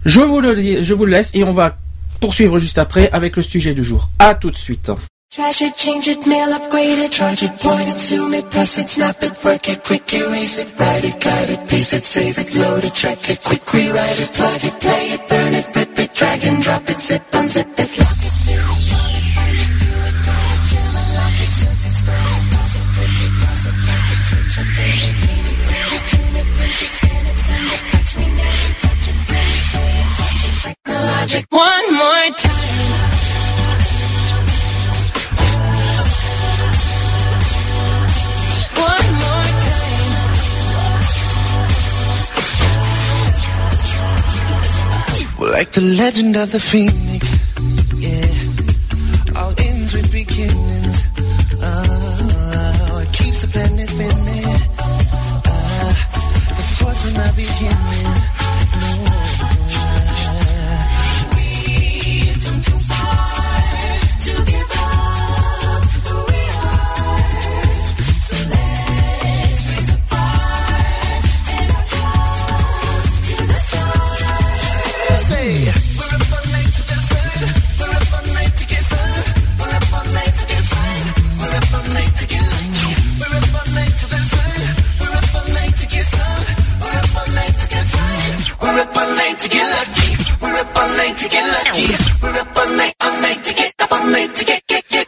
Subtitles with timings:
[0.04, 1.76] Je vous le je vous le laisse et on va
[2.18, 4.08] poursuivre juste après avec le sujet du jour.
[4.18, 4.90] À tout de suite.
[31.28, 32.58] One more time.
[38.74, 39.48] One more
[45.38, 45.52] time.
[45.52, 47.36] Like the legend of the phoenix,
[47.96, 48.37] yeah.
[91.18, 91.82] To get lucky.
[92.22, 95.07] We're up all night, all night to get up all night to get get get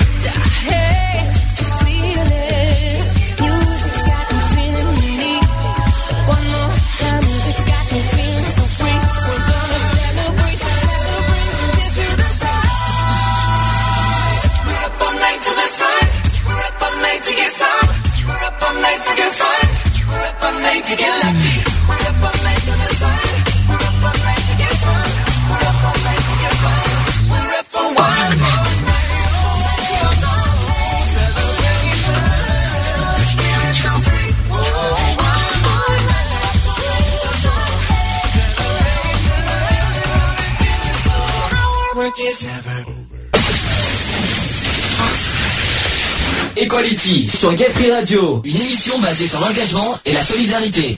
[20.71, 21.67] Night to get lucky.
[21.83, 22.79] We're up night night to.
[23.67, 23.91] We're up
[24.23, 24.55] night to
[26.39, 26.55] get.
[27.27, 29.11] We're up for one more night.
[42.31, 43.00] Celebration.
[46.61, 50.95] Equality sur Gay Radio, une émission basée sur l'engagement et la solidarité.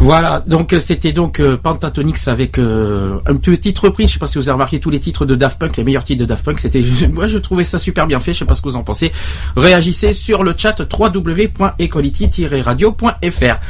[0.00, 4.08] Voilà, donc euh, c'était donc euh, Pentatonix avec euh, une petite reprise.
[4.08, 6.02] Je sais pas si vous avez remarqué tous les titres de Daft Punk, les meilleurs
[6.02, 6.58] titres de Daft Punk.
[6.58, 8.32] C'était, moi je trouvais ça super bien fait.
[8.32, 9.12] Je sais pas ce que vous en pensez.
[9.56, 13.60] Réagissez sur le chat www.equality-radio.fr.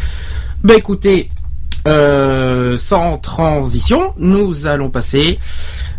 [0.64, 1.28] Ben écoutez,
[1.86, 5.38] euh, sans transition, nous allons passer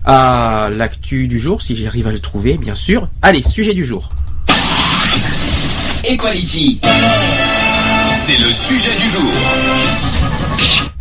[0.08, 3.10] à l'actu du jour, si j'arrive à le trouver, bien sûr.
[3.22, 4.08] Allez, sujet du jour.
[6.06, 6.80] Equality.
[8.16, 9.32] C'est le sujet du jour.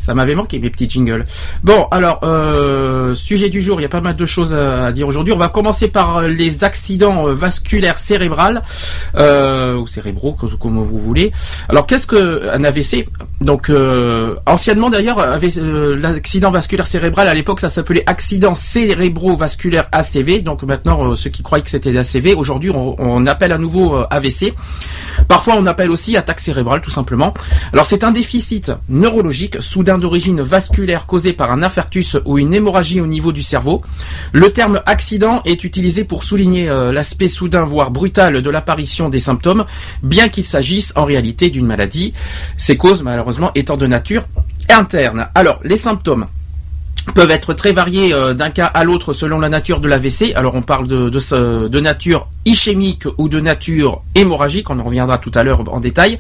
[0.06, 1.24] Ça m'avait manqué mes petits jingles.
[1.64, 5.08] Bon, alors euh, sujet du jour, il y a pas mal de choses à, dire
[5.08, 5.34] aujourd'hui.
[5.34, 8.62] On va commencer par euh, les accidents euh, vasculaires cérébrales
[9.16, 11.32] euh, ou cérébraux, comme, vous voulez.
[11.68, 13.08] Alors qu'est-ce que un AVC
[13.40, 20.42] Donc euh, anciennement d'ailleurs, euh, l'accident vasculaire cérébral à l'époque ça s'appelait accident cérébrovasculaire ACV.
[20.42, 24.54] Donc maintenant ceux qui croyaient que c'était l'ACV, aujourd'hui on, appelle à nouveau AVC.
[25.28, 27.34] Parfois on appelle aussi attaque cérébrale tout simplement.
[27.72, 33.00] Alors c'est un déficit neurologique soudain d'origine vasculaire causé par un infarctus ou une hémorragie
[33.00, 33.82] au niveau du cerveau.
[34.32, 39.20] Le terme accident est utilisé pour souligner euh, l'aspect soudain voire brutal de l'apparition des
[39.20, 39.64] symptômes,
[40.02, 42.12] bien qu'il s'agisse en réalité d'une maladie.
[42.56, 44.24] Ces causes malheureusement étant de nature
[44.68, 45.28] interne.
[45.34, 46.26] Alors les symptômes
[47.14, 50.32] peuvent être très variés euh, d'un cas à l'autre selon la nature de l'AVC.
[50.34, 55.42] Alors on parle de, nature ischémique ou de nature hémorragique, on en reviendra tout à
[55.42, 56.18] l'heure en détail.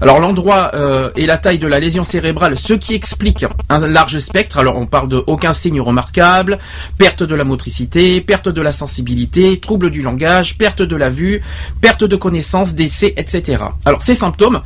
[0.00, 4.18] Alors l'endroit euh, et la taille de la lésion cérébrale, ce qui explique un large
[4.18, 4.58] spectre.
[4.58, 6.58] Alors on parle de aucun signe remarquable,
[6.98, 11.42] perte de la motricité, perte de la sensibilité, trouble du langage, perte de la vue,
[11.80, 13.64] perte de connaissance, décès, etc.
[13.84, 14.62] Alors ces symptômes,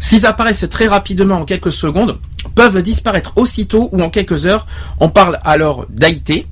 [0.00, 4.66] s'ils apparaissent très rapidement en quelques secondes, peuvent disparaître aussitôt ou en quelques heures.
[5.00, 6.46] On parle alors d'AIT.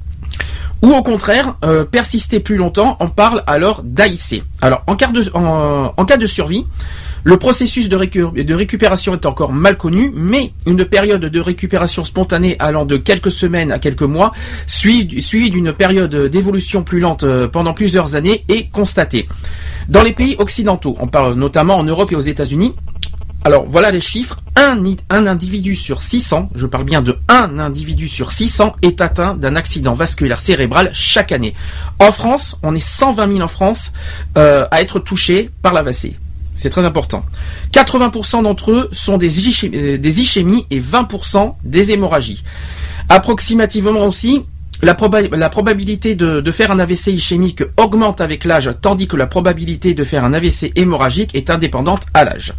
[0.83, 4.43] Ou au contraire, euh, persister plus longtemps, on parle alors d'AIC.
[4.61, 6.67] Alors en cas de, survie,
[7.25, 12.05] le processus de, récu- de récupération est encore mal connu, mais une période de récupération
[12.05, 14.33] spontanée allant de quelques semaines à quelques mois,
[14.67, 19.29] suivi, suivi d'une période d'évolution plus lente euh, pendant plusieurs années, est constatée.
[19.89, 22.75] Dans les pays occidentaux, on parle notamment en Europe et aux États-Unis,
[23.47, 24.41] alors voilà les chiffres.
[24.57, 29.55] Un, individu sur 600, je parle bien de un individu sur 600, est atteint d'un
[29.55, 31.55] accident vasculaire cérébral chaque année.
[32.01, 33.93] En France, on est 120 000 en France
[34.37, 36.17] euh, à être touchés par l'AVC.
[36.57, 37.25] C'est très important.
[37.73, 39.31] 80% d'entre eux sont des,
[39.67, 42.43] euh, des ischémies et 20% des hémorragies.
[43.09, 44.43] Approximativement aussi,
[44.83, 49.27] la, proba- la probabilité de, faire un AVC ischémique augmente avec l'âge, tandis que la
[49.27, 52.55] probabilité de faire un AVC hémorragique est indépendante à l'âge.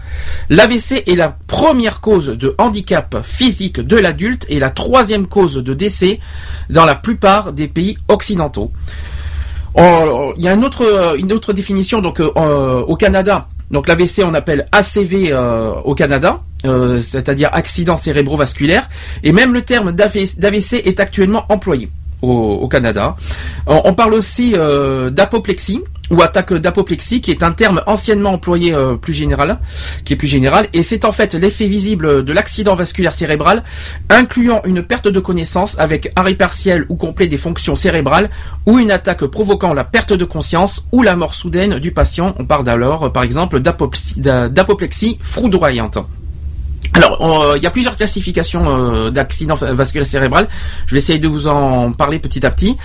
[0.50, 5.74] L'AVC est la première cause de handicap physique de l'adulte et la troisième cause de
[5.74, 6.20] décès
[6.70, 8.72] dans la plupart des pays occidentaux.
[9.76, 13.48] Il y a une autre, définition donc euh, au Canada.
[13.70, 18.90] Donc l'AVC on appelle ACV euh, au Canada, euh, c'est-à-dire accident cérébrovasculaire,
[19.24, 21.92] et même le terme d'AVC est actuellement employé.
[22.22, 23.16] Au, Canada.
[23.68, 28.74] On, on parle aussi euh, d'apoplexie ou attaque d'apoplexie, qui est un terme anciennement employé
[28.74, 29.60] euh, plus général,
[30.06, 33.62] qui est plus général, et c'est en fait l'effet visible de l'accident vasculaire cérébral,
[34.10, 38.30] incluant une perte de connaissance avec arrêt partiel ou complet des fonctions cérébrales,
[38.66, 42.36] ou une attaque provoquant la perte de conscience ou la mort soudaine du patient.
[42.40, 45.98] On parle alors, par exemple, d'apoplexie d'a- d'apoplexie foudroyante.
[46.94, 50.48] Alors, on- il y a plusieurs classifications euh, d'accident va- vasculaire cérébral.
[50.88, 52.76] Je vais essayer de vous en parler petit à petit.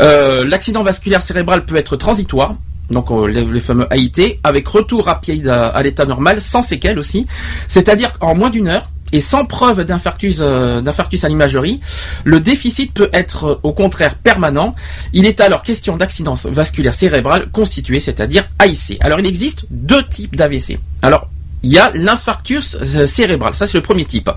[0.00, 2.54] Euh, L'accident vasculaire cérébral peut être transitoire,
[2.90, 7.26] donc euh, les, fameux AIT, avec retour rapide à, à l'état normal, sans séquelles aussi.
[7.68, 10.82] C'est-à-dire qu'en moins d'une heure, et sans preuve d'infarctus euh,
[11.22, 11.80] à l'imagerie,
[12.24, 14.74] le déficit peut être euh, au contraire permanent.
[15.14, 18.98] Il est alors question d'accident vasculaire cérébral constitué, c'est-à-dire AIC.
[19.00, 20.78] Alors il existe deux types d'AVC.
[21.02, 21.28] Alors
[21.62, 23.54] il y a l'infarctus euh, cérébral.
[23.54, 24.30] Ça, c'est le premier type.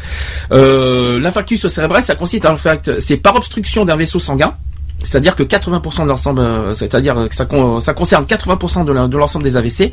[0.52, 4.56] Euh, l'infarctus cérébral, ça consiste en fait, c'est par obstruction d'un vaisseau sanguin.
[5.04, 9.44] C'est-à-dire que 80% de l'ensemble, euh, c'est-à-dire que ça, con- ça concerne 80% de l'ensemble
[9.44, 9.92] des AVC.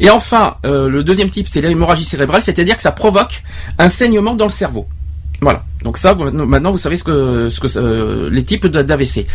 [0.00, 3.42] Et enfin, le deuxième type, c'est l'hémorragie cérébrale, c'est-à-dire que ça provoque
[3.78, 4.86] un saignement dans le cerveau.
[5.40, 5.64] Voilà.
[5.82, 9.26] Donc ça, maintenant, vous savez ce que, ce que les types d'AVC.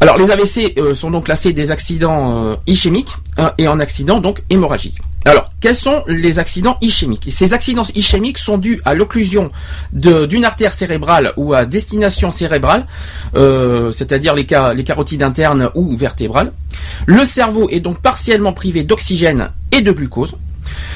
[0.00, 5.00] Alors les AVC sont donc classés des accidents ischémiques hein, et en accidents donc hémorragiques.
[5.24, 9.50] Alors quels sont les accidents ischémiques Ces accidents ischémiques sont dus à l'occlusion
[9.92, 12.86] d'une artère cérébrale ou à destination cérébrale,
[13.34, 16.52] euh, c'est-à-dire les, ca- les carotides internes ou vertébrales.
[17.06, 20.36] Le cerveau est donc partiellement privé d'oxygène et de glucose.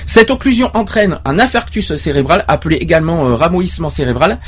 [0.06, 3.34] Cette occlusion entraîne un infarctus cérébral, appelé également euh,
[3.88, 4.38] cérébral.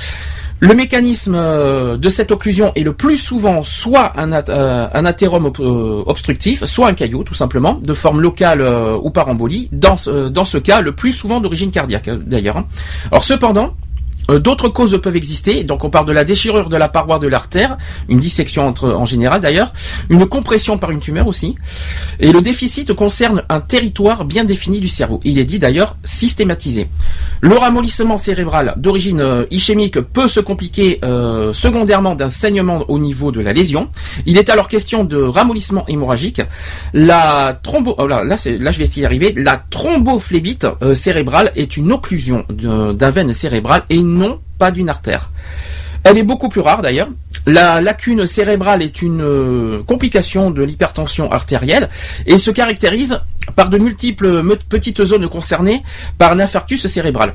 [0.60, 6.02] Le mécanisme euh, de cette occlusion est le plus souvent soit un, euh, un euh,
[6.06, 8.62] obstructif, soit un caillot tout simplement, de forme locale
[9.02, 12.56] ou par embolie, dans, ce- dans ce cas le plus souvent d'origine cardiaque d'ailleurs.
[12.56, 12.66] hein.
[13.10, 13.74] Alors cependant,
[14.28, 17.76] D'autres causes peuvent exister, donc on parle de la déchirure de la paroi de l'artère,
[18.08, 19.72] une dissection entre, en général d'ailleurs,
[20.08, 21.54] une compression par une tumeur aussi,
[22.20, 25.20] et le déficit concerne un territoire bien défini du cerveau.
[25.24, 26.88] Il est dit d'ailleurs systématisé.
[27.40, 33.32] Le ramollissement cérébral d'origine euh, ischémique peut se compliquer euh, secondairement d'un saignement au niveau
[33.32, 33.90] de la lésion.
[34.26, 36.40] Il est alors question de ramollissement hémorragique.
[36.92, 39.34] La thrombo, oh là, je vais arriver.
[39.36, 39.62] La
[40.82, 45.30] euh, cérébrale est une occlusion d'un veine cérébrale et non pas d'une artère.
[46.04, 47.08] Elle est beaucoup plus rare d'ailleurs.
[47.46, 51.90] La lacune cérébrale est une euh, complication de l'hypertension artérielle
[52.26, 53.20] et se caractérise
[53.56, 55.82] par de multiples petites zones concernées
[56.16, 57.34] par un infarctus cérébral.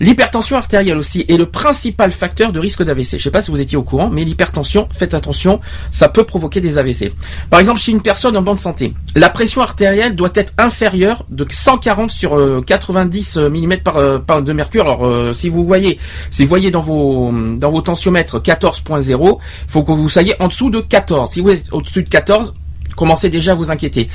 [0.00, 3.10] L'hypertension artérielle aussi est le principal facteur de risque d'AVC.
[3.12, 5.60] Je ne sais pas si vous étiez au courant, mais l'hypertension, faites attention,
[5.90, 7.12] ça peut provoquer des AVC.
[7.50, 11.46] Par exemple, chez une personne en bonne santé, la pression artérielle doit être inférieure de
[11.48, 14.82] 140 sur euh, 90 mm par, euh, par de mercure.
[14.82, 15.98] Alors, euh, si vous voyez,
[16.30, 20.70] si vous voyez dans vos dans vos tensiomètres 14.0, faut que vous soyez en dessous
[20.70, 21.30] de 14.
[21.30, 22.54] Si vous êtes au-dessus de 14,
[22.96, 24.08] commencez déjà à vous inquiéter.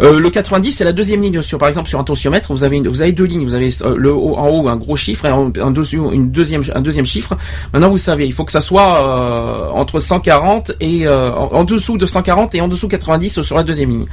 [0.00, 2.78] Euh, le 90, c'est la deuxième ligne sur, par exemple, sur un tensiomètre, vous avez
[2.78, 5.26] une- vous avez deux lignes, vous avez euh, le haut, en haut un gros chiffre
[5.26, 7.36] et en, dessous une deuxième un deuxième chiffre.
[7.72, 11.64] Maintenant, vous savez, il faut que ça soit euh, entre 140 et euh, en, en
[11.64, 14.06] dessous de 140 et en dessous 90 sur la deuxième ligne.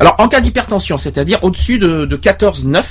[0.00, 2.82] Alors, en cas d'hypertension, c'est-à-dire au-dessus de, de 14,9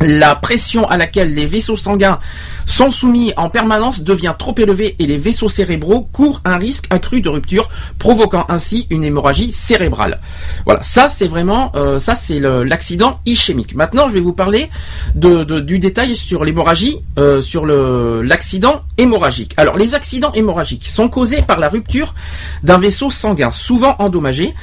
[0.00, 2.18] la pression à laquelle les vaisseaux sanguins
[2.66, 7.20] sont soumis en permanence devient trop élevée et les vaisseaux cérébraux courent un risque accru
[7.20, 10.20] de rupture, provoquant ainsi une hémorragie cérébrale.
[10.64, 13.74] Voilà, ça c'est vraiment, euh, ça c'est l'accident ischémique.
[13.74, 14.70] Maintenant, je vais vous parler
[15.14, 19.52] du détail sur l'hémorragie, euh, sur l'accident hémorragique.
[19.56, 22.14] Alors, les accidents hémorragiques sont causés par la rupture
[22.62, 24.54] d'un vaisseau sanguin, souvent endommagé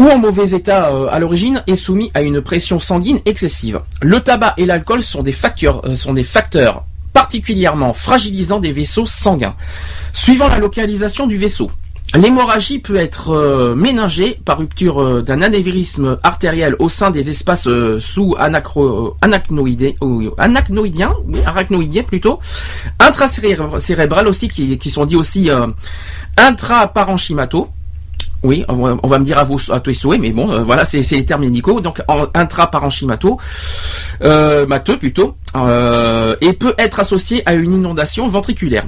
[0.00, 3.82] ou en mauvais état euh, à l'origine et soumis à une pression sanguine excessive.
[4.00, 9.04] Le tabac et l'alcool sont des facteurs, euh, sont des facteurs particulièrement fragilisants des vaisseaux
[9.04, 9.54] sanguins.
[10.14, 11.70] Suivant la localisation du vaisseau,
[12.14, 17.66] l'hémorragie peut être euh, méningée par rupture euh, d'un anévrisme artériel au sein des espaces
[17.68, 18.36] euh, sous
[20.00, 20.30] oui,
[21.46, 22.40] arachnoïdiens plutôt,
[22.98, 25.50] intracérébral aussi, qui, qui sont dits aussi
[26.36, 27.68] intraparenchymataux.
[28.42, 30.86] Oui, on va, me dire à, vos, à tous les souhaits, mais bon, euh, voilà,
[30.86, 31.80] c'est les termes médicaux.
[31.80, 33.32] Donc, en intraparenchymateux,
[34.22, 38.84] euh, mateux plutôt, euh, et peut être associé à une inondation ventriculaire.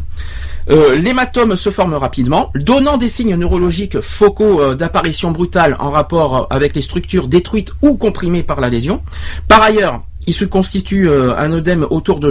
[0.71, 6.47] Euh, L'hématome se forme rapidement, donnant des signes neurologiques focaux euh, d'apparition brutale en rapport
[6.50, 9.02] avec les structures détruites ou comprimées par la lésion.
[9.49, 12.29] Par ailleurs, il se constitue euh, un œdème autour de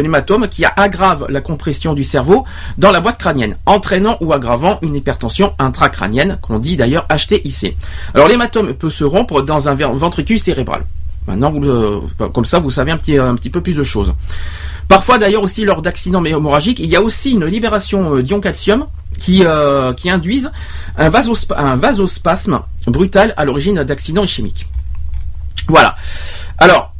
[0.00, 2.44] l'hématome qui aggrave la compression du cerveau
[2.78, 7.76] dans la boîte crânienne, entraînant ou aggravant une hypertension intracrânienne, qu'on dit d'ailleurs HTIC.
[8.14, 10.84] Alors l'hématome peut se rompre dans un ventricule cérébral.
[11.26, 14.12] Maintenant, le- comme ça, vous savez un petit, un petit peu plus de choses.
[14.88, 18.86] Parfois d'ailleurs aussi lors d'accidents hémorragiques, il y a aussi une libération euh, d'ion calcium
[19.18, 20.50] qui, euh, qui induisent
[20.98, 21.10] un,
[21.56, 24.66] un vasospasme brutal à l'origine d'accidents ischémiques.
[25.68, 25.96] Voilà.
[26.58, 26.93] Alors,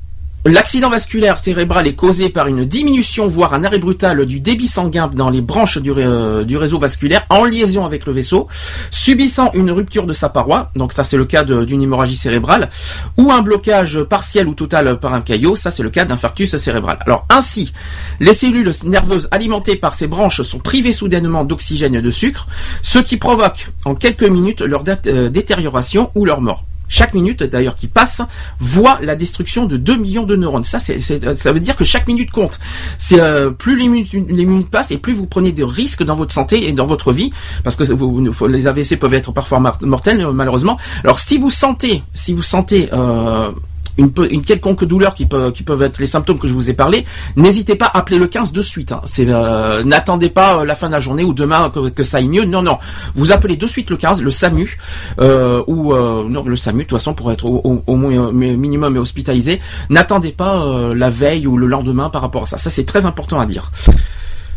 [0.47, 5.09] L'accident vasculaire cérébral est causé par une diminution, voire un arrêt brutal du débit sanguin
[5.09, 8.47] dans les branches du, euh, réseau vasculaire en liaison avec le vaisseau,
[8.91, 12.69] subissant une rupture de sa paroi, donc ça c'est le cas d'une hémorragie cérébrale,
[13.17, 16.99] ou un blocage partiel ou total par un caillot, ça c'est le cas d'infarctus cérébral.
[17.07, 17.73] Alors ainsi,
[18.21, 22.49] les cellules nerveuses alimentées par ces branches sont privées soudainement d'oxygène et de sucre,
[22.83, 26.65] ce qui provoque en quelques minutes leur euh, détérioration ou leur mort.
[26.88, 28.21] Chaque minute, d'ailleurs, qui passe,
[28.61, 30.64] voit la destruction de 2 millions de neurones.
[30.64, 32.59] Ça, ça veut dire que chaque minute compte.
[32.99, 36.14] C'est euh, plus les minutes, les minutes passent et plus vous prenez de risques dans
[36.14, 40.21] votre santé et dans votre vie, parce que vous- les AVC peuvent être parfois mortels,
[40.21, 40.79] euh, malheureusement.
[41.03, 43.50] Alors, si vous sentez, si vous sentez euh,
[43.99, 47.05] une, quelconque douleur qui peut, qui peuvent être les symptômes que je vous ai parlé,
[47.37, 48.93] n'hésitez pas à appeler le 15 de suite.
[48.93, 49.01] hein.
[49.05, 52.29] C'est, euh, n'attendez pas euh, la fin de la journée ou demain que, ça aille
[52.29, 52.45] mieux.
[52.45, 52.79] Non, non.
[53.15, 54.79] Vous appelez de suite le 15, le SAMU,
[55.21, 59.61] euh, ou non, le SAMU de toute façon pour être au, au- au minimum hospitalisé.
[59.91, 62.59] N'attendez pas la veille ou le lendemain par rapport à ça.
[62.59, 63.71] Ça c'est très important à dire.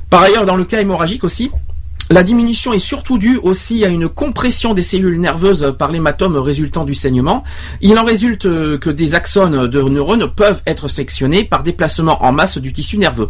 [0.09, 1.51] Par ailleurs, dans le cas hémorragique aussi,
[2.09, 6.85] la diminution est surtout due aussi à une compression des cellules nerveuses par l'hématome résultant
[6.85, 7.43] du saignement.
[7.81, 12.31] Il en résulte euh, que des axones de neurones peuvent être sectionnés par déplacement en
[12.31, 13.27] masse du tissu nerveux.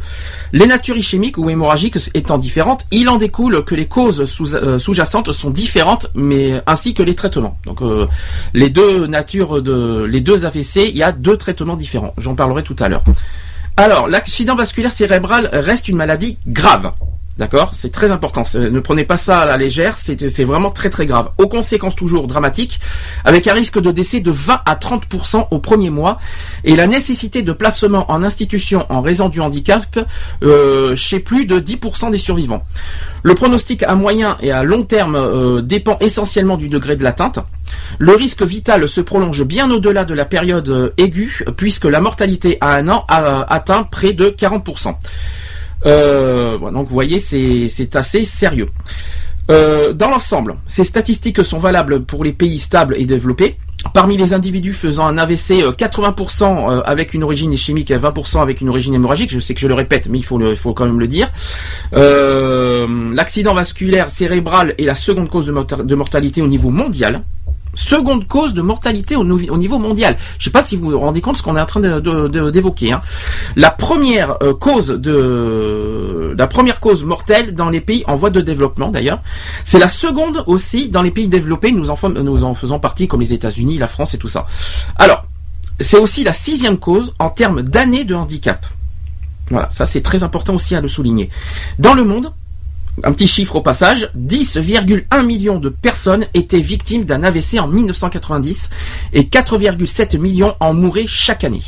[0.53, 4.21] Les natures ischémiques ou hémorragiques étant différentes, il en découle que les causes
[4.53, 7.57] euh, sous-jacentes sont différentes, mais ainsi que les traitements.
[7.65, 8.05] Donc euh,
[8.53, 12.13] les deux natures de les deux AVC, il y a deux traitements différents.
[12.19, 13.03] J'en parlerai tout à l'heure.
[13.75, 16.91] Alors, l'accident vasculaire cérébral reste une maladie grave.
[17.37, 17.71] D'accord?
[17.73, 18.43] C'est très important.
[18.55, 21.29] Ne prenez pas ça à la légère, c'est vraiment très très grave.
[21.37, 22.79] Aux conséquences toujours dramatiques,
[23.25, 26.17] avec un risque de décès de 20 à 30% au premier mois,
[26.63, 29.99] et la nécessité de placement en institution en raison du handicap
[30.43, 32.63] euh, chez plus de 10% des survivants.
[33.21, 37.39] Le pronostic à moyen et à long terme euh, dépend essentiellement du degré de l'atteinte.
[37.99, 42.57] Le risque vital se prolonge bien au-delà de la période euh, aiguë, puisque la mortalité
[42.61, 44.95] à un an atteint près de 40%.
[45.87, 48.69] Euh, donc vous voyez, c'est assez sérieux.
[49.49, 53.57] Euh, dans l'ensemble, ces statistiques sont valables pour les pays stables et développés.
[53.93, 58.41] Parmi les individus faisant un AVC, euh, 80% euh, avec une origine ischémique et 20%
[58.41, 60.99] avec une origine hémorragique, je sais que je le répète, mais il faut, quand même
[60.99, 61.29] le dire.
[61.93, 67.23] Euh, L'accident vasculaire cérébral est la seconde cause de mortalité au niveau mondial.
[67.77, 70.17] Seconde cause de mortalité au, niveau mondial.
[70.39, 71.79] Je ne sais pas si vous vous rendez compte de ce qu'on est en train
[71.79, 72.91] d'évoquer.
[72.91, 73.01] hein.
[73.55, 78.41] La première euh, cause de la première cause mortelle dans les pays en voie de
[78.41, 79.21] développement d'ailleurs,
[79.63, 81.71] c'est la seconde aussi dans les pays développés.
[81.71, 84.47] Nous en faisons partie comme les États-Unis, la France et tout ça.
[84.95, 85.23] Alors,
[85.79, 88.65] c'est aussi la sixième cause en termes d'années de handicap.
[89.49, 91.29] Voilà, ça c'est très important aussi à le souligner.
[91.79, 92.33] Dans le monde,
[93.03, 98.69] un petit chiffre au passage, 10,1 millions de personnes étaient victimes d'un AVC en 1990
[99.13, 101.61] et 4,7 millions en mouraient chaque année.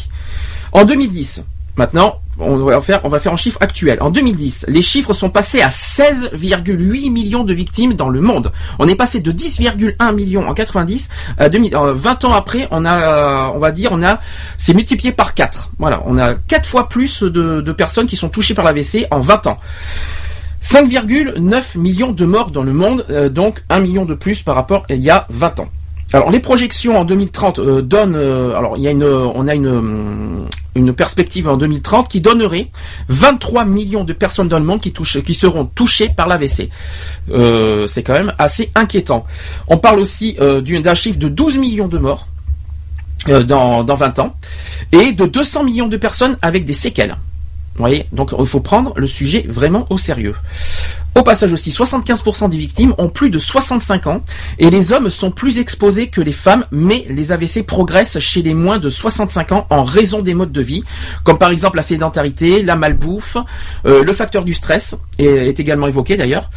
[0.72, 1.44] En 2010,
[1.76, 3.98] maintenant, on va faire, on va faire en chiffre actuel.
[4.02, 8.52] En 2010, les chiffres sont passés à 16,8 millions de victimes dans le monde.
[8.80, 12.86] On est passé de 10,1 millions en 90 à 2000, euh, 20 ans après, on
[12.86, 14.20] a, euh, on va dire, on a,
[14.58, 15.72] c'est multiplié par 4.
[15.78, 19.20] Voilà, on a 4 fois plus de, de personnes qui sont touchées par l'AVC en
[19.20, 19.60] 20 ans.
[20.62, 24.84] 5,9 millions de morts dans le monde, euh, donc 1 million de plus par rapport
[24.90, 25.70] à il y a 20 ans.
[26.12, 29.54] Alors les projections en 2030 euh, donnent, euh, alors il y a une, on a
[29.54, 32.70] une, euh, une perspective en 2030 qui donnerait
[33.10, 36.70] 23 millions de personnes dans le monde qui, touchent, qui seront touchées par l'AVC.
[37.30, 39.26] Euh, c'est quand même assez inquiétant.
[39.68, 42.28] On parle aussi euh, d'un chiffre de 12 millions de morts
[43.28, 44.36] euh, dans, dans 20 ans
[44.92, 47.18] et de 200 millions de personnes avec des séquelles.
[47.80, 50.36] Vous voyez, donc il faut prendre le sujet vraiment au sérieux.
[51.16, 54.22] Au passage aussi, 75% des victimes ont plus de 65 ans
[54.58, 58.54] et les hommes sont plus exposés que les femmes, mais les AVC progressent chez les
[58.54, 60.84] moins de 65 ans en raison des modes de vie,
[61.24, 63.38] comme par exemple la sédentarité, la malbouffe,
[63.86, 66.50] euh, le facteur du stress est, est également évoqué d'ailleurs.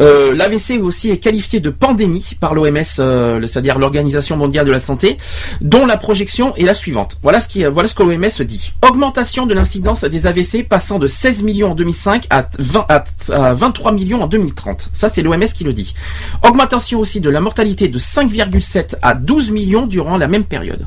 [0.00, 4.80] Euh, L'AVC aussi est qualifié de pandémie par l'OMS, euh, c'est-à-dire l'Organisation mondiale de la
[4.80, 5.18] santé,
[5.60, 7.18] dont la projection est la suivante.
[7.22, 8.72] Voilà ce, qui, voilà ce que l'OMS dit.
[8.88, 13.54] Augmentation de l'incidence des AVC passant de 16 millions en 2005 à, 20 à- à
[13.54, 14.88] 23 millions en 2030.
[14.92, 15.94] Ça, c'est l'OMS qui le dit.
[16.42, 20.86] Augmentation aussi de la mortalité de 5,7 à 12 millions durant la même période.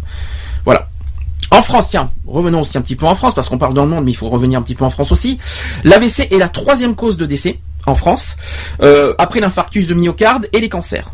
[0.66, 0.90] Voilà.
[1.52, 3.90] En France, tiens, revenons aussi un petit peu en France, parce qu'on parle dans le
[3.92, 5.38] monde, mais il faut revenir un petit peu en France aussi.
[5.84, 8.36] L'AVC est la troisième cause de décès en France,
[8.82, 11.12] euh, après l'infarctus de myocarde et les cancers.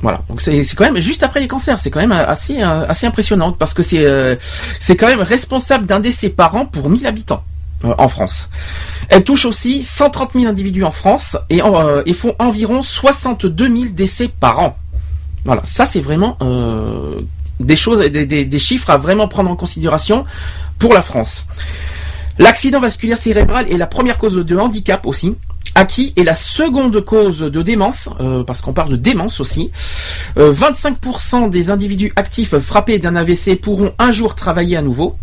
[0.00, 3.04] Voilà, donc c'est quand même juste après les cancers, c'est quand même assez euh, assez
[3.06, 4.36] impressionnant parce que c'est euh,
[4.78, 7.42] c'est quand même responsable d'un décès par an pour 1000 habitants.
[7.84, 8.48] euh, en France.
[9.08, 13.66] Elle touche aussi 130 000 individus en France et, en- euh, et font environ 62
[13.68, 14.76] 000 décès par an.
[15.44, 17.20] Voilà, ça c'est vraiment euh,
[17.60, 20.24] des choses, des- des chiffres à vraiment prendre en considération
[20.78, 21.46] pour la France.
[22.38, 25.34] L'accident vasculaire cérébral est la première cause de handicap aussi.
[25.78, 29.70] Acquis est la seconde cause de démence, euh, parce qu'on parle de démence aussi.
[30.36, 35.16] Euh, 25% des individus actifs frappés d'un AVC pourront un jour travailler à nouveau.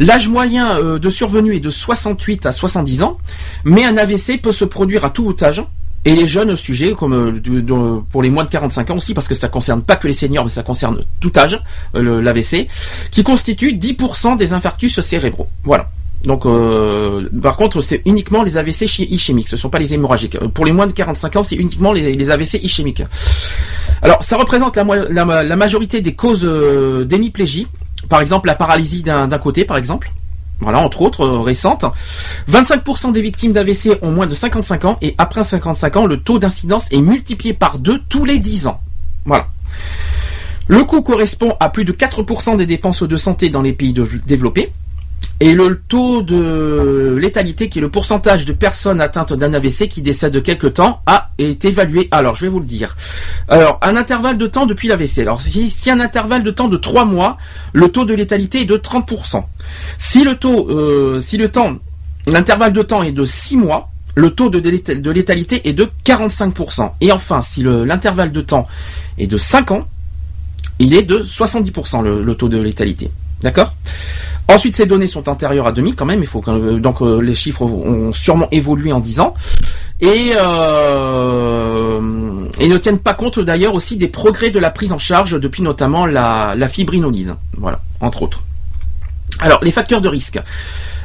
[0.00, 3.18] L'âge moyen euh, de survenue est de 68 à 70 ans,
[3.62, 5.62] mais un AVC peut se produire à tout âge.
[6.04, 9.34] Et les jeunes sujets, comme euh, pour les moins de 45 ans aussi, parce que
[9.36, 11.62] ça concerne pas que les seniors, mais ça concerne tout âge,
[11.94, 12.66] euh, l'AVC,
[13.12, 15.46] qui constitue 10% des infarctus cérébraux.
[15.62, 15.88] Voilà.
[16.24, 20.36] Donc, euh, par contre, c'est uniquement les AVC ischémiques, ce sont pas les hémorragiques.
[20.36, 23.02] Euh, Pour les moins de 45 ans, c'est uniquement les, AVC ischémiques.
[24.02, 27.66] Alors, ça représente la, majorité des causes euh, d'hémiplégie.
[28.08, 30.10] Par exemple, la paralysie d'un côté, par exemple.
[30.60, 31.86] Voilà, entre autres, récentes.
[32.50, 36.38] 25% des victimes d'AVC ont moins de 55 ans et après 55 ans, le taux
[36.38, 38.80] d'incidence est multiplié par deux tous les 10 ans.
[39.24, 39.48] Voilà.
[40.66, 43.94] Le coût correspond à plus de 4% des dépenses de santé dans les pays
[44.26, 44.70] développés.
[45.42, 50.02] Et le taux de létalité, qui est le pourcentage de personnes atteintes d'un AVC qui
[50.02, 52.08] décèdent de quelque temps, a est évalué.
[52.10, 52.94] Alors, je vais vous le dire.
[53.48, 55.20] Alors, un intervalle de temps depuis l'AVC.
[55.20, 57.38] Alors, si, si un intervalle de temps de 3 mois,
[57.72, 59.42] le taux de létalité est de 30%.
[59.98, 61.76] Si le taux, euh, si le temps,
[62.26, 66.92] l'intervalle de temps est de 6 mois, le taux de, de létalité est de 45%.
[67.00, 68.68] Et enfin, si le- l'intervalle de temps
[69.16, 69.88] est de 5 ans,
[70.78, 73.10] il est de 70% le, le taux de létalité.
[73.40, 73.72] D'accord?
[74.50, 76.20] Ensuite, ces données sont antérieures à 2000 quand même.
[76.20, 79.34] Il faut que, euh, donc euh, les chiffres ont sûrement évolué en 10 ans
[80.00, 82.00] et, euh,
[82.58, 85.62] et ne tiennent pas compte d'ailleurs aussi des progrès de la prise en charge depuis
[85.62, 87.36] notamment la, la fibrinolyse.
[87.56, 88.42] Voilà, entre autres.
[89.38, 90.40] Alors, les facteurs de risque.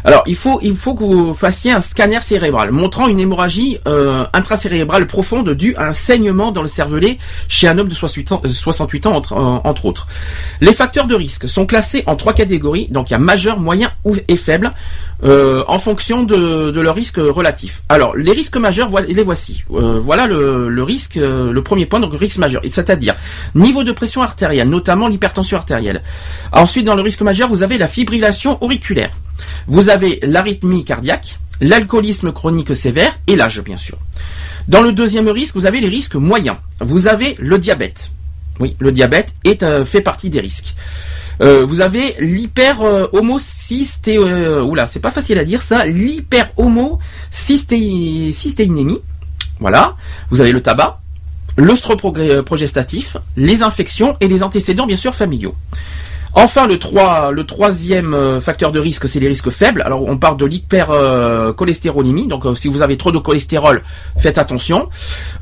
[0.07, 4.23] Alors, il faut, il faut que vous fassiez un scanner cérébral montrant une hémorragie euh,
[4.33, 8.41] intracérébrale profonde due à un saignement dans le cervelet chez un homme de 68 ans,
[8.45, 10.05] euh, 68 ans entre, euh, entre autres.
[10.61, 13.91] Les facteurs de risque sont classés en trois catégories, donc il y a majeur, moyen
[14.03, 14.71] ou- et faible,
[15.23, 17.83] euh, en fonction de, de leur risque relatif.
[17.87, 19.63] Alors, les risques majeurs, les voici.
[19.71, 23.15] Euh, voilà le, risque, euh, le premier point, donc risque majeur, c'est-à-dire
[23.55, 26.01] niveau de pression artérielle, notamment l'hypertension artérielle.
[26.51, 29.11] Ensuite, dans le risque majeur, vous avez la fibrillation auriculaire.
[29.67, 33.97] Vous avez l'arythmie cardiaque, l'alcoolisme chronique sévère et l'âge, bien sûr.
[34.67, 36.57] Dans le deuxième risque, vous avez les risques moyens.
[36.81, 38.11] Vous avez le diabète.
[38.59, 40.75] Oui, le diabète est, fait partie des risques.
[41.41, 45.85] Euh, vous avez l'hyper euh, euh, oula, c'est pas facile à dire ça.
[45.85, 48.99] L'hyper homocystéinémie.
[49.59, 49.95] Voilà.
[50.29, 50.99] Vous avez le tabac,
[51.57, 55.55] l'œstroprogestatif, les infections et les antécédents, bien sûr, familiaux.
[56.37, 59.81] Enfin, le, 3, le troisième euh, facteur de risque, c'est les risques faibles.
[59.85, 62.27] Alors, on parle de l'hypercholestérolémie.
[62.27, 63.81] Donc, euh, si vous avez trop de cholestérol,
[64.17, 64.89] faites attention.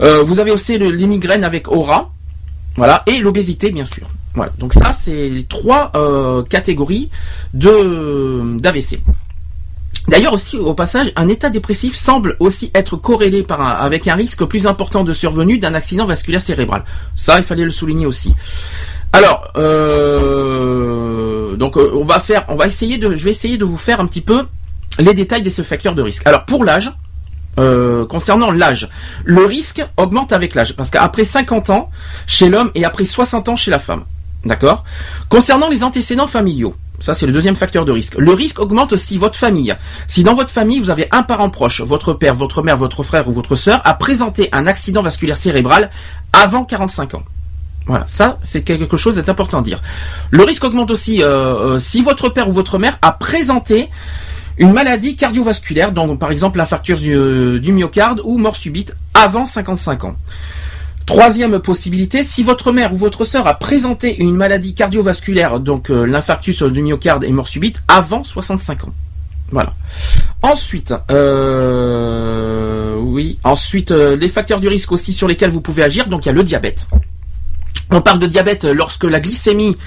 [0.02, 2.12] Euh, vous avez aussi le- les migraines avec aura.
[2.76, 3.02] Voilà.
[3.08, 4.08] Et l'obésité, bien sûr.
[4.36, 4.52] Voilà.
[4.58, 7.10] Donc, ça, c'est les trois euh, catégories
[7.54, 9.00] de d'AVC.
[10.08, 14.44] D'ailleurs aussi, au passage, un état dépressif semble aussi être corrélé par avec un risque
[14.44, 16.84] plus important de survenue d'un accident vasculaire cérébral.
[17.16, 18.34] Ça, il fallait le souligner aussi.
[19.14, 23.64] Alors, euh, donc euh, on va faire, on va essayer de, je vais essayer de
[23.64, 24.46] vous faire un petit peu
[25.00, 26.24] les détails de ce facteur de risque.
[26.26, 26.92] Alors pour l'âge,
[28.10, 28.90] concernant l'âge,
[29.24, 31.92] le risque augmente avec l'âge parce qu'après 50 ans
[32.26, 34.04] chez l'homme et après 60 ans chez la femme.
[34.46, 34.84] D'accord
[35.30, 38.16] Concernant les antécédents familiaux, ça c'est le deuxième facteur de risque.
[38.18, 39.74] Le risque augmente si votre famille,
[40.08, 43.28] si dans votre famille vous avez un parent proche, votre père, votre mère, votre frère
[43.30, 45.90] ou votre sœur, a présenté un accident vasculaire cérébral
[46.34, 47.24] avant 45 ans.
[47.86, 49.82] Voilà, ça c'est quelque chose d'important à dire.
[50.32, 53.90] Le risque augmente aussi euh, euh, si votre père ou votre mère a présenté
[54.58, 59.46] une maladie cardiovasculaire, donc par exemple l'infarctus du, euh, du myocarde ou mort subite avant
[59.46, 60.16] 55 ans.
[61.06, 66.06] Troisième possibilité, si votre mère ou votre sœur a présenté une maladie cardiovasculaire, donc euh,
[66.06, 68.94] l'infarctus du myocarde et mort subite avant 65 ans.
[69.52, 69.72] Voilà.
[70.42, 76.08] Ensuite, euh, oui, ensuite euh, les facteurs du risque aussi sur lesquels vous pouvez agir.
[76.08, 76.88] Donc il y a le diabète.
[77.92, 79.78] On parle de diabète lorsque la glycémie,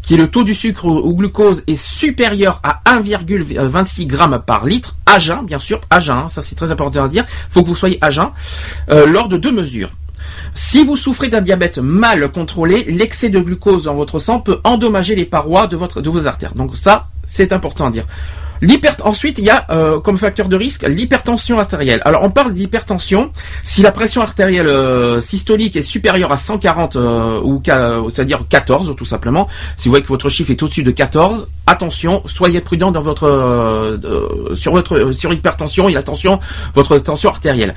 [0.00, 4.96] qui est le taux du sucre ou glucose, est supérieur à 1,26 grammes par litre,
[5.04, 7.68] à jeun, bien sûr, à jeun, hein, ça c'est très important à dire, faut que
[7.68, 8.30] vous soyez à jeun,
[8.88, 9.90] lors de deux mesures.
[10.54, 15.14] Si vous souffrez d'un diabète mal contrôlé, l'excès de glucose dans votre sang peut endommager
[15.14, 16.54] les parois de, vos artères.
[16.54, 18.06] Donc ça, c'est important à dire.
[19.04, 22.00] Ensuite il y a euh, comme facteur de risque l'hypertension artérielle.
[22.04, 23.30] Alors on parle d'hypertension
[23.64, 27.60] si la pression artérielle euh, systolique est supérieure à 140 euh, ou
[28.08, 29.48] c'est-à-dire 14 tout simplement.
[29.76, 33.24] Si vous voyez que votre chiffre est au-dessus de 14, attention, soyez prudent dans votre
[33.24, 36.38] euh, sur votre euh, sur l'hypertension et attention
[36.74, 37.74] votre tension artérielle.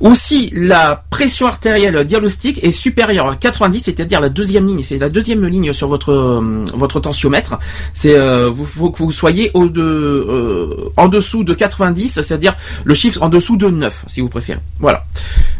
[0.00, 4.98] Ou si la pression artérielle diagnostique est supérieure à 90, c'est-à-dire la deuxième ligne, c'est
[4.98, 6.42] la deuxième ligne sur votre
[6.74, 7.58] votre tensiomètre,
[7.94, 12.94] c'est vous faut que vous soyez au de euh, en dessous de 90, c'est-à-dire le
[12.94, 14.60] chiffre en dessous de 9 si vous préférez.
[14.80, 15.04] Voilà.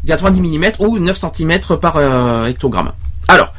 [0.06, 2.92] 90 mm ou 9 cm par euh, hectogramme.
[3.28, 3.52] Alors,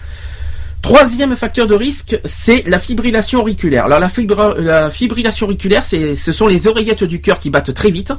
[0.81, 3.85] Troisième facteur de risque, c'est la fibrillation auriculaire.
[3.85, 8.13] Alors la, fibrillation auriculaire, c'est, ce sont les oreillettes du cœur qui battent très vite.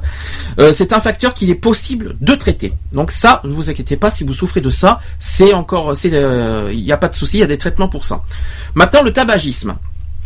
[0.59, 2.73] Euh, c'est un facteur qu'il est possible de traiter.
[2.93, 6.91] Donc ça, ne vous inquiétez pas, si vous souffrez de ça, c'est encore, il n'y
[6.91, 8.21] a pas de souci, il y a des traitements pour ça.
[8.75, 9.75] Maintenant, le tabagisme.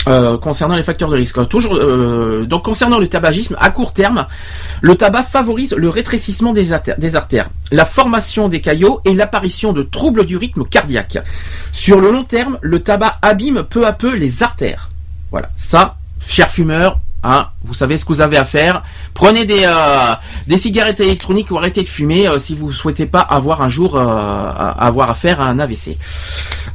[0.08, 1.48] Euh, concernant les facteurs de risque.
[1.50, 4.28] Toujours, euh, donc concernant le tabagisme, à court terme,
[4.82, 10.28] le tabac favorise le rétrécissement des, artères- la formation des caillots et l'apparition de troubles
[10.28, 11.18] du rythme cardiaque.
[11.72, 14.90] Sur le long terme, le tabac abîme peu à peu les artères.
[15.32, 15.96] Voilà, ça,
[16.28, 18.84] chers fumeurs, hein, vous savez ce que vous avez à faire.
[19.16, 20.14] Prenez des, euh,
[20.46, 23.96] des cigarettes électroniques ou arrêtez de fumer euh, si vous souhaitez pas avoir un jour
[23.98, 25.98] euh, avoir affaire à un AVC.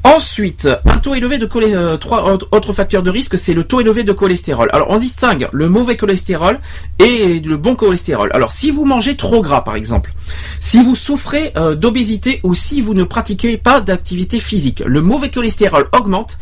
[0.03, 3.81] Ensuite, un taux élevé de cholé- euh, trois autres- facteurs de risque, c'est le taux
[3.81, 4.71] élevé de cholestérol.
[4.73, 6.59] Alors, on distingue le mauvais cholestérol
[6.99, 8.31] et le bon cholestérol.
[8.33, 10.13] Alors, si vous mangez trop gras, par exemple,
[10.61, 15.31] si vous souffrez euh, d'obésité ou si vous ne pratiquez pas d'activité physique, le mauvais
[15.31, 16.39] cholestérol augmente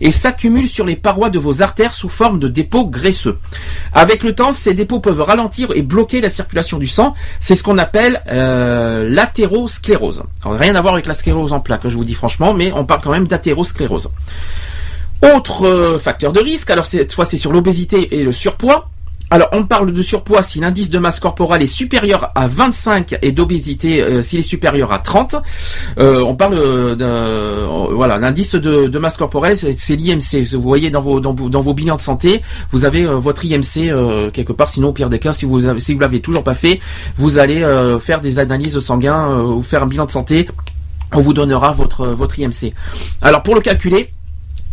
[0.00, 3.38] et s'accumule sur les parois de vos artères sous forme de dépôts graisseux.
[3.92, 7.14] Avec le temps, ces dépôts peuvent ralentir et bloquer la circulation du sang.
[7.40, 10.22] C'est ce qu'on appelle euh, l'athérosclérose.
[10.44, 12.99] Rien à voir avec la sclérose en plaques, je vous dis franchement, mais on parle
[13.00, 14.10] quand même d'athérosclérose.
[15.34, 18.88] Autre euh, facteur de risque, alors cette fois c'est sur l'obésité et le surpoids.
[19.32, 23.30] Alors on parle de surpoids si l'indice de masse corporelle est supérieur à 25 et
[23.30, 25.36] d'obésité euh, s'il est supérieur à 30.
[25.98, 30.42] Euh, on parle d'un voilà l'indice de, masse corporelle c'est l'IMC.
[30.54, 34.68] Vous voyez dans vos dans, vos- bilans de santé, vous avez votre IMC quelque part.
[34.70, 36.80] Sinon au pire des cas, si vous avez, si vous l'avez toujours pas fait,
[37.16, 37.64] vous allez
[38.00, 40.48] faire des analyses sanguines euh, ou faire un bilan de santé.
[41.14, 42.72] On vous donnera votre votre IMC.
[43.22, 44.10] Alors pour le calculer.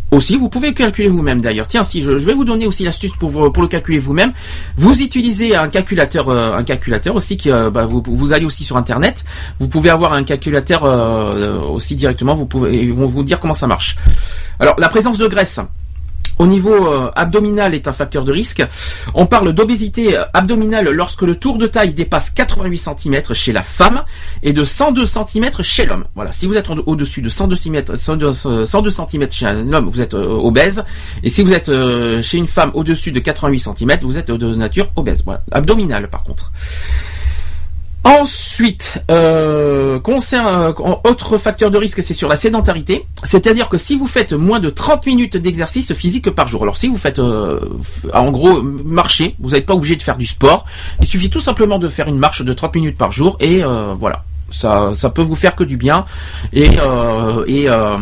[0.09, 1.67] Aussi, vous pouvez calculer vous-même d'ailleurs.
[1.67, 4.31] Tiens, si je, vais vous donner aussi l'astuce pour, pour le calculer vous-même.
[4.77, 8.63] Vous utilisez un calculateur, euh, un calculateur aussi qui, euh, bah, vous, vous allez aussi
[8.63, 9.25] sur internet.
[9.59, 12.35] Vous pouvez avoir un calculateur euh, aussi directement.
[12.35, 13.97] Vous pouvez, ils vont vous dire comment ça marche.
[14.61, 15.59] Alors, la présence de graisse.
[16.39, 18.63] Au niveau euh, abdominal est un facteur de risque.
[19.13, 23.63] On parle d'obésité euh, abdominale lorsque le tour de taille dépasse 88 cm chez la
[23.63, 24.03] femme
[24.43, 26.05] et de 102 cm chez l'homme.
[26.15, 29.89] Voilà, si vous êtes au-dessus de 102 cm, 102, euh, 102 cm chez un homme,
[29.89, 30.83] vous êtes euh, obèse.
[31.23, 31.71] Et si vous êtes
[32.21, 35.23] chez une femme au-dessus de 88 cm, vous êtes de nature obèse.
[35.25, 36.51] Voilà, abdominale par contre.
[38.07, 43.05] Ensuite, euh, euh, autre facteur de risque, c'est sur la sédentarité.
[43.25, 46.87] C'est-à-dire que si vous faites moins de 30 minutes d'exercice physique par jour, alors si
[46.87, 47.59] vous faites, euh,
[48.13, 50.65] en gros, marcher, vous n'êtes pas obligé de faire du sport.
[51.01, 53.61] Il suffit tout simplement de faire une marche de 30 minutes par jour et
[53.99, 54.23] voilà.
[54.49, 56.05] Ça, ça peut vous faire que du bien
[56.53, 57.97] et, euh, et euh,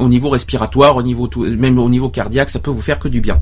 [0.00, 3.20] au niveau respiratoire, au niveau même au niveau cardiaque, ça peut vous faire que du
[3.20, 3.40] bien.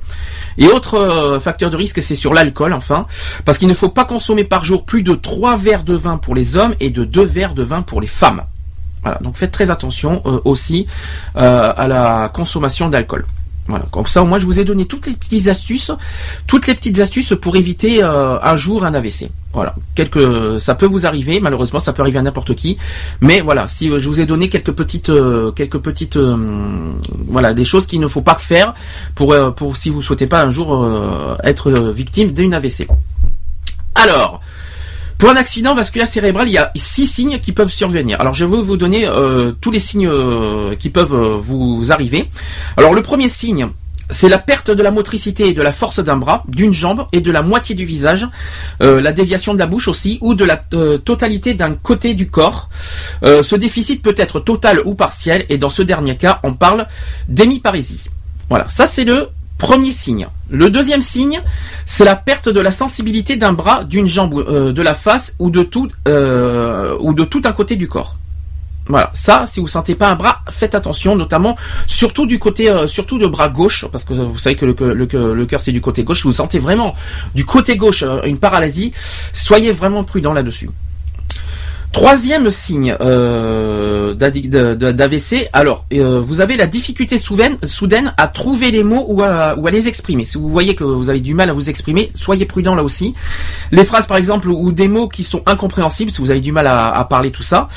[0.59, 3.07] Et autre euh, facteur de risque, c'est sur l'alcool, enfin,
[3.47, 6.35] parce qu'il ne faut pas consommer par jour plus de 3 verres de vin pour
[6.35, 8.43] les hommes et de 2 verres de vin pour les femmes.
[9.03, 10.87] Voilà, donc faites très attention aussi
[11.35, 13.25] à la consommation d'alcool.
[13.69, 15.93] Voilà, comme ça, moi, je vous ai donné toutes les petites astuces,
[16.47, 19.31] toutes les petites astuces pour éviter euh, un jour un AVC.
[19.53, 22.79] Voilà, quelques, ça peut vous arriver, malheureusement, ça peut arriver à n'importe qui,
[23.21, 26.93] mais voilà, si euh, je vous ai donné quelques petites, euh, quelques petites, euh,
[27.29, 28.75] voilà, des choses qu'il ne faut pas faire
[29.15, 30.89] pour, pour si vous souhaitez pas un jour
[31.45, 32.89] être victime d'une AVC.
[33.95, 34.41] Alors,
[35.19, 38.21] pour un accident vasculaire cérébral, il y a six signes qui peuvent survenir.
[38.21, 42.31] Alors je vais vous donner euh, tous les signes euh, qui peuvent euh, vous arriver.
[42.77, 43.69] Alors le premier signe,
[44.11, 47.21] c'est la perte de la motricité et de la force d'un bras, d'une jambe et
[47.21, 48.27] de la moitié du visage,
[48.81, 52.71] la déviation de la bouche aussi, ou de la totalité d'un côté du corps.
[53.23, 56.87] Ce déficit peut être total ou partiel, et dans ce dernier cas, on parle
[57.29, 58.09] d'hémiparésie.
[58.49, 59.29] Voilà, ça c'est le
[59.59, 60.29] premier signe.
[60.51, 61.43] Le deuxième signe,
[61.85, 65.51] c'est la perte de la sensibilité d'un bras, d'une jambe, euh, de la face ou
[65.51, 68.15] de tout euh, ou de tout un côté du corps.
[68.89, 72.87] Voilà, ça, si vous sentez pas un bras, faites attention, notamment surtout du côté, euh,
[72.87, 74.75] surtout le bras gauche, parce que vous savez que le,
[75.35, 76.23] le, cœur c'est du côté gauche.
[76.23, 76.95] Si vous sentez vraiment
[77.35, 78.93] du côté gauche euh, une paralysie,
[79.35, 80.71] soyez vraiment prudent là-dessus.
[81.93, 89.07] Troisième signe euh, d'AVC, alors euh, vous avez la difficulté soudaine, à trouver les mots
[89.09, 90.25] ou à, les exprimer.
[90.25, 93.15] Si vous voyez que vous avez du mal à vous exprimer, soyez prudent là aussi.
[93.73, 96.67] Les phrases par exemple ou des mots qui sont incompréhensibles, si vous avez du mal
[96.67, 97.69] à, à parler tout ça.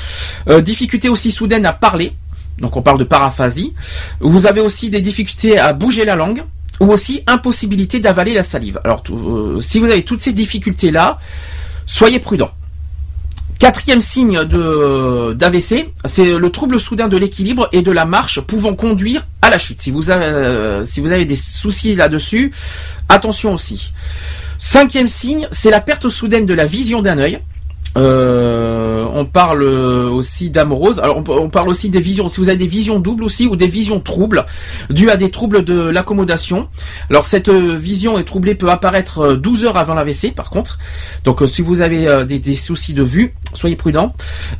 [0.49, 2.11] Euh, difficulté aussi soudaine à parler,
[2.59, 3.73] donc on parle de paraphasie.
[4.19, 6.43] Vous avez aussi des difficultés à bouger la langue
[6.79, 8.79] ou aussi impossibilité d'avaler la salive.
[8.83, 11.17] Alors tout- euh, si vous avez toutes ces difficultés là,
[11.87, 12.51] soyez prudent.
[13.61, 18.73] Quatrième signe de d'AVC, c'est le trouble soudain de l'équilibre et de la marche pouvant
[18.73, 19.83] conduire à la chute.
[19.83, 22.51] Si vous avez, euh, si vous avez des soucis là-dessus,
[23.07, 23.91] attention aussi.
[24.57, 27.39] Cinquième signe, c'est la perte soudaine de la vision d'un œil.
[27.97, 30.99] Euh, on parle aussi d'amorose.
[30.99, 32.29] Alors on, parle aussi des visions.
[32.29, 34.45] Si vous avez des visions doubles aussi ou des visions troubles
[34.89, 36.67] dues à des troubles de l'accommodation.
[37.09, 40.79] Alors cette euh, vision est troublée peut apparaître euh, 12 heures avant l'AVC par contre.
[41.25, 44.13] Donc si vous avez des soucis de vue, soyez prudent.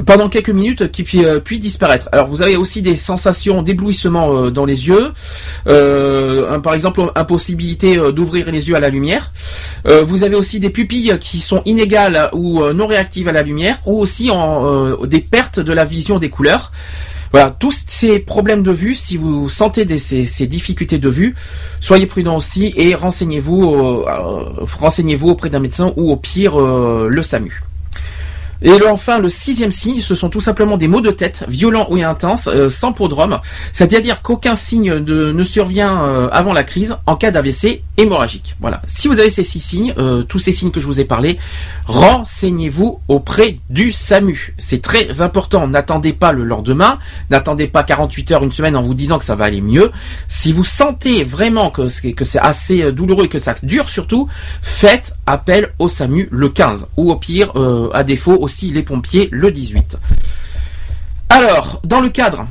[0.05, 2.09] Pendant quelques minutes qui puis, euh, puis disparaître.
[2.11, 5.11] Alors vous avez aussi des sensations d'éblouissement euh, dans les yeux.
[5.67, 9.31] Euh, par exemple impossibilité d'ouvrir les yeux à la lumière.
[9.85, 13.99] Vous avez aussi des pupilles qui sont inégales ou non réactives à la lumière, ou
[13.99, 14.29] aussi
[15.05, 16.71] des pertes de la vision des couleurs.
[17.31, 21.35] Voilà, tous ces problèmes de vue, si vous sentez ces, difficultés de vue,
[21.79, 24.05] soyez prudent aussi et renseignez-vous,
[24.79, 27.70] renseignez-vous auprès d'un médecin ou au pire le SAMU.
[28.61, 31.97] Et enfin, le sixième signe, ce sont tout simplement des maux de tête, violents ou
[31.97, 33.39] intenses, euh, sans prodrome,
[33.73, 38.55] c'est-à-dire qu'aucun signe ne survient euh, avant la crise en cas d'AVC hémorragique.
[38.59, 38.81] Voilà.
[38.87, 41.39] Si vous avez ces six signes, euh, tous ces signes que je vous ai parlé,
[41.87, 44.53] renseignez-vous auprès du SAMU.
[44.57, 45.67] C'est très important.
[45.67, 46.99] N'attendez pas le lendemain,
[47.31, 49.91] n'attendez pas 48 heures, une semaine en vous disant que ça va aller mieux.
[50.27, 54.29] Si vous sentez vraiment que c'est assez douloureux et que ça dure surtout,
[54.61, 57.51] faites appel au SAMU le 15 ou au pire,
[57.93, 58.37] à défaut
[58.71, 59.97] les pompiers le 18.
[61.29, 62.47] Alors, dans le cadre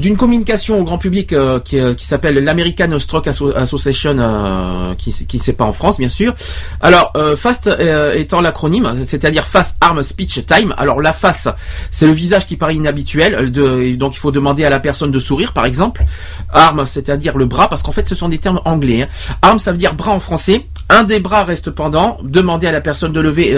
[0.00, 4.94] d'une communication au grand public euh, qui, euh, qui s'appelle l'American Stroke Asso- Association, euh,
[4.94, 6.34] qui ne sait pas en France bien sûr.
[6.80, 7.70] Alors FAST
[8.14, 10.74] étant l'acronyme, c'est-à-dire Fast Arm Speech Time.
[10.78, 11.48] Alors la face,
[11.90, 13.50] c'est le visage qui paraît inhabituel,
[13.96, 16.04] donc il faut demander à la personne de sourire par exemple.
[16.52, 19.02] Arm, c'est-à-dire le bras, parce qu'en fait ce sont des termes anglais.
[19.02, 19.08] Hein.
[19.42, 20.66] Arm, ça veut dire bras en français.
[20.88, 22.18] Un des bras reste pendant.
[22.24, 23.50] Demandez à la personne de lever.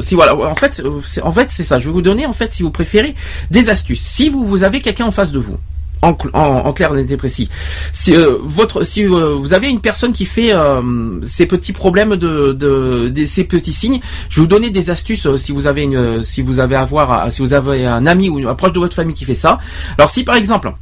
[0.00, 0.82] si voilà, en fait,
[1.22, 1.78] en fait c'est ça.
[1.78, 3.14] Je vais vous donner en fait, si vous préférez,
[3.50, 4.02] des astuces.
[4.02, 5.56] Si vous vous avez quelqu'un en face de vous.
[6.02, 7.48] En, en, en clair net et précis.
[7.92, 13.44] Si euh, euh, vous avez une personne qui fait euh, ces petits problèmes de, ces
[13.44, 16.76] petits signes, je vais vous donner des astuces si vous avez une, si vous avez
[16.76, 19.34] à voir, si vous avez un ami ou une proche de votre famille qui fait
[19.34, 19.58] ça.
[19.96, 20.72] Alors si par exemple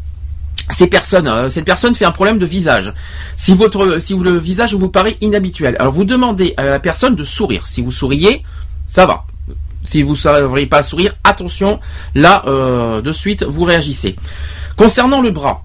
[0.68, 2.92] cette personne fait un problème de visage.
[3.36, 7.24] Si votre, si le visage vous paraît inhabituel, alors vous demandez à la personne de
[7.24, 7.66] sourire.
[7.66, 8.42] Si vous souriez,
[8.86, 9.24] ça va.
[9.84, 11.78] Si vous ne savez pas sourire, attention,
[12.14, 14.16] là, euh, de suite, vous réagissez.
[14.76, 15.62] Concernant le bras,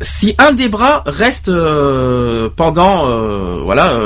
[0.00, 3.98] si un des bras reste euh, pendant euh, voilà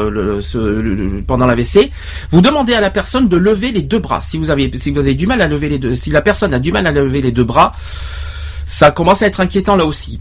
[1.47, 1.93] l'AVC,
[2.31, 4.21] vous demandez à la personne de lever les deux bras.
[4.21, 6.73] Si vous avez si du mal à lever les deux, si la personne a du
[6.73, 7.75] mal à lever les deux bras,
[8.67, 10.19] ça commence à être inquiétant là aussi.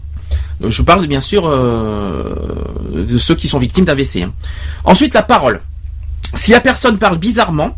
[0.60, 4.22] Je parle bien sûr de ceux qui sont victimes d'AVC.
[4.22, 4.32] hein.
[4.84, 5.60] Ensuite, la parole.
[6.34, 7.76] Si la personne parle bizarrement,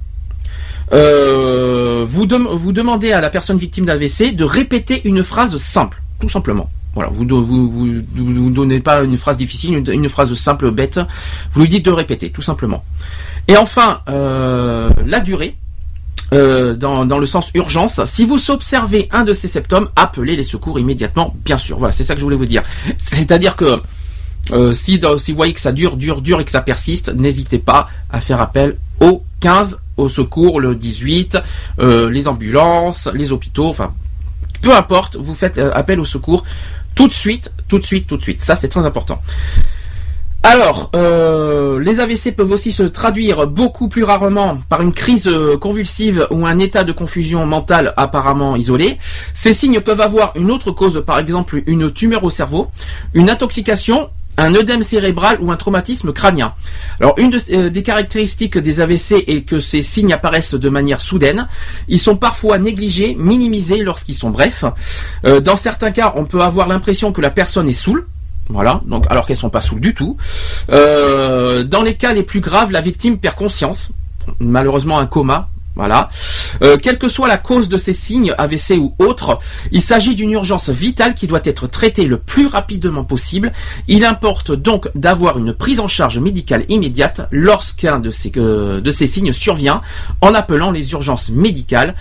[0.92, 2.26] euh, vous,
[2.58, 6.70] vous demandez à la personne victime d'AVC de répéter une phrase simple, tout simplement.
[6.94, 10.98] Voilà, vous ne vous, vous, vous- donnez pas une phrase difficile, une, phrase simple, bête.
[11.52, 12.84] Vous lui dites de répéter, tout simplement.
[13.48, 15.56] Et enfin, euh, la durée.
[16.32, 20.42] euh, dans, dans le sens urgence, si vous observez un de ces symptômes, appelez les
[20.44, 21.78] secours immédiatement, bien sûr.
[21.78, 22.62] Voilà, c'est ça que je voulais vous dire.
[22.98, 23.80] C'est-à-dire que
[24.52, 27.12] euh, si, dans- si vous voyez que ça dure, dure, dure et que ça persiste,
[27.14, 31.38] n'hésitez pas à faire appel au 15, au secours, le 18,
[31.78, 33.92] euh, les ambulances, les hôpitaux, enfin,
[34.62, 36.44] peu importe, vous faites euh, appel au secours
[36.94, 38.42] tout de suite, tout de suite, tout de suite.
[38.42, 39.20] Ça, c'est très important.
[40.42, 45.56] Alors, euh, les AVC peuvent aussi se traduire beaucoup plus rarement par une crise euh,
[45.58, 48.96] convulsive ou un état de confusion mentale apparemment isolé.
[49.34, 52.70] Ces signes peuvent avoir une autre cause, par exemple une tumeur au cerveau,
[53.12, 56.54] une intoxication, un œdème cérébral ou un traumatisme crânien.
[57.00, 61.48] Alors, une euh, des caractéristiques des AVC est que ces signes apparaissent de manière soudaine.
[61.88, 64.64] Ils sont parfois négligés, minimisés lorsqu'ils sont brefs.
[65.24, 68.06] Euh, dans certains cas, on peut avoir l'impression que la personne est saoule.
[68.48, 70.16] Voilà, alors qu'elles sont pas saoules du tout.
[70.70, 73.90] Euh, dans les cas les plus graves, la victime perd conscience,
[74.38, 76.08] malheureusement un coma, Voilà.
[76.62, 79.38] Euh, quelle que soit la cause de ces signes, AVC ou autres,
[79.72, 83.52] il s'agit d'une urgence vitale qui doit être traitée le plus rapidement possible.
[83.86, 88.90] Il importe donc d'avoir une prise en charge médicale immédiate lorsqu'un de ces, euh, de
[88.90, 89.82] ces signes survient
[90.22, 91.94] en appelant les urgences médicales.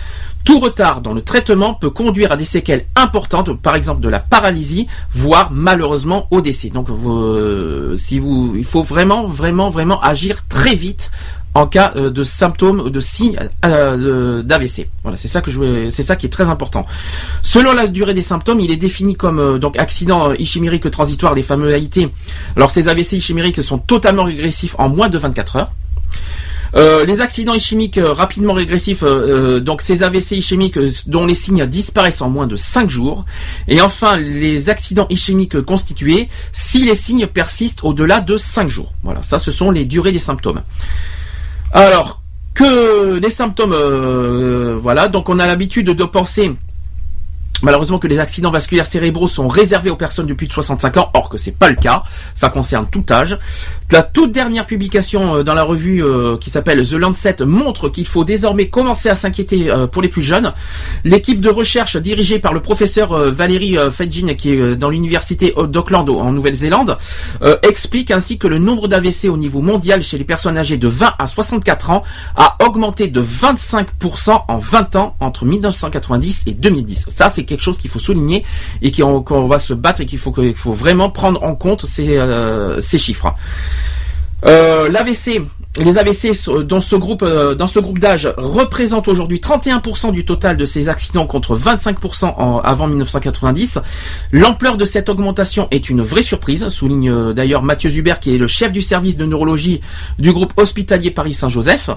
[0.46, 4.20] Tout retard dans le traitement peut conduire à des séquelles importantes, par exemple de la
[4.20, 6.68] paralysie, voire malheureusement au décès.
[6.68, 11.10] Donc, euh, si vous, il faut vraiment, vraiment, vraiment agir très vite
[11.56, 14.88] en cas euh, de symptômes, de signes euh, d'AVC.
[15.02, 16.84] Voilà, c'est ça que je, c'est ça qui est très important.
[17.42, 21.42] Selon la durée des symptômes, il est défini comme euh, donc accident ischémérique transitoire, les
[21.42, 22.10] fameux AIT.
[22.56, 25.72] Alors, ces AVC ischémériques sont totalement régressifs en moins de 24 heures.
[27.06, 32.46] Les accidents ischémiques rapidement régressifs, donc ces AVC ischémiques dont les signes disparaissent en moins
[32.46, 33.24] de 5 jours.
[33.66, 38.92] Et enfin, les accidents ischémiques constitués si les signes persistent au-delà de 5 jours.
[39.04, 40.60] Voilà, ça ce sont les durées des symptômes.
[41.72, 42.22] Alors,
[42.54, 46.56] que les symptômes, euh, voilà, donc on a l'habitude de penser
[47.62, 51.10] Malheureusement que les accidents vasculaires cérébraux sont réservés aux personnes de plus de 65 ans,
[51.14, 52.02] or que c'est pas le cas,
[52.34, 53.38] ça concerne tout âge.
[53.92, 58.04] La toute dernière publication euh, dans la revue euh, qui s'appelle The Lancet montre qu'il
[58.04, 60.52] faut désormais commencer à s'inquiéter euh, pour les plus jeunes.
[61.04, 66.32] L'équipe de recherche dirigée par le professeur Valérie Fedjin, qui est dans l'université d'Auckland en
[66.32, 66.98] Nouvelle-Zélande,
[67.62, 71.14] explique ainsi que le nombre d'AVC au niveau mondial chez les personnes âgées de 20
[71.18, 72.02] à 64 ans
[72.34, 77.06] a augmenté de 25% en 20 ans entre 1990 et 2010.
[77.08, 78.44] Ça, c'est quelque chose qu'il faut souligner
[78.82, 80.32] et qu'on va se battre et qu'il faut,
[80.72, 83.34] vraiment prendre en compte ces chiffres.
[84.44, 85.42] Euh, L'AVC,
[85.78, 86.32] les AVC
[86.64, 90.88] dans ce groupe, euh, dans ce groupe d'âge représentent aujourd'hui 31% du total de ces
[90.88, 93.78] accidents contre 25% en- avant 1990.
[94.32, 98.38] L'ampleur de cette augmentation est une vraie surprise, souligne euh, d'ailleurs Mathieu Zuber qui est
[98.38, 99.80] le chef du service de neurologie
[100.18, 101.90] du groupe hospitalier Paris-Saint-Joseph.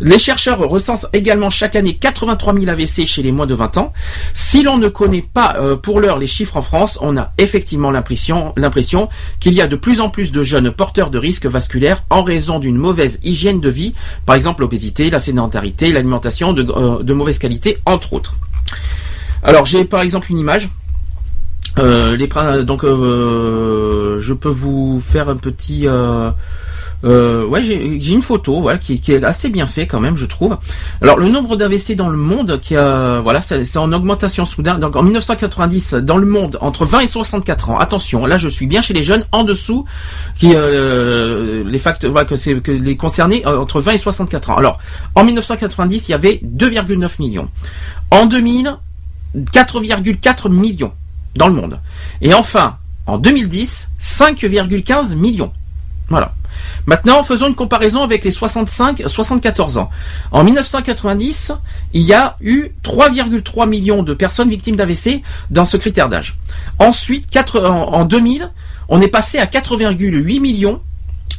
[0.00, 3.92] Les chercheurs recensent également chaque année 83 000 AVC chez les moins de 20 ans.
[4.34, 7.90] Si l'on ne connaît pas euh, pour l'heure les chiffres en France, on a effectivement
[7.90, 9.08] l'impression, l'impression
[9.40, 12.58] qu'il y a de plus en plus de jeunes porteurs de risques vasculaires en raison
[12.58, 13.94] d'une mauvaise hygiène de vie,
[14.26, 18.34] par exemple l'obésité, la sédentarité, l'alimentation de, euh, de mauvaise qualité, entre autres.
[19.42, 20.68] Alors j'ai par exemple une image.
[21.78, 25.86] Euh, donc euh, je peux vous faire un petit
[27.04, 30.26] euh, ouais j'ai une photo voilà qui, qui est assez bien fait quand même je
[30.26, 30.56] trouve
[31.00, 34.78] alors le nombre d'AVC dans le monde qui a voilà c'est c'est en augmentation soudain
[34.78, 38.66] donc en 1990 dans le monde entre 20 et 64 ans attention là je suis
[38.66, 39.84] bien chez les jeunes en dessous
[40.36, 44.50] qui euh, les facteurs voilà, que c'est que les concernés euh, entre 20 et 64
[44.50, 44.78] ans alors
[45.14, 47.48] en 1990 il y avait 2,9 millions
[48.10, 48.76] en 2000
[49.36, 50.92] 4,4 millions
[51.36, 51.80] dans le monde.
[52.20, 55.52] Et enfin, en 2010, 5,15 millions.
[56.08, 56.34] Voilà.
[56.86, 59.90] Maintenant, faisons une comparaison avec les 65-74 ans.
[60.30, 61.52] En 1990,
[61.92, 66.38] il y a eu 3,3 millions de personnes victimes d'AVC dans ce critère d'âge.
[66.78, 68.50] Ensuite, 4 en, en 2000,
[68.88, 70.80] on est passé à 4,8 millions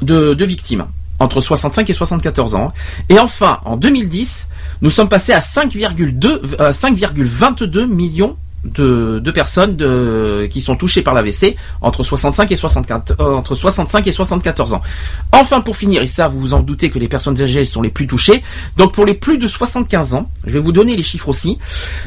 [0.01, 0.85] de, de victimes
[1.19, 2.73] entre 65 et 74 ans.
[3.09, 4.47] Et enfin, en 2010,
[4.81, 11.01] nous sommes passés à 5,2 euh, 5,22 millions de, de personnes de, qui sont touchées
[11.01, 14.81] par l'AVC entre 65 et 64 euh, entre 65 et 74 ans.
[15.31, 17.89] Enfin pour finir, et ça vous vous en doutez que les personnes âgées sont les
[17.89, 18.43] plus touchées.
[18.77, 21.57] Donc pour les plus de 75 ans, je vais vous donner les chiffres aussi.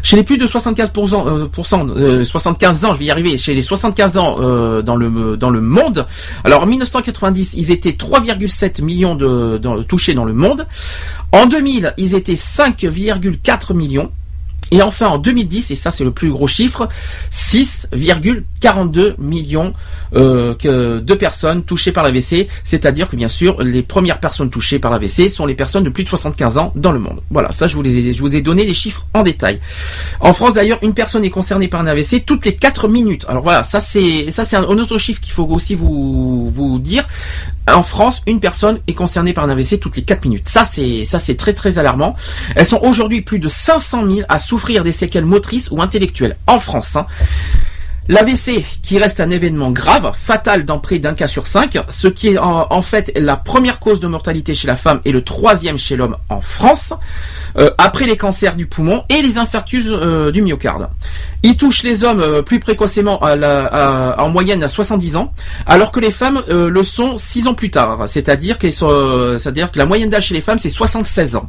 [0.03, 1.49] Chez les plus de 75%, euh,
[1.97, 5.51] euh, 75 ans, je vais y arriver, chez les 75 ans euh, dans le dans
[5.51, 6.07] le monde.
[6.45, 10.67] Alors en 1990, ils étaient 3,7 millions de, de touchés dans le monde.
[11.33, 14.11] En 2000, ils étaient 5,4 millions.
[14.73, 16.89] Et enfin, en 2010, et ça c'est le plus gros chiffre,
[18.63, 19.75] 6,42 millions
[20.15, 20.55] euh,
[21.01, 22.49] de personnes touchées par l'AVC.
[22.65, 26.05] C'est-à-dire que bien sûr, les premières personnes touchées par l'AVC sont les personnes de plus
[26.05, 27.21] de 75 ans dans le monde.
[27.31, 29.59] Voilà, ça je vous, ai, je vous ai donné les chiffres en détail.
[30.21, 33.25] En France d'ailleurs, une personne est concernée par un AVC toutes les 4 minutes.
[33.29, 37.07] Alors voilà, ça c'est un autre chiffre qu'il faut aussi vous, vous dire.
[37.73, 40.49] En France, une personne est concernée par un AVC toutes les 4 minutes.
[40.49, 42.17] Ça c'est ça c'est très très alarmant.
[42.57, 46.59] Elles sont aujourd'hui plus de 500 000 à souffrir des séquelles motrices ou intellectuelles en
[46.59, 46.97] France.
[46.97, 47.07] hein.
[48.09, 52.29] L'AVC, qui reste un événement grave, fatal dans près d'un cas sur cinq, ce qui
[52.29, 55.95] est en, fait la première cause de mortalité chez la femme et le troisième chez
[55.95, 56.95] l'homme en France,
[57.59, 60.89] euh, après les cancers du poumon et les infarctus euh, du myocarde.
[61.45, 65.33] Il touche les hommes euh, plus précocement en moyenne à 70 ans,
[65.67, 68.09] alors que les femmes le sont 6 ans plus tard.
[68.09, 68.69] C'est-à-dire que
[69.79, 71.49] la moyenne d'âge chez les femmes c'est 76 ans.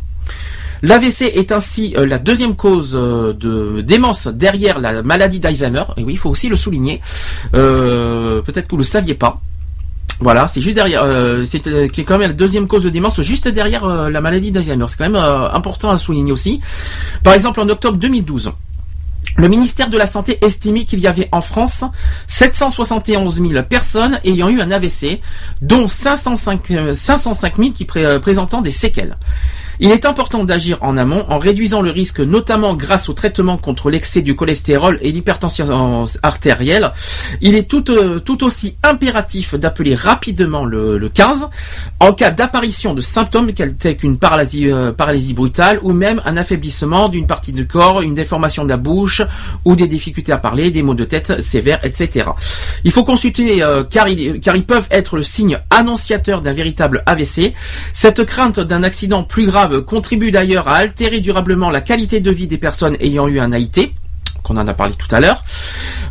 [0.83, 5.83] L'AVC est ainsi euh, la deuxième cause euh, de démence derrière la maladie d'Alzheimer.
[5.97, 7.01] Et oui, il faut aussi le souligner.
[7.55, 9.41] Euh, Peut-être que vous le saviez pas.
[10.19, 11.03] Voilà, c'est juste derrière,
[11.43, 11.59] c'est
[12.03, 14.85] quand même la deuxième cause de démence, juste derrière la maladie d'Alzheimer.
[14.87, 16.61] C'est quand même important à souligner aussi.
[17.23, 18.51] Par exemple, en octobre 2012,
[19.37, 21.83] le ministère de la Santé estimait qu'il y avait en France
[22.27, 25.19] 771 000 personnes ayant eu un AVC,
[25.61, 29.17] dont 505, euh, 505 000 qui pré- euh, présentant des séquelles.
[29.83, 33.89] Il est important d'agir en amont en réduisant le risque, notamment grâce au traitement contre
[33.89, 36.93] l'excès du cholestérol et l'hypertension artérielle.
[37.41, 41.49] Il est tout, euh, aussi impératif d'appeler rapidement le, le 15
[41.99, 47.09] en cas d'apparition de symptômes tels qu'une paralysie, euh, paralysie brutale ou même un affaiblissement
[47.09, 49.21] d'une partie du corps, une déformation de la bouche
[49.65, 52.27] ou des difficultés à parler, des maux de tête sévères, etc.
[52.85, 57.51] Il faut consulter euh, car ils peuvent être le signe annonciateur d'un véritable AVC.
[57.91, 62.47] Cette crainte d'un accident plus grave contribue d'ailleurs à altérer durablement la qualité de vie
[62.47, 63.93] des personnes ayant eu un AIT
[64.43, 65.43] qu'on en a parlé tout à l'heure.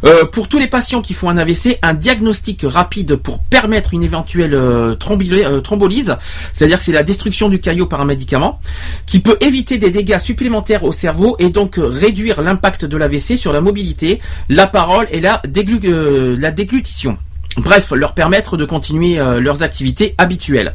[0.05, 4.03] Euh, pour tous les patients qui font un AVC, un diagnostic rapide pour permettre une
[4.03, 6.17] éventuelle euh, euh, thrombolyse,
[6.53, 8.59] c'est-à-dire que c'est la destruction du caillot par un médicament,
[9.07, 13.53] qui peut éviter des dégâts supplémentaires au cerveau et donc réduire l'impact de l'AVC sur
[13.53, 17.19] la mobilité, la parole et la, déglu- la déglutition.
[17.59, 20.73] Bref, leur permettre de continuer leurs activités habituelles.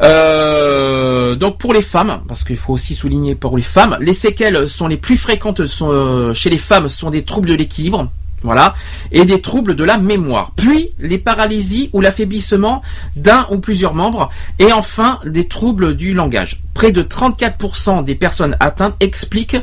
[0.00, 4.68] Euh, donc pour les femmes, parce qu'il faut aussi souligner pour les femmes, les séquelles
[4.68, 8.08] sont les plus fréquentes euh, chez les femmes sont des troubles de l'équilibre,
[8.42, 8.74] voilà,
[9.12, 10.52] et des troubles de la mémoire.
[10.56, 12.82] Puis les paralysies ou l'affaiblissement
[13.14, 16.60] d'un ou plusieurs membres, et enfin des troubles du langage.
[16.74, 19.58] Près de 34% des personnes atteintes expliquent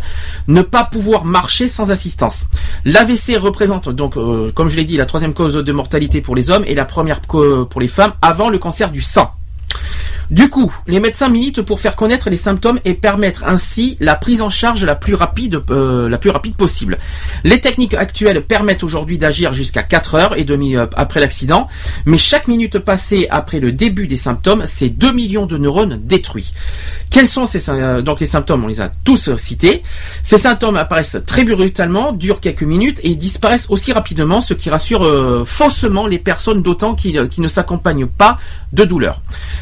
[0.48, 2.46] ne pas pouvoir marcher sans assistance.
[2.86, 6.50] L'AVC représente donc, euh, comme je l'ai dit, la troisième cause de mortalité pour les
[6.50, 9.32] hommes et la première pour les femmes avant le cancer du sang.
[10.30, 14.44] Du coup, les médecins militent pour faire connaître les symptômes et permettre ainsi la prise
[14.44, 16.18] en charge la plus rapide, euh,
[16.56, 17.00] possible.
[17.44, 21.68] Les techniques actuelles permettent aujourd'hui d'agir jusqu'à 4 heures et demie euh, après l'accident,
[22.06, 26.54] mais chaque minute passée après le début des symptômes, c'est 2 millions de neurones détruits.
[27.10, 28.64] Quels sont euh, donc les symptômes?
[28.64, 29.82] On les a tous cités.
[30.22, 35.46] Ces symptômes apparaissent très brutalement, durent quelques minutes et disparaissent aussi rapidement, ce qui rassure
[35.46, 38.38] faussement les personnes d'autant qui, qui ne s'accompagnent pas
[38.74, 39.22] de douleur.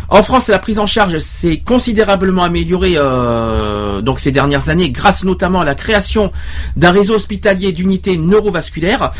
[0.09, 5.65] En France, prise en charge s'est considérablement améliorée euh, ces dernières années, grâce notamment à
[5.65, 6.31] la création
[6.75, 9.11] d'un réseau hospitalier d'unités neurovasculaires.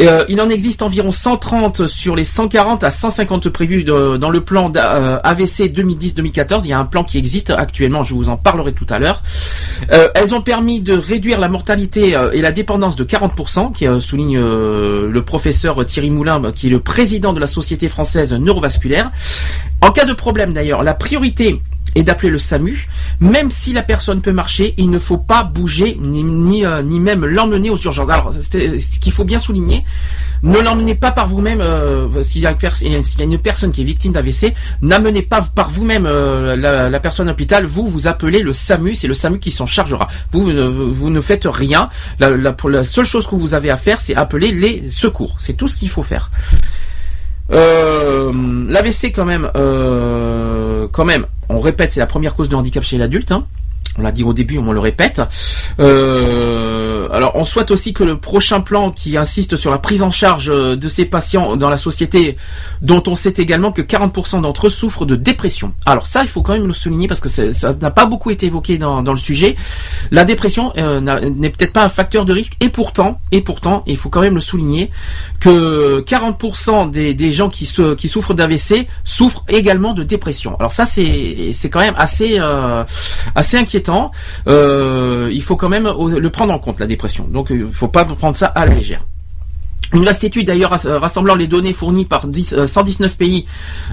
[0.00, 4.68] Euh, il en existe environ 130 sur les 140 à 150 prévus dans le plan
[4.68, 6.60] d'a- euh, AVC 2010-2014.
[6.64, 9.22] Il y a un plan qui existe actuellement, je vous en parlerai tout à l'heure.
[9.90, 15.22] Elles ont permis de réduire la mortalité et la dépendance de 40%, qui souligne le
[15.22, 19.10] professeur Thierry Moulin, bah, qui est le président de la Société française neurovasculaire.
[19.84, 21.60] En cas de problème d'ailleurs, la priorité
[21.94, 22.88] est d'appeler le SAMU.
[23.20, 27.68] Même si la personne peut marcher, il ne faut pas bouger ni, euh, même l'emmener
[27.68, 28.08] aux urgences.
[28.08, 29.84] Alors, ce qu'il faut bien souligner,
[30.42, 31.60] ne l'emmenez pas par vous-même.
[31.60, 32.54] euh, S'il y, a
[33.20, 37.66] une personne qui est victime d'AVC, n'amenez pas par vous-même euh, la, personne à l'hôpital.
[37.66, 38.94] Vous, vous appelez le SAMU.
[38.94, 40.08] C'est le SAMU qui s'en chargera.
[40.32, 41.90] Vous, ne, faites rien.
[42.20, 45.36] La seule chose que vous avez à faire, c'est appeler les secours.
[45.38, 46.30] C'est tout ce qu'il faut faire.
[47.52, 48.32] Euh,
[48.68, 52.98] L'AVC quand même, euh, quand même, on répète, c'est la première cause de handicap chez
[52.98, 53.32] l'adulte.
[53.32, 53.46] hein.
[53.96, 55.22] On l'a dit au début, on le répète.
[55.78, 60.10] Euh, alors, on souhaite aussi que le prochain plan qui insiste sur la prise en
[60.10, 62.36] charge euh, de ces patients dans la société,
[62.82, 65.74] dont on sait également que 40% d'entre eux souffrent de dépression.
[65.86, 68.46] Alors ça, il faut quand même le souligner parce que ça n'a pas beaucoup été
[68.46, 69.54] évoqué dans, le sujet.
[70.10, 73.96] La dépression euh, n'est peut-être pas un facteur de risque, et pourtant, et pourtant, il
[73.96, 74.90] faut quand même le souligner
[75.44, 80.56] que 40% des, gens qui, se- qui souffrent d'AVC souffrent également de dépression.
[80.58, 82.82] Alors ça, c'est quand même assez euh,
[83.34, 84.10] assez inquiétant.
[84.48, 87.28] Euh, il faut quand même le prendre en compte la dépression.
[87.28, 89.04] Donc, il faut pas prendre ça à la légère.
[89.94, 93.46] Une vaste étude d'ailleurs rass- rassemblant les données fournies par 10, euh, 119 pays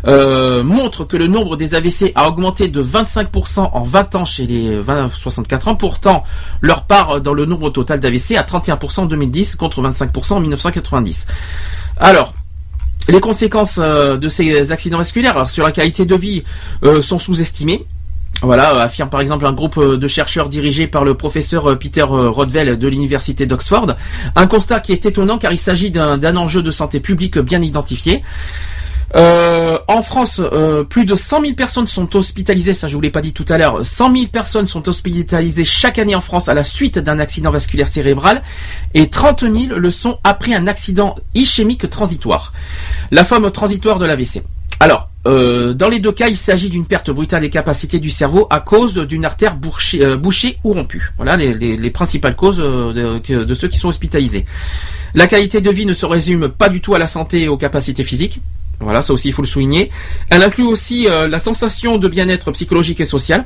[0.07, 4.47] euh, montre que le nombre des AVC a augmenté de 25% en 20 ans chez
[4.47, 5.75] les 20-64 ans.
[5.75, 6.23] Pourtant,
[6.59, 11.27] leur part dans le nombre total d'AVC à 31% en 2010 contre 25% en 1990.
[11.97, 12.33] Alors,
[13.07, 16.43] les conséquences euh, de ces accidents vasculaires sur la qualité de vie
[16.83, 17.85] euh, sont sous-estimées.
[18.41, 21.75] Voilà, euh, affirme par exemple un groupe euh, de chercheurs dirigé par le professeur euh,
[21.75, 23.95] Peter Rodwell de l'université d'Oxford.
[24.35, 28.23] Un constat qui est étonnant car il s'agit d'un enjeu de santé publique bien identifié.
[29.13, 30.41] En France,
[30.89, 33.57] plus de 100 000 personnes sont hospitalisées, ça je vous l'ai pas dit tout à
[33.57, 37.51] l'heure, 100 000 personnes sont hospitalisées chaque année en France à la suite d'un accident
[37.51, 38.41] vasculaire cérébral
[38.93, 42.53] et 30 000 le sont après un accident ischémique transitoire,
[43.11, 44.43] la forme transitoire de l'AVC.
[45.27, 48.59] Euh, dans les deux cas, il s'agit d'une perte brutale des capacités du cerveau à
[48.59, 51.11] cause d'une artère bouchée, euh, bouchée ou rompue.
[51.17, 54.45] Voilà les, les- les principales causes euh, de ceux qui sont hospitalisés.
[55.13, 57.57] La qualité de vie ne se résume pas du tout à la santé et aux
[57.57, 58.39] capacités physiques.
[58.81, 59.91] Voilà, ça aussi il faut le souligner.
[60.29, 63.45] Elle inclut aussi euh, la sensation de bien-être psychologique et social.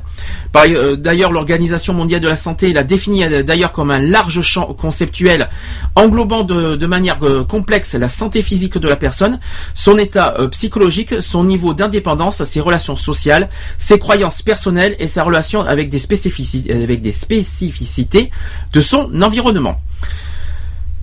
[0.56, 4.72] Euh, D'ailleurs, l'Organisation mondiale de la santé l'a définit euh, d'ailleurs comme un large champ
[4.74, 5.48] conceptuel
[5.94, 7.18] englobant de, manière
[7.48, 9.40] complexe la santé physique de la personne,
[9.74, 15.62] son état psychologique, son niveau d'indépendance, ses relations sociales, ses croyances personnelles et sa relation
[15.62, 18.30] avec des spécificités
[18.72, 19.80] de son environnement.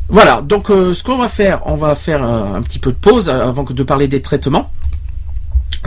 [0.10, 2.98] Voilà, donc euh, ce qu'on va faire, on va faire euh, un petit peu de
[2.98, 4.70] pause euh, avant que de parler des traitements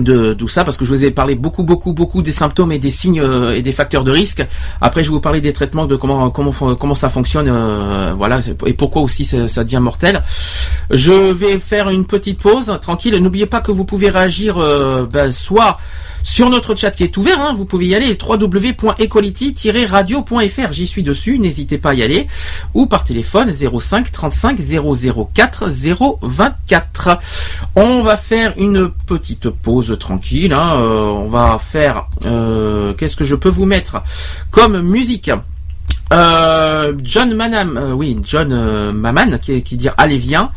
[0.01, 2.79] de tout ça parce que je vous ai parlé beaucoup beaucoup beaucoup des symptômes et
[2.79, 4.47] des signes euh, et des facteurs de risque.
[4.81, 8.41] Après je vais vous parler des traitements de comment comment comment ça fonctionne euh, voilà
[8.67, 10.23] et pourquoi aussi ça, ça devient mortel.
[10.91, 13.17] Je vais faire une petite pause tranquille.
[13.17, 15.79] N'oubliez pas que vous pouvez réagir euh, ben, soit
[16.27, 20.73] sur notre chat qui est ouvert, hein, vous pouvez y aller www.equality-radio.fr.
[20.73, 22.27] J'y suis dessus, n'hésitez pas à y aller.
[22.75, 24.59] Ou par téléphone 05 35
[25.33, 25.69] 004
[26.21, 27.19] 024.
[27.77, 30.53] On va faire une petite pause tranquille.
[30.53, 32.07] hein, euh, on va faire.
[32.27, 34.03] euh, Qu'est-ce que je peux vous mettre
[34.51, 35.31] comme musique
[36.13, 40.51] Euh, John Manam, oui, John Maman, qui, qui dit Allez viens.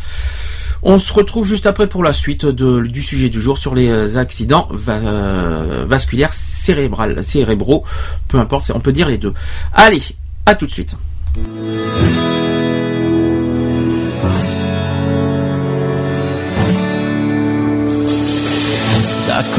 [0.82, 4.68] On se retrouve juste après pour la suite du sujet du jour sur les accidents
[4.72, 7.84] va- vasculaires cérébral, cérébraux,
[8.30, 9.34] peu importe, on peut dire les deux.
[9.74, 10.02] Allez,
[10.46, 10.96] à tout de suite.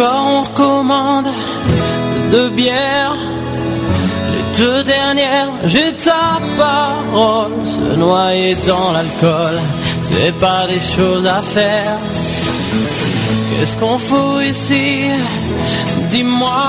[0.00, 1.26] D'accord, on recommande
[2.32, 3.16] deux bières.
[4.32, 7.52] Les deux dernières, j'ai ta parole.
[7.66, 9.60] Se noyer dans l'alcool,
[10.00, 11.98] c'est pas des choses à faire.
[13.58, 15.10] Qu'est-ce qu'on fout ici?
[16.08, 16.62] Dis-moi.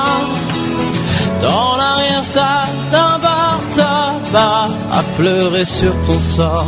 [1.41, 6.67] Dans l'arrière-salle d'un bar tabac, à pleurer sur ton sort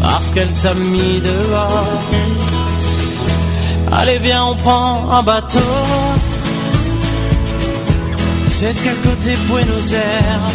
[0.00, 2.04] parce qu'elle t'a mis dehors.
[3.92, 5.58] Allez viens on prend un bateau
[8.56, 10.46] C'est de quel côté Buenos Aires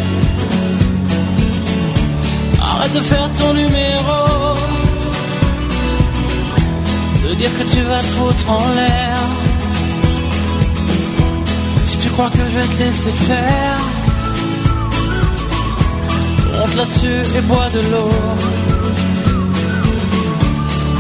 [2.61, 4.53] Arrête de faire ton numéro.
[7.27, 9.17] De dire que tu vas te foutre en l'air.
[11.83, 13.79] Si tu crois que je vais te laisser faire
[16.57, 18.11] Monte là-dessus et bois de l'eau.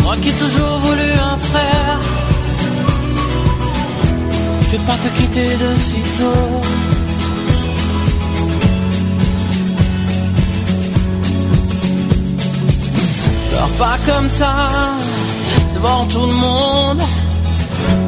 [0.03, 1.99] Moi qui ai toujours voulu un frère
[4.71, 6.88] je vais pas te quitter de sitôt.
[13.77, 14.69] Pas comme ça,
[15.75, 17.01] devant tout le monde.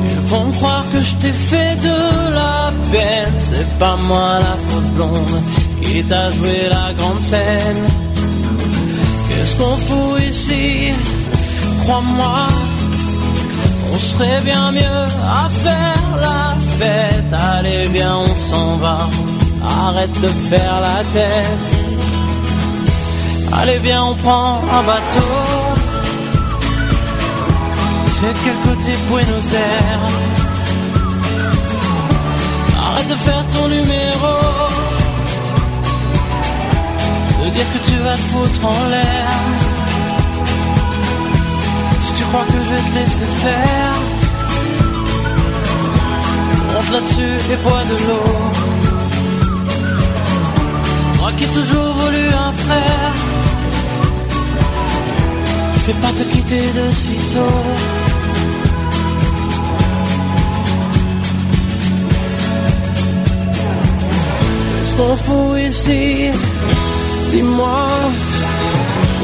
[0.04, 3.34] Ils vont croire que je t'ai fait de la peine.
[3.38, 5.42] C'est pas moi la fausse blonde
[5.82, 7.84] qui t'a joué la grande scène.
[9.28, 10.94] Qu'est-ce qu'on fout ici?
[11.82, 12.48] Crois-moi.
[13.94, 15.04] On serait bien mieux
[15.42, 17.34] à faire la fête.
[17.56, 18.98] Allez, viens, on s'en va.
[19.88, 21.68] Arrête de faire la tête.
[23.60, 25.51] Allez, viens, on prend un bateau.
[28.22, 30.08] C'est de quel côté Buenos Aires
[32.78, 34.34] Arrête de faire ton numéro.
[37.44, 39.32] De dire que tu vas te foutre en l'air.
[42.00, 43.96] Si tu crois que je vais te laisser faire
[46.76, 48.34] Monte là-dessus et bois de l'eau
[51.20, 53.14] Moi qui ai toujours voulu un frère
[55.76, 58.01] Je vais pas te quitter de sitôt Ce
[65.02, 66.32] qu'on fout ici
[67.30, 67.88] Dis-moi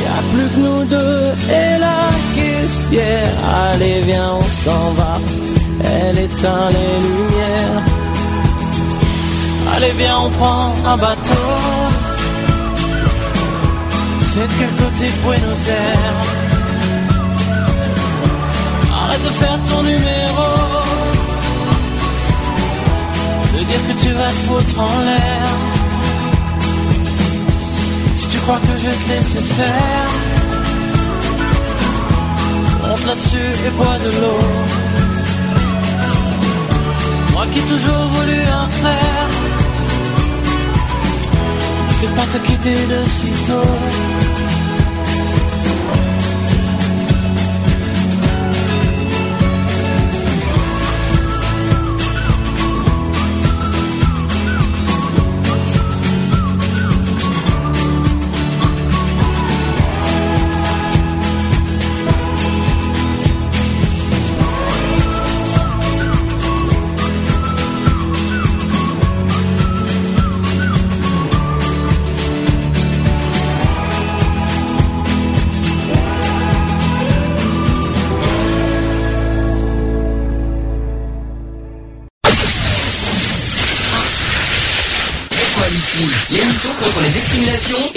[0.02, 2.02] y a plus que nous deux et la
[2.36, 3.34] caissière.
[3.66, 5.14] Allez, viens, on s'en va.
[5.84, 7.84] Elle éteint les lumières.
[9.76, 11.50] Allez, viens, on prend un bateau.
[14.30, 16.22] C'est de quel côté Buenos Aires?
[19.02, 20.48] Arrête de faire ton numéro.
[23.54, 25.67] De dire que tu vas te foutre en l'air.
[28.48, 30.10] Si crois que je te laisser faire.
[32.88, 34.40] Monte là-dessus et bois de l'eau.
[37.34, 39.28] Moi qui toujours voulu un frère.
[42.00, 44.08] Je vais pas te quitter de sitôt.
[44.28, 44.67] discrimination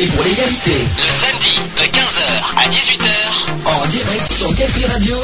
[0.01, 0.71] et pour l'égalité.
[0.97, 2.25] Le samedi de 15h
[2.57, 3.13] à 18h.
[3.67, 5.17] En direct sur Free Radio.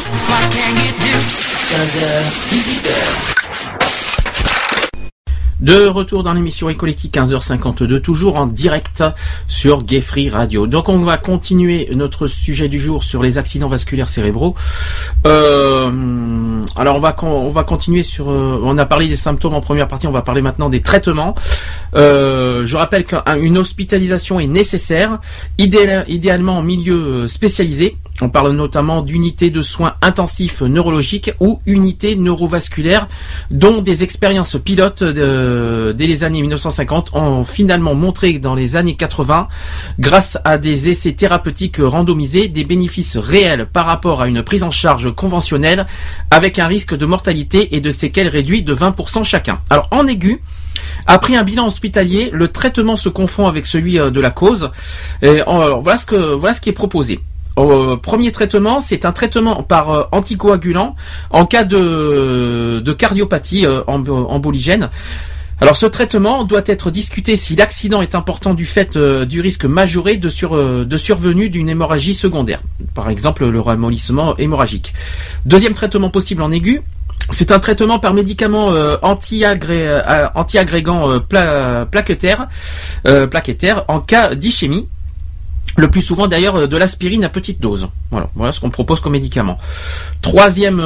[1.72, 2.04] 15h,
[2.52, 3.36] 18h.
[5.60, 9.02] De retour dans l'émission Equality 15h52, toujours en direct
[9.48, 10.66] sur Gay Free Radio.
[10.66, 14.54] Donc on va continuer notre sujet du jour sur les accidents vasculaires cérébraux.
[15.26, 18.30] Euh, alors on va on va continuer sur.
[18.30, 21.34] euh, on a parlé des symptômes en première partie, on va parler maintenant des traitements.
[21.94, 25.18] Euh, je rappelle qu'une hospitalisation est nécessaire,
[25.58, 27.96] idéal- idéalement en milieu euh, spécialisé.
[28.22, 33.08] On parle notamment d'unités de soins intensifs neurologiques ou unités neurovasculaires
[33.50, 38.96] dont des expériences pilotes de- dès les années 1950 ont finalement montré dans les années
[38.96, 39.48] 80,
[39.98, 44.70] grâce à des essais thérapeutiques randomisés, des bénéfices réels par rapport à une prise en
[44.70, 45.86] charge conventionnelle
[46.30, 49.58] avec un risque de mortalité et de séquelles réduit de 20% chacun.
[49.68, 50.40] Alors en aigu,
[51.06, 54.70] après un bilan hospitalier, le traitement se confond avec celui euh, de la cause.
[55.22, 55.96] Et, euh, voilà
[56.54, 57.20] ce qui est proposé.
[57.58, 60.94] Euh, premier traitement, c'est un traitement par anticoagulant
[61.30, 64.90] en cas de, cardiopathie embo- emboligène.
[65.58, 70.18] Alors ce traitement doit être discuté si l'accident est important du fait du risque majoré
[70.18, 70.28] de
[70.98, 72.60] survenue d'une hémorragie secondaire,
[72.94, 74.92] par exemple le ramollissement hémorragique.
[75.46, 76.82] Deuxième traitement possible en aigu,
[77.30, 84.88] c'est un traitement par médicament euh, euh, anti-agrégant euh, plaquettaire en cas d'ischémie.
[85.78, 87.88] Le plus souvent d'ailleurs de l'aspirine à petite dose.
[88.10, 89.58] Voilà, voilà ce qu'on propose comme médicament.
[90.22, 90.82] Troisième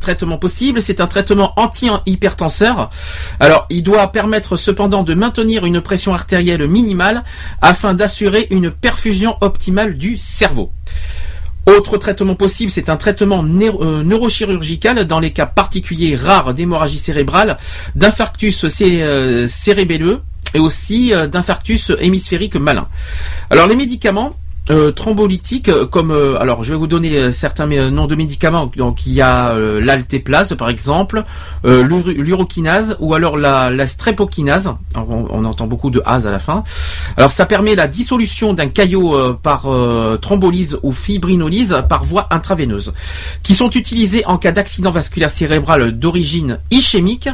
[0.00, 2.90] traitement possible, c'est un traitement anti-hypertenseur.
[3.38, 7.22] Alors, il doit permettre cependant de maintenir une pression artérielle minimale
[7.60, 10.72] afin d'assurer une perfusion optimale du cerveau.
[11.66, 17.56] Autre traitement possible, c'est un traitement euh, neurochirurgical dans les cas particuliers rares d'hémorragie cérébrale,
[17.94, 20.22] d'infarctus euh, cérébelleux
[20.54, 22.88] et aussi euh, d'infarctus hémisphérique malin.
[23.48, 24.32] Alors les médicaments
[24.70, 28.70] euh, euh, comme euh, alors je vais vous donner euh, certains noms de médicaments.
[28.76, 31.24] Donc il y a l'altéplase par exemple,
[31.64, 33.70] l'urokinase ou alors la.
[34.94, 36.62] Alors, on, entend beaucoup de as à la fin.
[37.16, 39.66] Alors ça permet la dissolution d'un caillot par
[40.20, 42.92] thrombolyse ou fibrinolyse par voie intraveineuse,
[43.42, 47.28] qui sont utilisés en cas d'accident vasculaire cérébral d'origine ischémique,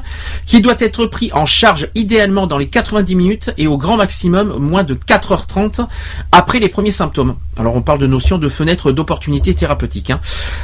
[0.46, 4.56] qui doit être pris en charge idéalement dans les 90 minutes et au grand maximum
[4.58, 5.86] moins de 4h30
[6.32, 7.17] après les premiers symptômes.
[7.58, 10.10] Alors on parle de notion de fenêtre d'opportunité thérapeutique.
[10.10, 10.20] hein.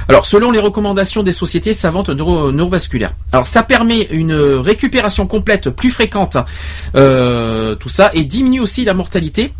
[0.08, 3.12] Alors selon les recommandations des sociétés savantes neuro- neurovasculaires.
[3.32, 6.36] Alors ça permet une récupération complète plus fréquente,
[6.94, 9.52] euh, tout ça, et diminue aussi la mortalité.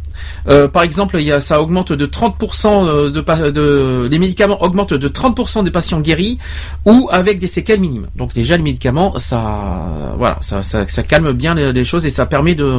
[0.48, 6.00] Euh, par exemple, ça augmente de 30% euh, les médicaments augmentent de 30% des patients
[6.00, 6.38] guéris
[6.86, 8.06] ou avec des séquelles minimes.
[8.16, 12.26] Donc déjà les médicaments, ça, voilà, ça, ça, calme bien les, les choses et ça
[12.26, 12.78] permet de,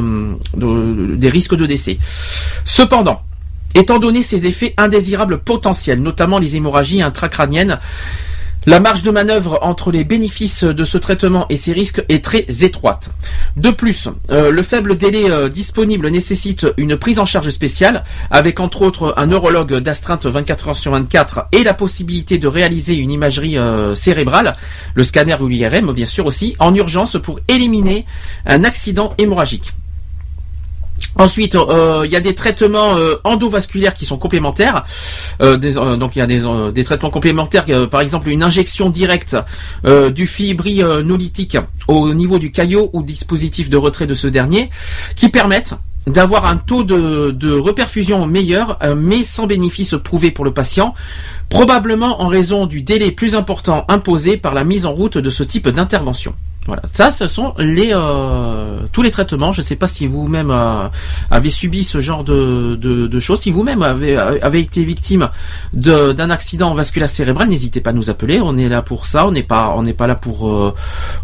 [0.56, 1.98] de- des risques de décès.
[2.64, 3.20] Cependant,
[3.76, 7.78] étant donné ces effets indésirables potentiels, notamment les hémorragies intracrâniennes,
[8.68, 12.44] la marge de manœuvre entre les bénéfices de ce traitement et ses risques est très
[12.64, 13.10] étroite.
[13.56, 18.02] De plus, euh, le faible délai euh, disponible nécessite une prise en charge spéciale,
[18.32, 22.96] avec entre autres un neurologue d'astreinte 24 heures sur 24 et la possibilité de réaliser
[22.96, 24.56] une imagerie euh, cérébrale,
[24.96, 28.04] le scanner ou l'IRM bien sûr aussi, en urgence pour éliminer
[28.46, 29.74] un accident hémorragique.
[31.18, 34.84] Ensuite, euh, il y a des traitements euh, endovasculaires qui sont complémentaires.
[35.40, 35.56] Euh,
[35.96, 36.26] donc il y a
[36.72, 39.36] des, traitements complémentaires, par exemple une injection directe
[40.14, 41.58] du fibrinolytique
[41.88, 44.70] au niveau du caillot ou dispositif de retrait de ce dernier,
[45.14, 45.74] qui permettent
[46.06, 50.94] d'avoir un taux de, reperfusion meilleur, mais sans bénéfice prouvé pour le patient,
[51.48, 55.42] probablement en raison du délai plus important imposé par la mise en route de ce
[55.42, 56.34] type d'intervention.
[56.66, 59.52] Voilà, ça, ce sont les euh, tous les traitements.
[59.52, 60.88] Je ne sais pas si vous-même euh,
[61.30, 63.40] avez subi ce genre de, de, choses.
[63.40, 65.28] Si vous-même avez, avez été victime
[65.72, 68.40] d'un accident vasculaire cérébral, n'hésitez pas à nous appeler.
[68.42, 69.28] On est là pour ça.
[69.28, 70.48] On n'est pas on n'est pas là pour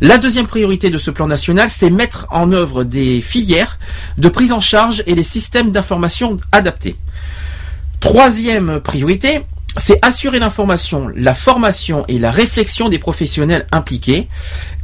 [0.00, 3.78] La deuxième priorité de ce plan national, c'est mettre en œuvre des filières
[4.18, 6.96] de prise en charge et les systèmes d'information adaptés.
[8.00, 9.40] Troisième priorité,
[9.76, 14.28] c'est assurer l'information, la formation et la réflexion des professionnels impliqués.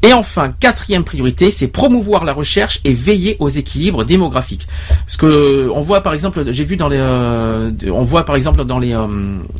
[0.03, 4.67] Et enfin, quatrième priorité, c'est promouvoir la recherche et veiller aux équilibres démographiques.
[5.07, 8.37] Parce que euh, on voit par exemple, j'ai vu dans les, euh, on voit par
[8.37, 9.07] exemple dans les euh,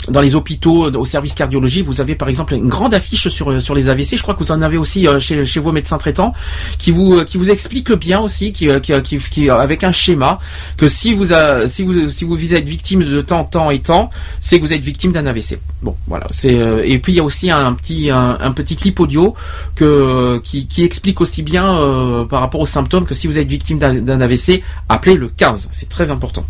[0.09, 3.75] dans les hôpitaux, au service cardiologie, vous avez par exemple une grande affiche sur sur
[3.75, 4.17] les AVC.
[4.17, 6.35] Je crois que vous en avez aussi euh, chez chez vos médecins traitants,
[6.79, 10.39] qui vous euh, qui vous explique bien aussi, qui euh, qui, qui, avec un schéma
[10.77, 14.11] que si vous a, si vous si vous êtes victime de temps temps et temps,
[14.41, 15.59] c'est que vous êtes victime d'un AVC.
[15.83, 16.27] Bon, voilà.
[16.31, 19.35] C'est euh, et puis il y a aussi un petit un petit clip audio
[19.75, 23.49] que qui, qui explique aussi bien euh, par rapport aux symptômes que si vous êtes
[23.49, 25.69] victime d'un d'un AVC, appelez le 15.
[25.73, 26.45] C'est très important.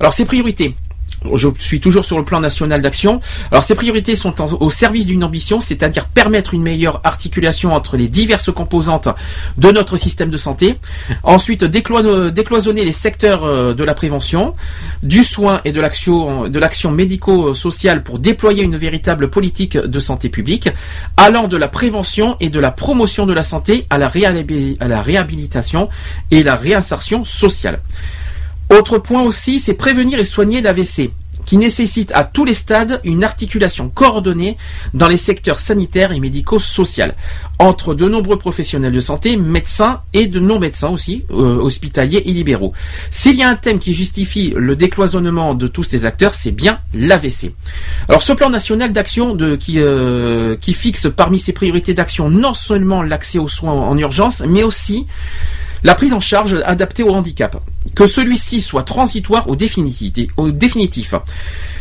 [0.00, 0.74] Alors ces priorités.
[1.34, 3.20] Je suis toujours sur le plan national d'action.
[3.50, 8.08] Alors ces priorités sont au service d'une ambition, c'est-à-dire permettre une meilleure articulation entre les
[8.08, 9.08] diverses composantes
[9.56, 10.78] de notre système de santé.
[11.22, 14.54] Ensuite, déclo- décloisonner les secteurs euh, de la prévention,
[15.02, 20.68] du soin et de l'action médico-sociale pour déployer une véritable politique de santé publique,
[21.16, 25.88] allant de la prévention et de la promotion de la santé à la réhabilitation
[26.30, 27.80] et la réinsertion sociale.
[28.70, 31.10] Autre point aussi, c'est prévenir et soigner l'AVC,
[31.46, 34.58] qui nécessite à tous les stades une articulation coordonnée
[34.92, 37.06] dans les secteurs sanitaires et médico-sociaux,
[37.58, 42.74] entre de nombreux professionnels de santé, médecins et de non-médecins aussi, euh, hospitaliers et libéraux.
[43.10, 46.80] S'il y a un thème qui justifie le décloisonnement de tous ces acteurs, c'est bien
[46.92, 47.54] l'AVC.
[48.10, 53.38] Alors ce plan national d'action euh, qui fixe parmi ses priorités d'action non seulement l'accès
[53.38, 55.06] aux soins en urgence, mais aussi
[55.84, 57.62] la prise en charge adaptée au handicap.
[57.94, 60.30] Que celui-ci soit transitoire ou définitif.
[60.36, 61.14] Au définitif.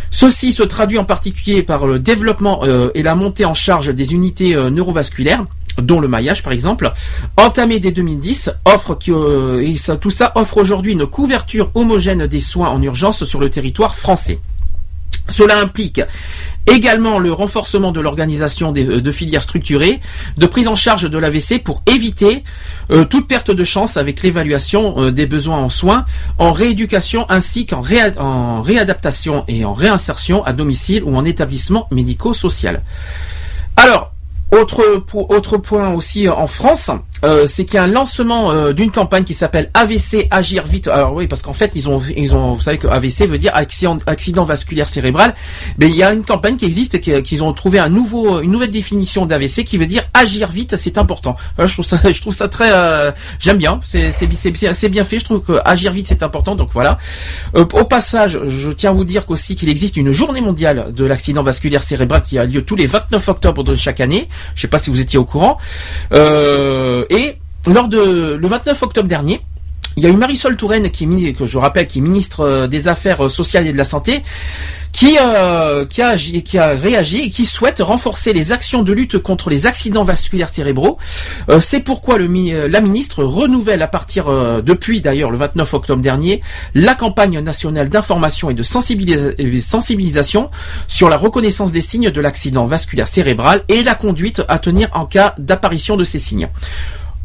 [0.09, 4.13] Ceci se traduit en particulier par le développement euh, et la montée en charge des
[4.13, 5.45] unités euh, neurovasculaires
[5.81, 6.91] dont le maillage par exemple,
[7.37, 12.39] entamé dès 2010, offre que, euh, et tout ça offre aujourd'hui une couverture homogène des
[12.39, 14.39] soins en urgence sur le territoire français.
[15.27, 16.01] Cela implique
[16.67, 19.99] également le renforcement de l'organisation euh, de filières structurées,
[20.37, 22.43] de prise en charge de l'AVC pour éviter
[22.91, 26.05] euh, toute perte de chance avec l'évaluation euh, des besoins en soins,
[26.37, 31.87] en rééducation ainsi qu'en réa- en réadaptation et en réinsertion à domicile ou en établissement
[31.91, 32.81] médico-social.
[33.75, 34.11] Alors,
[34.51, 36.89] autre, po- autre point aussi euh, en France,
[37.25, 40.87] euh, c'est qu'il y a un lancement euh, d'une campagne qui s'appelle AVC Agir Vite.
[40.87, 43.51] Alors oui, parce qu'en fait, ils ont, ils ont, vous savez que AVC veut dire
[43.55, 45.35] accident, accident vasculaire cérébral.
[45.79, 48.51] Mais il y a une campagne qui existe, qui- qu'ils ont trouvé un nouveau, une
[48.51, 51.35] nouvelle définition d'AVC qui veut dire agir vite, c'est important.
[51.59, 53.79] Euh, je trouve ça, je trouve ça très, euh, j'aime bien.
[53.83, 54.27] C'est, c'est-
[54.73, 55.19] c'est bien fait.
[55.19, 56.55] Je trouve que agir vite, c'est important.
[56.55, 56.99] Donc voilà.
[57.55, 61.03] Euh, au passage, je tiens à vous dire qu'aussi qu'il existe une journée mondiale de
[61.05, 64.29] l'accident vasculaire cérébral qui a lieu tous les 29 octobre de chaque année.
[64.55, 65.57] Je sais pas si vous étiez au courant.
[66.13, 69.41] Euh, et lors de le 29 octobre dernier,
[69.97, 72.67] il y a eu Marisol Touraine, qui est, que je rappelle, qui est ministre euh,
[72.67, 74.23] des Affaires euh, sociales et de la Santé,
[74.97, 79.67] qui, euh, qui, a, réagi et qui souhaite renforcer les actions de lutte contre les
[79.67, 80.97] accidents vasculaires cérébraux.
[81.59, 86.41] C'est pourquoi la ministre renouvelle à partir, euh, depuis d'ailleurs le 29 octobre dernier,
[86.73, 90.49] la campagne nationale d'information et de sensibilisation
[90.87, 95.05] sur la reconnaissance des signes de l'accident vasculaire cérébral et la conduite à tenir en
[95.05, 96.49] cas d'apparition de ces signes.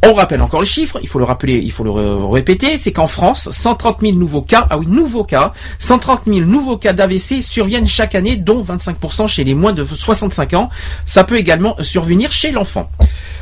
[0.04, 2.90] On rappelle encore le chiffre, il faut le rappeler, il faut le ré- répéter, c'est
[2.90, 7.40] qu'en France, 130 000 nouveaux cas, ah oui, nouveaux cas, 130 000 nouveaux cas d'AVC
[7.40, 10.70] surviennent chaque année, dont 25% chez les moins de 65 ans.
[11.06, 12.90] Ça peut également survenir chez l'enfant.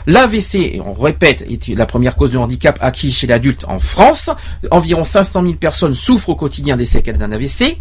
[0.07, 4.29] L'AVC, on répète, est la première cause de handicap acquis chez l'adulte en France.
[4.71, 7.79] Environ 500 000 personnes souffrent au quotidien des séquelles d'un AVC.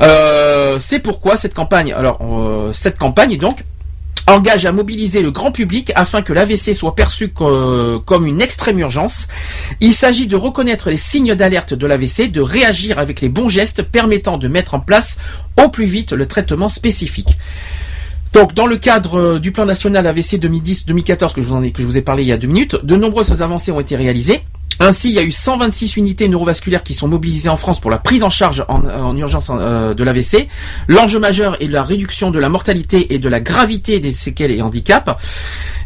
[0.00, 3.64] Euh, c'est pourquoi cette campagne, alors euh, cette campagne donc
[4.34, 8.78] engage à mobiliser le grand public afin que l'AVC soit perçu co- comme une extrême
[8.78, 9.28] urgence.
[9.80, 13.82] Il s'agit de reconnaître les signes d'alerte de l'AVC, de réagir avec les bons gestes
[13.82, 15.18] permettant de mettre en place
[15.62, 17.38] au plus vite le traitement spécifique.
[18.34, 21.86] Donc, dans le cadre euh, du plan national AVC 2010-2014 que je vous que je
[21.86, 24.42] vous ai parlé il y a deux minutes, de nombreuses avancées ont été réalisées.
[24.80, 27.98] Ainsi, il y a eu 126 unités neurovasculaires qui sont mobilisées en France pour la
[27.98, 30.48] prise en charge en, en urgence euh, de l'AVC.
[30.86, 34.62] L'enjeu majeur est la réduction de la mortalité et de la gravité des séquelles et
[34.62, 35.10] handicaps.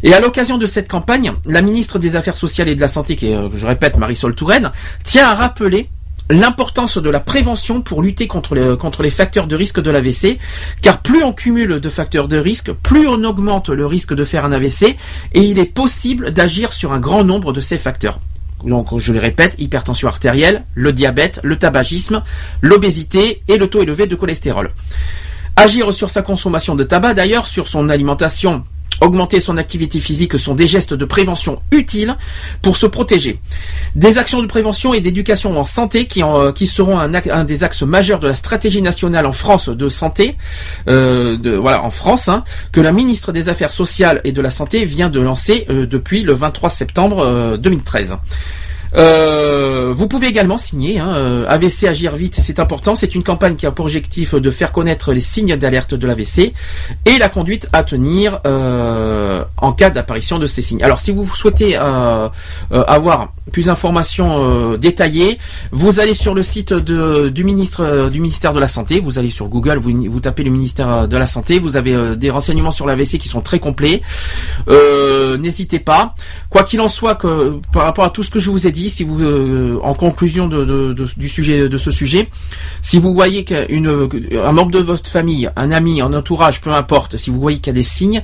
[0.03, 3.15] Et à l'occasion de cette campagne, la ministre des Affaires sociales et de la Santé,
[3.15, 4.71] qui est, euh, je répète, Marisol Touraine,
[5.03, 5.89] tient à rappeler
[6.29, 10.39] l'importance de la prévention pour lutter contre les, contre les facteurs de risque de l'AVC,
[10.81, 14.45] car plus on cumule de facteurs de risque, plus on augmente le risque de faire
[14.45, 14.95] un AVC,
[15.33, 18.19] et il est possible d'agir sur un grand nombre de ces facteurs.
[18.63, 22.23] Donc, je le répète, hypertension artérielle, le diabète, le tabagisme,
[22.61, 24.71] l'obésité et le taux élevé de cholestérol.
[25.55, 28.63] Agir sur sa consommation de tabac, d'ailleurs, sur son alimentation,
[29.01, 32.15] augmenter son activité physique sont des gestes de prévention utiles
[32.61, 33.39] pour se protéger.
[33.95, 38.19] Des actions de prévention et d'éducation en santé qui, euh, seront un, des axes majeurs
[38.19, 40.37] de la stratégie nationale en France de santé,
[40.87, 44.85] euh, voilà, en France, hein, que la ministre des Affaires sociales et de la Santé
[44.85, 48.17] vient de lancer euh, depuis le 23 septembre euh, 2013.
[48.95, 52.95] Euh, vous pouvez également signer hein, euh, AVC Agir Vite, c'est important.
[52.95, 56.53] C'est une campagne qui a pour objectif de faire connaître les signes d'alerte de l'AVC
[57.05, 60.83] et la conduite à tenir euh, en cas d'apparition de ces signes.
[60.83, 61.75] Alors si vous souhaitez
[62.71, 65.37] avoir plus d'informations détaillées,
[65.71, 69.47] vous allez sur le site du ministre du ministère de la Santé, vous allez sur
[69.47, 73.27] Google, vous, tapez le ministère de la Santé, vous avez des renseignements sur l'AVC qui
[73.27, 74.01] sont très complets.
[74.67, 76.15] N'hésitez pas.
[76.49, 79.03] Quoi qu'il en soit, par rapport à tout ce que je vous ai dit, si
[79.03, 82.29] vous, euh, en conclusion de, de- de- du sujet, de ce sujet,
[82.81, 84.09] si vous voyez qu'une,
[84.43, 87.67] un membre de votre famille, un ami, un entourage, peu importe, si vous voyez qu'il
[87.67, 88.21] y a des signes,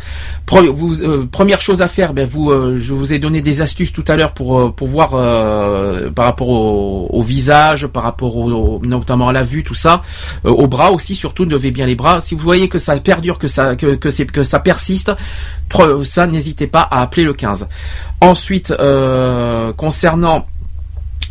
[0.54, 4.04] euh, première chose à faire, ben vous, euh, je vous ai donné des astuces tout
[4.08, 8.80] à l'heure pour euh, pour voir euh, par rapport au, au visage, par rapport au,
[8.84, 10.02] notamment à la vue, tout ça,
[10.46, 12.22] euh, aux bras aussi, surtout levez bien les bras.
[12.22, 15.12] Si vous voyez que ça perdure, que ça que que, que ça persiste,
[16.04, 17.68] ça n'hésitez pas à appeler le 15.
[18.22, 20.48] Ensuite, euh, concernant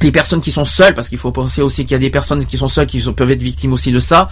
[0.00, 2.44] les personnes qui sont seules, parce qu'il faut penser aussi qu'il y a des personnes
[2.46, 4.28] qui sont seules qui peuvent être victimes aussi de ça.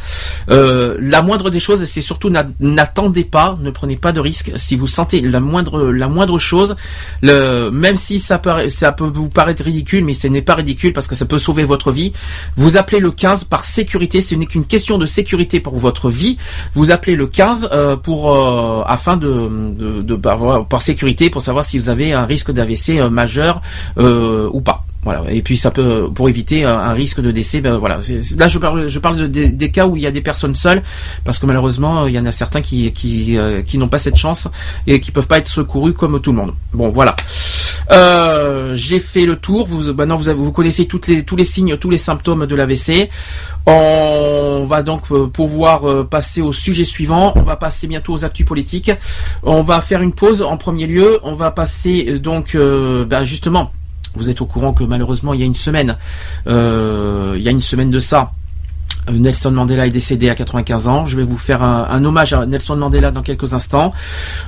[0.50, 4.52] Euh, la moindre des choses, c'est surtout n'a- n'attendez pas, ne prenez pas de risques.
[4.56, 6.76] Si vous sentez la moindre la moindre chose,
[7.22, 11.06] même si ça peut ça peut vous paraître ridicule, mais ce n'est pas ridicule parce
[11.08, 12.12] que ça peut sauver votre vie.
[12.56, 14.20] Vous appelez le 15 par sécurité.
[14.20, 16.36] Ce n'est qu'une question de sécurité pour votre vie.
[16.74, 19.28] Vous appelez le 15 euh, pour euh, afin de,
[19.76, 23.60] de, de- par, voilà, par sécurité pour savoir si vous avez un risque d'AVC majeur
[23.98, 24.85] ou pas.
[25.06, 25.22] Voilà.
[25.30, 27.60] Et puis ça peut pour éviter un, risque de décès.
[27.60, 28.00] Ben voilà.
[28.38, 30.82] Là je parle je parle de- des- cas où il y a des personnes seules
[31.24, 34.16] parce que malheureusement il y en a certains qui qui euh, qui n'ont pas cette
[34.16, 34.48] chance
[34.88, 36.54] et qui peuvent pas être secourus comme tout le monde.
[36.74, 37.14] Bon voilà.
[37.92, 39.68] Euh, J'ai fait le tour.
[39.96, 43.08] Maintenant vous vous connaissez les tous les signes, tous les symptômes de l'AVC.
[43.66, 47.32] On va donc euh, pouvoir euh, passer au sujet suivant.
[47.36, 48.90] On va passer bientôt aux actus politiques.
[49.44, 51.20] On va faire une pause en premier lieu.
[51.22, 53.70] On va passer euh, donc euh, ben, justement.
[54.16, 55.96] Vous êtes au courant que malheureusement il y a une semaine,
[56.46, 58.32] euh, il y a une semaine de ça,
[59.08, 61.06] euh, Nelson Mandela est décédé à 95 ans.
[61.06, 63.92] Je vais vous faire un, hommage à Nelson Mandela dans quelques instants.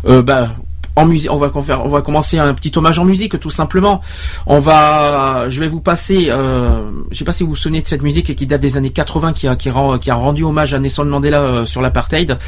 [0.06, 0.50] Euh, bah,
[0.98, 4.00] on va commencer un petit hommage en musique, tout simplement.
[4.48, 8.34] Je vais vous passer, euh, je sais pas si vous vous souvenez de cette musique
[8.34, 12.38] qui date des années 80, qui a, rendu hommage à Nelson Mandela euh, sur l'apartheid.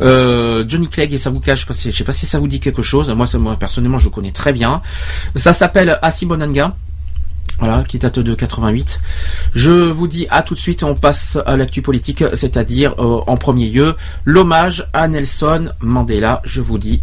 [0.00, 2.60] Euh, Johnny Clegg et ça vous cache, je pas sais pas si ça vous dit
[2.60, 3.10] quelque chose.
[3.10, 3.26] Moi
[3.58, 4.82] personnellement, je connais très bien.
[5.36, 6.74] Ça s'appelle Asibonanga.
[7.58, 9.00] Voilà, qui date de 88.
[9.54, 13.36] Je vous dis à tout de suite, on passe à l'actu politique, c'est-à-dire euh, en
[13.36, 16.40] premier lieu l'hommage à Nelson Mandela.
[16.44, 17.02] Je vous dis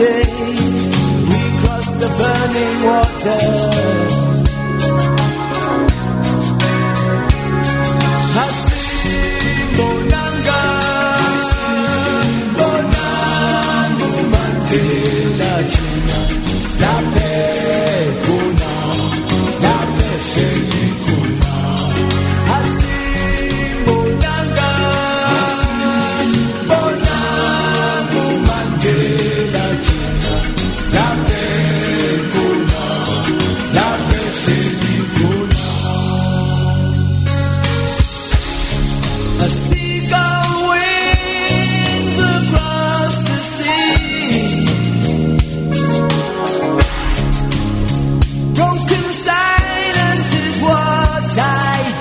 [0.00, 0.22] day
[1.30, 4.09] we crossed the burning water.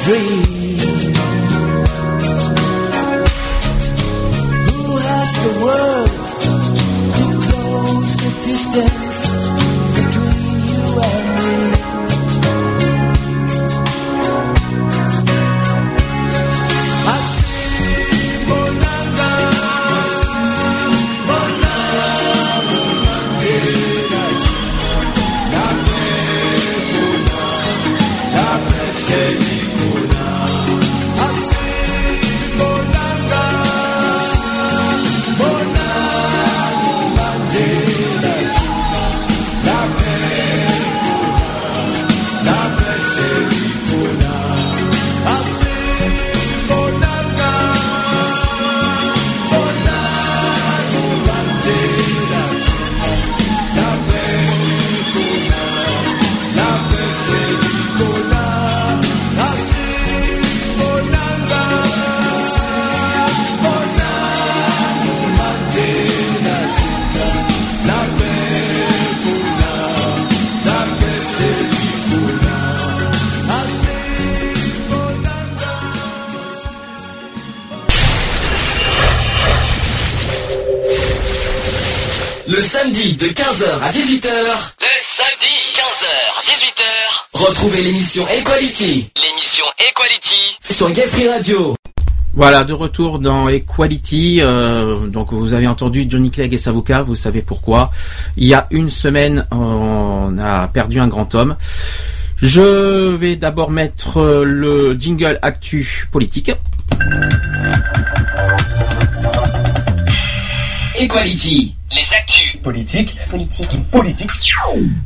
[0.10, 0.59] Dream.
[83.20, 84.30] De 15h à 18h,
[84.80, 90.58] Le samedi, 15h, 18h, retrouvez l'émission Equality l'émission Equality.
[90.62, 91.76] sur Gay Free Radio.
[92.34, 94.40] Voilà, de retour dans Equality.
[94.42, 97.92] euh, donc vous avez entendu Johnny Clegg et Savoca, vous savez pourquoi.
[98.38, 101.58] Il y a une semaine, on a perdu un grand homme.
[102.42, 106.52] Je vais d'abord mettre euh, le jingle actu politique.
[110.98, 111.76] Equality.
[111.92, 112.58] Les actus.
[112.62, 113.16] Politique.
[113.32, 113.80] Politique.
[113.92, 114.30] Politique.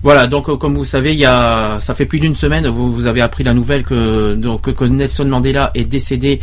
[0.02, 2.92] Voilà, donc euh, comme vous savez, il y a, ça fait plus d'une semaine, vous,
[2.92, 6.42] vous avez appris la nouvelle que, donc, que Nelson Mandela est décédé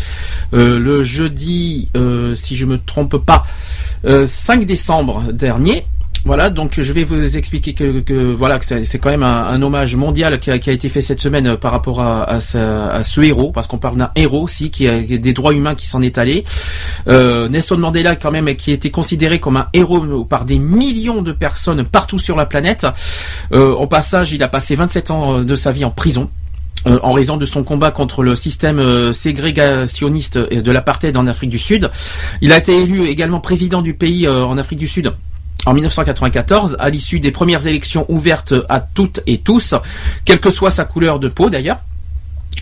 [0.55, 3.45] euh, le jeudi, euh, si je me trompe pas,
[4.07, 5.85] euh, 5 décembre dernier.
[6.27, 10.39] Voilà, donc je vais vous expliquer que, voilà que c'est quand même un, hommage mondial
[10.39, 13.97] qui a, été fait cette semaine euh, par rapport à, ce, héros, parce qu'on parle
[13.97, 16.45] d'un héros aussi qui a des droits humains qui s'en est allé.
[17.09, 21.33] Euh, Nelson Mandela quand même qui été considéré comme un héros par des millions de
[21.33, 22.87] personnes partout sur la planète.
[23.53, 26.29] Euh, au passage, il a passé 27 ans de sa vie en prison.
[26.87, 31.91] en raison de son combat contre le système ségrégationniste de l'apartheid en Afrique du Sud.
[32.41, 35.13] Il a été élu également président du pays en Afrique du Sud
[35.67, 39.75] en 1994, à l'issue des premières élections ouvertes à toutes et tous,
[40.25, 41.81] quelle que soit sa couleur de peau d'ailleurs.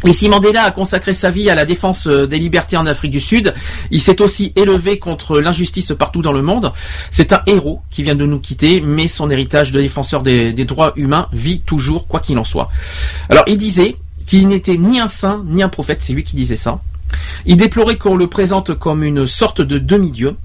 [0.04, 3.10] Et si Mandela a consacré sa vie à la défense euh, des libertés en Afrique
[3.10, 3.52] du Sud,
[3.90, 6.72] il s'est aussi élevé contre l'injustice partout dans le monde.
[7.10, 10.64] C'est un héros qui vient de nous quitter, mais son héritage de défenseur des, des
[10.64, 12.70] droits humains vit toujours, quoi qu'il en soit.
[13.28, 13.96] Alors il disait
[14.26, 16.80] qu'il n'était ni un saint ni un prophète, c'est lui qui disait ça.
[17.46, 20.36] Il déplorait qu'on le présente comme une sorte de demi-dieu.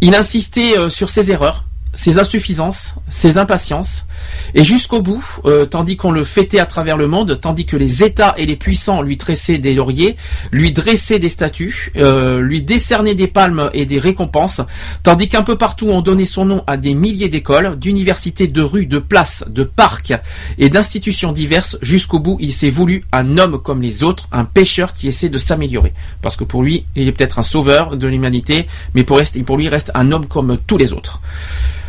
[0.00, 4.06] Il insistait euh, sur ses erreurs, ses insuffisances, ses impatiences,
[4.54, 8.04] et jusqu'au bout, euh, tandis qu'on le fêtait à travers le monde, tandis que les
[8.04, 10.16] États et les puissants lui tressaient des lauriers,
[10.52, 14.60] lui dressaient des statues, euh, lui décernaient des palmes et des récompenses,
[15.02, 18.86] tandis qu'un peu partout on donnait son nom à des milliers d'écoles, d'universités, de rues,
[18.86, 20.14] de places, de parcs
[20.58, 24.92] et d'institutions diverses, jusqu'au bout il s'est voulu un homme comme les autres, un pécheur
[24.92, 25.92] qui essaie de s'améliorer.
[26.22, 29.64] Parce que pour lui, il est peut-être un sauveur de l'humanité, mais pour, pour lui,
[29.64, 31.20] il reste un homme comme tous les autres.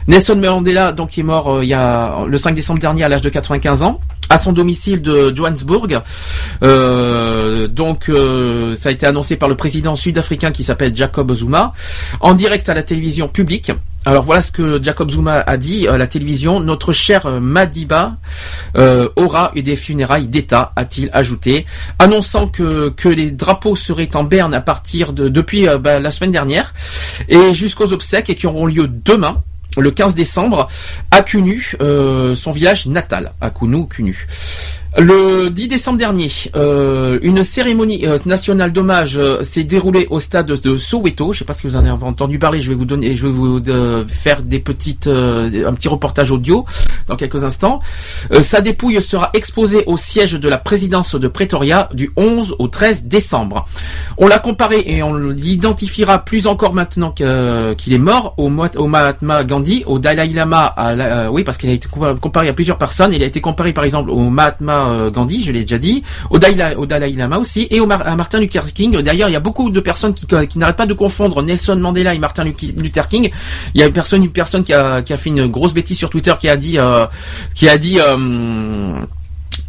[0.08, 3.22] Nelson Mandela, donc, est mort euh, il y a le 5 décembre dernier à l'âge
[3.22, 4.00] de 95 ans,
[4.30, 6.02] à son domicile de Johannesburg.
[6.64, 11.74] Euh, donc, euh, ça a été annoncé par le président sud-africain qui s'appelle Jacob Zuma,
[12.22, 13.72] en direct à la télévision publique.
[14.04, 16.60] Alors voilà ce que Jacob Zuma a dit à la télévision.
[16.60, 18.18] Notre cher Madiba
[18.76, 21.68] euh, aura eu des funérailles d'État, a-t-il ajouté,
[22.00, 26.32] annonçant que, que les drapeaux seraient en berne à partir de depuis bah, la semaine
[26.32, 26.74] dernière
[27.30, 29.44] et jusqu'aux obsèques et qui auront lieu demain
[29.78, 30.68] le 15 décembre
[31.12, 34.28] à Kunu, euh, son village natal, à Kunu, Kunu.
[34.98, 36.28] Le 10 décembre dernier,
[36.58, 41.32] euh, une cérémonie euh, nationale d'hommage euh, s'est déroulée au stade de Soweto.
[41.32, 42.60] Je sais pas si vous en avez entendu parler.
[42.60, 43.62] Je vais vous donner, je vais vous
[44.08, 46.66] faire des petites, un petit reportage audio
[47.08, 47.80] dans quelques instants.
[48.42, 53.06] Sa dépouille sera exposée au siège de la présidence de Pretoria du 11 au 13
[53.06, 53.66] décembre.
[54.18, 59.84] On l'a comparé et on l'identifiera plus encore maintenant qu'il est mort au, Mahatma Gandhi,
[59.86, 60.76] au Dalai Lama.
[61.32, 63.14] Oui, parce qu'il a été compa- comparé à plusieurs personnes.
[63.14, 66.38] Il a été comparé par exemple au Mahatma euh, Gandhi, je l'ai déjà dit, au
[66.40, 69.02] Dalai, Lama aussi, et à Martin Luther King.
[69.02, 72.14] D'ailleurs, il y a beaucoup de personnes qui, qui n'arrêtent pas de confondre Nelson Mandela
[72.14, 73.30] et Martin Lu- Luther King.
[73.74, 76.56] Il y a une personne, qui a fait une grosse bêtise sur Twitter qui a
[76.58, 77.06] dit, euh,
[77.56, 78.00] qui a dit.
[78.00, 78.96] euh,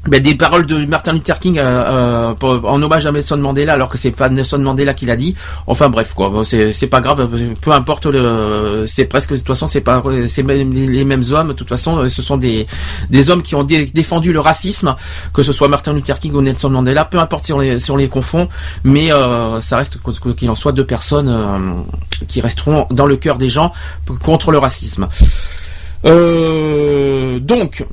[0.07, 3.89] ben, des paroles de Martin Luther King euh, euh, en hommage à Nelson Mandela alors
[3.89, 5.35] que c'est pas Nelson Mandela qui l'a dit.
[5.69, 7.29] Enfin bref quoi, c'est pas grave,
[7.61, 11.53] peu importe le c'est presque de toute façon c'est pas c'est les mêmes hommes de
[11.53, 12.67] toute façon euh, ce sont des
[13.11, 14.97] des hommes qui ont dé- défendu le racisme
[15.33, 17.91] que ce soit Martin Luther King ou Nelson Mandela, peu importe si on les si
[17.93, 18.49] on les confond,
[18.83, 19.99] mais euh, ça reste
[20.37, 21.81] qu'il en soit deux personnes euh,
[22.27, 23.73] qui resteront dans le cœur des gens
[24.23, 25.09] contre le racisme.
[26.05, 27.85] Euh, donc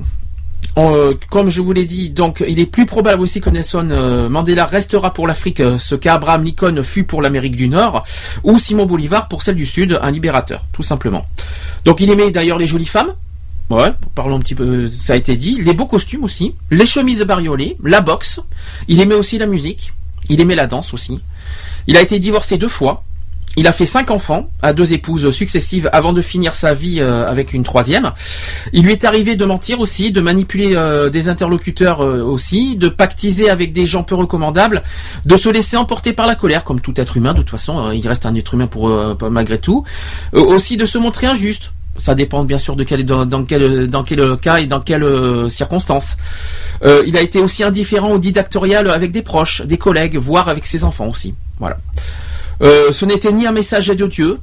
[0.80, 4.28] euh, comme je vous l'ai dit, donc il est plus probable aussi que Nelson euh,
[4.28, 8.04] Mandela restera pour l'Afrique euh, ce qu'Abraham Lincoln fut pour l'Amérique du Nord,
[8.44, 11.26] ou Simon Bolivar pour celle du Sud, un libérateur, tout simplement.
[11.84, 13.14] Donc il aimait d'ailleurs les jolies femmes.
[13.68, 15.60] Ouais, parlons un petit peu, ça a été dit.
[15.62, 18.40] Les beaux costumes aussi, les chemises bariolées, la boxe.
[18.88, 19.92] Il aimait aussi la musique.
[20.28, 21.20] Il aimait la danse aussi.
[21.86, 23.04] Il a été divorcé deux fois.
[23.56, 27.28] Il a fait cinq enfants à deux épouses successives avant de finir sa vie euh,
[27.28, 28.12] avec une troisième.
[28.72, 32.88] Il lui est arrivé de mentir aussi, de manipuler euh, des interlocuteurs euh, aussi, de
[32.88, 34.84] pactiser avec des gens peu recommandables,
[35.26, 37.32] de se laisser emporter par la colère, comme tout être humain.
[37.32, 38.88] De toute façon, euh, il reste un être humain pour
[39.28, 39.84] malgré tout.
[40.32, 41.72] Aussi de se montrer injuste.
[41.98, 46.16] Ça dépend bien sûr de quel, dans, quel, dans quel cas et dans quelles circonstances.
[46.82, 50.84] Il a été aussi indifférent au didactorial avec des proches, des collègues, voire avec ses
[50.84, 51.34] enfants aussi.
[51.58, 51.78] Voilà.
[52.62, 54.36] Euh, ce n'était ni un messager de Dieu,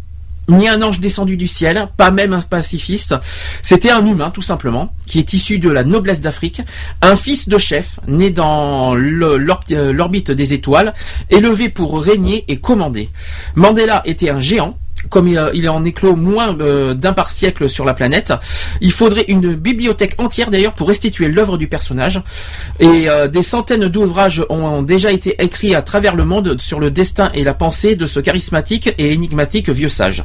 [0.50, 3.16] ni un ange descendu du ciel, pas même un pacifiste.
[3.64, 6.62] C'était un humain, tout simplement, qui est issu de la noblesse d'Afrique,
[7.02, 10.94] un fils de chef, né dans euh, l'orbite des étoiles,
[11.30, 13.10] élevé pour régner et commander.
[13.56, 14.78] Mandela était un géant,
[15.10, 18.34] comme il, il en éclos moins euh, d'un par siècle sur la planète.
[18.82, 22.22] Il faudrait une bibliothèque entière d'ailleurs pour restituer l'œuvre du personnage.
[22.80, 26.92] Et euh, des centaines d'ouvrages ont déjà été écrits à travers le monde sur le
[26.92, 30.24] destin et la pensée de ce charismatique et énigmatique vieux sage.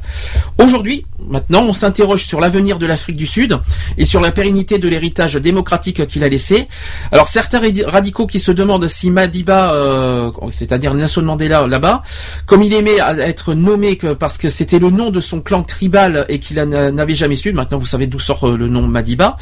[0.59, 3.59] Aujourd'hui, maintenant, on s'interroge sur l'avenir de l'Afrique du Sud
[3.99, 6.69] et sur la pérennité de l'héritage démocratique qu'il a laissé.
[7.11, 12.03] Alors certains radi- radicaux qui se demandent si Madiba, euh, c'est-à-dire Nelson Mandela là-bas,
[12.47, 16.39] comme il aimait être nommé parce que c'était le nom de son clan tribal et
[16.39, 19.37] qu'il n'avait jamais su, maintenant vous savez d'où sort euh, le nom Madiba.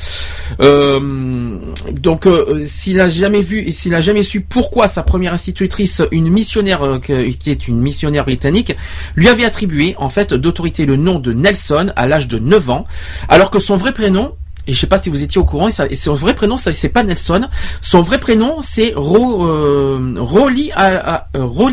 [0.60, 1.56] Euh,
[1.92, 6.28] donc euh, s'il a jamais vu s'il a jamais su pourquoi sa première institutrice, une
[6.28, 8.76] missionnaire euh, qui est une missionnaire britannique,
[9.14, 12.86] lui avait attribué en fait d'autorité le nom de Nelson à l'âge de 9 ans,
[13.28, 14.34] alors que son vrai prénom
[14.66, 17.48] et je sais pas si vous étiez au courant, son vrai prénom, c'est pas Nelson.
[17.80, 21.18] Son vrai prénom, c'est Ro, euh, Rolly, euh,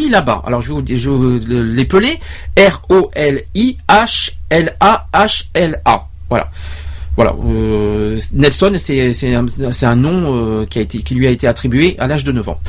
[0.09, 0.43] là-bas.
[0.45, 2.19] Alors je vais je vais l'épeler.
[2.57, 3.67] R-O-L-I-H-L-A-H-L-A.
[6.29, 6.49] Voilà.
[7.17, 7.35] Voilà.
[7.45, 12.31] euh, Nelson, c'est un, nom euh, qui qui lui a été attribué à l'âge de
[12.31, 12.59] 9 ans.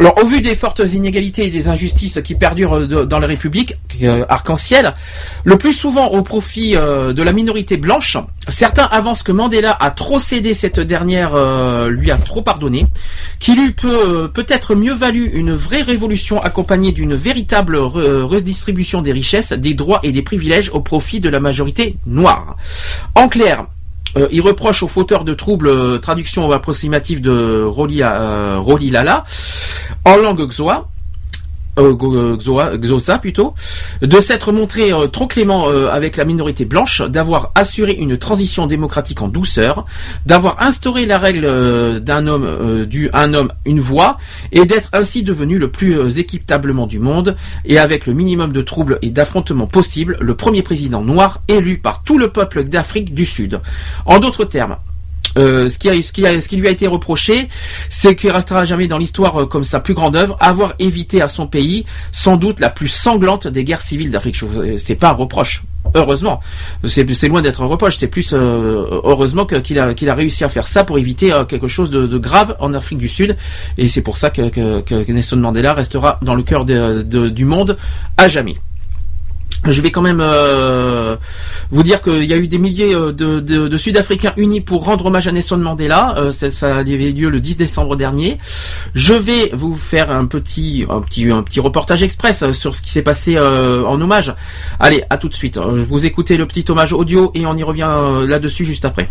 [0.00, 3.74] Alors, au vu des fortes inégalités et des injustices qui perdurent de- dans la République
[4.02, 4.94] euh, arc-en-ciel,
[5.44, 8.16] le plus souvent au profit euh, de la minorité blanche,
[8.48, 12.86] certains avancent que Mandela a trop cédé cette dernière, euh, lui a trop pardonné,
[13.40, 19.12] qu'il eût peut, peut-être mieux valu une vraie révolution accompagnée d'une véritable re- redistribution des
[19.12, 22.56] richesses, des droits et des privilèges au profit de la majorité noire.
[23.14, 23.66] En clair,
[24.16, 29.24] euh, il reproche aux fauteurs de troubles, euh, traduction approximative de Roli, euh, Roli Lala,
[30.04, 30.88] en langue xoa,
[31.78, 33.54] euh, xoa- xosa plutôt,
[34.02, 38.66] de s'être montré euh, trop clément euh, avec la minorité blanche, d'avoir assuré une transition
[38.66, 39.86] démocratique en douceur,
[40.26, 44.18] d'avoir instauré la règle euh, d'un homme euh, du un homme une voix,
[44.52, 48.62] et d'être ainsi devenu le plus euh, équitablement du monde, et avec le minimum de
[48.62, 53.24] troubles et d'affrontements possibles, le premier président noir élu par tout le peuple d'Afrique du
[53.24, 53.60] Sud.
[54.06, 54.76] En d'autres termes,
[55.38, 57.48] euh, ce, qui lui a été reproché,
[57.88, 61.28] c'est qu'il restera jamais dans l'histoire euh, comme sa plus grande œuvre, avoir évité à
[61.28, 64.36] son pays sans doute la plus sanglante des guerres civiles d'Afrique.
[64.78, 65.62] C'est pas un reproche,
[65.94, 66.40] heureusement.
[66.84, 67.96] C'est loin d'être un reproche.
[67.98, 72.18] C'est plus euh, heureusement qu'il a, réussi à faire ça pour éviter quelque chose de,
[72.18, 73.36] grave en Afrique du Sud.
[73.78, 77.76] Et c'est pour ça que, Nelson Mandela restera dans le cœur du monde
[78.16, 78.56] à jamais.
[79.68, 81.16] Je vais quand même euh,
[81.70, 85.28] vous dire qu'il y a eu des milliers euh, de, Sud-Africains unis pour rendre hommage
[85.28, 86.14] à Nelson Mandela.
[86.16, 88.38] Euh, ça, ça avait lieu le 10 décembre dernier.
[88.94, 92.90] Je vais vous faire un petit, un petit, un petit reportage express sur ce qui
[92.90, 94.34] s'est passé en hommage.
[94.78, 95.58] Allez, à tout de suite.
[95.58, 97.90] Vous écoutez le petit hommage audio et on y revient
[98.26, 99.08] là-dessus juste après.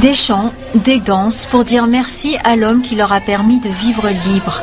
[0.00, 4.08] Des chants, des danses pour dire merci à l'homme qui leur a permis de vivre
[4.26, 4.62] libre.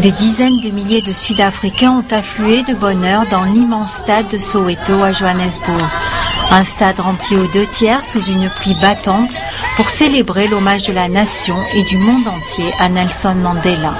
[0.00, 4.38] Des dizaines de milliers de Sud-Africains ont afflué de bonne heure dans l'immense stade de
[4.38, 5.88] Soweto à Johannesburg.
[6.50, 9.38] Un stade rempli aux deux tiers sous une pluie battante
[9.76, 13.94] pour célébrer l'hommage de la nation et du monde entier à Nelson Mandela.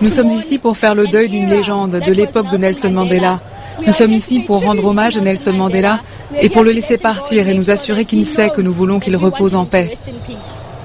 [0.00, 3.40] Nous sommes ici pour faire le deuil d'une légende de l'époque de Nelson Mandela.
[3.86, 6.00] Nous sommes ici pour rendre hommage à Nelson Mandela
[6.40, 9.54] et pour le laisser partir et nous assurer qu'il sait que nous voulons qu'il repose
[9.54, 9.92] en paix.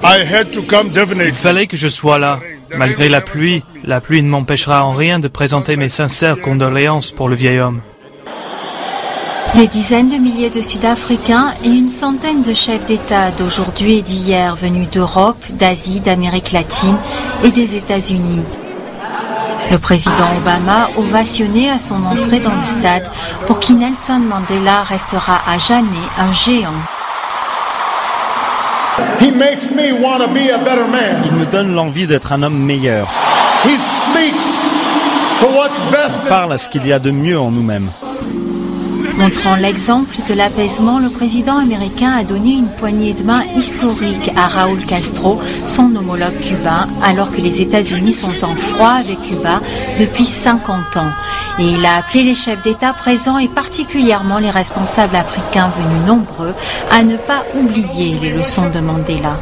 [0.02, 2.40] Il fallait que je sois là.
[2.76, 7.28] Malgré la pluie, la pluie ne m'empêchera en rien de présenter mes sincères condoléances pour
[7.28, 7.80] le vieil homme.
[9.54, 14.56] Des dizaines de milliers de Sud-Africains et une centaine de chefs d'État d'aujourd'hui et d'hier
[14.56, 16.96] venus d'Europe, d'Asie, d'Amérique latine
[17.44, 18.42] et des États-Unis.
[19.70, 23.10] Le président Obama ovationné à son entrée dans le stade
[23.46, 25.86] pour qui Nelson Mandela restera à jamais
[26.18, 26.72] un géant.
[29.20, 31.22] He makes me want to be a better man.
[31.24, 33.08] Il me donne l'envie d'être un homme meilleur.
[33.64, 34.62] He speaks
[35.40, 37.90] to what's best Il parle à ce qu'il y a de mieux en nous-mêmes.
[39.16, 44.48] Montrant l'exemple de l'apaisement, le président américain a donné une poignée de main historique à
[44.48, 49.60] Raúl Castro, son homologue cubain, alors que les États-Unis sont en froid avec Cuba
[50.00, 51.12] depuis 50 ans.
[51.60, 56.54] Et il a appelé les chefs d'État présents et particulièrement les responsables africains venus nombreux
[56.90, 59.36] à ne pas oublier les leçons de Mandela.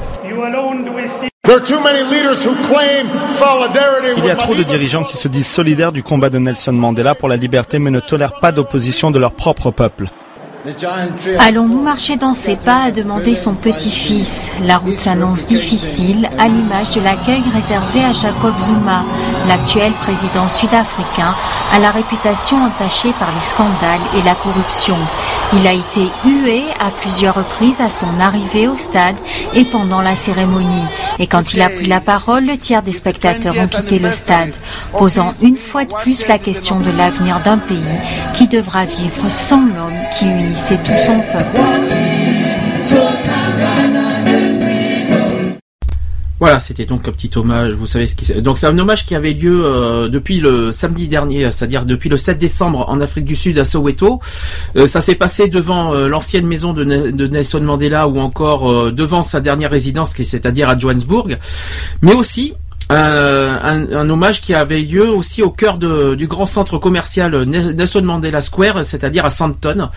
[1.44, 5.16] There are too many leaders who claim solidarity Il y a trop de dirigeants qui
[5.16, 8.52] se disent solidaires du combat de Nelson Mandela pour la liberté mais ne tolèrent pas
[8.52, 10.08] d'opposition de leur propre peuple.
[11.40, 14.48] Allons-nous marcher dans ses pas a demandé son petit-fils.
[14.64, 19.02] La route s'annonce difficile, à l'image de l'accueil réservé à Jacob Zuma,
[19.48, 21.34] l'actuel président sud-africain,
[21.72, 24.96] à la réputation entachée par les scandales et la corruption.
[25.52, 29.16] Il a été hué à plusieurs reprises à son arrivée au stade
[29.54, 30.86] et pendant la cérémonie.
[31.18, 34.52] Et quand il a pris la parole, le tiers des spectateurs ont quitté le stade,
[34.96, 37.82] posant une fois de plus la question de l'avenir d'un pays
[38.34, 40.26] qui devra vivre sans l'homme qui
[45.08, 45.52] tout.
[46.42, 47.70] Voilà, c'était donc un petit hommage.
[47.74, 51.06] Vous savez ce qui donc c'est un hommage qui avait lieu euh, depuis le samedi
[51.06, 54.18] dernier, c'est-à-dire depuis le 7 décembre en Afrique du Sud à Soweto.
[54.74, 59.22] Euh, ça s'est passé devant euh, l'ancienne maison de, de Nelson Mandela ou encore devant
[59.22, 61.38] sa dernière résidence, c'est-à-dire à Johannesburg,
[62.00, 62.54] mais aussi
[62.92, 68.02] euh, un, hommage qui avait lieu aussi au cœur du grand centre commercial Ne- Nelson
[68.02, 69.88] Mandela Square, c'est-à-dire à Sandton.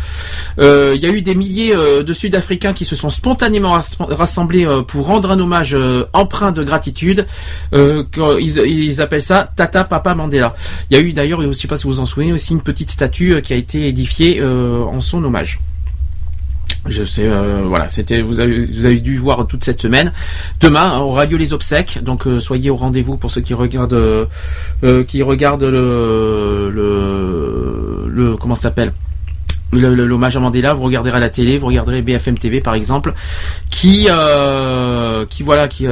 [0.59, 3.95] Euh, Il y a eu des milliers euh, de Sud-Africains qui se sont spontanément ras-
[3.99, 5.75] rassemblés pour rendre un hommage
[6.13, 7.25] empreint de gratitude.
[7.73, 10.55] Ils, ils appellent ça Tata Papa Mandela.
[10.89, 12.53] Il y a eu d'ailleurs, je ne sais pas si vous vous en souvenez, aussi
[12.53, 15.59] une petite statue qui a été édifiée en son hommage.
[16.87, 20.13] Je sais, euh, voilà, c'était vous avez vous avez dû voir toute cette semaine.
[20.61, 23.93] Demain aura lieu les obsèques, donc euh, soyez au rendez-vous pour ceux qui regardent
[24.83, 28.93] euh, qui regardent le le, le comment s'appelle?
[29.71, 32.75] Le- le- l'hommage à Mandela, vous regarderez à la télé, vous regarderez BFM TV par
[32.75, 33.13] exemple,
[33.71, 34.07] qui
[35.29, 35.87] qui voilà qui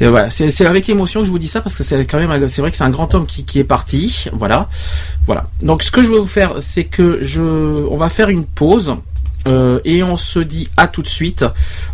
[0.00, 2.48] et voilà, c'est avec émotion que je vous dis ça parce que c'est quand même
[2.48, 4.68] c'est vrai que c'est un grand homme qui, est parti, voilà,
[5.26, 5.44] voilà.
[5.62, 8.94] Donc ce que je vais vous faire, c'est que je on va faire une pause.
[9.46, 11.44] euh, et on se dit à tout de suite.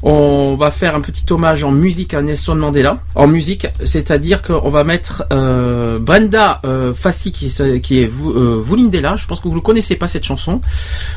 [0.02, 2.96] On va faire un petit hommage en musique à Nelson Mandela.
[3.14, 7.52] En musique, c'est-à-dire qu'on va mettre euh, Brenda euh, Fassi qui,
[7.82, 9.16] qui est Vou- euh, Vulindela.
[9.16, 10.62] Je pense que vous ne connaissez pas cette chanson.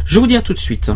[0.06, 0.92] Je vous dis à tout de suite.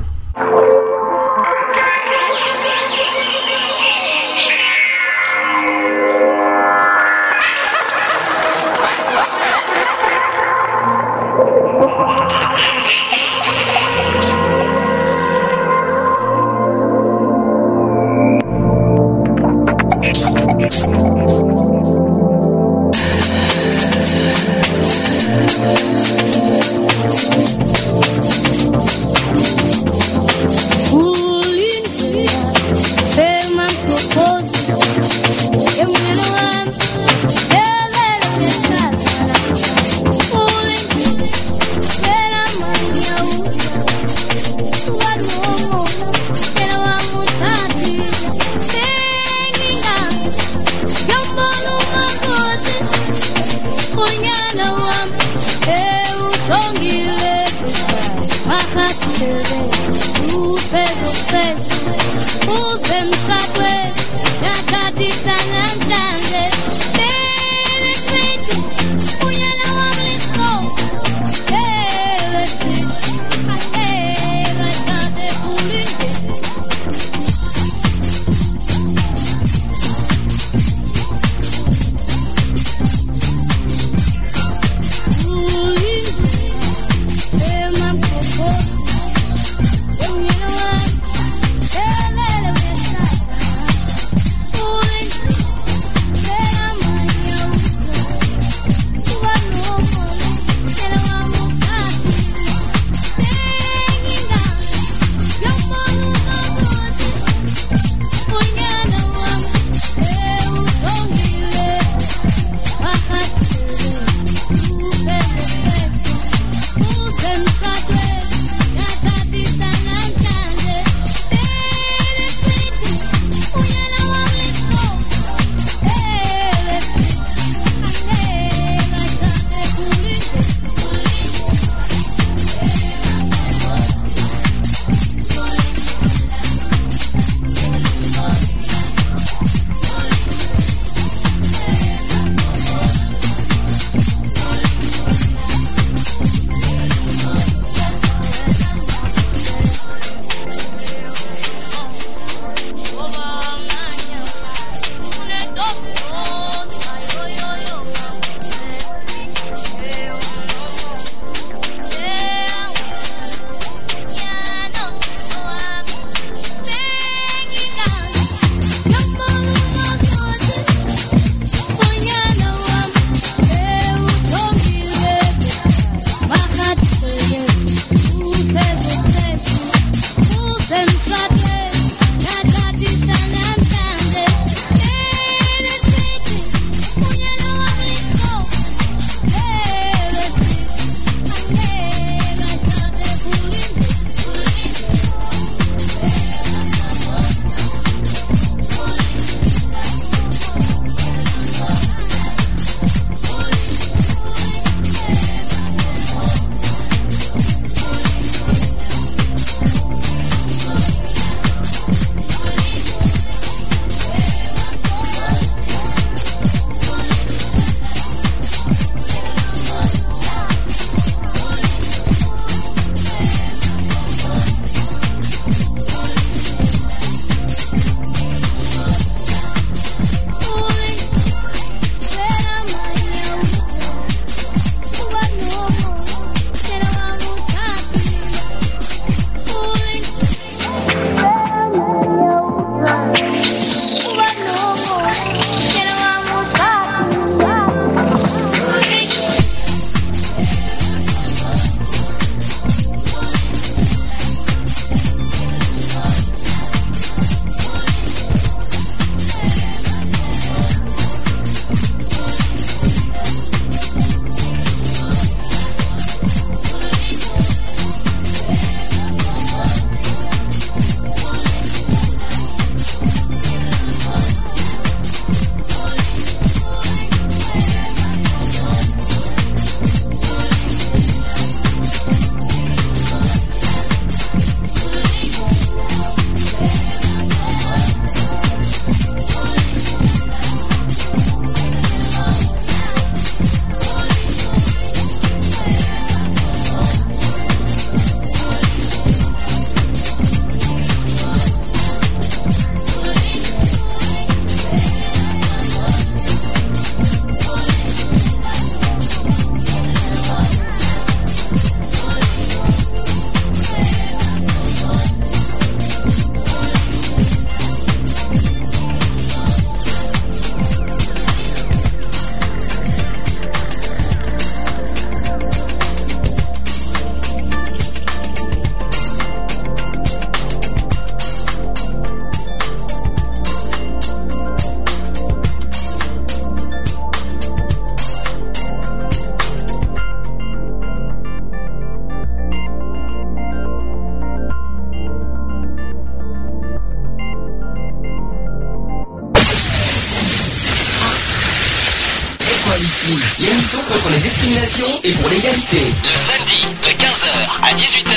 [354.21, 355.77] Discrimination et pour l'égalité.
[356.03, 357.31] Le samedi de 15h
[357.63, 358.15] à 18h.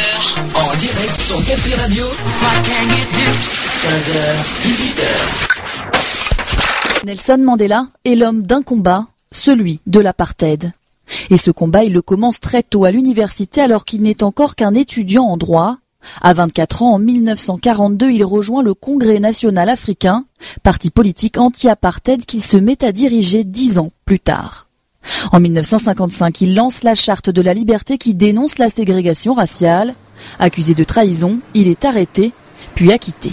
[0.55, 2.05] En direct sur Free Radio.
[3.83, 4.19] 15h,
[4.63, 5.03] 18h.
[7.07, 10.73] Nelson Mandela est l'homme d'un combat, celui de l'apartheid.
[11.31, 14.75] Et ce combat, il le commence très tôt à l'université alors qu'il n'est encore qu'un
[14.75, 15.79] étudiant en droit.
[16.21, 20.25] À 24 ans, en 1942, il rejoint le Congrès national africain,
[20.63, 24.69] parti politique anti-apartheid qu'il se met à diriger dix ans plus tard.
[25.33, 29.95] En 1955, il lance la charte de la liberté qui dénonce la ségrégation raciale.
[30.39, 32.33] Accusé de trahison, il est arrêté,
[32.75, 33.33] puis acquitté.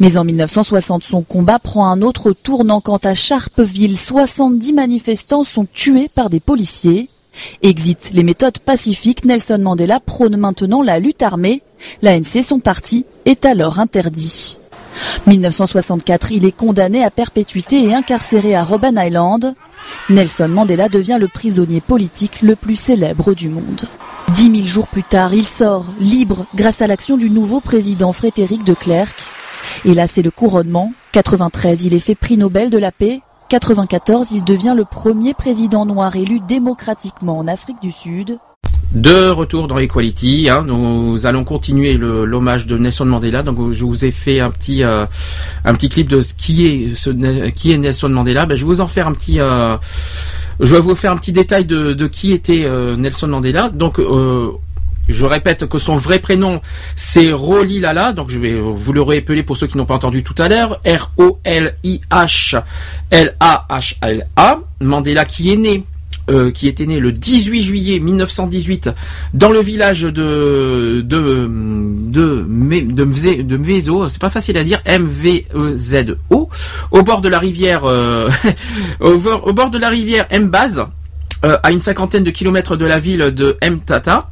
[0.00, 5.66] Mais en 1960, son combat prend un autre tournant quand à Sharpeville, 70 manifestants sont
[5.72, 7.08] tués par des policiers.
[7.62, 11.62] Exit les méthodes pacifiques, Nelson Mandela prône maintenant la lutte armée.
[12.02, 14.58] L'ANC, son parti, est alors interdit.
[15.26, 19.54] 1964, il est condamné à perpétuité et incarcéré à Robben Island.
[20.08, 23.82] Nelson Mandela devient le prisonnier politique le plus célèbre du monde.
[24.32, 28.64] Dix mille jours plus tard, il sort, libre, grâce à l'action du nouveau président Frédéric
[28.64, 29.14] de Klerk.
[29.84, 30.92] Et là, c'est le couronnement.
[31.12, 33.20] 93, il est fait prix Nobel de la paix.
[33.50, 38.38] 94, il devient le premier président noir élu démocratiquement en Afrique du Sud.
[38.92, 43.42] De retour dans Equality, hein, nous allons continuer l'hommage de Nelson Mandela.
[43.42, 45.04] Donc, je vous ai fait un petit euh,
[45.64, 48.46] un petit clip de qui est qui est Nelson Mandela.
[48.46, 49.40] Ben, je vais vous en faire un petit.
[49.40, 49.76] euh,
[50.60, 53.68] je vais vous faire un petit détail de, qui était euh, Nelson Mandela.
[53.68, 54.00] Donc,
[55.08, 56.60] je répète que son vrai prénom
[56.94, 58.12] c'est Roli Lala.
[58.12, 60.80] Donc, je vais vous le réépeler pour ceux qui n'ont pas entendu tout à l'heure.
[60.86, 62.62] R O L I H
[63.10, 64.58] L A H L A.
[64.80, 65.84] Mandela qui est né
[66.30, 68.90] euh, qui était né le 18 juillet 1918
[69.34, 72.46] dans le village de de de
[72.92, 76.46] de, Mvezo, c'est pas facile à dire, M E
[76.90, 78.28] au bord de la rivière euh,
[79.00, 80.84] au, bord- au bord de la rivière Mbaz,
[81.44, 84.30] euh, à une cinquantaine de kilomètres de la ville de Mtata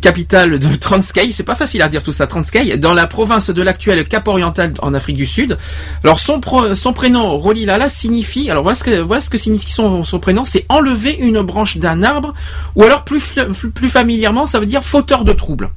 [0.00, 3.62] capitale de Transkei, c'est pas facile à dire tout ça, Transkei, dans la province de
[3.62, 5.58] l'actuel Cap Oriental en Afrique du Sud.
[6.04, 11.42] Alors son, prénom Rolilala signifie, alors voilà ce que, signifie son, prénom, c'est enlever une
[11.42, 12.34] branche d'un arbre,
[12.74, 13.34] ou alors plus,
[13.74, 15.70] plus familièrement, ça veut dire fauteur de troubles.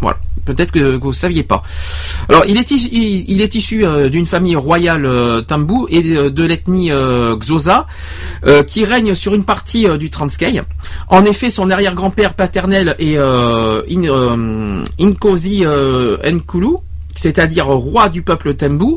[0.00, 0.18] Voilà.
[0.44, 1.62] Peut-être que, vous saviez pas.
[2.28, 7.36] Alors, il est issu, euh, d'une famille royale euh, Tambou et de, de l'ethnie euh,
[8.46, 10.60] euh, qui règne sur une partie euh, du Transkei.
[11.08, 16.76] En effet, son arrière-grand-père paternel est euh, In- euh, Inkosi euh, Nkulu,
[17.22, 18.96] c'est-à-dire roi du peuple Tembu.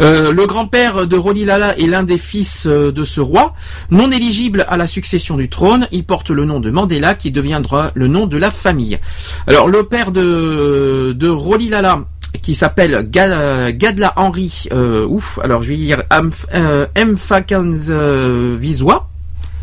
[0.00, 3.54] Euh, le grand-père de Rolilala est l'un des fils euh, de ce roi.
[3.90, 7.90] Non éligible à la succession du trône, il porte le nom de Mandela qui deviendra
[7.94, 8.98] le nom de la famille.
[9.46, 12.00] Alors le père de, Rolilala
[12.42, 19.08] qui s'appelle Ga- Gadla Henry, euh, ouf, alors je vais dire Amf- euh, euh, Vizwa,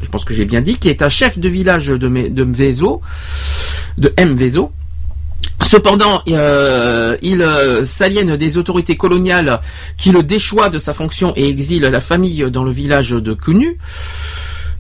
[0.01, 3.01] je pense que j'ai bien dit, qui est un chef de village de, de Mvezo,
[3.97, 4.71] de Mvezo.
[5.67, 9.61] Cependant, euh, il euh, s'aliène des autorités coloniales
[9.97, 13.77] qui le déchoient de sa fonction et exile la famille dans le village de Kunu.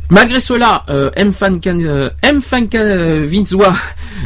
[0.09, 3.25] Malgré cela, euh, Mfankan- euh,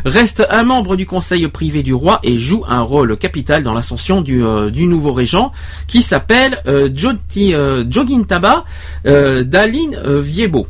[0.04, 4.22] reste un membre du conseil privé du roi et joue un rôle capital dans l'ascension
[4.22, 5.52] du, euh, nouveau régent
[5.86, 6.90] qui s'appelle euh,
[7.92, 8.66] Jogintaba
[9.06, 9.92] Dalin
[10.22, 10.66] Viebo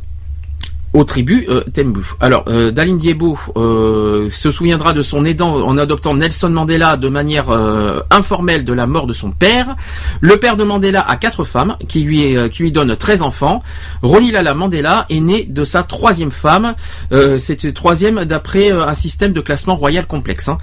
[0.96, 2.00] aux tribus euh, Tembu.
[2.20, 7.08] Alors, euh, Dalin Diebo euh, se souviendra de son aidant en adoptant Nelson Mandela de
[7.08, 9.76] manière euh, informelle de la mort de son père.
[10.20, 13.62] Le père de Mandela a quatre femmes qui lui, euh, qui lui donnent 13 enfants.
[14.02, 16.74] Rolilala Mandela est né de sa troisième femme.
[17.38, 20.48] C'est une troisième d'après un système de classement royal complexe.
[20.48, 20.58] hein.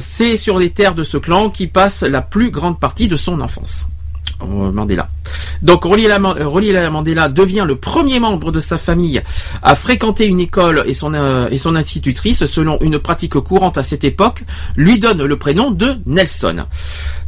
[0.00, 3.40] C'est sur les terres de ce clan qui passe la plus grande partie de son
[3.42, 3.86] enfance.
[4.42, 5.08] Euh, Mandela.
[5.62, 9.22] Donc Rolila euh, Mandela devient le premier membre de sa famille
[9.62, 13.82] à fréquenter une école et son, euh, et son institutrice, selon une pratique courante à
[13.82, 14.44] cette époque,
[14.76, 16.64] lui donne le prénom de Nelson.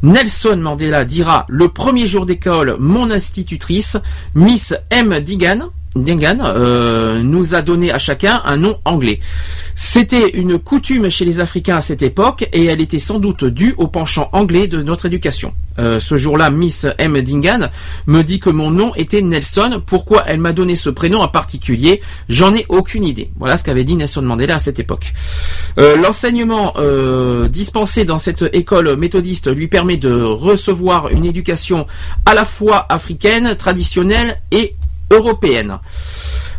[0.02, 3.96] Nelson Mandela dira le premier jour d'école, mon institutrice,
[4.34, 5.20] Miss M.
[5.20, 9.20] Digan, Dingan euh, nous a donné à chacun un nom anglais.
[9.74, 13.74] C'était une coutume chez les Africains à cette époque et elle était sans doute due
[13.78, 15.52] au penchant anglais de notre éducation.
[15.78, 17.20] Euh, ce jour-là, Miss M.
[17.20, 17.70] Dingan
[18.06, 19.82] me dit que mon nom était Nelson.
[19.84, 23.30] Pourquoi elle m'a donné ce prénom en particulier J'en ai aucune idée.
[23.38, 25.12] Voilà ce qu'avait dit Nelson Mandela à cette époque.
[25.78, 26.74] Euh, L'enseignement
[27.48, 31.86] dispensé dans cette école méthodiste lui permet de recevoir une éducation
[32.26, 34.74] à la fois africaine, traditionnelle et
[35.12, 35.78] européenne.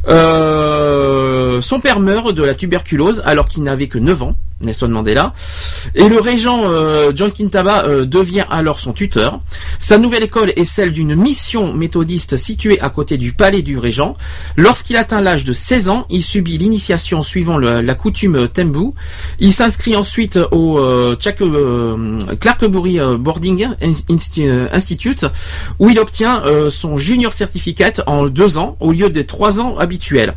[0.07, 4.35] Euh, son père meurt de la tuberculose alors qu'il n'avait que 9 ans.
[4.63, 5.33] Nelson Mandela.
[5.95, 9.39] Et le régent euh, John Kintaba euh, devient alors son tuteur.
[9.79, 14.15] Sa nouvelle école est celle d'une mission méthodiste située à côté du palais du régent.
[14.57, 18.91] Lorsqu'il atteint l'âge de 16 ans, il subit l'initiation suivant la coutume Tembu.
[19.39, 25.25] Il s'inscrit ensuite au euh, euh, Clarkbury euh, Boarding Insti- Institute
[25.79, 30.35] où il obtient son junior certificate en deux ans au lieu des trois ans habituels.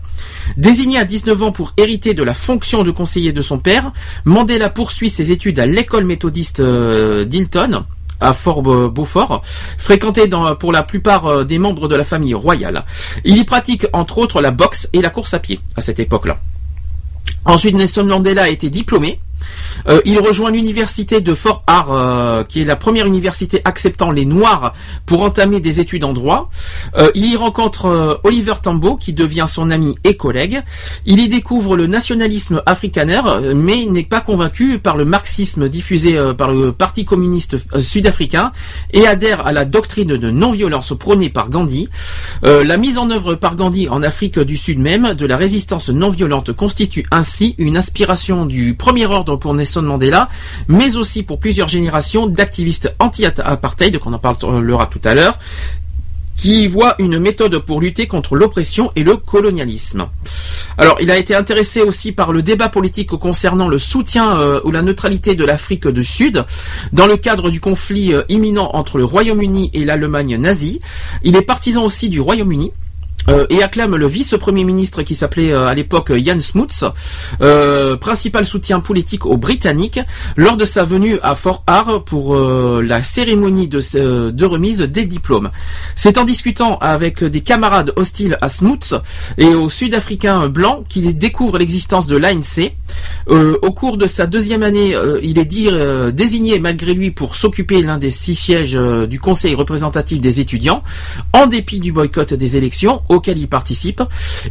[0.57, 3.93] Désigné à 19 ans pour hériter de la fonction de conseiller de son père,
[4.25, 7.85] Mandela poursuit ses études à l'école méthodiste euh, d'Hilton
[8.19, 9.43] à Fort Be- Beaufort,
[9.77, 10.29] fréquenté
[10.59, 12.85] pour la plupart euh, des membres de la famille royale.
[13.25, 16.39] Il y pratique entre autres la boxe et la course à pied à cette époque-là.
[17.45, 19.21] Ensuite, Nelson Mandela a été diplômé.
[19.89, 24.25] Euh, il rejoint l'université de Fort Hare, euh, qui est la première université acceptant les
[24.25, 24.73] Noirs
[25.05, 26.51] pour entamer des études en droit.
[26.97, 30.63] Euh, il y rencontre Oliver Tambo, qui devient son ami et collègue.
[31.05, 33.23] Il y découvre le nationalisme afrikaner,
[33.55, 38.53] mais n'est pas convaincu par le marxisme diffusé par le Parti communiste sud-africain
[38.93, 41.89] et adhère à la doctrine de non-violence prônée par Gandhi.
[42.43, 46.11] La mise en œuvre par Gandhi en Afrique du Sud même de la résistance non
[46.11, 50.29] violente constitue ainsi une inspiration du premier ordre pour Nelson Mandela,
[50.69, 55.39] mais aussi pour plusieurs générations d'activistes anti-apartheid, qu'on en parlera tout à l'heure,
[56.37, 60.09] qui voient une méthode pour lutter contre l'oppression et le colonialisme.
[60.79, 64.71] Alors, il a été intéressé aussi par le débat politique concernant le soutien euh, ou
[64.71, 66.45] la neutralité de l'Afrique du Sud
[66.93, 70.81] dans le cadre du conflit euh, imminent entre le Royaume-Uni et l'Allemagne nazie.
[71.23, 72.73] Il est partisan aussi du Royaume-Uni.
[73.29, 76.85] Euh, et acclame le vice-premier ministre qui s'appelait euh, à l'époque Jan Smuts,
[77.41, 80.01] euh, principal soutien politique aux Britanniques,
[80.37, 85.51] lors de sa venue à Fort Hare pour euh, la cérémonie de, remise des diplômes.
[85.95, 88.95] C'est en discutant avec des camarades hostiles à Smuts
[89.39, 92.73] et aux Sud-Africains blancs qu'il découvre l'existence de l'ANC.
[93.29, 98.11] Au cours de sa deuxième année, il est désigné malgré lui pour s'occuper l'un des
[98.11, 98.79] six sièges
[99.09, 100.83] du Conseil représentatif des étudiants,
[101.33, 104.03] en dépit du boycott des élections auquel il participe.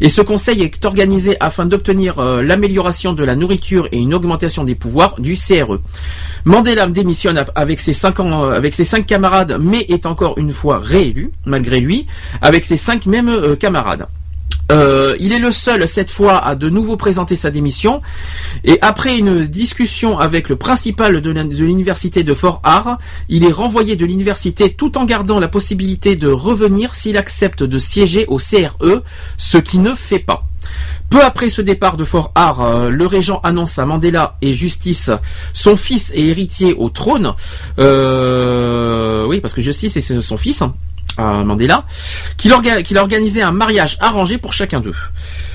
[0.01, 4.63] Et ce conseil est organisé afin d'obtenir euh, l'amélioration de la nourriture et une augmentation
[4.63, 5.79] des pouvoirs du CRE.
[6.43, 10.79] Mandela démissionne avec ses cinq euh, avec ses cinq camarades, mais est encore une fois
[10.79, 12.07] réélu, malgré lui,
[12.41, 14.07] avec ses cinq mêmes euh, camarades.
[14.71, 18.01] Euh, il est le seul cette fois à de nouveau présenter sa démission
[18.63, 22.97] et après une discussion avec le principal de l'université de Fort Hare,
[23.29, 27.77] il est renvoyé de l'université tout en gardant la possibilité de revenir s'il accepte de
[27.77, 29.03] siéger au CRE,
[29.37, 30.47] ce qui ne fait pas.
[31.09, 35.11] Peu après ce départ de Fort Hare, euh, le régent annonce à Mandela et Justice
[35.53, 37.33] son fils et héritier au trône.
[37.77, 40.63] Euh, oui, parce que Justice est son fils.
[41.17, 41.85] Mandela,
[42.37, 44.95] qu'il orga- organisé un mariage arrangé pour chacun d'eux.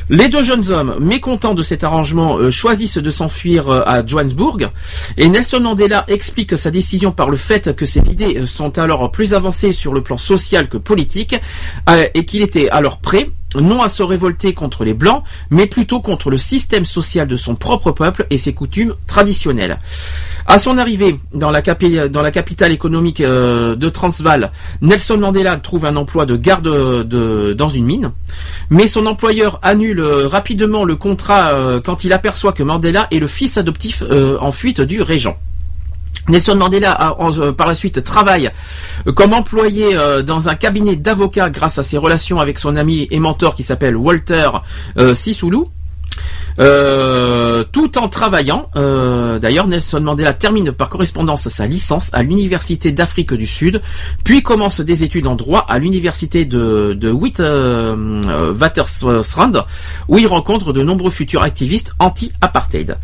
[0.08, 4.70] Les deux jeunes hommes, mécontents de cet arrangement, euh, choisissent de s'enfuir euh, à Johannesburg,
[5.16, 9.12] et Nelson Mandela explique sa décision par le fait que ses idées euh, sont alors
[9.12, 11.36] plus avancées sur le plan social que politique,
[12.14, 16.30] et qu'il était alors prêt non à se révolter contre les Blancs, mais plutôt contre
[16.30, 19.78] le système social de son propre peuple et ses coutumes traditionnelles.
[20.50, 24.50] À son arrivée dans la, capitale économique euh, de Transvaal,
[24.82, 28.10] Nelson Mandela trouve un emploi de garde de, dans une mine,
[28.68, 33.20] mais son employeur annule euh, rapidement le contrat euh, quand il aperçoit que Mandela est
[33.20, 34.02] le fils adoptif
[34.40, 35.38] en fuite du régent.
[36.28, 37.14] Nelson Mandela
[37.56, 38.50] par la suite travaille
[39.14, 39.96] comme employé
[40.26, 43.96] dans un cabinet d'avocats grâce à ses relations avec son ami et mentor qui s'appelle
[43.96, 44.50] Walter
[44.98, 45.58] euh, Sisulu.
[46.60, 52.92] Euh, tout en travaillant, euh, d'ailleurs Nelson Mandela termine par correspondance sa licence à l'université
[52.92, 53.80] d'Afrique du Sud,
[54.24, 59.52] puis commence des études en droit à l'université de, de Witwatersrand,
[60.08, 62.98] où il rencontre de nombreux futurs activistes anti-apartheid.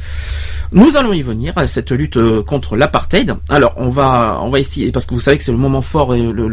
[0.77, 3.35] Nous allons y venir à cette lutte euh, contre l'apartheid.
[3.49, 6.15] Alors on va on va essayer parce que vous savez que c'est le moment fort
[6.15, 6.51] et le,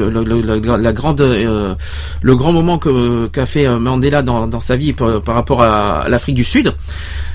[1.20, 1.76] euh,
[2.24, 6.74] grand moment qu'a fait euh, Mandela dans, sa vie par, rapport à l'Afrique du Sud.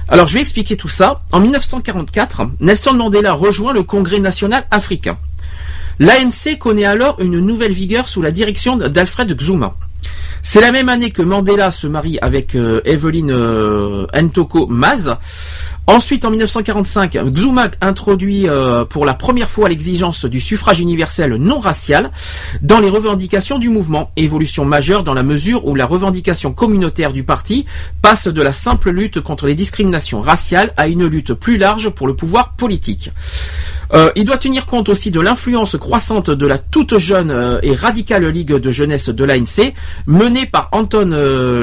[0.09, 1.21] Alors je vais expliquer tout ça.
[1.31, 5.19] En 1944, Nelson Mandela rejoint le Congrès national africain.
[5.99, 9.75] L'ANC connaît alors une nouvelle vigueur sous la direction d'Alfred Xuma.
[10.43, 15.19] C'est la même année que Mandela se marie avec Evelyn Ntoko Maz.
[15.89, 21.61] Ensuite, en 1945, Xuma introduit euh, pour la première fois l'exigence du suffrage universel non
[21.61, 22.11] racial
[22.61, 27.23] dans les revendications du mouvement, évolution majeure dans la mesure où la revendication communautaire du
[27.23, 27.65] parti
[28.03, 32.07] passe de la simple lutte contre les discriminations raciales à une lutte plus large pour
[32.07, 33.11] le pouvoir politique.
[33.95, 37.75] Euh, il doit tenir compte aussi de l'influence croissante de la toute jeune euh, et
[37.75, 39.73] radicale ligue de jeunesse de l'ANC,
[40.07, 41.09] menée par Anton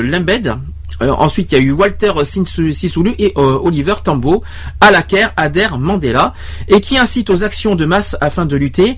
[0.04, 0.58] Lembed,
[1.02, 4.44] Euh, ensuite, il y a eu Walter Sisulu et euh, Oliver Tambo,
[4.80, 6.34] Alaker, Adair, Mandela,
[6.68, 8.98] et qui incitent aux actions de masse afin de lutter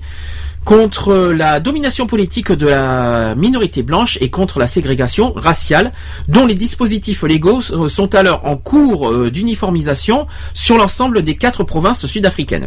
[0.64, 5.92] contre la domination politique de la minorité blanche et contre la ségrégation raciale,
[6.28, 12.04] dont les dispositifs légaux sont alors en cours euh, d'uniformisation sur l'ensemble des quatre provinces
[12.04, 12.66] sud-africaines.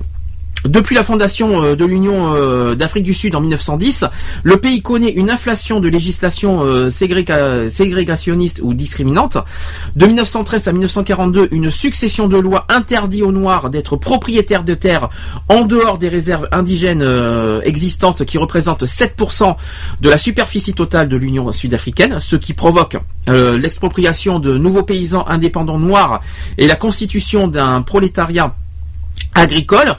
[0.66, 4.06] Depuis la fondation euh, de l'Union euh, d'Afrique du Sud en 1910,
[4.44, 9.38] le pays connaît une inflation de législation euh, ségréga- ségrégationniste ou discriminante.
[9.96, 15.10] De 1913 à 1942, une succession de lois interdit aux Noirs d'être propriétaires de terres
[15.50, 17.06] en dehors des réserves indigènes
[17.64, 19.56] existantes qui représentent 7%
[20.02, 22.98] de la superficie totale de l'Union sud-africaine, ce qui provoque
[23.28, 26.22] l'expropriation de nouveaux paysans indépendants noirs
[26.58, 28.56] et la constitution d'un prolétariat
[29.34, 29.95] agricole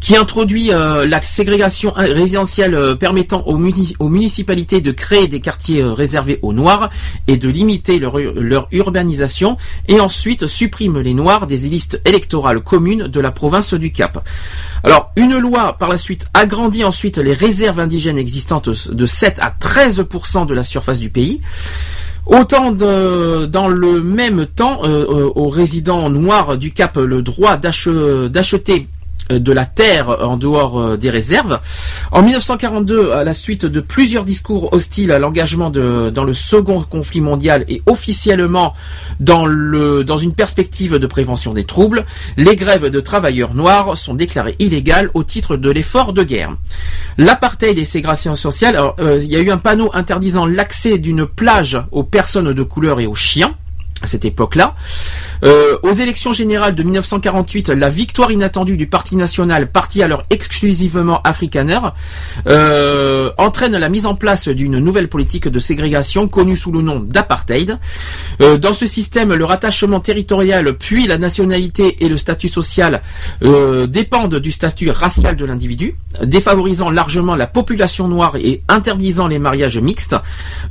[0.00, 5.26] qui introduit euh, la ségrégation euh, résidentielle euh, permettant aux, muni- aux municipalités de créer
[5.28, 6.90] des quartiers réservés aux Noirs
[7.26, 9.56] et de limiter leur, ur- leur urbanisation
[9.88, 14.22] et ensuite supprime les Noirs des listes électorales communes de la province du Cap.
[14.84, 19.54] Alors une loi par la suite agrandit ensuite les réserves indigènes existantes de 7 à
[19.60, 21.40] 13% de la surface du pays.
[22.26, 22.72] Autant
[23.46, 27.88] dans le même temps, euh, euh, aux résidents noirs du Cap le droit d'ach-
[28.28, 28.88] d'acheter
[29.30, 31.60] de la terre en dehors euh, des réserves.
[32.12, 37.20] En 1942, à la suite de plusieurs discours hostiles à l'engagement dans le second conflit
[37.20, 38.74] mondial et officiellement
[39.20, 42.04] dans, le, dans une perspective de prévention des troubles,
[42.36, 46.56] les grèves de travailleurs noirs sont déclarées illégales au titre de l'effort de guerre.
[47.18, 51.26] L'apartheid et ségrégation sociale, alors, euh, il y a eu un panneau interdisant l'accès d'une
[51.26, 53.54] plage aux personnes de couleur et aux chiens
[54.02, 54.74] à cette époque-là.
[55.44, 61.20] Euh, aux élections générales de 1948, la victoire inattendue du Parti national, parti alors exclusivement
[61.22, 61.80] afrikaner,
[62.46, 67.00] euh, entraîne la mise en place d'une nouvelle politique de ségrégation connue sous le nom
[67.00, 67.78] d'apartheid.
[68.40, 73.02] Euh, dans ce système, le rattachement territorial, puis la nationalité et le statut social
[73.88, 79.78] dépendent du statut racial de l'individu, défavorisant largement la population noire et interdisant les mariages
[79.78, 80.16] mixtes.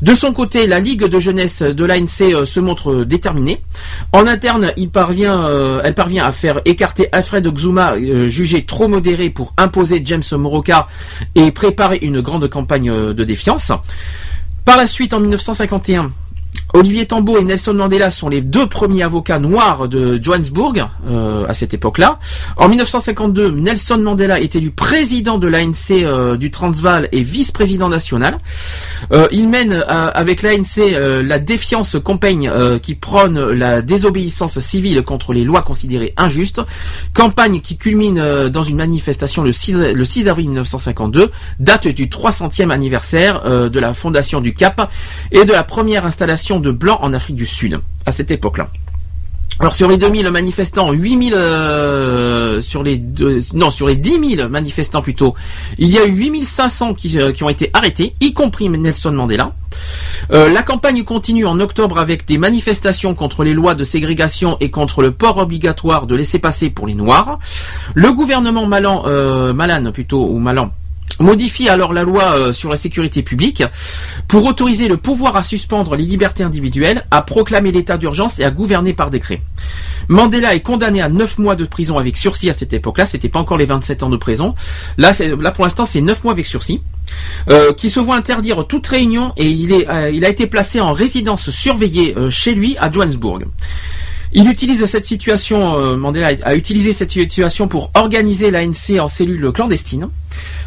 [0.01, 3.03] De son côté, la Ligue de jeunesse de l'ANC se montre
[4.11, 9.53] En interne, euh, elle parvient à faire écarter Alfred Xuma, euh, jugé trop modéré pour
[9.57, 10.87] imposer James Moroka
[11.35, 13.71] et préparer une grande campagne euh, de défiance.
[14.63, 16.11] Par la suite, en 1951,
[16.75, 21.53] Olivier Tambo et Nelson Mandela sont les deux premiers avocats noirs de Johannesburg euh, à
[21.53, 22.19] cette époque-là.
[22.57, 28.39] En 1952, Nelson Mandela est élu président de l'ANC euh, du Transvaal et vice-président national.
[29.13, 30.91] Euh, il mène avec l'ANC
[31.23, 36.61] la défiance campagne qui prône la désobéissance civile contre les lois considérées injustes.
[37.13, 42.69] Campagne qui culmine dans une manifestation le 6, le 6 avril 1952, date du 300e
[42.69, 44.91] anniversaire de la fondation du Cap
[45.31, 48.69] et de la première installation de blancs en Afrique du Sud à cette époque-là.
[49.57, 53.01] Alors sur les 2000 manifestants, 8000 euh, sur les
[53.53, 55.33] non sur les 10 000 manifestants plutôt,
[55.77, 59.53] il y a eu 8500 qui, euh, qui ont été arrêtés, y compris Nelson Mandela.
[60.33, 64.69] Euh, la campagne continue en octobre avec des manifestations contre les lois de ségrégation et
[64.69, 67.39] contre le port obligatoire de laisser passer pour les Noirs.
[67.93, 69.05] Le gouvernement Malan,
[69.53, 70.71] Malan plutôt ou Malan
[71.19, 73.63] modifie alors la loi euh, sur la sécurité publique
[74.27, 78.51] pour autoriser le pouvoir à suspendre les libertés individuelles, à proclamer l'état d'urgence et à
[78.51, 79.41] gouverner par décret.
[80.07, 83.39] Mandela est condamné à 9 mois de prison avec sursis à cette époque-là, c'était pas
[83.39, 84.53] encore les 27 ans de prison.
[84.97, 86.81] Là, là pour l'instant, c'est 9 mois avec sursis.
[87.49, 90.81] Euh, qui se voit interdire toute réunion et il, est, euh, il a été placé
[90.81, 93.43] en résidence surveillée chez lui à Johannesburg.
[94.37, 99.49] Il utilise cette situation, euh, Mandela a utilisé cette situation pour organiser l'ANC en cellule
[99.53, 100.09] clandestine.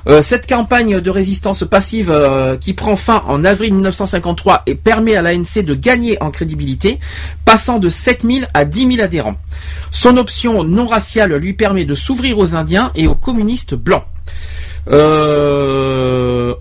[0.07, 5.17] Euh, cette campagne de résistance passive euh, qui prend fin en avril 1953 et permet
[5.17, 6.99] à l'ANC de gagner en crédibilité,
[7.45, 9.37] passant de 7000 à 10 000 adhérents.
[9.91, 14.05] Son option non raciale lui permet de s'ouvrir aux Indiens et aux communistes blancs.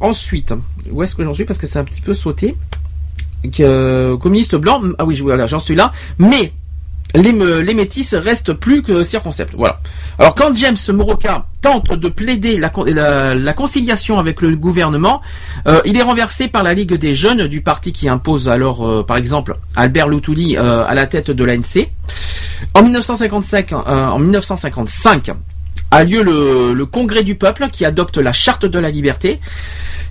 [0.01, 0.53] Ensuite,
[0.91, 2.57] où est-ce que j'en suis Parce que c'est un petit peu sauté.
[3.43, 5.93] Communiste blanc, ah oui, voilà, j'en suis là.
[6.19, 6.51] Mais
[7.21, 9.53] les, les métis restent plus que circonspects.
[9.55, 9.79] Voilà.
[10.19, 15.21] Alors quand James Moroka tente de plaider la, con- la- la conciliation avec le gouvernement,
[15.67, 19.03] euh, il est renversé par la Ligue des jeunes du parti qui impose alors, euh,
[19.03, 21.89] par exemple, Albert Luthuli euh, à la tête de l'ANC.
[22.73, 25.31] En 1955, euh, en 1955
[25.91, 29.39] a lieu le Congrès du peuple qui adopte la Charte de la liberté,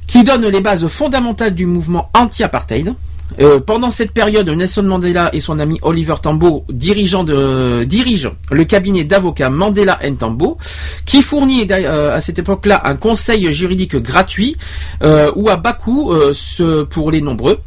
[0.07, 2.95] qui donne les bases fondamentales du mouvement anti-apartheid.
[3.41, 8.65] Euh, pendant cette période, Nelson Mandela et son ami Oliver Tambo dirigeant de, dirigent le
[8.65, 10.59] cabinet d'avocats Mandela Tambo,
[11.05, 14.57] qui fournit euh, à cette époque-là un conseil juridique gratuit
[15.03, 16.15] euh, ou à bas coût
[16.91, 17.59] pour les nombreux,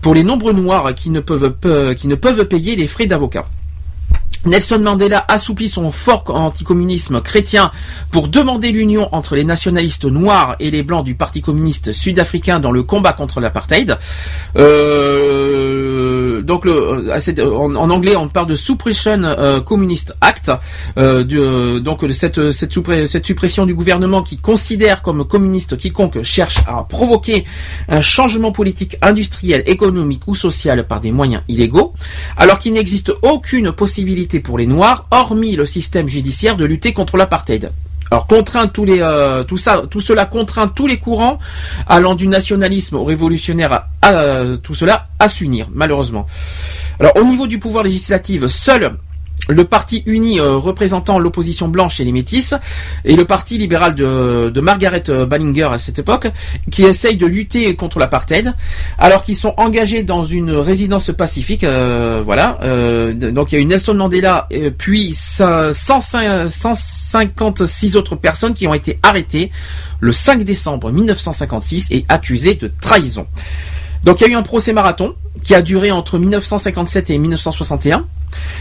[0.00, 3.44] pour les nombreux noirs qui ne peuvent pe- qui ne peuvent payer les frais d'avocat.
[4.44, 7.70] Nelson Mandela assouplit son fort anticommunisme chrétien
[8.10, 12.72] pour demander l'union entre les nationalistes noirs et les blancs du Parti communiste sud-africain dans
[12.72, 13.98] le combat contre l'apartheid.
[14.56, 20.50] Euh, en, anglais on parle de Suppression euh, Communist Act,
[20.96, 27.44] euh, donc cette suppression du gouvernement qui considère comme communiste quiconque cherche à provoquer
[27.88, 31.92] un changement politique, industriel, économique ou social par des moyens illégaux,
[32.36, 37.16] alors qu'il n'existe aucune possibilité pour les Noirs, hormis le système judiciaire, de lutter contre
[37.16, 37.72] l'apartheid.
[38.10, 41.38] Alors contraint tous les euh, tout ça tout cela contraint tous les courants
[41.86, 46.24] allant du nationalisme au révolutionnaire à, à, tout cela à s'unir malheureusement.
[47.00, 48.96] Alors au niveau du pouvoir législatif, seul
[49.48, 52.54] le parti uni euh, représentant l'opposition blanche et les métis
[53.04, 56.28] et le parti libéral de, Margaret euh, Ballinger à cette époque
[56.70, 58.52] qui essaye de lutter contre l'apartheid
[58.98, 62.58] alors qu'ils sont engagés dans une résidence pacifique euh, voilà
[63.14, 68.74] donc il y a eu Nelson Mandela puis cin- 105 156 autres personnes qui ont
[68.74, 69.50] été arrêtées
[70.00, 73.26] le 5 décembre 1956 et accusées de trahison.
[74.04, 78.04] Donc il y a eu un procès marathon qui a duré entre 1957 et 1961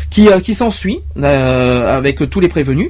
[0.09, 2.89] qui, euh, qui s'ensuit euh, avec tous les prévenus.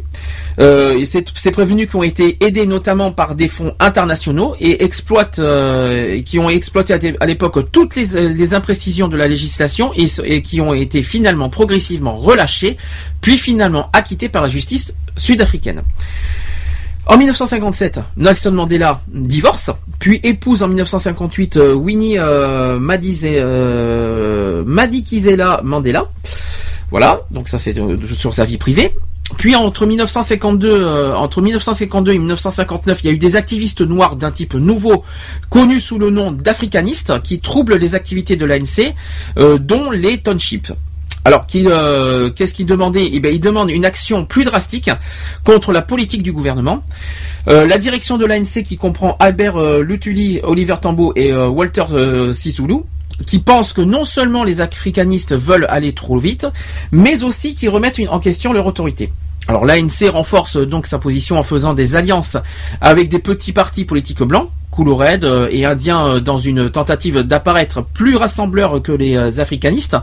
[0.60, 5.40] Euh, ces prévenus qui ont été aidés notamment par des fonds internationaux et exploitent,
[6.26, 11.04] qui ont exploité à, l'époque toutes les, imprécisions de la législation et, qui ont été
[11.04, 12.78] finalement progressivement relâchés,
[13.22, 15.84] puis finalement acquittés par la justice sud-africaine.
[17.10, 23.26] En 1957, Nelson Mandela divorce, puis épouse en 1958 euh, Winnie euh, Madize-
[24.66, 26.06] Madikizela Mandela.
[26.92, 28.94] Voilà, donc ça c'est euh, sur sa vie privée.
[29.36, 34.16] Puis entre 1952, euh, entre 1952 et 1959, il y a eu des activistes noirs
[34.16, 35.04] d'un type nouveau,
[35.50, 38.94] connus sous le nom d'africanistes, qui troublent les activités de l'ANC,
[39.38, 40.72] euh, dont les townships.
[41.26, 44.90] Alors, euh, qu'est-ce qu'ils demandaient Eh bien, ils demandent une action plus drastique
[45.44, 46.84] contre la politique du gouvernement.
[47.48, 51.86] La direction de l'ANC, qui comprend Albert Lutuli, Oliver Tambo et Walter
[52.34, 52.84] Sisulu,
[53.26, 56.48] qui pensent que non seulement les africanistes veulent aller trop vite,
[56.92, 59.12] mais aussi qu'ils remettent en question leur autorité.
[59.48, 62.38] Alors l'ANC renforce euh, donc sa position en faisant des alliances
[62.82, 67.82] avec des petits partis politiques blancs, Couloreds euh, et indiens euh, dans une tentative d'apparaître
[67.82, 69.96] plus rassembleur que les africanistes.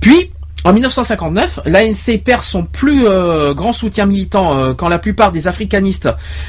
[0.00, 0.30] Puis
[0.64, 5.46] en 1959, l'ANC perd son plus euh, grand soutien militant euh, quand la plupart des
[5.46, 6.08] africanistes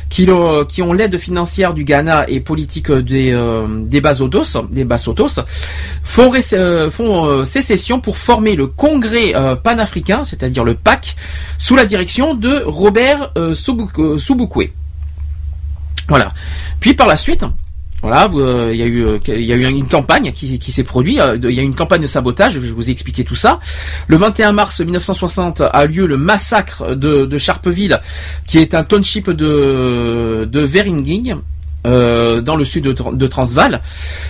[0.10, 5.42] qui, ont l'aide financière du Ghana et politique des, euh, des Basotos, des Basotos,
[6.04, 9.34] font, sécession pour former le Congrès
[9.64, 11.16] panafricain, c'est-à-dire le PAC,
[11.60, 14.72] sous la direction de Robert Sobukwe.
[16.08, 16.32] Voilà.
[16.80, 17.46] Puis par la suite,
[18.02, 20.84] voilà, euh, il y a eu, euh, il y a eu une campagne qui, s'est
[20.84, 21.20] produite.
[21.20, 22.54] euh, Il y a eu une campagne de sabotage.
[22.54, 23.60] Je vous expliquer tout ça.
[24.08, 28.00] Le 21 mars 1960 a lieu le massacre de, de Sharpeville,
[28.48, 31.36] qui est un township de de Veringing.
[31.88, 33.82] Euh, dans le sud de, Tran- de Transvaal,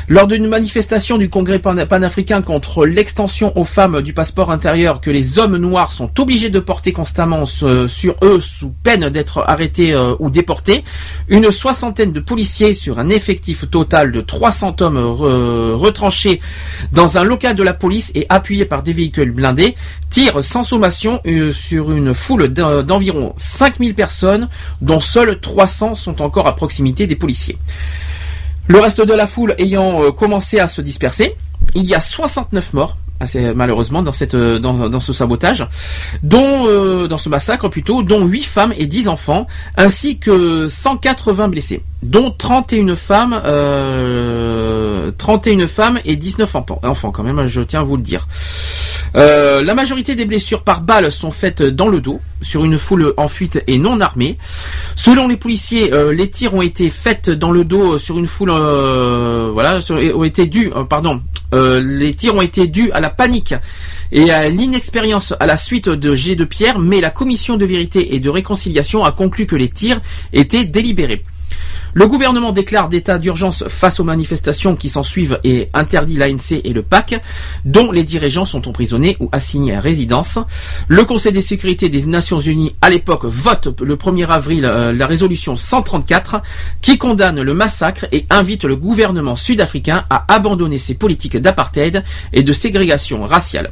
[0.08, 5.10] lors d'une manifestation du Congrès pan- panafricain contre l'extension aux femmes du passeport intérieur que
[5.10, 10.14] les hommes noirs sont obligés de porter constamment sur eux sous peine d'être arrêtés euh,
[10.20, 10.84] ou déportés,
[11.28, 16.40] une soixantaine de policiers sur un effectif total de 300 hommes re- retranchés
[16.92, 19.76] dans un local de la police et appuyés par des véhicules blindés
[20.10, 24.50] tirent sans sommation euh, sur une foule d'en- d'environ 5000 personnes
[24.82, 27.58] dont seuls 300 sont encore à proximité des policiers.
[28.68, 31.36] Le reste de la foule ayant euh, commencé à se disperser,
[31.76, 35.68] il y a 69 morts, assez malheureusement dans cette euh, dans, dans ce sabotage,
[36.24, 41.48] dont euh, dans ce massacre plutôt, dont 8 femmes et 10 enfants, ainsi que 180
[41.50, 47.82] blessés, dont 31 femmes, euh, 31 femmes et 19 enfants, enfants quand même, je tiens
[47.82, 48.28] à vous le dire.
[49.16, 53.14] Euh, la majorité des blessures par balles sont faites dans le dos, sur une foule
[53.18, 54.38] en fuite et non armée.
[54.96, 58.52] Selon les policiers, euh, les tirs ont été faits dans le dos sur une foule,
[58.52, 61.22] euh, voilà, ont été dus, euh, pardon,
[61.54, 63.56] euh, les tirs ont été dus à la panique
[64.12, 68.16] et à l'inexpérience à la suite de jets de pierre, mais la commission de vérité
[68.16, 70.02] et de réconciliation a conclu que les tirs
[70.34, 71.24] étaient délibérés.
[71.94, 76.72] Le gouvernement déclare d'état d'urgence face aux manifestations qui s'en suivent et interdit l'ANC et
[76.72, 77.22] le PAC,
[77.66, 80.38] dont les dirigeants sont emprisonnés ou assignés à résidence.
[80.88, 85.08] Le Conseil des sécurités des Nations Unies, à l'époque, vote le 1er avril euh, la
[85.08, 86.42] résolution 134
[86.82, 92.04] qui condamne le massacre et invite le gouvernement sud-africain à abandonner ses politiques d'apartheid
[92.34, 93.72] et de ségrégation raciale.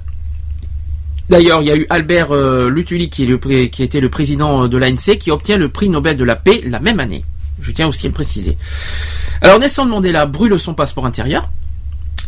[1.30, 5.30] D'ailleurs, il y a eu Albert euh, Lutuli, qui, était le président de l'ANC, qui
[5.30, 7.24] obtient le prix Nobel de la paix la même année.
[7.60, 8.58] Je tiens aussi à le préciser.
[9.42, 11.50] Alors Nelson Mandela brûle son passeport intérieur.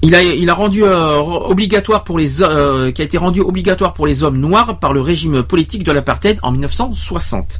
[0.01, 4.23] Il a, rendu euh, obligatoire pour les euh, qui a été rendu obligatoire pour les
[4.23, 7.59] hommes noirs par le régime politique de l'apartheid en 1960.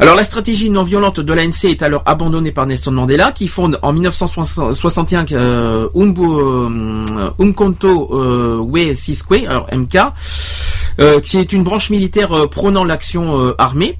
[0.00, 3.78] Alors la stratégie non violente de l'ANC est alors abandonnée par Nelson Mandela qui fonde
[3.82, 6.98] en 1961 euh, euh,
[8.58, 9.98] We Sizwe, alors MK,
[11.00, 13.98] euh, qui est une branche militaire euh, prônant l'action euh, armée.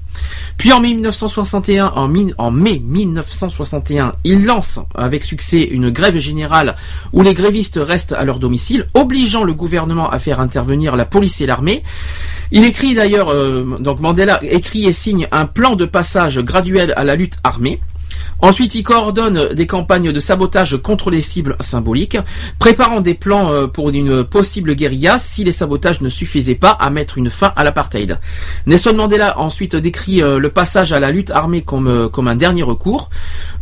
[0.57, 6.75] Puis en mai 1961, en, en mai 1961, il lance avec succès une grève générale
[7.11, 11.41] où les grévistes restent à leur domicile, obligeant le gouvernement à faire intervenir la police
[11.41, 11.83] et l'armée.
[12.51, 13.33] Il écrit d'ailleurs,
[13.79, 17.81] donc Mandela écrit et signe un plan de passage graduel à la lutte armée.
[18.45, 22.19] Ensuite, il coordonne des campagnes de sabotage contre les cibles symboliques,
[22.59, 26.91] préparant des plans euh, pour une possible guérilla si les sabotages ne suffisaient pas à
[26.91, 28.19] mettre une fin à l'apartheid.
[28.67, 32.35] Nelson Mandela ensuite décrit euh, le passage à la lutte armée comme, euh, comme un
[32.35, 33.09] dernier recours.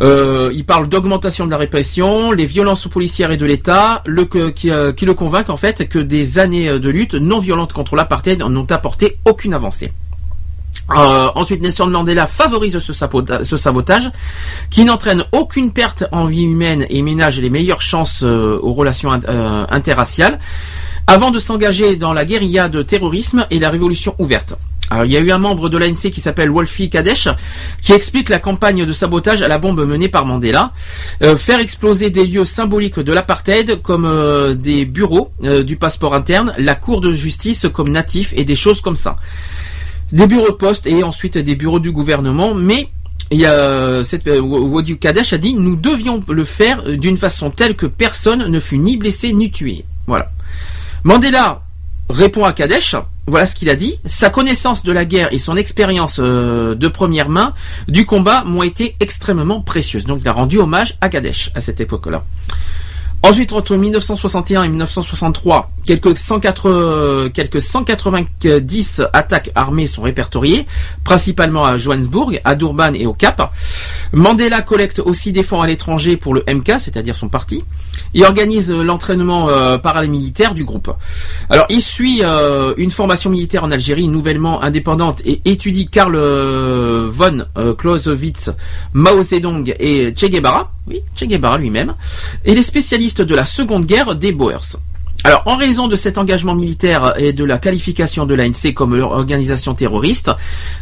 [0.01, 4.03] Il parle d'augmentation de la répression, les violences policières et de l'État,
[4.53, 8.69] qui, le convainc en fait que des années de lutte non violente contre l'apartheid n'ont
[8.69, 9.93] apporté aucune avancée.
[10.91, 14.09] Euh, ensuite, Nelson Mandela favorise ce, sabota- ce sabotage
[14.69, 19.11] qui n'entraîne aucune perte en vie humaine et ménage les meilleures chances euh, aux relations
[19.27, 20.39] euh, interraciales
[21.07, 24.55] avant de s'engager dans la guérilla de terrorisme et la révolution ouverte.
[24.89, 27.29] Alors, il y a eu un membre de l'ANC qui s'appelle Wolfie Kadesh
[27.81, 30.73] qui explique la campagne de sabotage à la bombe menée par Mandela.
[31.23, 36.75] Euh, faire exploser des lieux symboliques de l'apartheid comme des bureaux du passeport interne, la
[36.75, 39.15] cour de justice comme natif et des choses comme ça
[40.11, 42.89] des bureaux de poste et ensuite des bureaux du gouvernement, mais
[43.31, 44.03] il y euh,
[44.41, 48.77] Wadi Kadesh a dit nous devions le faire d'une façon telle que personne ne fut
[48.77, 49.85] ni blessé ni tué.
[50.07, 50.29] Voilà.
[51.03, 51.63] Mandela
[52.09, 53.95] répond à Kadesh, voilà ce qu'il a dit.
[54.05, 57.53] Sa connaissance de la guerre et son expérience euh, de première main
[57.87, 60.05] du combat m'ont été extrêmement précieuses.
[60.05, 62.23] Donc il a rendu hommage à Kadesh à cette époque-là.
[63.25, 70.67] Ensuite, entre 1961 et 1963, quelques, 104, euh, quelques 190 attaques armées sont répertoriées,
[71.05, 73.53] principalement à Johannesburg, à Durban et au Cap.
[74.11, 77.63] Mandela collecte aussi des fonds à l'étranger pour le MK, c'est-à-dire son parti,
[78.13, 80.91] et organise euh, l'entraînement euh, paramilitaire du groupe.
[81.49, 87.45] Alors, il suit euh, une formation militaire en Algérie nouvellement indépendante et étudie Karl von
[87.77, 88.51] Clausewitz,
[88.93, 91.93] Mao Zedong et Che Guevara, oui, Che Guevara lui-même,
[92.45, 94.77] et les spécialistes de la Seconde Guerre des Boers.
[95.25, 99.73] Alors, en raison de cet engagement militaire et de la qualification de l'ANC comme organisation
[99.73, 100.31] terroriste,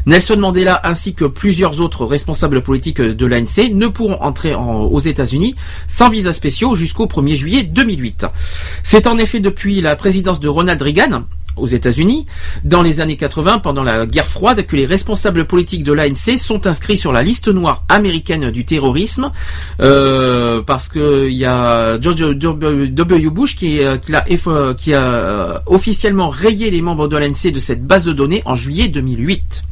[0.08, 5.00] Nelson Mandela ainsi que plusieurs autres responsables politiques de l'ANC ne pourront entrer en- aux
[5.00, 5.56] États-Unis
[5.88, 8.26] sans visa spéciaux jusqu'au 1er juillet 2008.
[8.84, 11.24] C'est en effet depuis la présidence de Ronald Reagan
[11.58, 12.26] aux États-Unis,
[12.64, 16.68] dans les années 80, pendant la guerre froide, que les responsables politiques de l'ANC sont
[16.68, 19.32] inscrits sur la liste noire américaine du terrorisme,
[19.80, 23.30] euh, parce que il y a George W.
[23.30, 24.26] Bush qui, euh, a
[24.90, 29.64] euh, officiellement rayé les membres de l'ANC de cette base de données en juillet 2008.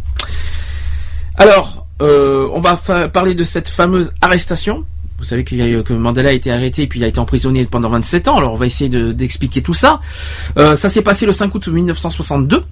[1.35, 2.75] Alors, on va
[3.09, 4.85] parler de cette fameuse arrestation.
[5.19, 7.19] Vous savez qu'il y a eu- que Mandela a été arrêté puis il a été
[7.19, 8.37] emprisonné pendant 27 ans.
[8.37, 9.99] Alors on va essayer de- d'expliquer tout ça.
[10.57, 12.63] Euh, ça s'est passé le 5 août 1962.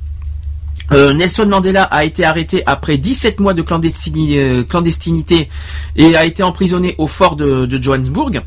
[0.94, 5.50] Euh, Nelson Mandela a été arrêté après 17 mois de clandestini- euh, clandestinité
[5.98, 8.42] et a été emprisonné au fort de, Johannesburg.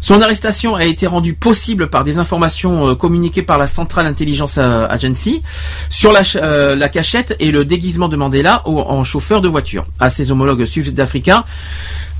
[0.00, 4.56] Son arrestation a été rendue possible par des informations euh, communiquées par la Central Intelligence
[4.58, 5.42] euh, Agency
[5.88, 10.10] sur la, euh, la cachette et le déguisement de Mandela en chauffeur de voiture à
[10.10, 11.44] ses homologues sud-africains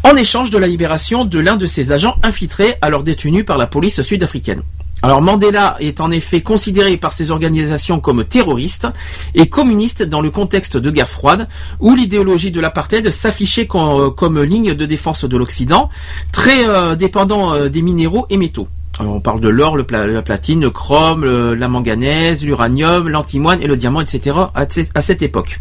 [0.02, 3.66] en échange de la libération de l'un de ses agents infiltrés alors détenu par la
[3.66, 4.62] police sud-africaine.
[5.02, 8.86] Alors Mandela est en effet considéré par ces organisations comme terroriste
[9.35, 11.48] et communiste dans le contexte de guerre froide
[11.81, 15.89] où l'idéologie de l'apartheid s'affichait com- comme ligne de défense de l'Occident,
[16.32, 18.68] très euh, dépendant euh, des minéraux et métaux.
[18.98, 23.76] Alors, on parle de l'or, la platine, le chrome, la manganèse, l'uranium, l'antimoine et le
[23.76, 24.36] diamant, etc.
[24.54, 24.66] à,
[25.00, 25.60] cette- époque.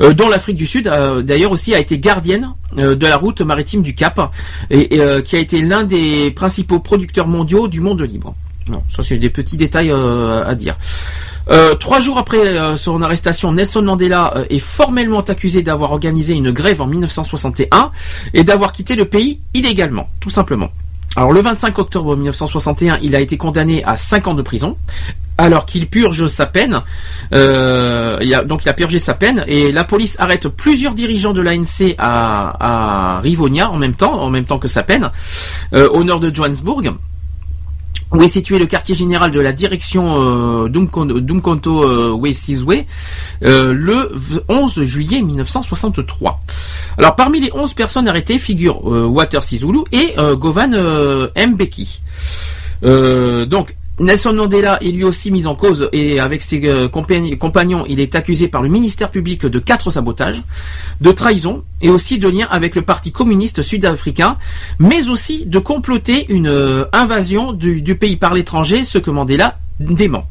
[0.00, 3.40] Euh, dont l'Afrique du Sud, euh, d'ailleurs aussi, a été gardienne euh, de la route
[3.40, 4.32] maritime du Cap,
[4.70, 8.34] et, euh, qui a été l'un des principaux producteurs mondiaux du monde libre.
[8.68, 10.76] Non, ça c'est des petits détails euh, à dire.
[11.50, 16.34] Euh, trois jours après euh, son arrestation, Nelson Mandela euh, est formellement accusé d'avoir organisé
[16.34, 17.90] une grève en 1961
[18.34, 20.68] et d'avoir quitté le pays illégalement, tout simplement.
[21.18, 24.76] Alors le 25 octobre 1961, il a été condamné à 5 ans de prison,
[25.36, 26.80] alors qu'il purge sa peine.
[27.32, 31.40] Euh, a, donc il a purgé sa peine et la police arrête plusieurs dirigeants de
[31.40, 35.10] l'ANC à, à Rivonia en même temps, en même temps que sa peine,
[35.74, 36.84] euh, au nord de Johannesburg.
[38.12, 42.12] Où est situé le quartier général de la direction euh, Dumkonto euh,
[43.44, 46.40] euh, le v- 11 juillet 1963.
[46.96, 50.70] Alors parmi les 11 personnes arrêtées figurent euh, Water Sizulu et euh, Govan
[51.36, 52.00] Mbeki.
[52.82, 57.84] Donc Nelson Mandela est lui aussi mis en cause et avec ses euh, compagn- compagnons,
[57.88, 60.42] il est accusé par le ministère public de quatre sabotages,
[61.00, 64.36] de trahison et aussi de lien avec le parti communiste sud-africain,
[64.78, 70.24] mais aussi de comploter une euh, invasion du, pays par l'étranger, ce que Mandela dément.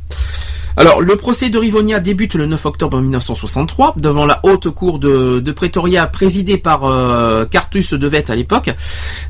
[0.78, 5.52] Alors, le procès de Rivonia débute le 9 octobre 1963 devant la haute cour de,
[5.52, 8.70] Pretoria présidée par euh, Cartus de Wet à l'époque.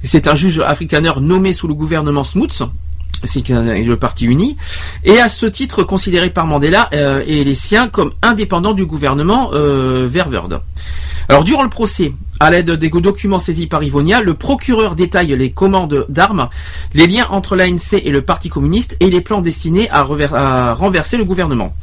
[0.04, 2.66] C'est un juge afrikaner nommé sous le gouvernement Smuts.
[3.24, 4.58] C'est le parti uni
[5.04, 9.52] et à ce titre considéré par Mandela euh, et les siens comme indépendants du gouvernement
[9.54, 10.10] euh.
[11.30, 15.52] Alors durant le procès, à l'aide des documents saisis par Ivonia, le procureur détaille les
[15.52, 16.50] commandes d'armes,
[16.94, 21.26] les liens entre l'ANC et le Parti communiste et les plans destinés à renverser le
[21.26, 21.74] gouvernement.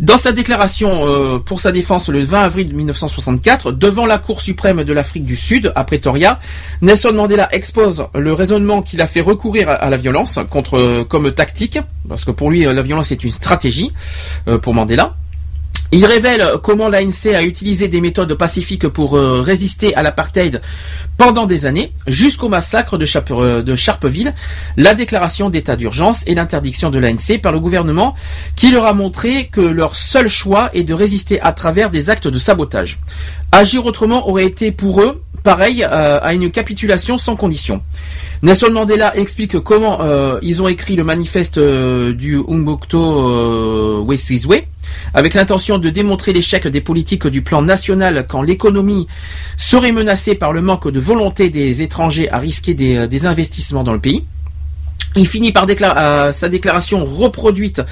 [0.00, 4.82] Dans sa déclaration euh, pour sa défense le 20 avril 1964, devant la Cour suprême
[4.82, 6.38] de l'Afrique du Sud, à Pretoria,
[6.80, 11.30] Nelson Mandela expose le raisonnement qu'il a fait recourir à, la violence contre euh, comme
[11.32, 11.78] tactique,
[12.08, 13.92] parce que pour lui euh, la violence est une stratégie
[14.48, 15.16] euh, pour Mandela.
[15.92, 20.62] Il révèle comment l'ANC a utilisé des méthodes pacifiques pour euh, résister à l'apartheid
[21.18, 23.64] pendant des années, jusqu'au massacre de, Chap- euh,
[24.76, 28.14] la déclaration d'état d'urgence et l'interdiction de l'ANC par le gouvernement,
[28.54, 32.28] qui leur a montré que leur seul choix est de résister à travers des actes
[32.28, 33.00] de sabotage.
[33.50, 37.82] Agir autrement aurait été pour eux pareil euh, à une capitulation sans condition.
[38.42, 39.98] Nelson Mandela explique comment
[40.40, 44.62] ils ont écrit le manifeste du Umbukto euh, Wesizwe
[45.14, 49.06] avec l'intention de démontrer l'échec des politiques du plan national quand l'économie
[49.56, 53.92] serait menacée par le manque de volonté des étrangers à risquer des, euh, investissements dans
[53.92, 54.24] le pays.
[55.16, 57.82] Il finit par déclarer euh, sa déclaration reproduite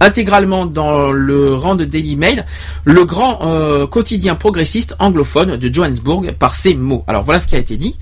[0.00, 2.46] intégralement dans le rang de Daily Mail,
[2.84, 7.02] le grand euh, quotidien progressiste anglophone de Johannesburg, par ces mots.
[7.08, 7.96] Alors voilà ce qui a été dit.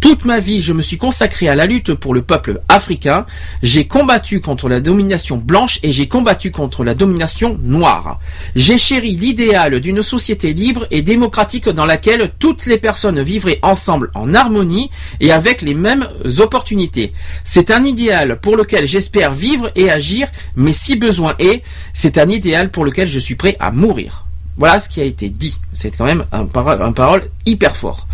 [0.00, 3.26] Toute ma vie, je me suis consacré à la lutte pour le peuple africain.
[3.64, 8.20] J'ai combattu contre la domination blanche et j'ai combattu contre la domination noire.
[8.54, 14.12] J'ai chéri l'idéal d'une société libre et démocratique dans laquelle toutes les personnes vivraient ensemble
[14.14, 16.08] en harmonie et avec les mêmes
[16.38, 17.12] opportunités.
[17.42, 22.28] C'est un idéal pour lequel j'espère vivre et agir, mais si besoin est, c'est un
[22.28, 24.26] idéal pour lequel je suis prêt à mourir.
[24.58, 25.58] Voilà ce qui a été dit.
[25.72, 28.06] C'est quand même un, parole, hyper fort.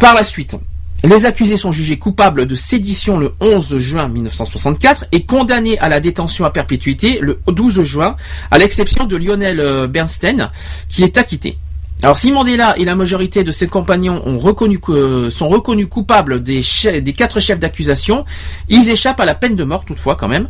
[0.00, 0.56] Par la suite,
[1.04, 6.00] les accusés sont jugés coupables de sédition le 11 juin 1964 et condamnés à la
[6.00, 8.16] détention à perpétuité le 12 juin,
[8.50, 10.50] à l'exception de Lionel euh, Bernstein,
[10.88, 11.58] qui est acquitté.
[12.02, 16.42] Alors si Mandela et la majorité de ses compagnons ont reconnu que- sont reconnus coupables
[16.42, 16.62] des,
[17.14, 18.24] quatre chefs d'accusation,
[18.70, 20.48] ils échappent à la peine de mort toutefois quand même,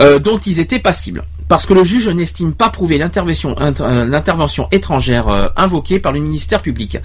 [0.00, 1.24] euh, dont ils étaient passibles.
[1.48, 6.12] Parce que le juge n'estime pas prouver l'intervention int- euh, l'intervention étrangère euh, invoquée par
[6.12, 6.98] le ministère public.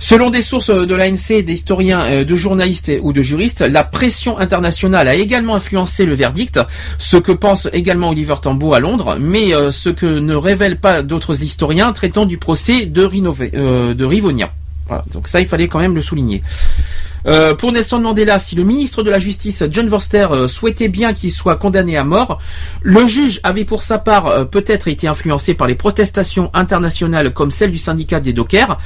[0.00, 4.38] Selon des sources de l'ANC, des historiens, euh, de journalistes ou de juristes, la pression
[4.38, 6.60] internationale a également influencé le verdict,
[6.98, 11.02] ce que pense également Oliver Tambo à Londres, mais euh, ce que ne révèlent pas
[11.02, 13.10] d'autres historiens traitant du procès de,
[13.54, 14.52] euh, de Rivonia.
[14.86, 16.42] Voilà, donc ça, il fallait quand même le souligner.
[17.26, 21.12] Euh, pour Nelson Mandela, si le ministre de la Justice, John Vorster, euh, souhaitait bien
[21.12, 22.38] qu'il soit condamné à mort,
[22.82, 27.50] le juge avait pour sa part euh, peut-être été influencé par les protestations internationales comme
[27.50, 28.78] celle du syndicat des dockers,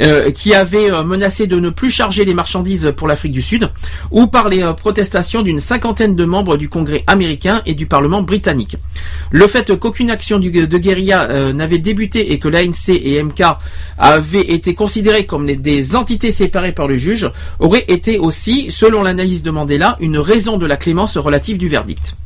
[0.00, 3.70] euh, qui avait menacé de ne plus charger les marchandises pour l'Afrique du Sud,
[4.10, 8.76] ou par les protestations d'une cinquantaine de membres du Congrès américain et du Parlement britannique.
[9.30, 10.48] Le fait qu'aucune action de
[10.78, 13.42] guérilla n'avait débuté et que l'ANC et MK
[13.98, 19.42] avaient été considérés comme des entités séparées par le juge aurait été aussi, selon l'analyse
[19.42, 22.16] de Mandela, une raison de la clémence relative du verdict.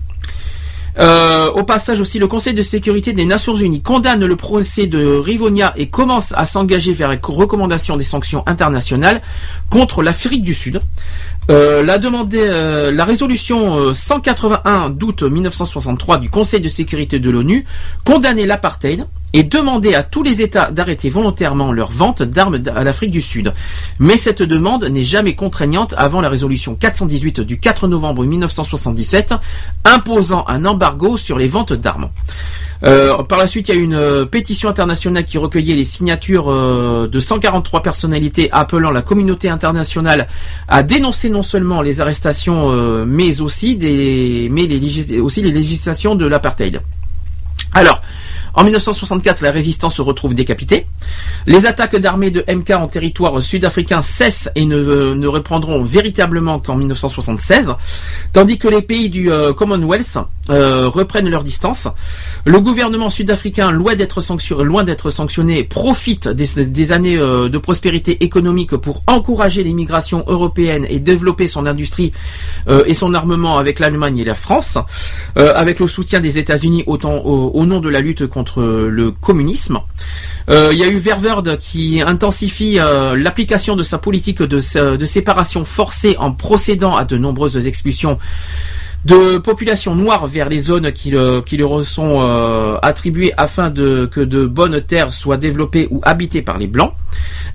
[0.98, 5.06] Euh, au passage aussi, le Conseil de sécurité des Nations Unies condamne le procès de
[5.06, 9.22] Rivonia et commence à s'engager vers la recommandation des sanctions internationales
[9.70, 10.80] contre l'Afrique du Sud.
[11.50, 17.30] Euh, la, demande, euh, la résolution euh, 181 d'août 1963 du Conseil de sécurité de
[17.30, 17.64] l'ONU
[18.04, 23.12] condamnait l'apartheid et demandait à tous les États d'arrêter volontairement leur vente d'armes à l'Afrique
[23.12, 23.54] du Sud.
[23.98, 29.34] Mais cette demande n'est jamais contraignante avant la résolution 418 du 4 novembre 1977
[29.86, 32.10] imposant un embargo sur les ventes d'armes.
[32.84, 36.48] Euh, par la suite, il y a une euh, pétition internationale qui recueillait les signatures
[36.48, 40.28] euh, de 143 personnalités appelant la communauté internationale
[40.68, 42.70] à dénoncer non seulement les arrestations,
[43.06, 43.78] mais aussi
[45.20, 46.80] aussi les législations de l'apartheid.
[47.74, 48.00] Alors,
[48.54, 50.86] En 1964, la résistance se retrouve décapitée.
[51.46, 56.76] Les attaques d'armées de MK en territoire sud-africain cessent et ne, ne reprendront véritablement qu'en
[56.76, 57.74] 1976,
[58.32, 60.18] tandis que les pays du euh, Commonwealth
[60.50, 61.88] euh, reprennent leur distance.
[62.44, 69.62] Le gouvernement sud-africain, loin d'être sanctionné, profite des, années euh, de prospérité économique pour encourager
[69.62, 72.12] l'immigration européenne et développer son industrie
[72.68, 74.78] euh, et son armement avec l'Allemagne et la France,
[75.38, 79.80] euh, avec le soutien des États-Unis au, au nom de la lutte contre le communisme.
[80.50, 84.96] Euh, Il y a eu Ververde qui intensifie euh, l'application de sa politique de, sé-
[84.96, 88.18] de séparation forcée en procédant à de nombreuses expulsions
[89.04, 94.20] de populations noires vers les zones qui, le- qui leur sont euh, attribuées afin que
[94.20, 96.92] de bonnes terres soient développées ou habitées par les blancs.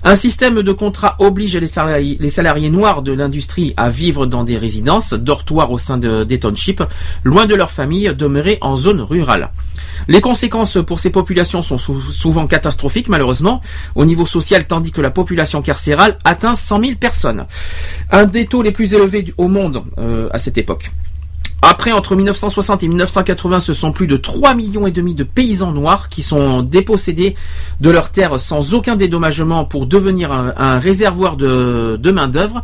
[0.04, 5.12] Un système de contrat oblige les salariés, noirs de l'industrie à vivre dans des résidences,
[5.14, 6.82] dortoirs au sein de, des townships,
[7.24, 9.50] loin de leur famille, demeurées en zone rurale.
[10.08, 13.60] Les conséquences pour ces populations sont sou- souvent catastrophiques, malheureusement,
[13.94, 17.46] au niveau social, tandis que la population carcérale atteint 100 000 personnes.
[18.10, 20.90] Un des taux les plus élevés au monde euh, à cette époque.
[21.66, 25.72] Après, entre 1960 et 1980, ce sont plus de 3 millions et demi de paysans
[25.72, 27.34] noirs qui sont dépossédés
[27.80, 32.62] de leurs terres sans aucun dédommagement pour devenir un, réservoir de, main d'œuvre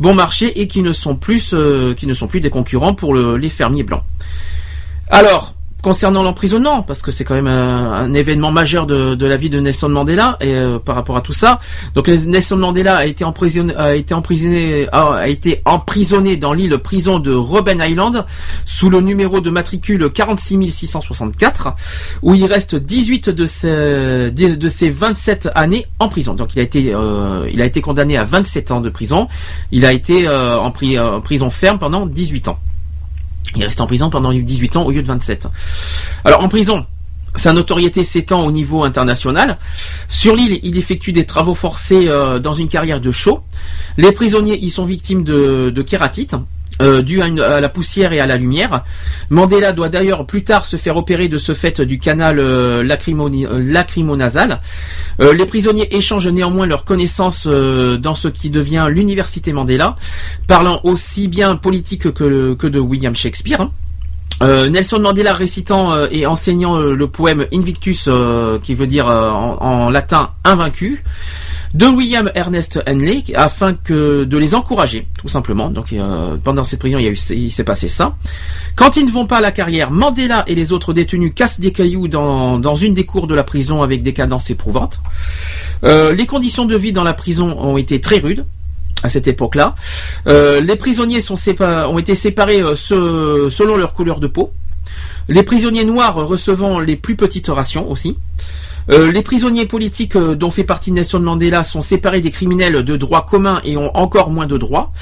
[0.00, 4.02] bon marché et qui ne sont plus euh, des concurrents pour le- les fermiers blancs.
[5.08, 9.50] Alors, concernant l'emprisonnement, parce que c'est quand même un, un événement majeur de, la vie
[9.50, 11.58] de Nelson Mandela euh, par rapport à tout ça.
[11.94, 13.74] Donc Nelson Mandela a été emprisonné,
[15.64, 18.24] emprisonné, dans l'île prison de Robben Island
[18.64, 21.74] sous le numéro de matricule 46 664,
[22.22, 26.34] où il reste 18 de ses, de, ses 27 années en prison.
[26.34, 27.50] Donc il a été, euh,
[27.82, 29.26] condamné à 27 ans de prison.
[29.72, 32.58] Il a été euh, en prison ferme pendant 18 ans.
[33.56, 35.48] Il reste en prison pendant 18 ans au lieu de 27.
[36.24, 36.86] Alors en prison,
[37.34, 39.58] sa notoriété s'étend au niveau international.
[40.08, 43.42] Sur l'île, il effectue des travaux forcés euh, dans une carrière de chaux.
[43.96, 46.36] Les prisonniers y sont victimes de, de kératite.
[46.80, 48.82] Euh, dû à, une- à la poussière et à la lumière.
[49.28, 53.46] Mandela doit d'ailleurs plus tard se faire opérer de ce fait du canal euh, lacrymoni-
[53.46, 54.58] euh, lacrymonasal.
[55.20, 59.96] Euh, les prisonniers échangent néanmoins leurs connaissances euh, dans ce qui devient l'université Mandela,
[60.48, 63.60] parlant aussi bien politique que, que de William Shakespeare.
[63.60, 63.70] hein.
[64.40, 68.08] Nelson Mandela récitant et enseignant le poème Invictus,
[68.64, 71.04] qui veut dire en latin invaincu,
[71.74, 75.70] de William Ernest Henley, afin que de les encourager, tout simplement.
[75.70, 78.14] Donc euh, pendant cette prison, il, s'est passé ça.
[78.76, 81.72] Quand ils ne vont pas à la carrière, Mandela et les autres détenus cassent des
[81.72, 85.00] cailloux dans, dans une des cours de la prison avec des cadences éprouvantes.
[85.84, 88.44] Euh, les conditions de vie dans la prison ont été très rudes
[89.02, 89.74] à cette époque-là.
[90.26, 94.52] Euh, les prisonniers sont ont été séparés se- selon leur couleur de peau.
[95.28, 98.16] Les prisonniers noirs recevant les plus petites rations aussi.
[98.90, 102.96] Euh, les prisonniers politiques euh, dont fait partie Nelson Mandela sont séparés des criminels de
[102.96, 104.92] droit commun et ont encore moins de droits.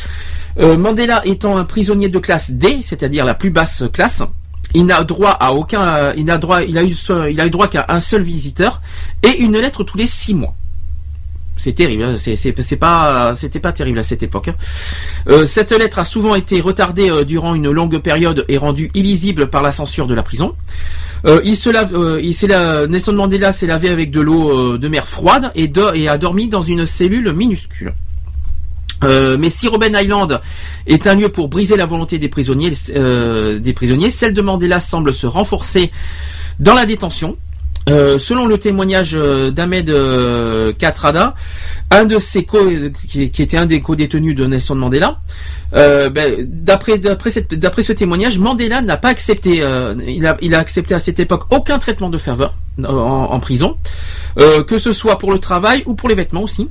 [0.58, 4.22] Euh, Mandela étant un prisonnier de classe D, c'est-à-dire la plus basse classe,
[4.74, 6.94] il n'a droit à aucun, il n'a droit, il a eu,
[7.30, 8.82] il a eu droit qu'à un seul visiteur
[9.22, 10.54] et une lettre tous les six mois.
[11.62, 14.48] C'est terrible, hein, c'était pas terrible à cette époque.
[14.48, 14.54] hein.
[15.28, 19.50] Euh, cette lettre a souvent été retardée euh, durant une longue période et rendue illisible
[19.50, 20.54] par la censure de la prison.
[21.26, 24.88] Euh, il se lave, il s'est la- Nelson Mandela s'est lavé avec de l'eau de
[24.88, 25.70] mer froide et,
[26.08, 27.92] a dormi dans une cellule minuscule.
[29.02, 30.40] Mais si Robben Island
[30.86, 35.12] est un lieu pour briser la volonté des prisonniers, des prisonniers, celle de Mandela semble
[35.12, 35.90] se renforcer
[36.58, 37.36] dans la détention.
[37.88, 41.34] Euh, selon le témoignage euh, d'Ahmed euh, Katrada,
[41.90, 42.58] un de ses co
[43.08, 45.20] qui, était un des co-détenus de Nelson Mandela,
[45.72, 49.64] euh, ben, d'après ce témoignage, Mandela n'a pas accepté,
[50.06, 52.54] il a il a accepté à cette époque aucun traitement de ferveur
[52.84, 53.76] en, prison,
[54.36, 56.68] que ce soit pour le travail ou pour les vêtements aussi,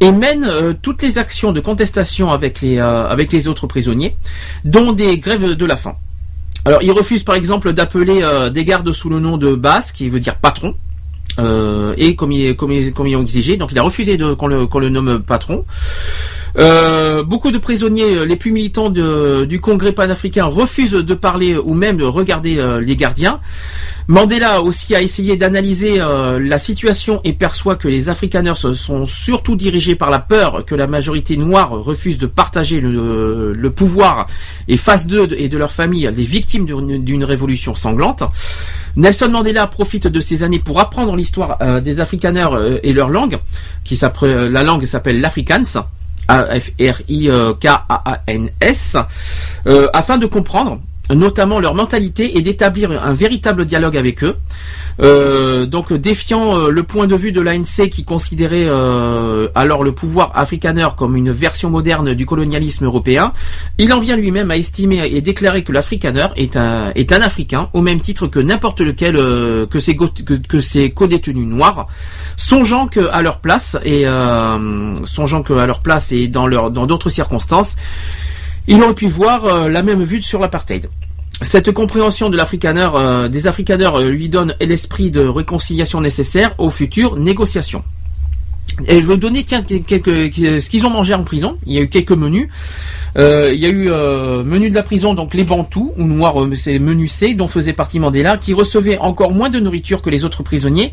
[0.00, 0.46] et mène
[0.82, 4.16] toutes les actions de contestation avec les avec les autres prisonniers,
[4.64, 5.96] dont des grèves de la faim.
[6.64, 10.08] Alors, il refuse par exemple d'appeler euh, des gardes sous le nom de basse, qui
[10.08, 10.74] veut dire patron,
[11.38, 14.88] euh, et comme ils, ils, comme ils ont exigé, donc il a refusé qu'on le
[14.88, 15.64] nomme patron.
[16.58, 21.74] Euh, beaucoup de prisonniers euh, les plus militants du Congrès panafricain refusent de parler ou
[21.74, 23.40] même de regarder euh, les gardiens.
[24.08, 29.94] Mandela aussi a essayé d'analyser la situation et perçoit que les Afrikaners sont surtout dirigés
[29.94, 34.26] par la peur que la majorité noire refuse de partager le, pouvoir
[34.66, 38.24] et face d'eux et de leur famille les victimes d'une révolution sanglante.
[38.96, 43.38] Nelson Mandela profite de ces années pour apprendre l'histoire des Afrikaners et leur langue,
[43.84, 45.84] qui la langue s'appelle l'Afrikaans.
[46.30, 47.56] A-F-R-I-K-A-A-N-S,
[49.66, 50.78] euh, afin de comprendre
[51.14, 54.36] notamment leur mentalité et d'établir un véritable dialogue avec eux.
[55.00, 59.92] Euh, donc défiant euh, le point de vue de l'ANC qui considérait euh, alors le
[59.92, 63.32] pouvoir afrikaneur comme une version moderne du colonialisme européen,
[63.78, 68.00] il en vient lui-même à estimer et déclarer que l'afrikaneur est un africain au même
[68.00, 71.86] titre que n'importe lequel que ses que, que ses co-détenus noirs,
[72.36, 74.58] songeant que à leur place et à
[75.66, 77.76] leur place et dans leur dans d'autres circonstances,
[78.66, 80.88] il aurait pu voir la même vue sur l'apartheid.
[81.42, 87.82] Cette compréhension euh, des africaneurs euh, lui donne l'esprit de réconciliation nécessaire aux futures négociations.
[88.86, 91.58] Et je vais donner quelques, ce qu'ils ont mangé en prison.
[91.66, 92.48] Il y a eu quelques menus.
[93.18, 96.36] Euh, il y a eu euh, menu de la prison, donc les Bantous, ou noirs,
[96.54, 100.24] c'est menu C, dont faisait partie Mandela, qui recevait encore moins de nourriture que les
[100.24, 100.92] autres prisonniers,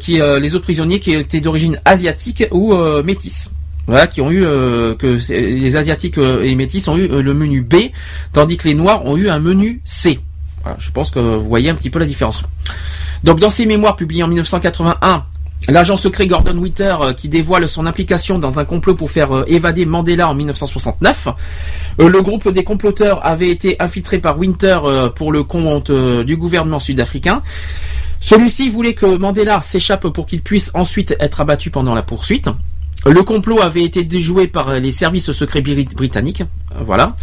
[0.00, 2.74] qui, les autres prisonniers qui étaient d'origine asiatique ou
[3.04, 3.50] métisse.
[3.86, 7.22] Voilà, qui ont eu euh, que les asiatiques euh, et les métis ont eu euh,
[7.22, 7.76] le menu B,
[8.32, 10.18] tandis que les noirs ont eu un menu C.
[10.62, 12.42] Voilà, je pense que vous voyez un petit peu la différence.
[13.22, 15.24] Donc dans ses mémoires publiées en 1981,
[15.68, 19.44] l'agent secret Gordon Witter euh, qui dévoile son implication dans un complot pour faire euh,
[19.46, 21.28] évader Mandela en 1969.
[21.98, 24.78] Euh, le groupe des comploteurs avait été infiltré par Winter
[25.14, 27.42] pour le compte du gouvernement sud-africain.
[28.20, 32.48] Celui-ci voulait que Mandela s'échappe pour qu'il puisse ensuite être abattu pendant la poursuite.
[33.08, 36.42] Le complot avait été déjoué par les services secrets bri- britanniques.
[36.42, 37.14] Euh, Voilà.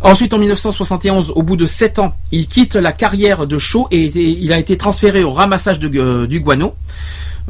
[0.00, 4.04] Ensuite, en 1971, au bout de sept ans, il quitte la carrière de Shaw et
[4.06, 6.74] il a été transféré au ramassage euh, du guano.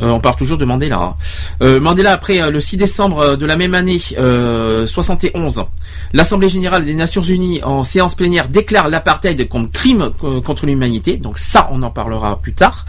[0.03, 0.99] Euh, on parle toujours de Mandela.
[0.99, 1.15] hein.
[1.63, 5.65] Euh, Mandela, après euh, le 6 décembre de la même année, euh, 71,
[6.13, 10.11] l'Assemblée générale des Nations Unies en séance plénière déclare l'apartheid comme crime
[10.45, 11.17] contre l'humanité.
[11.17, 12.87] Donc ça, on en parlera plus tard.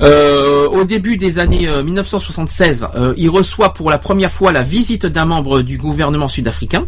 [0.00, 5.06] Au début des années euh, 1976, euh, il reçoit pour la première fois la visite
[5.06, 6.86] d'un membre du gouvernement sud-africain.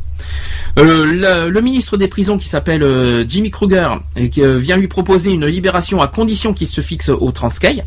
[0.76, 6.00] Le, ministre des prisons qui s'appelle Jimmy Kruger et qui vient lui proposer une libération
[6.02, 7.82] à condition qu'il se fixe au Transkei,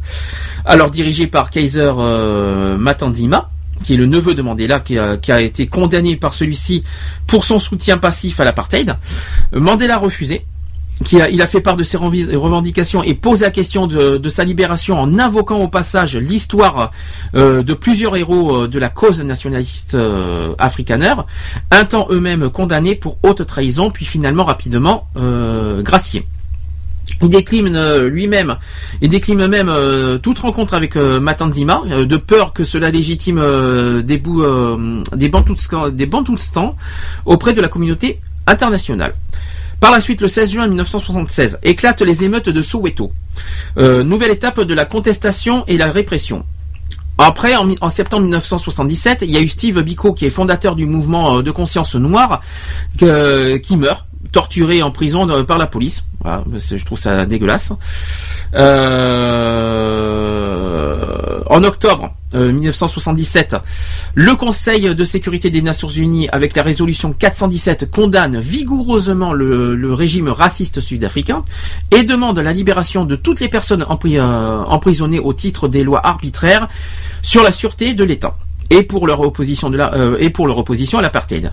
[0.66, 3.50] alors dirigé par Kaiser euh, Matandima
[3.84, 6.84] qui est le neveu de Mandela, qui a, été condamné par celui-ci
[7.28, 8.96] pour son soutien passif à l'apartheid.
[9.56, 10.46] Euh, Mandela a refusé.
[11.14, 15.18] Il a fait part de ses revendications et pose la question de, sa libération en
[15.18, 16.92] invoquant au passage l'histoire
[17.36, 20.54] euh, de plusieurs héros de la cause nationaliste euh,
[21.72, 26.26] un temps eux-mêmes condamnés pour haute trahison, puis finalement rapidement graciés.
[27.22, 28.56] Il décline euh, lui-même,
[29.02, 33.42] il décline même euh, toute rencontre avec euh, Matanzima, de peur que cela légitime
[34.04, 34.44] des, bouts,
[35.16, 35.30] des
[35.92, 36.10] des
[37.26, 39.14] auprès de la communauté internationale.
[39.80, 43.12] Par la suite, le 16 juin 1976, éclatent les émeutes de Soweto.
[43.78, 46.46] Nouvelle étape de la contestation et la répression.
[47.18, 50.86] Après, en, en septembre 1977, il y a eu Steve Biko, qui est fondateur du
[50.86, 52.42] mouvement de conscience noire,
[52.98, 56.04] qui meurt, torturé en prison de- par la police.
[56.22, 57.72] Voilà, je trouve ça dégueulasse.
[60.00, 63.56] Euh, en octobre euh, 1977,
[64.14, 70.30] le Conseil de sécurité des Nations Unies, avec la résolution 417, condamne vigoureusement le, régime
[70.30, 71.44] raciste sud-africain
[71.92, 76.68] et demande la libération de toutes les personnes euh, emprisonnées au titre des lois arbitraires
[77.22, 78.36] sur la sûreté de l'État
[78.70, 81.52] et pour leur opposition de la, euh, et pour leur opposition à l'apartheid.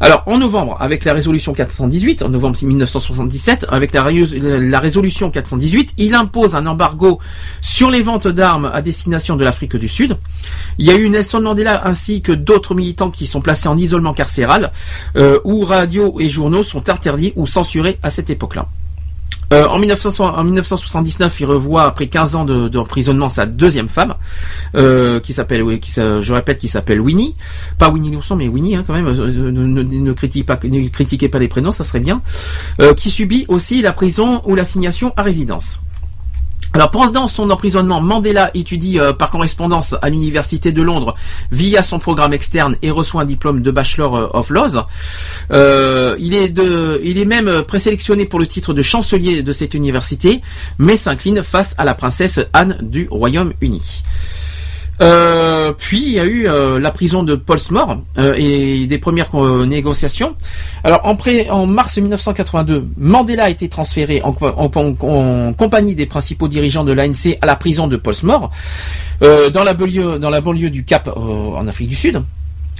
[0.00, 5.30] Alors en novembre, avec la résolution 418, en novembre 1977, avec la, ré- la résolution
[5.30, 7.20] 418, il impose un embargo
[7.60, 10.16] sur les ventes d'armes à destination de l'Afrique du Sud.
[10.78, 14.12] Il y a eu Nelson Mandela ainsi que d'autres militants qui sont placés en isolement
[14.14, 14.72] carcéral,
[15.16, 18.66] euh, où radios et journaux sont interdits ou censurés à cette époque-là.
[19.52, 24.14] Euh, en, 1900 en 1979, il revoit après 15 ans de- d'emprisonnement sa deuxième femme,
[24.74, 27.36] euh, qui s'appelle, oui, je répète, qui s'appelle Winnie,
[27.78, 29.06] pas Winnie l'ourson, mais Winnie hein, quand même.
[29.06, 32.22] euh, ne critiquez pas, ne critiquez pas les prénoms, ça serait bien.
[32.80, 35.80] Euh, qui subit aussi la prison ou l'assignation à résidence.
[36.76, 41.14] Alors pendant son emprisonnement, Mandela étudie euh, par correspondance à l'université de Londres
[41.50, 44.84] via son programme externe et reçoit un diplôme de Bachelor euh, of Laws.
[45.52, 50.42] Euh, il est même présélectionné pour le titre de chancelier de cette université,
[50.76, 54.02] mais s'incline face à la princesse Anne du Royaume-Uni.
[55.02, 59.28] Euh, puis il y a eu euh, la prison de Portsmouth euh, et des premières
[59.34, 60.36] euh, négociations.
[60.84, 61.16] Alors en,
[61.50, 64.96] en mars 1982, Mandela a été transféré en, co- en- en-
[65.48, 68.50] en compagnie des principaux dirigeants de l'ANC à la prison de Portsmouth,
[69.22, 72.22] euh, dans la banlieue, du Cap en Afrique du Sud.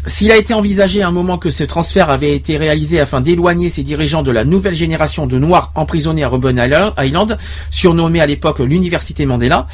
[0.08, 3.70] S'il a été envisagé à un moment que ce transfert avait été réalisé afin d'éloigner
[3.70, 6.56] ses dirigeants de la nouvelle génération de Noirs emprisonnés à Robben
[6.96, 7.36] Island,
[7.72, 9.66] surnommé à l'époque l'Université Mandela,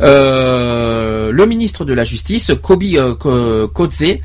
[0.00, 4.18] euh, le ministre de la Justice, Kobi euh, Ko- Kotze,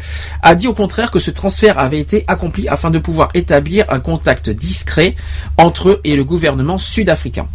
[0.44, 4.00] a dit au contraire que ce transfert avait été accompli afin de pouvoir établir un
[4.00, 5.16] contact discret
[5.58, 7.48] entre eux et le gouvernement sud-africain.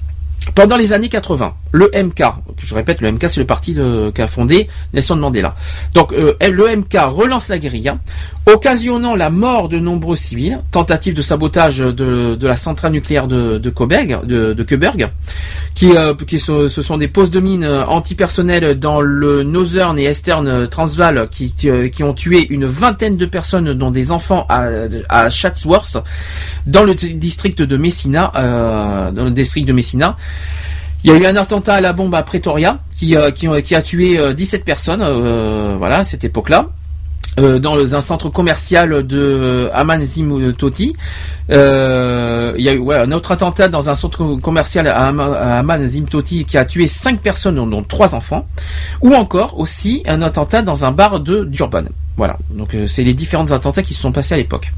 [0.54, 2.22] Pendant les années 80, le MK,
[2.62, 3.76] je répète, le MK c'est le parti
[4.14, 5.54] qu'a fondé Nelson Mandela.
[5.94, 7.98] Donc euh, le MK relance la guérilla,
[8.46, 13.70] occasionnant la mort de nombreux civils, tentative de sabotage de, la centrale nucléaire de, de
[13.70, 14.62] de, de
[15.74, 20.04] qui, euh, qui ce sont des postes de mines euh, antipersonnels dans le Northern et
[20.10, 24.66] Eastern Transvaal qui, qui, qui ont tué une vingtaine de personnes, dont des enfants à,
[25.08, 25.98] à Chatsworth,
[26.66, 30.16] dans le di- district de Messina, euh, dans le district de Messina.
[31.04, 33.82] Il y a eu un attentat à la bombe à Pretoria qui, euh, qui, a
[33.82, 36.68] tué euh, 17 personnes, euh, voilà, à cette époque-là.
[37.40, 40.94] Euh, dans le- un centre commercial de Amanzim Toti.
[41.50, 45.32] Euh, il y a eu ouais, un autre attentat dans un centre commercial à, Ama-
[45.32, 45.58] à
[46.44, 48.46] qui a tué 5 personnes, dont, 3 enfants.
[49.00, 51.84] Ou encore aussi un attentat dans un bar de Durban.
[52.18, 54.70] Voilà, donc euh, c'est les différents attentats qui se sont passés à l'époque.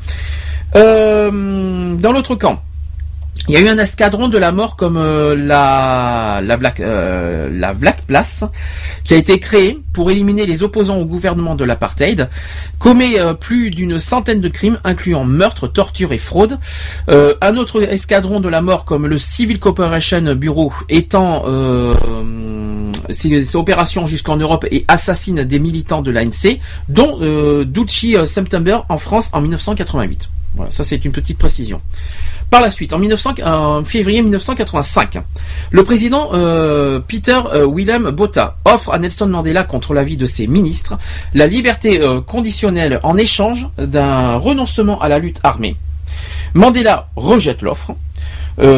[0.77, 2.63] Euh, dans l'autre camp,
[3.47, 7.51] il y a eu un escadron de la mort comme euh, la la Black euh,
[8.07, 8.45] Place
[9.05, 12.31] qui a été créé pour éliminer les opposants au gouvernement de l'apartheid,
[12.79, 16.59] commet euh, plus d'une centaine de crimes incluant meurtre, torture et fraude.
[17.09, 21.45] Un autre escadron de la mort comme le Civil Cooperation Bureau étant
[23.11, 27.19] ses, opérations jusqu'en Europe et assassine des militants de l'ANC, dont
[27.65, 30.31] Ducci September en France en 1988.
[30.55, 31.81] Voilà, ça c'est une petite précision.
[32.51, 35.19] Par la suite, en 1900 en février 1985,
[35.71, 40.47] le président euh, Peter euh, Willem Botha offre à Nelson Mandela, contre l'avis de ses
[40.47, 40.97] ministres,
[41.35, 45.77] la liberté euh, conditionnelle en échange d'un renoncement à la lutte armée.
[46.55, 47.97] Mandela rejette l'offre,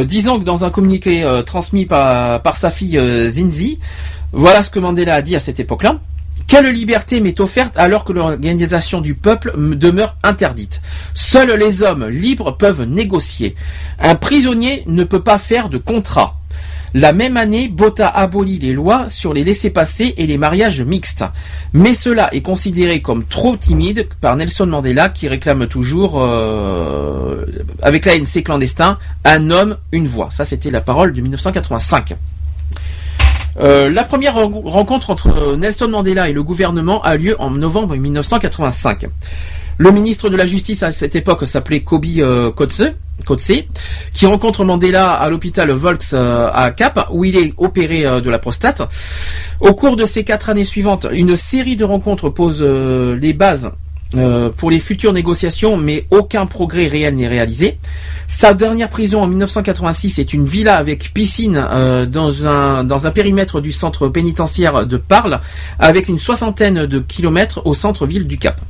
[0.05, 2.99] disant que dans un communiqué transmis par, par sa fille
[3.29, 3.79] Zinzi,
[4.33, 5.99] voilà ce que Mandela a dit à cette époque-là.
[6.47, 10.81] Quelle liberté m'est offerte alors que l'organisation du peuple demeure interdite?
[11.15, 13.57] Seuls les hommes libres peuvent négocier.
[13.99, 16.37] Un prisonnier ne peut pas faire de contrat.
[16.95, 21.25] La même année, Botha abolit les lois sur les laissés-passer et les mariages mixtes.
[21.73, 27.45] Mais cela est considéré comme trop timide par Nelson Mandela qui réclame toujours, euh,
[27.83, 30.29] avec l'ANC clandestin, un homme, une voix.
[30.31, 32.17] Ça, c'était la parole de 1985.
[33.59, 37.51] Euh, la première ren- rencontre entre euh, Nelson Mandela et le gouvernement a lieu en
[37.51, 39.07] novembre 1985.
[39.79, 42.93] Le ministre de la Justice à cette époque s'appelait Kobi euh, Kotze,
[44.13, 48.83] qui rencontre Mandela à l'hôpital Volks à Cap, où il est opéré de la prostate.
[49.61, 53.71] Au cours de ces quatre années suivantes, une série de rencontres pose les bases
[54.17, 57.79] euh, pour les futures négociations, mais aucun progrès réel n'est réalisé.
[58.29, 63.11] Sa dernière prison en 1986 est une villa avec piscine euh, dans, un, dans un
[63.11, 65.41] périmètre du centre pénitentiaire de Parle,
[65.79, 68.61] avec une soixantaine de kilomètres au centre-ville du Cap.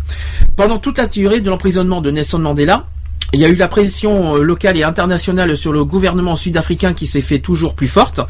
[0.57, 2.87] Pendant toute la durée de l'emprisonnement de Nelson Mandela,
[3.33, 7.07] il y a eu la pression euh, locale et internationale sur le gouvernement sud-africain qui
[7.07, 8.21] s'est fait toujours plus forte.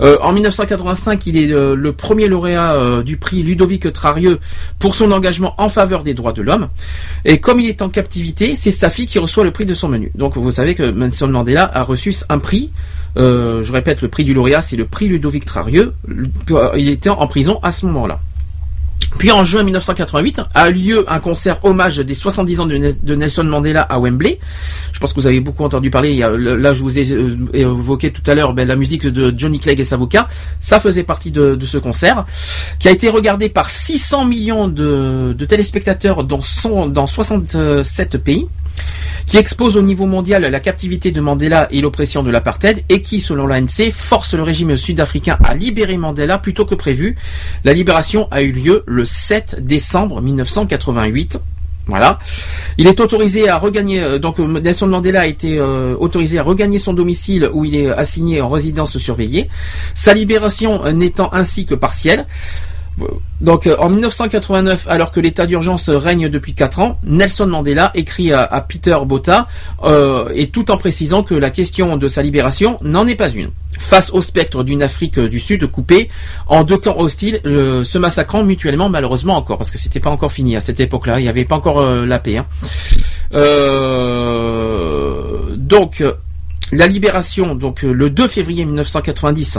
[0.00, 4.38] Euh, en 1985, il est euh, le premier lauréat euh, du prix Ludovic Trarieux
[4.78, 6.68] pour son engagement en faveur des droits de l'homme.
[7.24, 9.88] Et comme il est en captivité, c'est sa fille qui reçoit le prix de son
[9.88, 10.10] menu.
[10.14, 12.70] Donc vous savez que Nelson Mandela a reçu un prix.
[13.16, 15.94] Je répète, le prix du lauréat, c'est le prix Ludovic Trarieux.
[16.76, 18.20] Il était en prison à ce moment-là.
[19.18, 23.14] Puis en juin 1988 a lieu un concert hommage des 70 ans de, Ne- de
[23.14, 24.38] Nelson Mandela à Wembley.
[24.92, 26.16] Je pense que vous avez beaucoup entendu parler.
[26.18, 29.80] là, je vous ai euh, évoqué tout à l'heure ben, la musique de Johnny Clegg
[29.80, 30.28] et Savoca.
[30.60, 32.24] Ça faisait partie de, ce concert,
[32.78, 36.40] qui a été regardé par 600 millions de, téléspectateurs dans,
[36.88, 38.46] dans 67 pays
[39.26, 43.20] qui expose au niveau mondial la captivité de Mandela et l'oppression de l'apartheid et qui,
[43.20, 47.16] selon l'ANC, force le régime sud-africain à libérer Mandela plus tôt que prévu.
[47.64, 51.40] La libération a eu lieu le 7 décembre 1988.
[51.86, 52.18] Voilà.
[52.78, 56.42] Il est autorisé à regagner, euh, donc euh, Nelson Mandela a été euh, autorisé à
[56.42, 59.48] regagner son domicile où il est assigné en résidence surveillée.
[59.94, 62.26] Sa libération n'étant ainsi que partielle.
[63.40, 68.32] Donc euh, en 1989, alors que l'état d'urgence règne depuis 4 ans, Nelson Mandela écrit
[68.32, 69.46] à, Peter Botha,
[69.84, 73.50] euh, et tout en précisant que la question de sa libération n'en est pas une.
[73.78, 76.08] Face au spectre d'une Afrique du Sud coupée
[76.46, 80.32] en deux camps hostiles, euh, se massacrant mutuellement malheureusement encore, parce que c'était pas encore
[80.32, 82.38] fini à cette époque-là, il n'y avait pas encore la paix.
[82.38, 82.46] hein.
[85.56, 86.02] Donc
[86.72, 89.58] la libération, donc euh, le 2 février 1990,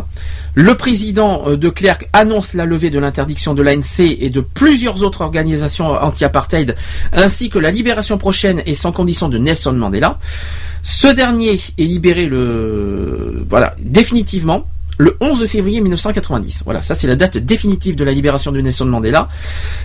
[0.56, 5.04] le président euh, de Klerk annonce la levée de l'interdiction de l'ANC et de plusieurs
[5.04, 6.76] autres organisations anti-apartheid,
[7.14, 10.20] ainsi que la libération prochaine et sans condition de Nelson Mandela.
[10.84, 14.68] Ce dernier est libéré le, voilà, définitivement
[14.98, 16.64] le 11 février 1990.
[16.66, 19.30] Voilà, ça c'est la date définitive de la libération de Nelson Mandela.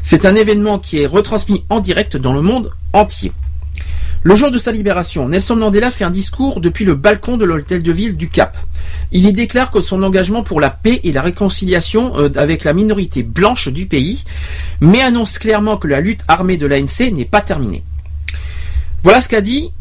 [0.03, 3.33] C'est un événement qui est retransmis en direct dans le monde entier.
[4.25, 7.83] Le jour de sa libération, Nelson Mandela fait un discours depuis le balcon de l'hôtel
[7.83, 8.57] de ville du Cap.
[9.11, 12.73] Il y déclare que son engagement pour la paix et la réconciliation euh, avec la
[12.73, 14.23] minorité blanche du pays,
[14.81, 17.83] mais annonce clairement que la lutte armée de l'ANC n'est pas terminée.
[19.03, 19.73] Voilà ce qu'a dit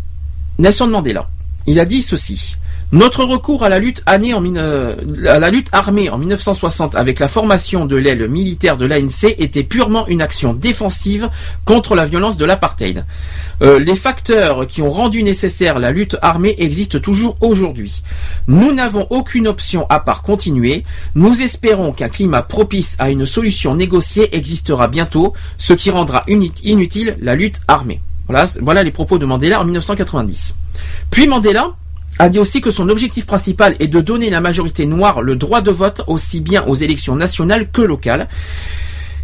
[0.58, 1.30] Nelson Mandela.
[1.68, 2.56] Il a dit ceci.
[2.94, 7.30] Notre recours à la lutte, année en, euh, la lutte armée en 1960 avec la
[7.30, 11.30] formation de l'aile militaire de l'ANC était purement une action défensive
[11.64, 13.06] contre la violence de l'apartheid.
[13.62, 18.02] Euh, les facteurs qui ont rendu nécessaire la lutte armée existent toujours aujourd'hui.
[18.48, 20.84] Nous n'avons aucune option à part continuer.
[21.16, 27.16] Nous espérons qu'un climat propice à une solution négociée existera bientôt, ce qui rendra inutile
[27.22, 28.02] la lutte armée.
[28.28, 30.56] Voilà, voilà les propos de Mandela en 1990.
[31.10, 31.74] Puis Mandela
[32.20, 35.62] a dit aussi que son objectif principal est de donner la majorité noire le droit
[35.62, 38.28] de vote aussi bien aux élections nationales que locales.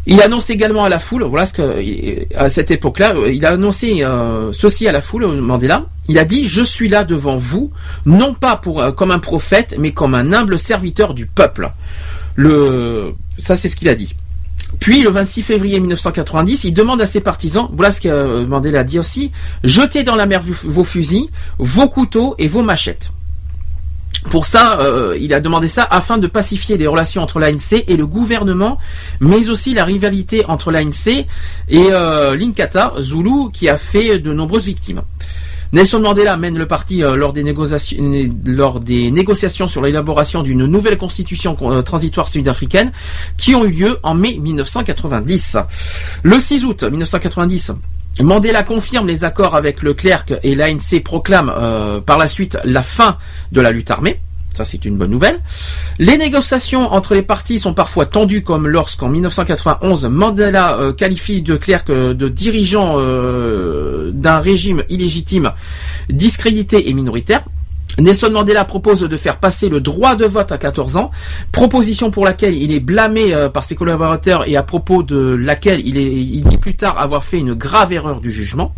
[0.10, 3.52] Il annonce également à la foule, voilà ce que à cette époque-là, euh, il a
[3.52, 5.86] annoncé euh, ceci à la foule, Mandela.
[6.08, 7.72] Il a dit je suis là devant vous,
[8.06, 11.72] non pas pour euh, comme un prophète, mais comme un humble serviteur du peuple.
[12.36, 14.16] Le ça c'est ce qu'il a dit.
[14.80, 18.84] Puis le 26 février 1990, il demande à ses partisans, voilà ce que euh, Mandela
[18.84, 19.32] dit aussi,
[19.64, 21.28] jetez dans la mer vos- fusils,
[21.58, 23.12] vos couteaux et vos machettes.
[24.30, 27.96] Pour ça, euh, il a demandé ça afin de pacifier les relations entre l'ANC et
[27.96, 28.78] le gouvernement,
[29.22, 31.26] mais aussi la rivalité entre l'ANC et
[31.74, 35.02] euh, l'Inkatha, Zulu, qui a fait de nombreuses victimes.
[35.74, 37.44] Nelson Mandela mène le parti euh, lors, des
[39.12, 42.92] négociations, sur l'élaboration d'une nouvelle constitution euh, transitoire sud-africaine
[43.38, 45.58] qui ont eu lieu en mai 1990.
[46.24, 47.74] Le 6 août 1990,
[48.22, 52.82] Mandela confirme les accords avec le clerc et l'ANC proclame euh, par la suite la
[52.82, 53.18] fin
[53.52, 54.20] de la lutte armée.
[54.58, 55.40] Ça, c'est une bonne nouvelle.
[56.00, 61.56] Les négociations entre les partis sont parfois tendues, comme lorsqu'en 1991, Mandela euh, qualifie de
[61.58, 65.52] clerc euh, de dirigeant euh, d'un régime illégitime,
[66.10, 67.44] discrédité et minoritaire.
[68.00, 71.12] Nelson Mandela propose de faire passer le droit de vote à 14 ans,
[71.52, 76.46] proposition pour laquelle il est blâmé par ses collaborateurs et à propos de laquelle il
[76.46, 78.74] dit plus tard avoir fait une grave erreur du jugement.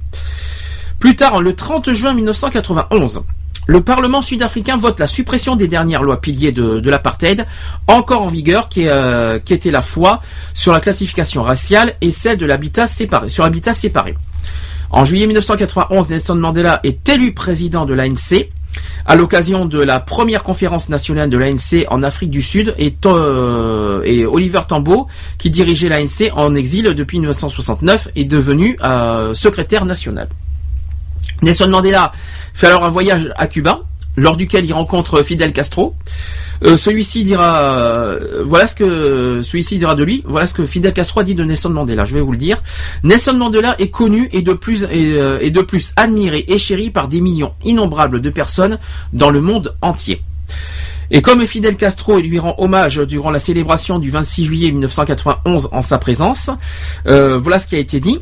[1.00, 3.24] Plus tard, le 30 juin 1991,
[3.68, 7.46] le Parlement sud-africain vote la suppression des dernières lois piliers de, l'apartheid,
[7.88, 10.22] encore en vigueur, euh, qui était la foi
[10.54, 14.16] sur la classification raciale et celle de l'habitat séparé, sur l'habitat séparé.
[14.90, 18.50] En juillet 1991, Nelson Mandela est élu président de l'ANC
[19.06, 24.26] à l'occasion de la première conférence nationale de l'ANC en Afrique du Sud et, euh,
[24.32, 25.08] Oliver Tambo,
[25.38, 30.28] qui dirigeait l'ANC en exil depuis 1969, est devenu euh, secrétaire national.
[31.42, 32.12] Nelson Mandela
[32.54, 33.82] fait alors un voyage à Cuba,
[34.18, 35.96] lors duquel il rencontre Fidel Castro.
[36.64, 41.22] Euh, celui-ci dira, euh, voilà ce que celui-ci de lui, voilà ce que Fidel Castro
[41.22, 42.06] a dit de Nelson Mandela.
[42.06, 42.62] Je vais vous le dire.
[43.04, 47.08] Nelson Mandela est connu et de plus euh, et de plus admiré et chéri par
[47.08, 48.78] des millions innombrables de personnes
[49.14, 50.22] dans le monde entier.
[51.12, 55.82] Et comme Fidel Castro lui rend hommage durant la célébration du 26 juillet 1991 en
[55.82, 56.52] sa présence,
[57.06, 58.20] voilà ce qui a été dit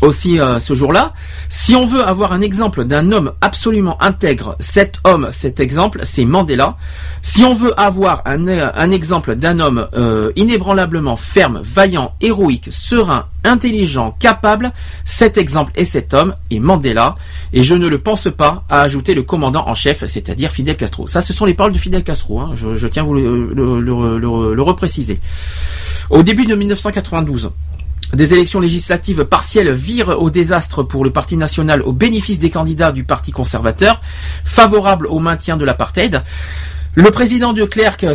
[0.00, 1.12] aussi euh, ce jour-là.
[1.48, 6.24] Si on veut avoir un exemple d'un homme absolument intègre, cet homme, cet exemple, c'est
[6.24, 6.76] Mandela.
[7.22, 12.68] Si on veut avoir un, euh, un exemple d'un homme euh, inébranlablement ferme, vaillant, héroïque,
[12.70, 14.72] serein, intelligent, capable,
[15.04, 17.16] cet exemple et cet homme est Mandela.
[17.52, 21.06] Et je ne le pense pas, à ajouter le commandant en chef, c'est-à-dire Fidel Castro.
[21.06, 22.40] Ça, ce sont les paroles de Fidel Castro.
[22.40, 22.52] hein.
[22.54, 25.18] Je, je tiens à vous le, le, le- le- le repréciser.
[26.10, 27.50] Au début de 1992,
[28.12, 32.92] des élections législatives partielles virent au désastre pour le Parti national au bénéfice des candidats
[32.92, 34.00] du Parti conservateur,
[34.44, 36.22] favorable au maintien de l'apartheid.
[36.96, 37.64] Le président de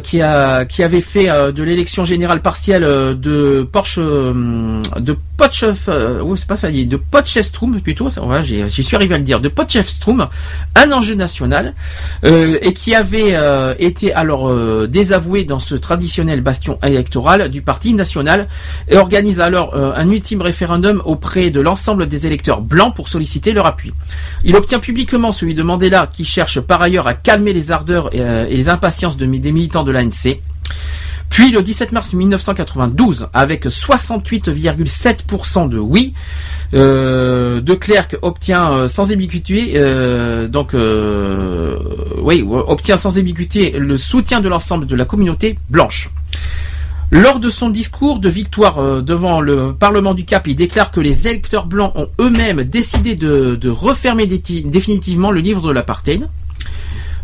[0.02, 5.16] qui, a, qui avait fait euh, de l'élection générale partielle euh, de Porsche, euh, de
[5.38, 8.08] Potchef, euh, c'est pas ça, de Potchefstroom plutôt,
[8.44, 10.28] j'y suis arrivé à le dire, de Potchefstroom,
[10.76, 11.74] un enjeu national,
[12.26, 17.62] euh, et qui avait euh, été alors euh, désavoué dans ce traditionnel bastion électoral du
[17.62, 18.48] Parti national,
[18.90, 23.52] et organise alors euh, un ultime référendum auprès de l'ensemble des électeurs blancs pour solliciter
[23.52, 23.94] leur appui.
[24.44, 28.22] Il obtient publiquement celui de Mandela, qui cherche par ailleurs à calmer les ardeurs et,
[28.22, 30.40] euh, et les impatiences de, des militants de l'ANC.
[31.30, 36.14] Puis le 17 mars 1992, avec 68,7% de oui,
[36.74, 41.78] euh, de Klerk obtient euh, sans ambiguïté, euh, donc euh,
[42.22, 46.10] oui, obtient sans le soutien de l'ensemble de la communauté blanche.
[47.12, 51.00] Lors de son discours de victoire euh, devant le Parlement du Cap, il déclare que
[51.00, 56.28] les électeurs blancs ont eux-mêmes décidé de, refermer définitivement le livre de l'apartheid.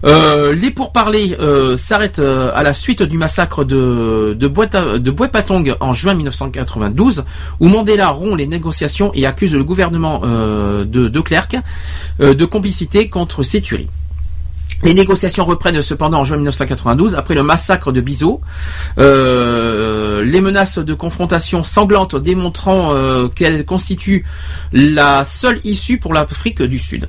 [0.03, 5.75] Euh, les pourparlers euh, s'arrêtent euh, à la suite du massacre de, de, de Boepatong
[5.79, 7.23] en juin 1992,
[7.59, 11.21] où Mandela rompt les négociations et accuse le gouvernement euh, de, de
[12.19, 13.87] euh, de complicité contre ces tueries.
[14.83, 18.41] Les négociations reprennent cependant en juin 1992 après le massacre de Bizo.
[18.97, 24.25] Les menaces de confrontation sanglantes démontrant euh, qu'elles constituent
[24.73, 27.07] la seule issue pour l'Afrique du Sud.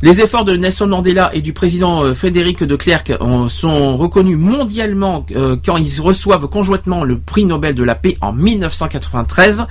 [0.00, 4.38] Les efforts de Nelson Mandela et du président euh, Frédéric de Klerk ont- sont reconnus
[4.38, 9.64] mondialement euh, quand ils reçoivent conjointement le prix Nobel de la paix en 1993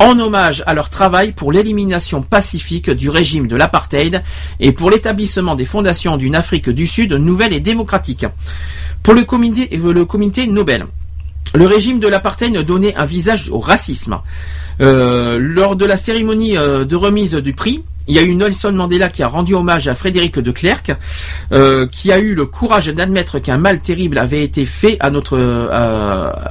[0.00, 4.24] en hommage à leur travail pour l'élimination pacifique du régime de l'apartheid
[4.58, 8.26] et pour l'établissement des fondations d'une Afrique du Sud nouvelle et démocratique.
[9.04, 10.86] Pour le comité, euh, le comité Nobel,
[11.54, 14.20] le régime de l'apartheid donnait un visage au racisme.
[14.80, 18.72] Euh, lors de la cérémonie euh, de remise du prix, il y a eu Nelson
[18.72, 20.92] Mandela qui a rendu hommage à Frédéric de Klerk,
[21.52, 25.38] euh, qui a eu le courage d'admettre qu'un mal terrible avait été fait à notre,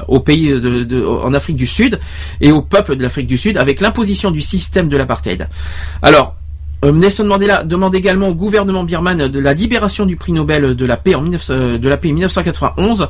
[0.07, 1.99] au pays de, en Afrique du Sud
[2.39, 5.47] et au peuple de l'Afrique du Sud avec l'imposition du système de l'apartheid.
[6.01, 6.35] Alors,
[6.83, 10.97] Nelson Mandela demande également au gouvernement birman de la libération du prix Nobel de la
[10.97, 13.07] paix en 19, euh, de la paix 1991,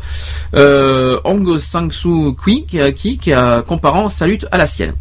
[0.56, 2.66] euh, Aung San Suu qui,
[3.18, 4.94] qui, a comparant sa lutte à la sienne.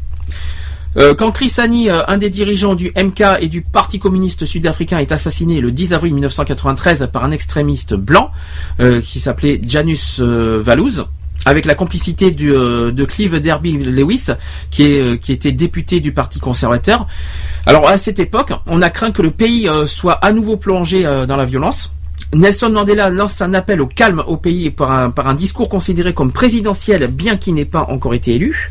[0.97, 4.99] Euh, quand Chris Hani, euh, un des dirigeants du MK et du Parti communiste sud-africain,
[4.99, 8.31] est assassiné le 10 avril 1993 par un extrémiste blanc
[8.81, 11.07] euh, qui s'appelait Janus euh, Valouz,
[11.49, 14.27] avec la complicité euh, de Clive Derby Lewis,
[14.81, 17.07] euh, qui était député du Parti conservateur.
[17.65, 21.03] Alors à cette époque, on a craint que le pays euh, soit à nouveau plongé
[21.03, 21.93] dans la violence.
[22.35, 27.07] Nelson Mandela lance un appel au calme au pays par un, discours considéré comme présidentiel,
[27.07, 28.71] bien qu'il n'ait pas encore été élu.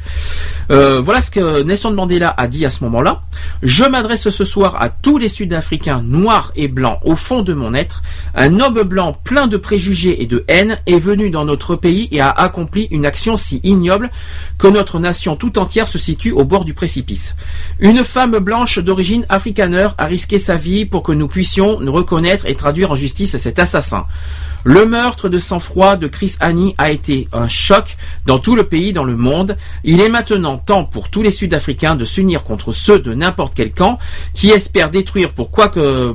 [0.69, 3.21] Euh, voilà ce que Nelson Mandela a dit à ce moment-là.
[3.63, 7.73] Je m'adresse ce soir à tous les Sud-Africains noirs et blancs au fond de mon
[7.73, 8.03] être.
[8.35, 12.19] Un homme blanc plein de préjugés et de haine est venu dans notre pays et
[12.19, 14.11] a accompli une action si ignoble
[14.57, 17.35] que notre nation tout entière se situe au bord du précipice.
[17.79, 22.45] Une femme blanche d'origine afrikaneur a risqué sa vie pour que nous puissions nous reconnaître
[22.45, 24.05] et traduire en justice cet assassin.
[24.65, 27.95] Le meurtre de sang-froid de Chris Hani a été un choc
[28.25, 29.55] dans tout le pays, dans le monde.
[29.85, 33.71] Il est maintenant temps pour tous les Sud-Africains de s'unir contre ceux de n'importe quel
[33.71, 33.99] camp
[34.33, 36.13] qui espèrent détruire pourquoi que,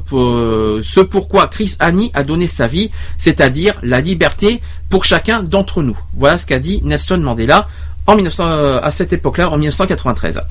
[0.83, 4.61] ce pourquoi Chris Hani a donné sa vie, c'est-à-dire la liberté
[4.91, 5.99] pour chacun d'entre nous.
[6.15, 7.67] Voilà ce qu'a dit Nelson Mandela
[8.07, 10.43] en 1900, euh, à cette époque-là, en 1993.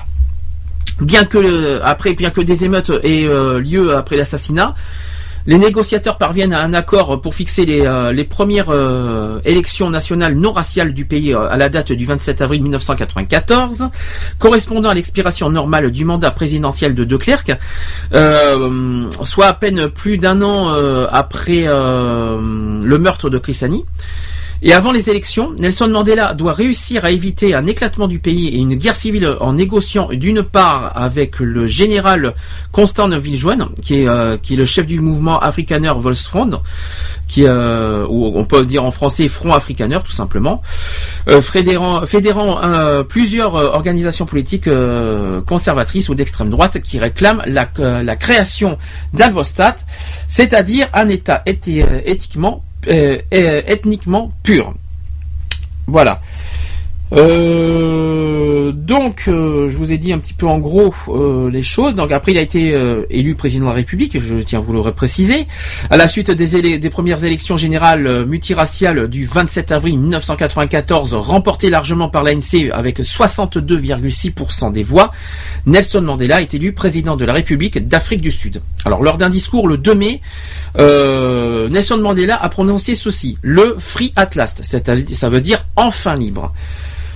[1.00, 4.74] Bien que le- après, bien que des émeutes aient euh, lieu après l'assassinat,
[5.46, 10.52] les négociateurs parviennent à un accord pour fixer les, euh, premières euh, élections nationales non
[10.52, 13.88] raciales du pays euh, à la date du 27 avril 1994,
[14.38, 17.52] correspondant à l'expiration normale du mandat présidentiel de De Klerk,
[19.24, 20.72] soit à peine plus d'un an
[21.10, 23.84] après le meurtre de Chris Hani.
[24.64, 28.58] Et avant les élections, Nelson Mandela doit réussir à éviter un éclatement du pays et
[28.58, 32.34] une guerre civile en négociant d'une part avec le général
[32.70, 36.62] Constant Viljoen, qui est, euh, qui est le chef du mouvement Afrikaner Volksfront,
[37.26, 40.62] qui euh, ou on peut dire en français Front Afrikaner tout simplement,
[41.28, 47.42] euh, fédérant, fédérant euh, plusieurs euh, organisations politiques euh, conservatrices ou d'extrême droite qui réclament
[47.46, 47.68] la,
[48.02, 48.78] la création
[49.12, 49.74] d'Alvostat,
[50.28, 54.74] c'est-à-dire un État éthi- éthiquement euh, euh, ethniquement pur.
[55.86, 56.20] Voilà.
[57.12, 60.94] Euh, donc, je vous ai dit un petit peu en gros
[61.50, 61.94] les choses.
[61.94, 62.74] Donc après, il a été
[63.10, 64.18] élu président de la République.
[64.18, 65.46] Je tiens à vous le préciser.
[65.90, 72.08] À la suite des, des premières élections générales multiraciales du 27 avril 1994, remportées largement
[72.08, 75.12] par l'ANC avec 62,6% des voix,
[75.66, 78.62] Nelson Mandela est élu président de la République d'Afrique du Sud.
[78.84, 80.20] Alors, lors d'un discours le 2 mai,
[80.78, 86.52] euh, Nelson Mandela a prononcé ceci le Free at last, ça veut dire enfin libre.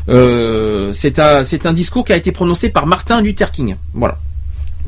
[0.09, 3.77] Euh, c'est un discours qui a été prononcé par Martin Luther King.
[3.95, 4.19] Voilà.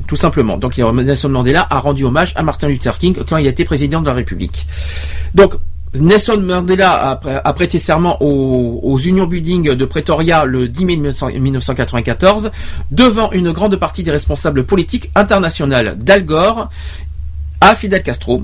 [0.07, 0.57] Tout simplement.
[0.57, 4.07] Donc Nelson Mandela a rendu hommage à Martin Luther King quand il était président de
[4.07, 4.65] la République.
[5.35, 5.55] Donc
[5.95, 12.51] Nelson Mandela a, prêté serment aux, aux Union Building de Pretoria le 10 mai 1994
[12.91, 16.69] devant une grande partie des responsables politiques internationaux d'Al Gore
[17.61, 18.43] à Fidel Castro.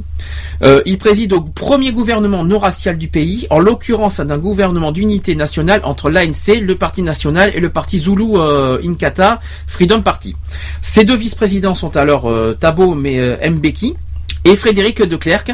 [0.63, 5.35] Euh, il préside au premier gouvernement non racial du pays, en l'occurrence d'un gouvernement d'unité
[5.35, 10.35] nationale entre l'ANC, le Parti national et le Parti Zulu euh, Inkatha Freedom Party.
[10.81, 13.95] Ces deux vice-présidents sont alors euh, Thabo Mbeki
[14.43, 15.51] et Frédéric de Klerk.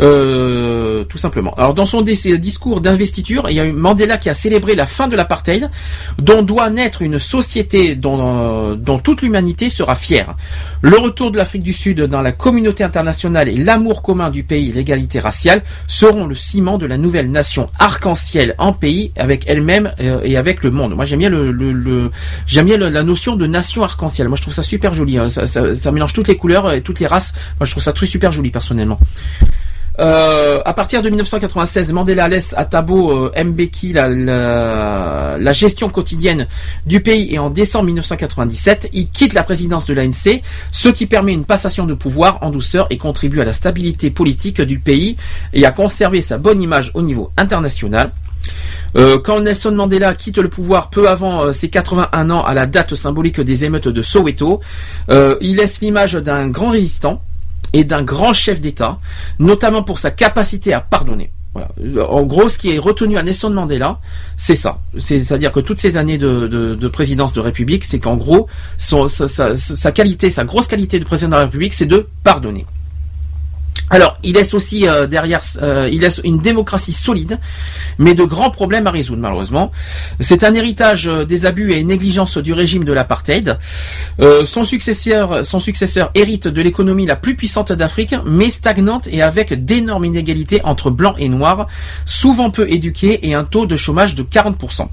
[0.00, 1.54] Euh, tout simplement.
[1.54, 4.86] Alors dans son dis- discours d'investiture, il y a eu Mandela qui a célébré la
[4.86, 5.70] fin de l'apartheid,
[6.18, 10.34] dont doit naître une société dont, euh, dont toute l'humanité sera fière.
[10.82, 14.72] Le retour de l'Afrique du Sud dans la communauté internationale et l'amour commun du pays
[14.72, 20.20] l'égalité raciale seront le ciment de la nouvelle nation arc-en-ciel en pays avec elle-même euh,
[20.24, 20.94] et avec le monde.
[20.96, 24.28] Moi j'aime bien le, la notion de nation arc-en-ciel.
[24.28, 25.18] Moi je trouve ça super joli.
[25.18, 25.28] hein.
[25.28, 27.32] Ça, ça- ça mélange toutes les couleurs et toutes les races.
[27.60, 28.98] Moi je trouve ça très super joli personnellement.
[30.00, 35.88] Euh, à partir de 1996, Mandela laisse à Thabo euh, Mbeki la, la, la gestion
[35.88, 36.48] quotidienne
[36.84, 40.42] du pays et en décembre 1997, il quitte la présidence de l'ANC,
[40.72, 44.60] ce qui permet une passation de pouvoir en douceur et contribue à la stabilité politique
[44.60, 45.16] du pays
[45.52, 48.10] et à conserver sa bonne image au niveau international.
[48.96, 52.66] Euh, quand Nelson Mandela quitte le pouvoir peu avant euh, ses 81 ans à la
[52.66, 54.60] date symbolique des émeutes de Soweto,
[55.08, 57.22] il laisse l'image d'un grand résistant
[57.74, 58.98] et d'un grand chef d'État,
[59.38, 61.30] notamment pour sa capacité à pardonner.
[62.08, 64.00] En gros, ce qui est retenu à Nelson Mandela,
[64.36, 64.80] c'est ça.
[64.98, 68.48] C'est- C'est-à-dire que toutes ces années de, de- de présidence de République, c'est qu'en gros,
[68.76, 72.66] sa qualité, sa grosse qualité de président de la République, c'est de pardonner.
[73.90, 77.38] Alors, il laisse aussi euh, derrière, euh, il laisse une démocratie solide,
[77.98, 79.72] mais de grands problèmes à résoudre malheureusement.
[80.20, 83.58] C'est un héritage euh, des abus et négligences du régime de l'apartheid.
[84.44, 89.64] Son successeur, son successeur hérite de l'économie la plus puissante d'Afrique, mais stagnante et avec
[89.64, 91.66] d'énormes inégalités entre blancs et noirs,
[92.04, 94.88] souvent peu éduqués et un taux de chômage de 40%.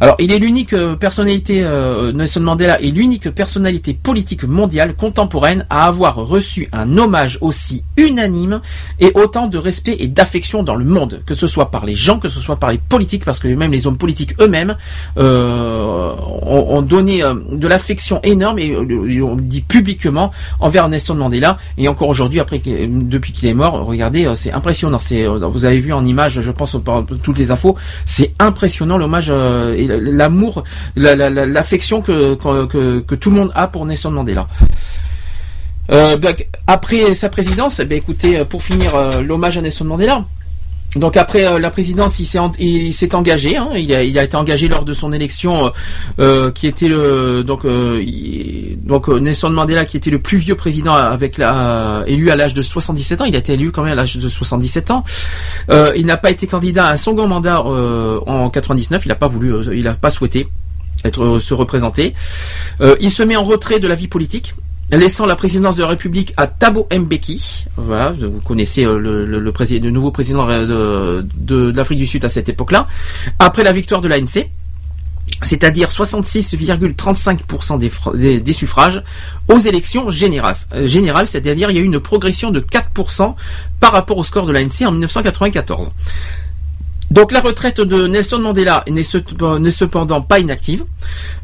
[0.00, 5.66] Alors, il est l'unique euh, personnalité, euh, Nelson Mandela est l'unique personnalité politique mondiale contemporaine
[5.70, 8.60] à avoir reçu un hommage aussi unanime
[9.00, 12.18] et autant de respect et d'affection dans le monde, que ce soit par les gens,
[12.18, 14.76] que ce soit par les politiques, parce que même les hommes politiques eux-mêmes
[15.16, 18.76] euh, ont, donné de l'affection énorme et
[19.22, 21.56] on dit publiquement envers Nelson Mandela.
[21.78, 24.98] Et encore aujourd'hui, après depuis qu'il est mort, regardez, c'est impressionnant.
[25.50, 26.76] Vous avez vu en image, je pense,
[27.22, 29.32] toutes les infos, c'est impressionnant l'hommage
[29.86, 30.64] l'amour,
[30.96, 32.34] la- la- la- l'affection que,
[33.14, 34.46] tout le monde a pour Nelson Mandela.
[35.92, 36.16] Euh,
[36.66, 40.24] après sa présidence, eh écoutez, euh, pour finir euh, l'hommage à Nelson Mandela.
[40.96, 42.26] Donc après euh, la présidence, il
[42.92, 43.56] s'est engagé.
[43.56, 45.70] hein, il, a, été engagé lors de son élection, euh,
[46.18, 52.02] euh, qui était le donc Nelson Mandela, qui était le plus vieux président avec la
[52.06, 53.24] élu à l'âge de 77 ans.
[53.26, 55.04] Il a été élu quand même à l'âge de 77 ans.
[55.70, 59.02] Il n'a pas été candidat à un second mandat en 99.
[59.04, 60.48] Il n'a pas voulu, il n'a pas souhaité
[61.04, 62.14] être se représenter.
[63.00, 64.54] Il se met en retrait de la vie politique
[64.90, 67.66] laissant la présidence de la République à Thabo Mbeki.
[67.76, 72.86] Voilà, vous connaissez euh, le, nouveau président euh, de, l'Afrique du Sud à cette époque-là.
[73.38, 74.48] Après la victoire de l'ANC,
[75.42, 79.02] c'est-à-dire 66,35% des, fr- des, des suffrages
[79.48, 80.54] aux élections générales.
[80.72, 83.34] Euh, générales, c'est-à-dire il y a eu une progression de 4%
[83.80, 85.90] par rapport au score de l'ANC en 1994.
[87.10, 89.18] Donc la retraite de Nelson Mandela n'est ce-
[89.58, 90.84] n'est cependant pas inactive.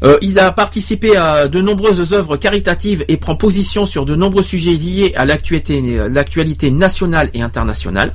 [0.03, 4.43] Euh, il a participé à de nombreuses œuvres caritatives et prend position sur de nombreux
[4.43, 8.13] sujets liés à l'actualité nationale et internationale.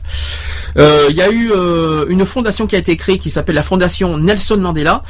[0.76, 3.62] Euh, il y a eu euh, une fondation qui a été créée qui s'appelle la
[3.62, 5.02] fondation Nelson Mandela.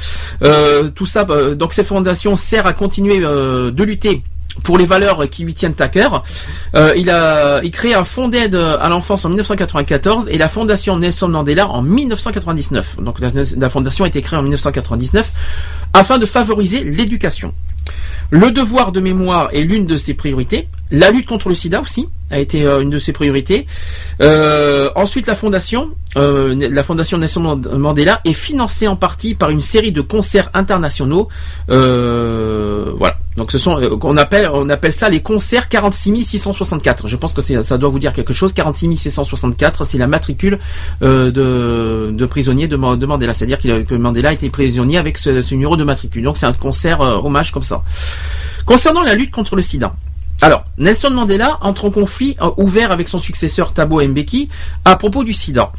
[0.95, 4.23] Tout ça, donc cette fondation sert à continuer de lutter
[4.63, 6.23] pour les valeurs qui lui tiennent à cœur.
[6.75, 10.97] Euh, il a il crée un fonds d'aide à l'enfance en 1994 et la fondation
[10.97, 12.97] Nelson Mandela en 1999.
[13.01, 15.31] Donc la, la fondation a été créée en 1999
[15.93, 17.53] afin de favoriser l'éducation.
[18.31, 20.67] Le devoir de mémoire est l'une de ses priorités.
[20.91, 23.65] La lutte contre le sida aussi a été euh, une de ses priorités.
[24.21, 29.61] Euh, ensuite, la fondation, euh, la fondation Nelson Mandela est financée en partie par une
[29.61, 31.27] série de concerts internationaux.
[31.69, 33.17] Euh, voilà.
[33.37, 37.07] Donc ce sont, euh, on appelle, on appelle ça les concerts 46 664.
[37.07, 38.53] Je pense que ça doit vous dire quelque chose.
[38.53, 40.59] 46 664, c'est la matricule
[41.01, 43.33] euh, de, de prisonnier de, Ma- de Mandela.
[43.33, 46.23] C'est-à-dire que Mandela été prisonnier avec ce, ce numéro de matricule.
[46.23, 47.83] Donc c'est un concert hommage comme ça.
[48.65, 49.93] Concernant la lutte contre le sida.
[50.41, 54.47] Alors, Nelson Mandela entre en conflit euh, ouvert avec son successeur Thabo Mbeki
[54.85, 55.71] à propos du sida,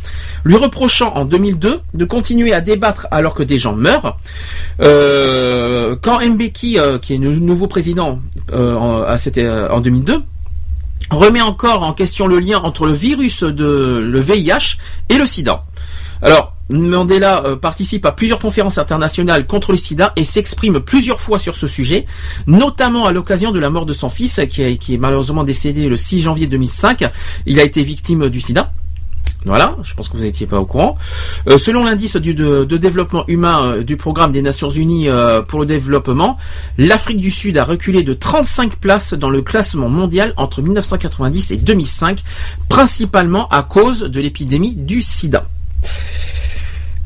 [0.44, 4.18] lui reprochant en 2002 de continuer à débattre alors que des gens meurent.
[4.80, 8.20] Euh, quand Mbeki, euh, qui est le nouveau président
[8.52, 10.22] euh, en, à cette- euh, en 2002,
[11.10, 14.76] remet encore en question le lien entre le virus de le VIH
[15.08, 15.64] et le sida.
[16.22, 21.38] Alors, Mandela euh, participe à plusieurs conférences internationales contre le sida et s'exprime plusieurs fois
[21.38, 22.06] sur ce sujet,
[22.46, 26.20] notamment à l'occasion de la mort de son fils qui, est- malheureusement décédé le 6
[26.22, 27.10] janvier 2005.
[27.46, 28.72] Il a été victime du sida.
[29.46, 30.98] Voilà, je pense que vous n'étiez pas au courant.
[31.48, 35.08] Euh, selon l'indice de, développement humain euh, du programme des Nations Unies
[35.48, 36.36] pour le développement,
[36.76, 41.56] l'Afrique du Sud a reculé de 35 places dans le classement mondial entre 1990 et
[41.56, 42.22] 2005,
[42.68, 45.46] principalement à cause de l'épidémie du sida.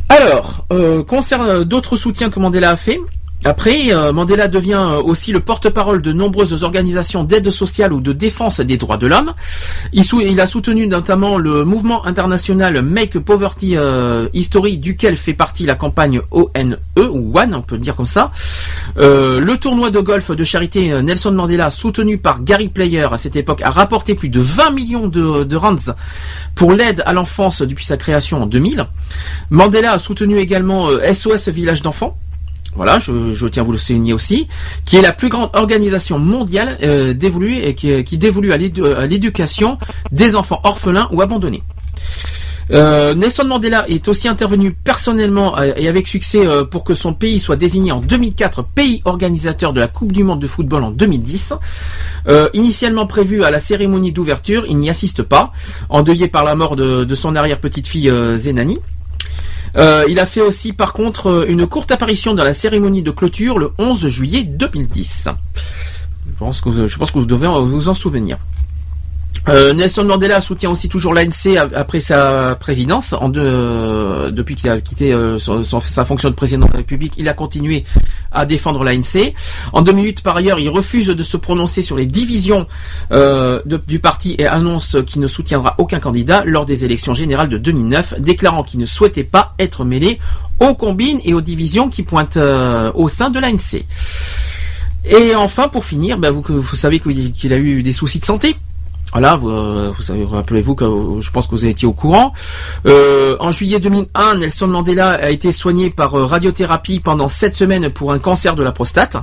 [0.09, 3.01] Alors, euh, concernant d'autres soutiens que Mandela a fait,
[3.45, 8.13] après, euh, Mandela devient euh, aussi le porte-parole de nombreuses organisations d'aide sociale ou de
[8.13, 9.35] défense des droits de l'homme.
[9.93, 15.75] Il, a soutenu notamment le mouvement international Make Poverty euh, History, duquel fait partie la
[15.75, 18.33] campagne ONE, ou ONE, on peut dire comme ça.
[18.97, 23.61] Le tournoi de golf de charité Nelson Mandela, soutenu par Gary Player à cette époque,
[23.63, 25.75] a rapporté plus de 20 millions de, de rands
[26.55, 28.87] pour l'aide à l'enfance depuis sa création en 2000.
[29.51, 32.17] Mandela a soutenu également SOS Village d'enfants.
[32.77, 34.49] Voilà, je, tiens à vous le souligner aussi,
[34.85, 38.85] qui est la plus grande organisation mondiale euh, dévolue et qui, qui dévolue à l'édu-
[38.85, 39.79] à l'éducation
[40.11, 41.63] des enfants orphelins ou abandonnés.
[42.71, 47.13] Euh, Nelson Mandela est aussi intervenu personnellement euh, et avec succès euh, pour que son
[47.13, 50.91] pays soit désigné en 2004 pays organisateur de la Coupe du Monde de football en
[50.91, 51.53] 2010.
[52.27, 55.53] Euh, initialement prévu à la cérémonie d'ouverture, il n'y assiste pas,
[55.91, 58.79] endeuillé par la mort de, de son arrière-petite-fille euh, Zenani.
[59.77, 63.11] Euh, il a fait aussi par contre euh, une courte apparition dans la cérémonie de
[63.11, 65.29] clôture le 11 juillet 2010.
[65.57, 68.39] Je pense que je pense que vous devez vous en souvenir.
[69.49, 73.13] Euh, Nelson Mandela soutient aussi toujours l'ANC après sa présidence.
[73.13, 77.29] En deux- depuis qu'il a quitté euh, sa fonction de président de la République, il
[77.29, 77.85] a continué
[78.33, 79.35] à défendre l'ANC.
[79.75, 82.67] En 2008, par ailleurs, il refuse de se prononcer sur les divisions
[83.13, 87.59] euh, du parti et annonce qu'il ne soutiendra aucun candidat lors des élections générales de
[87.59, 90.19] 2009, déclarant qu'il ne souhaitait pas être mêlé
[90.59, 93.85] aux combines et aux divisions qui pointent euh, au sein de l'ANC.
[95.05, 98.57] Et enfin, pour finir, ben, vous, savez qu'il a eu des soucis de santé.
[99.15, 102.33] Voilà, vous, euh, vous rappelez-vous que euh, je pense que vous étiez au courant.
[102.85, 107.91] Euh, en juillet 2001, Nelson Mandela a été soigné par euh, radiothérapie pendant sept semaines
[107.91, 109.17] pour un cancer de la prostate.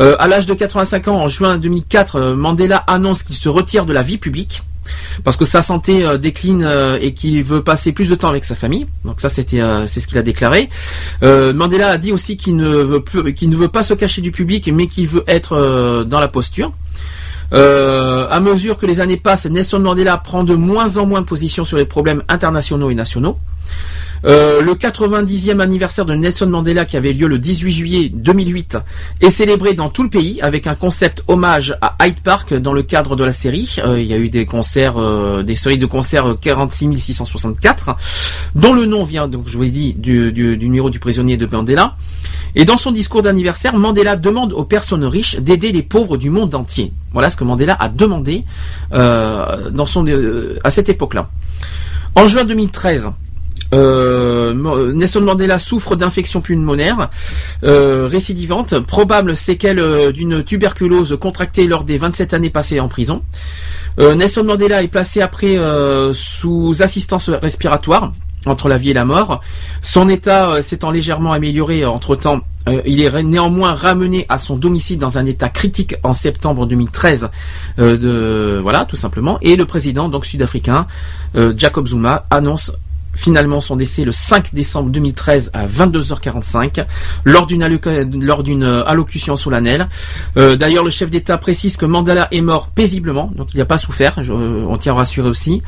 [0.00, 3.86] Euh, à l'âge de 85 ans, en juin 2004, euh, Mandela annonce qu'il se retire
[3.86, 4.64] de la vie publique
[5.22, 6.68] parce que sa santé décline
[7.00, 8.88] et qu'il veut passer plus de temps avec sa famille.
[9.04, 10.68] Donc ça, c'était, euh, c'est ce qu'il a déclaré.
[11.22, 14.32] Mandela a dit aussi qu'il ne veut plus, qu'il ne veut pas se cacher du
[14.32, 16.72] public, mais qu'il veut être dans la posture.
[17.52, 21.26] Euh, à mesure que les années passent, Nelson Mandela prend de moins en moins de
[21.26, 23.38] position sur les problèmes internationaux et nationaux.
[24.24, 28.78] Euh, le 90e anniversaire de Nelson Mandela qui avait lieu le 18 juillet 2008
[29.20, 32.82] est célébré dans tout le pays avec un concept hommage à Hyde Park dans le
[32.82, 33.76] cadre de la série.
[33.84, 37.96] Euh, il y a eu des concerts, euh, des séries de concerts euh, 46 664
[38.54, 41.96] dont le nom vient, donc je vous l'ai dit, du, numéro du prisonnier de Mandela.
[42.54, 46.54] Et dans son discours d'anniversaire, Mandela demande aux personnes riches d'aider les pauvres du monde
[46.54, 46.92] entier.
[47.12, 48.44] Voilà ce que Mandela a demandé
[48.92, 51.30] à cette époque-là.
[52.14, 53.10] En juin 2013,
[53.72, 57.10] euh, Nelson Mandela souffre d'infection pulmonaire
[57.64, 63.22] euh, récidivante, probable séquelle euh, d'une tuberculose contractée lors des 27 années passées en prison.
[63.98, 65.58] Euh, Nelson Mandela est placé après
[66.12, 68.12] sous assistance respiratoire
[68.46, 69.40] entre la vie et la mort.
[69.82, 72.40] Son état s'étant légèrement amélioré entre temps.
[72.84, 77.28] il est néanmoins ramené à son domicile dans un état critique en septembre 2013.
[77.78, 79.38] euh, de, voilà, tout simplement.
[79.42, 80.86] Et le président donc sud-africain
[81.56, 82.72] Jacob Zuma annonce
[83.14, 86.84] finalement son décès le 5 décembre 2013 à 22h45
[87.24, 87.62] lors d'une
[88.64, 89.88] euh, allocution solennelle.
[90.36, 93.78] Euh, D'ailleurs, le chef d'État précise que Mandela est mort paisiblement, donc il n'a pas
[93.78, 94.16] souffert.
[94.30, 95.62] on tient à rassurer aussi.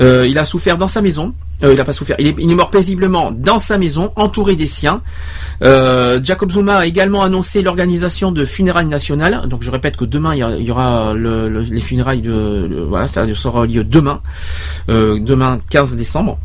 [0.00, 1.34] Euh, il a souffert dans sa maison.
[1.62, 2.16] Il n'a pas souffert.
[2.18, 5.00] Il est, mort paisiblement dans sa maison, entouré des siens.
[5.62, 9.42] Jacob Zuma a également annoncé l'organisation de funérailles nationales.
[9.48, 13.26] Donc je répète que demain il y aura le- le- les funérailles de, voilà, ça
[13.34, 14.20] sera lieu demain,
[14.88, 16.38] demain 15 décembre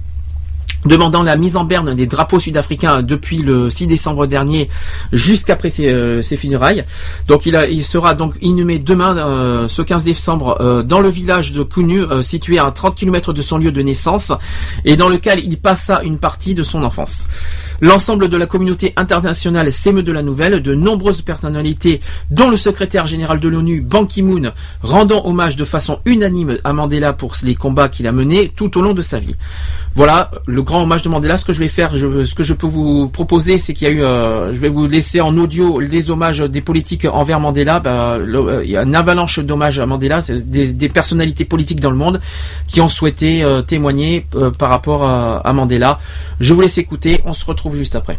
[0.86, 4.70] demandant la mise en berne des drapeaux sud-africains depuis le 6 décembre dernier
[5.14, 6.86] jusqu'après ses, euh, ses funérailles.
[7.28, 11.64] Donc il, sera donc inhumé demain, euh, ce 15 décembre, euh, dans le village de
[11.64, 14.32] Kunu, euh, situé à 30 km de son lieu de naissance,
[14.86, 17.28] et dans lequel il passa une partie de son enfance.
[17.82, 23.08] L'ensemble de la communauté internationale s'émeut de la nouvelle, de nombreuses personnalités, dont le secrétaire
[23.08, 24.52] général de l'ONU, Ban Ki-moon,
[24.84, 28.82] rendant hommage de façon unanime à Mandela pour les combats qu'il a menés tout au
[28.82, 29.36] long de sa vie.
[29.94, 31.38] Voilà, le grand hommage de Mandela.
[31.38, 33.92] Ce que je vais faire, je, ce que je peux vous proposer, c'est qu'il y
[33.92, 37.82] a eu, euh, je vais vous laisser en audio les hommages des politiques envers Mandela.
[37.82, 41.44] Bah, le- euh, il y a une avalanche d'hommages à Mandela, c'est des, des personnalités
[41.44, 42.22] politiques dans le monde
[42.68, 46.00] qui ont souhaité euh, témoigner euh, par rapport à, à Mandela.
[46.40, 47.20] Je vous laisse écouter.
[47.26, 48.18] On se retrouve juste après.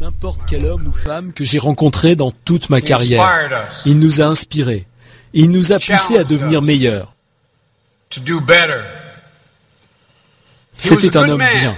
[0.00, 3.22] N'importe quel homme ou femme que j'ai rencontré dans toute ma carrière,
[3.86, 4.84] il nous a inspirés.
[5.32, 7.14] Il nous a poussés à devenir meilleurs.
[8.10, 8.84] To do better.
[10.78, 11.76] C'était un homme bien.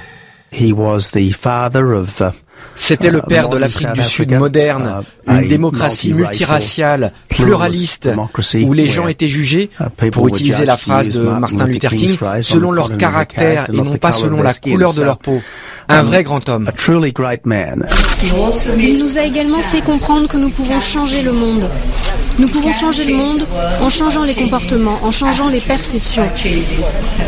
[0.50, 2.32] He was the father of, uh,
[2.74, 8.08] C'était le uh, père de l'Afrique du Sud moderne, une démocratie multiraciale, pluraliste,
[8.64, 9.70] où les gens étaient jugés,
[10.12, 14.42] pour utiliser la phrase de Martin Luther King, selon leur caractère et non pas selon
[14.42, 15.40] la couleur de leur peau.
[15.90, 16.68] Un vrai grand homme.
[16.68, 17.86] A truly great man.
[18.78, 21.68] Il nous a également fait comprendre que nous pouvons changer le monde.
[22.38, 23.46] Nous pouvons changer le monde
[23.80, 26.28] en changeant les comportements, en changeant les perceptions.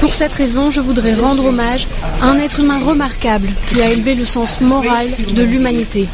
[0.01, 1.89] Pour cette raison, je voudrais rendre hommage
[2.23, 6.09] à un être humain remarquable qui a élevé le sens moral de l'humanité.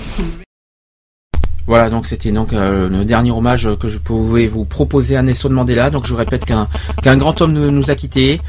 [1.66, 5.50] Voilà, donc c'était donc euh, le dernier hommage que je pouvais vous proposer à Nelson
[5.50, 5.90] Mandela.
[5.90, 8.40] Donc je répète qu'un grand homme nous, nous a quittés.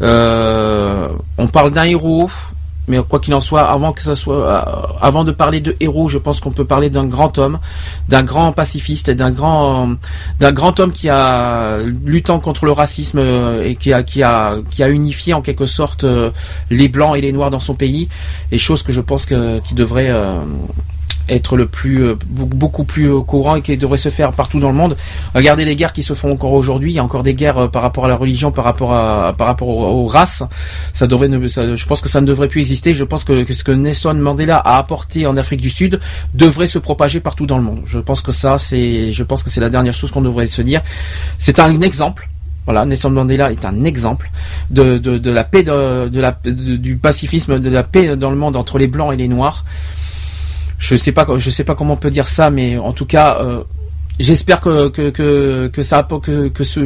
[0.00, 1.08] Euh,
[1.38, 2.30] on parle d'un héros,
[2.92, 4.62] mais quoi qu'il en soit, avant que ça soit, euh,
[5.00, 7.58] avant de parler de héros, je pense qu'on peut parler d'un grand homme,
[8.10, 9.92] d'un grand pacifiste, d'un grand,
[10.40, 14.56] d'un grand homme qui a luttant contre le racisme euh, et qui a qui a
[14.70, 16.30] qui a unifié en quelque sorte euh,
[16.68, 18.10] les blancs et les noirs dans son pays.
[18.50, 20.12] Et chose que je pense que qui devrait
[21.28, 24.70] être le plus euh, beaucoup plus euh, courant et qui devrait se faire partout dans
[24.70, 24.96] le monde.
[25.34, 26.92] Regardez les guerres qui se font encore aujourd'hui.
[26.92, 29.32] Il y a encore des guerres euh, par rapport à la religion, par rapport à
[29.36, 30.42] par rapport aux, races.
[30.92, 32.94] Ça devrait, ne- je pense que ça ne devrait plus exister.
[32.94, 36.00] Je pense que, ce que Nelson Mandela a apporté en Afrique du Sud
[36.34, 37.82] devrait se propager partout dans le monde.
[37.86, 40.62] Je pense que ça, c'est, je pense que c'est la dernière chose qu'on devrait se
[40.62, 40.82] dire.
[41.38, 42.28] C'est un exemple.
[42.64, 44.30] Voilà, Nelson Mandela est un exemple
[44.70, 48.36] de, de, de la paix, de, de la, du pacifisme, de la paix dans le
[48.36, 49.64] monde entre les blancs et les noirs
[50.82, 53.38] je sais pas je sais pas comment on peut dire ça mais en tout cas
[53.40, 53.62] euh,
[54.18, 56.80] j'espère que que, que ça que ce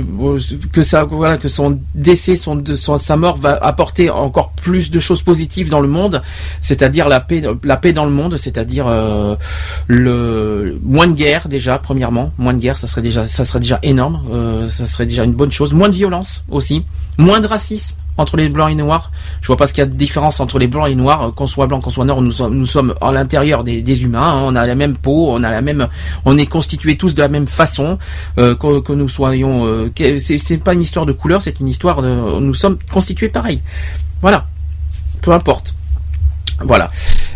[0.71, 4.99] que ça voilà que son décès son, son sa mort va apporter encore plus de
[4.99, 6.23] choses positives dans le monde
[6.61, 9.35] c'est-à-dire la paix la paix dans le monde c'est-à-dire euh,
[9.87, 12.33] le moins de guerre déjà premièrement.
[12.37, 15.33] Moins de guerre ça serait déjà ça serait déjà énorme euh, ça serait déjà une
[15.33, 15.73] bonne chose.
[15.73, 16.85] Moins de violence aussi
[17.19, 19.11] moins de racisme entre les blancs et les noirs.
[19.43, 21.23] Je vois pas ce qu'il y a de différence entre les blancs et les noirs,
[21.23, 24.23] euh, qu'on soit blanc, qu'on soit noir, nous sommes, nous sommes à l'intérieur des, humains,
[24.23, 24.43] hein.
[24.47, 25.89] on a la même peau, on a la même,
[26.25, 27.99] on est constitués tous de la même façon,
[28.39, 32.41] euh, que, nous soyons, euh, c'est pas une histoire de couleur, c'est une histoire de,
[32.41, 33.61] nous sommes constitués pareil.
[34.23, 34.47] Voilà,
[35.21, 35.75] peu importe.
[36.61, 36.91] Voilà.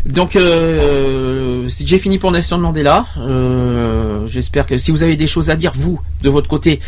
[0.07, 3.07] Donc euh, j'ai fini pour Nelson Mandela.
[3.19, 6.81] Euh, J'espère que si vous avez des choses à dire vous de votre côté,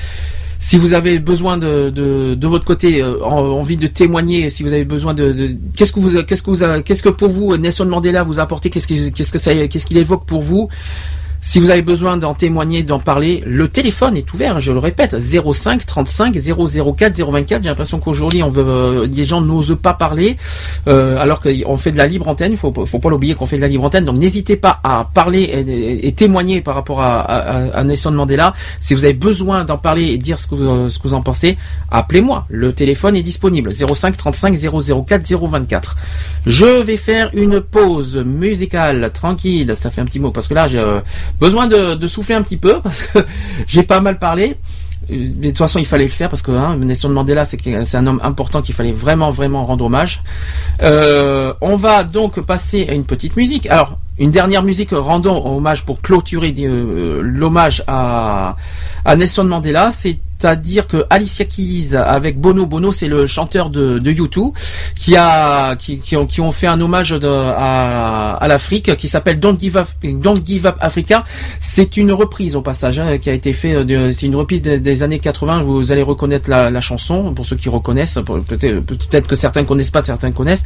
[0.64, 4.62] si vous avez besoin de, de, de votre côté euh, en- envie de témoigner, si
[4.62, 7.56] vous avez besoin de, de- qu'est-ce que vous qu'est-ce que vous qu'est-ce que pour vous
[7.56, 10.68] Nelson Mandela vous a apporté qu'est-ce que qu'est-ce que ça qu'est-ce qu'il évoque pour vous?
[11.44, 15.18] Si vous avez besoin d'en témoigner, d'en parler, le téléphone est ouvert, je le répète,
[15.18, 17.62] 05 35 004 024.
[17.64, 20.36] J'ai l'impression qu'aujourd'hui, on veut, euh, les gens n'osent pas parler,
[20.86, 22.52] euh, alors qu'on fait de la libre antenne.
[22.52, 24.04] Il faut, faut pas l'oublier qu'on fait de la libre antenne.
[24.04, 28.54] Donc n'hésitez pas à parler et, témoigner par rapport à, à, Nelson Mandela.
[28.78, 31.22] Si vous avez besoin d'en parler et dire ce que vous, ce que vous en
[31.22, 31.58] pensez,
[31.90, 32.46] appelez-moi.
[32.50, 34.56] Le téléphone est disponible 05 35
[35.06, 35.96] 004 024.
[36.46, 39.72] Je vais faire une pause musicale tranquille.
[39.76, 41.00] Ça fait un petit mot parce que là euh,
[41.40, 43.20] besoin de, souffler un petit peu parce que
[43.66, 44.56] j'ai pas mal parlé.
[45.08, 48.20] De toute façon, il fallait le faire parce que hein, Nelson Mandela, c'est un homme
[48.22, 50.22] important qu'il fallait vraiment, vraiment rendre hommage.
[50.82, 53.66] Euh, on va donc passer à une petite musique.
[53.66, 58.56] Alors, une dernière musique rendant hommage pour clôturer euh, l'hommage à,
[59.16, 64.52] Nelson Mandela, c'est-à-dire que Alicia Keys avec Bono, Bono c'est le chanteur de, de U2
[64.94, 69.76] qui a qui, ont, qui ont fait un hommage à, l'Afrique qui s'appelle Don't Give
[69.78, 71.24] Up Don't Give Up Africa.
[71.60, 73.84] C'est une reprise au passage hein, qui a été fait.
[73.84, 75.62] de- C'est une reprise des, années 80.
[75.62, 78.18] Vous allez reconnaître la, chanson pour ceux qui reconnaissent.
[78.46, 80.64] Peut-être peut-être que certains connaissent pas, certains connaissent.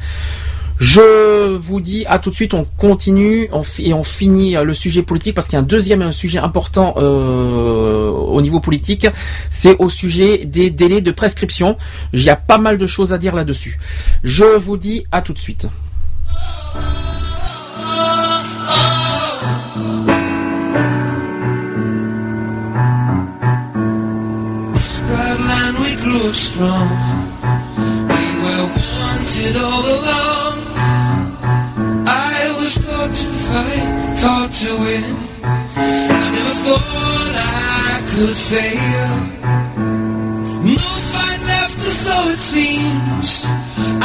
[0.78, 3.48] Je vous dis à tout de suite, on continue
[3.78, 6.38] et on finit euh, le sujet politique parce qu'il y a un deuxième euh, sujet
[6.38, 9.06] important euh, au niveau politique,
[9.50, 11.76] c'est au sujet des délais de prescription.
[12.12, 13.78] Il y a pas mal de choses à dire là-dessus.
[14.22, 15.66] Je vous dis à tout de suite.
[33.56, 35.04] Fight, taught to win.
[35.42, 39.14] I never thought I could fail.
[40.80, 43.28] No fight left to so it seems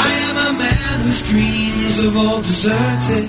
[0.07, 3.25] I am a man whose dreams have all deserted.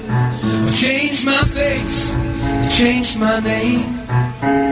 [0.66, 3.86] I've changed my face, I've changed my name.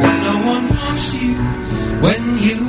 [0.03, 1.35] But no one wants you
[2.05, 2.60] when you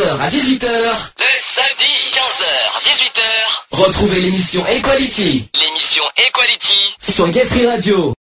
[0.00, 0.66] 15h à 18h,
[1.18, 6.96] Le samedi, 15h, 18h, retrouvez l'émission Equality l'émission Equality.
[7.06, 8.14] sur Gay Free Radio.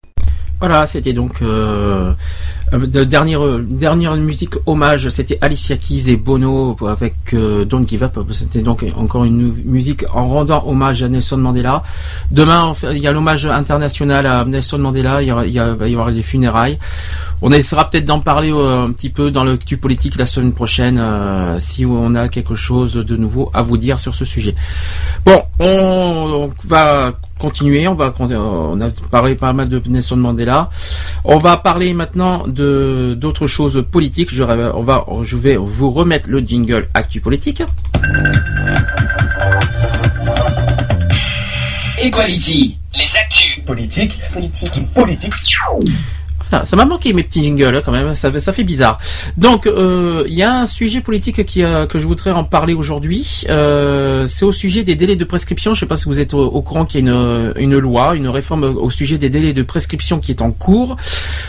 [0.58, 2.14] Voilà, c'était donc euh,
[2.72, 8.04] euh, de dernière dernière musique hommage, c'était Alicia Keys et Bono avec euh, Don't Give
[8.04, 8.18] Up.
[8.32, 11.82] C'était donc encore une musique en rendant hommage à Nelson Mandela.
[12.30, 15.20] Demain, il y a l'hommage international à Nelson Mandela.
[15.20, 16.78] Il y, aura- il y a- va y avoir des funérailles.
[17.42, 20.52] On essaiera peut-être d'en parler euh, un petit peu dans le tu politique la semaine
[20.52, 24.54] prochaine euh, si on a quelque chose de nouveau à vous dire sur ce sujet.
[25.24, 27.86] Bon, on, on va continuer.
[27.88, 30.70] On va on a parlé pas mal de Nelson Mandela.
[31.24, 34.32] On va parler maintenant de d'autres choses politiques.
[34.32, 37.62] Je, on va, je vais vous remettre le jingle Actu politique.
[41.98, 42.78] Equality.
[42.94, 43.64] Les actus.
[43.66, 44.18] Politique.
[44.32, 44.92] Politique.
[44.94, 45.32] Politique.
[46.50, 48.98] Ça m'a manqué mes petits jingles hein, quand même, ça, fait- bizarre.
[49.36, 53.44] Donc euh, il y a un sujet politique euh, que je voudrais en parler aujourd'hui.
[53.48, 55.74] Euh, c'est au sujet des délais de prescription.
[55.74, 58.28] Je ne sais pas si vous êtes au, courant qu'il y a une, loi, une
[58.28, 60.96] réforme au sujet des délais de prescription qui est en cours.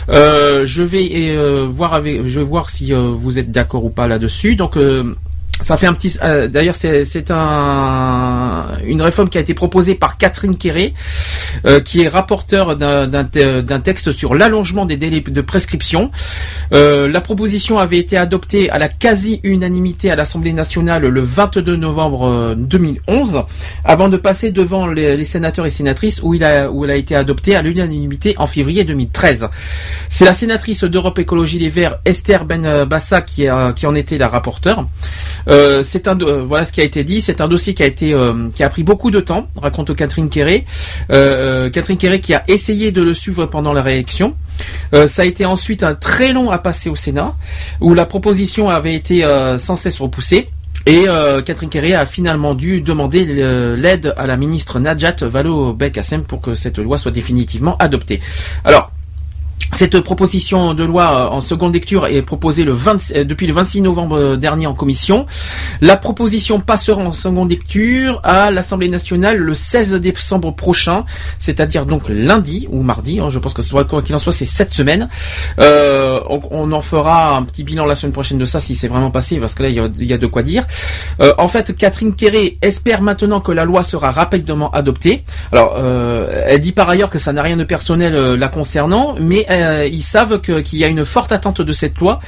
[0.08, 1.36] Euh, je vais
[1.66, 4.56] voir je vais voir si vous êtes d'accord ou pas là-dessus.
[4.56, 4.76] Donc
[5.60, 6.16] ça fait un petit.
[6.22, 10.94] euh, D'ailleurs, c'est c'est un une réforme qui a été proposée par Catherine Quéré,
[11.66, 16.10] euh, qui est rapporteur d'un d'un te- d'un texte sur l'allongement des délais de prescription.
[16.72, 22.26] Euh, la proposition avait été adoptée à la quasi-unanimité à l'Assemblée nationale le 22 novembre
[22.28, 23.42] euh, 2011,
[23.84, 26.44] avant de passer devant les, sénateurs et sénatrices où elle
[26.90, 29.48] a été adoptée à l'unanimité en février 2013.
[30.08, 34.86] C'est la sénatrice d'Europe Écologie Les Verts Esther Ben Bassa qui en était la rapporteure.
[35.48, 37.20] Euh, c'est un euh, voilà ce qui a été dit.
[37.20, 40.64] C'est un dossier qui a été euh, pris beaucoup de temps, raconte Catherine Quéré.
[41.08, 44.34] Catherine Quéré qui a essayé de le suivre pendant la réélection.
[45.06, 47.34] Ça a été ensuite un très long à passer au Sénat,
[47.80, 49.24] où la proposition avait été
[49.58, 50.48] sans cesse repoussée.
[50.86, 51.04] Et
[51.44, 56.78] Catherine Quéré a finalement dû demander l'aide à la ministre Najat Vallaud-Belkacem pour que cette
[56.78, 58.20] loi soit définitivement adoptée.
[59.78, 63.52] Cette proposition de loi euh, en seconde lecture est proposée le 20 euh, depuis le
[63.52, 65.24] 26 novembre dernier en commission.
[65.80, 71.04] La proposition passera en seconde lecture à l'Assemblée nationale le 16 décembre prochain,
[71.38, 73.20] c'est-à-dire donc lundi ou mardi.
[73.20, 75.08] hein, je pense que ce doit- quoi qu'il en soit, c'est cette semaine.
[75.60, 76.18] Euh,
[76.50, 79.36] on, en fera un petit bilan la semaine prochaine de ça si c'est vraiment passé,
[79.38, 80.64] parce que là il y a, de quoi dire.
[81.38, 85.22] En fait, Catherine Quéré espère maintenant que la loi sera rapidement adoptée.
[85.52, 89.86] Alors, elle dit par ailleurs que ça n'a rien de personnel la concernant, mais euh,
[89.86, 92.20] ils savent qu'il y a une forte attente de cette loi.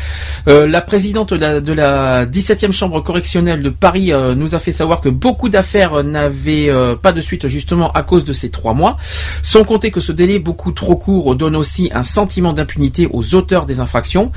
[0.49, 4.59] Euh, la présidente de la, de la 17e chambre correctionnelle de Paris euh, nous a
[4.59, 8.51] fait savoir que beaucoup d'affaires n'avaient euh, pas de suite justement à cause de ces
[8.51, 8.97] trois mois.
[9.43, 13.67] Sans compter que ce délai beaucoup trop court donne aussi un sentiment d'impunité aux auteurs
[13.67, 14.33] des infractions.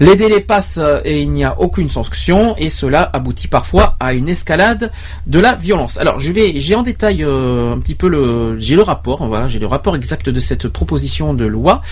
[0.00, 4.14] Les délais passent euh, et il n'y a aucune sanction et cela aboutit parfois à
[4.14, 4.92] une escalade
[5.26, 5.98] de la violence.
[5.98, 9.48] Alors je vais, j'ai en détail euh, un petit peu le, j'ai le rapport, voilà,
[9.48, 11.82] j'ai le rapport exact de cette proposition de loi.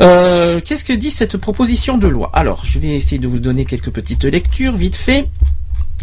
[0.00, 2.30] Euh, Qu'est-ce que dit cette proposition de loi?
[2.32, 5.28] Alors, je vais essayer de vous donner quelques petites lectures, vite fait.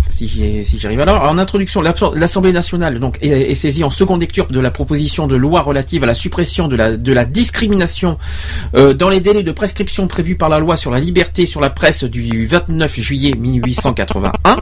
[0.09, 1.23] Si si j'y arrive alors.
[1.23, 5.61] En introduction, l'Assemblée nationale donc est, saisie en seconde lecture de la proposition de loi
[5.61, 8.17] relative à la suppression de la, de la discrimination
[8.75, 11.69] euh, dans les délais de prescription prévus par la loi sur la liberté sur la
[11.69, 14.55] presse du 29 juillet 1881.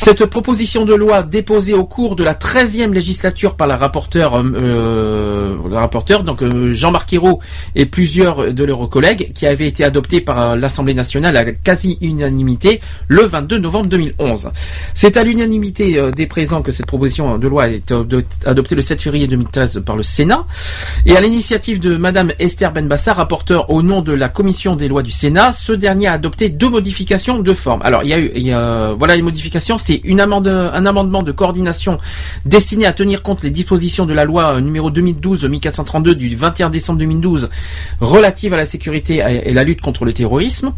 [0.00, 5.56] Cette proposition de loi déposée au cours de la 13e législature par la rapporteure, euh,
[5.68, 7.40] la rapporteure donc euh, Jean-Marc Ayrault
[7.74, 12.80] et plusieurs de leurs collègues, qui avait été adoptée par euh, l'Assemblée nationale à quasi-unanimité
[13.08, 14.50] le 22 novembre 2011.
[14.94, 18.06] C'est à l'unanimité euh, des présents que cette proposition de loi ado-
[18.46, 20.44] adoptée le 7 février 2013 par le Sénat.
[21.06, 25.02] Et à l'initiative de Madame Esther Benbassa, rapporteure au nom de la Commission des lois
[25.02, 27.80] du Sénat, ce dernier a adopté deux modifications de forme.
[27.82, 30.86] Alors il y a eu, il y a- voilà les modifications, c'est une amende, un
[30.86, 31.98] amendement de coordination
[32.44, 37.48] destiné à tenir compte les dispositions de la loi numéro 2012-1432 du 21 décembre 2012
[38.00, 40.72] relative à la sécurité et la lutte contre le terrorisme.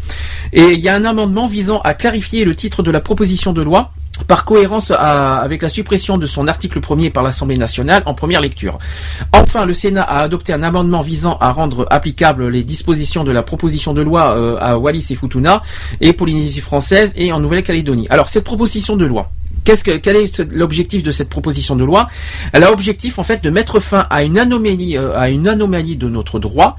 [0.53, 3.61] Et il y a un amendement visant à clarifier le titre de la proposition de
[3.61, 3.90] loi
[4.27, 8.41] par cohérence à- avec la suppression de son article premier par l'Assemblée nationale en première
[8.41, 8.79] lecture.
[9.33, 13.43] Enfin, le Sénat a adopté un amendement visant à rendre applicables les dispositions de la
[13.43, 15.61] proposition de loi euh, à Wallis et Futuna
[15.99, 18.07] et Polynésie française et en Nouvelle-Calédonie.
[18.09, 19.29] Alors, cette proposition de loi,
[19.63, 22.07] Qu'est-ce que, quel est l'objectif de cette proposition de loi?
[22.51, 25.97] Elle a objectif en fait de mettre fin à une anomalie, euh, à une anomalie
[25.97, 26.77] de notre droit.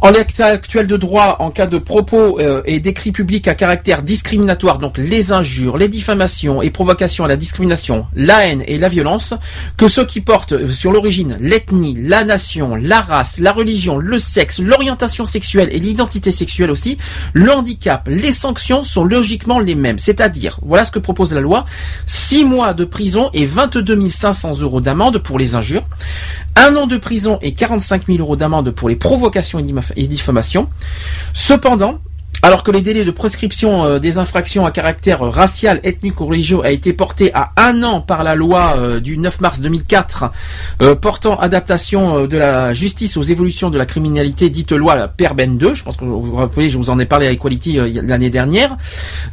[0.00, 4.02] En l'état actuel de droit, en cas de propos euh, et d'écrits publics à caractère
[4.02, 8.88] discriminatoire, donc les injures, les diffamations et provocations à la discrimination, la haine et la
[8.88, 9.34] violence,
[9.76, 14.20] que ceux qui portent euh, sur l'origine, l'ethnie, la nation, la race, la religion, le
[14.20, 16.96] sexe, l'orientation sexuelle et l'identité sexuelle aussi,
[17.32, 19.98] le handicap, les sanctions sont logiquement les mêmes.
[19.98, 21.64] C'est-à-dire, voilà ce que propose la loi,
[22.06, 25.88] 6 mois de prison et 22 500 euros d'amende pour les injures,
[26.58, 30.06] un an de prison et 45 000 euros d'amende pour les provocations et diffam- et
[30.08, 30.68] diffamations.
[31.32, 32.00] Cependant,
[32.48, 36.60] alors que les délais de prescription euh, des infractions à caractère racial, ethnique ou religieux
[36.64, 40.32] a été porté à un an par la loi euh, du 9 mars 2004
[40.80, 45.58] euh, portant adaptation de la justice aux évolutions de la criminalité, dite loi la PERBEN
[45.58, 48.30] 2, je pense que vous vous rappelez, je vous en ai parlé à Equality l'année
[48.30, 48.78] dernière.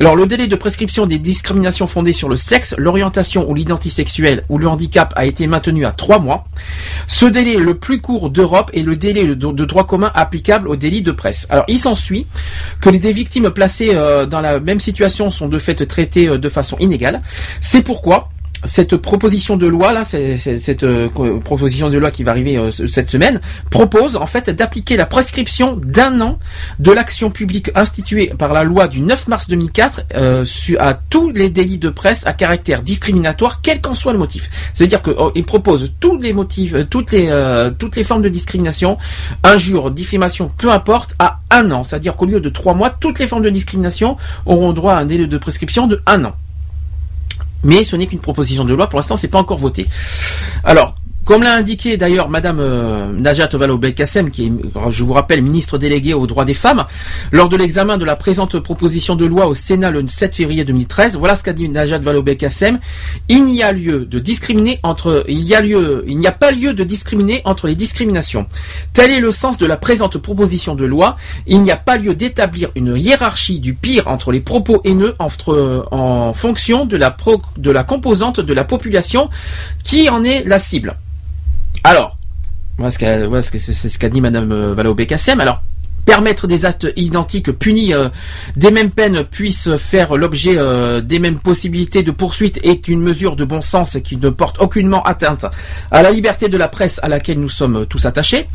[0.01, 4.43] Alors le délai de prescription des discriminations fondées sur le sexe, l'orientation ou l'identité sexuelle
[4.49, 6.43] ou le handicap a été maintenu à trois mois.
[7.07, 10.67] Ce délai est le plus court d'Europe et le délai de, de droit commun applicable
[10.67, 11.47] au délit de presse.
[11.49, 12.27] Alors il s'ensuit
[12.81, 16.37] que les des victimes placées euh, dans la même situation sont de fait traitées euh,
[16.37, 17.21] de façon inégale.
[17.61, 18.29] C'est pourquoi
[18.65, 21.07] cette proposition de loi là, c'est- cette euh,
[21.43, 25.05] proposition de loi qui va arriver euh, ce- cette semaine, propose en fait d'appliquer la
[25.05, 26.39] prescription d'un an
[26.79, 31.31] de l'action publique instituée par la loi du 9 mars 2004 euh, su- à tous
[31.31, 34.49] les délits de presse à caractère discriminatoire, quel qu'en soit le motif.
[34.73, 37.25] C'est-à-dire qu'il propose tous les motifs, euh, toutes les
[37.79, 38.97] toutes les formes de discrimination,
[39.43, 41.83] injures, diffamation, peu importe, à un an.
[41.83, 45.05] C'est-à-dire qu'au lieu de trois mois, toutes les formes de discrimination auront droit à un
[45.05, 46.35] délai de prescription de un an.
[47.65, 49.87] Mais ce n'est qu'une proposition de loi, pour l'instant c'est pas encore voté.
[50.63, 50.95] Alors,
[51.25, 54.51] comme l'a indiqué d'ailleurs Madame euh, Najat Vallaud-Belkacem, qui est,
[54.91, 56.85] je vous rappelle, ministre déléguée aux droits des femmes,
[57.31, 61.17] lors de l'examen de la présente proposition de loi au Sénat le 7 février 2013,
[61.17, 62.79] voilà ce qu'a dit Najat Vallaud-Belkacem.
[63.27, 66.73] Il n'y a lieu de discriminer entre, il a lieu, il n'y a pas lieu
[66.73, 68.45] de discriminer entre les discriminations.
[68.93, 71.17] Tel est le sens de la présente proposition de loi.
[71.47, 75.87] Il n'y a pas lieu d'établir une hiérarchie du pire entre les propos haineux entre,
[75.91, 79.31] en fonction de la composante de la population
[79.83, 80.95] qui en est la cible.
[81.85, 82.17] Alors,
[82.77, 85.39] voilà ce qu'a dit Madame euh, Vallaud-Belkacem.
[85.39, 85.61] Alors,
[86.03, 88.09] permettre des actes identiques punis euh,
[88.55, 93.35] des mêmes peines puissent faire l'objet euh, des mêmes possibilités de poursuite est une mesure
[93.35, 95.45] de bon sens qui ne porte aucunement atteinte
[95.91, 98.47] à la liberté de la presse à laquelle nous sommes tous attachés.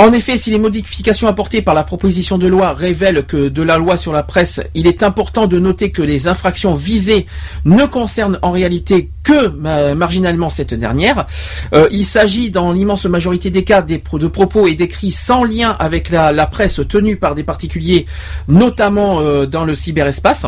[0.00, 3.78] En effet, si les modifications apportées par la proposition de loi révèlent que de la
[3.78, 7.26] loi sur la presse, il est important de noter que les infractions visées
[7.64, 11.26] ne concernent en réalité que ma- marginalement cette dernière.
[11.74, 13.96] Euh, il s'agit dans l'immense majorité des cas de
[14.28, 18.06] propos et d'écrits sans lien avec la, la presse tenue par des particuliers,
[18.46, 20.46] notamment euh, dans le cyberespace.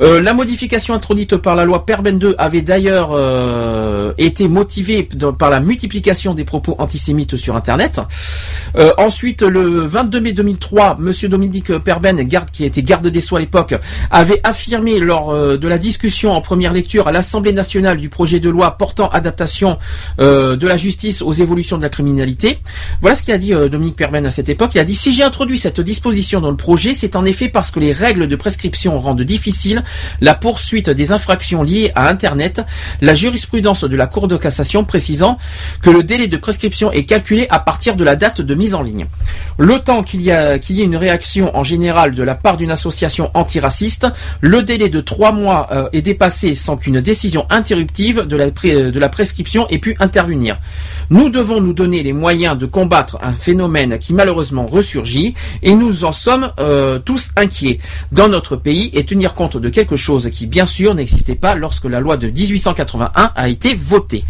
[0.00, 5.50] Euh, la modification introduite par la loi Perben 2 avait d'ailleurs euh, été motivée par
[5.50, 8.00] la multiplication des propos antisémites sur Internet.
[8.76, 13.36] Euh, ensuite, le 22 mai 2003, Monsieur Dominique Perben, garde, qui était garde des Sceaux
[13.36, 13.74] à l'époque,
[14.10, 18.50] avait affirmé lors de la discussion en première lecture à l'Assemblée nationale du projet de
[18.50, 19.78] loi portant adaptation
[20.18, 22.58] de la justice aux évolutions de la criminalité.
[23.00, 24.70] Voilà ce qu'il a dit Dominique Perben à cette époque.
[24.74, 27.70] Il a dit si j'ai introduit cette disposition dans le projet, c'est en effet parce
[27.70, 29.57] que les règles de prescription rendent difficile
[30.20, 32.62] la poursuite des infractions liées à Internet.
[33.00, 35.38] La jurisprudence de la Cour de cassation précisant
[35.82, 38.82] que le délai de prescription est calculé à partir de la date de mise en
[38.82, 39.06] ligne.
[39.58, 43.30] Le temps qu'il y, y ait une réaction en général de la part d'une association
[43.34, 44.06] antiraciste,
[44.40, 48.92] le délai de trois mois euh, est dépassé sans qu'une décision interruptive de la, pré-
[48.92, 50.58] de la prescription ait pu intervenir.
[51.10, 56.04] Nous devons nous donner les moyens de combattre un phénomène qui malheureusement ressurgit et nous
[56.04, 57.78] en sommes euh, tous inquiets
[58.12, 61.84] dans notre pays et tenir compte de quelque chose qui bien sûr n'existait pas lorsque
[61.84, 64.24] la loi de 1881 a été votée.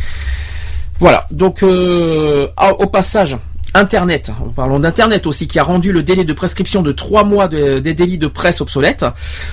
[1.00, 3.36] Voilà, donc euh, ah, au passage,
[3.74, 7.78] Internet, parlons d'Internet aussi, qui a rendu le délai de prescription de trois mois de-
[7.78, 9.04] des délits de presse obsolète.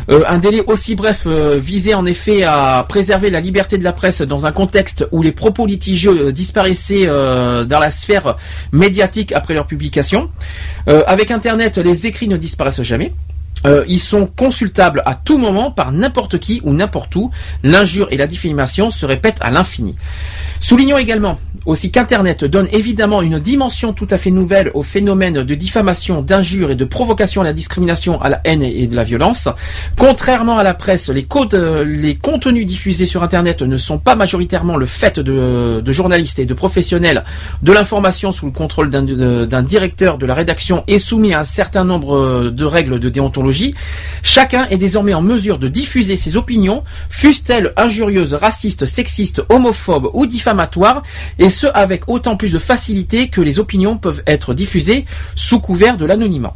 [0.10, 3.92] Euh, un délai aussi bref euh, visait en effet à préserver la liberté de la
[3.92, 8.38] presse dans un contexte où les propos litigieux euh, disparaissaient dans la sphère
[8.72, 10.30] médiatique après leur publication.
[10.88, 13.14] Avec Internet, les écrits ne disparaissent jamais.
[13.66, 17.32] Euh, ils sont consultables à tout moment par n'importe qui ou n'importe où.
[17.64, 19.96] L'injure et la diffamation se répètent à l'infini.
[20.66, 25.56] Soulignons également aussi qu'Internet donne évidemment une dimension tout à fait nouvelle au phénomène de
[25.56, 29.48] diffamation, d'injure et de provocation à la discrimination, à la haine et de la violence.
[29.98, 34.86] Contrairement à la presse, euh, les contenus diffusés sur Internet ne sont pas majoritairement le
[34.86, 37.24] fait de, journalistes et de professionnels
[37.62, 41.84] de l'information sous le contrôle d'un directeur de la rédaction et soumis à un certain
[41.84, 43.74] nombre euh, de règles de déontologie.
[44.24, 50.26] Chacun est désormais en mesure de diffuser ses opinions, fussent-elles injurieuses, racistes, sexistes, homophobes ou
[50.26, 50.55] diffamatoires,
[51.40, 55.98] et ce avec autant plus de facilité que les opinions peuvent être diffusées sous couvert
[55.98, 56.56] de l'anonymat.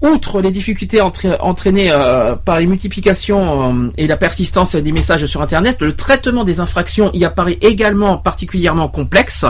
[0.00, 5.26] Outre les difficultés entra- entraînées euh, par les multiplications euh, et la persistance des messages
[5.26, 9.44] sur Internet, le traitement des infractions y apparaît également particulièrement complexe.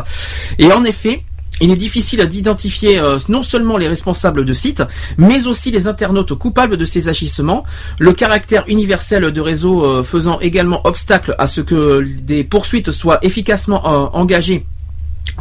[0.59, 1.23] Et en effet,
[1.61, 4.83] il est difficile d'identifier euh, non seulement les responsables de sites,
[5.17, 7.65] mais aussi les internautes coupables de ces agissements,
[7.99, 13.19] le caractère universel de réseaux euh, faisant également obstacle à ce que des poursuites soient
[13.23, 14.65] efficacement euh, engagées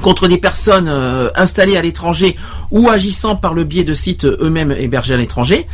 [0.02, 0.92] contre des personnes
[1.34, 2.36] installées à l'étranger
[2.70, 5.66] ou agissant par le biais de sites eux-mêmes hébergés à l'étranger.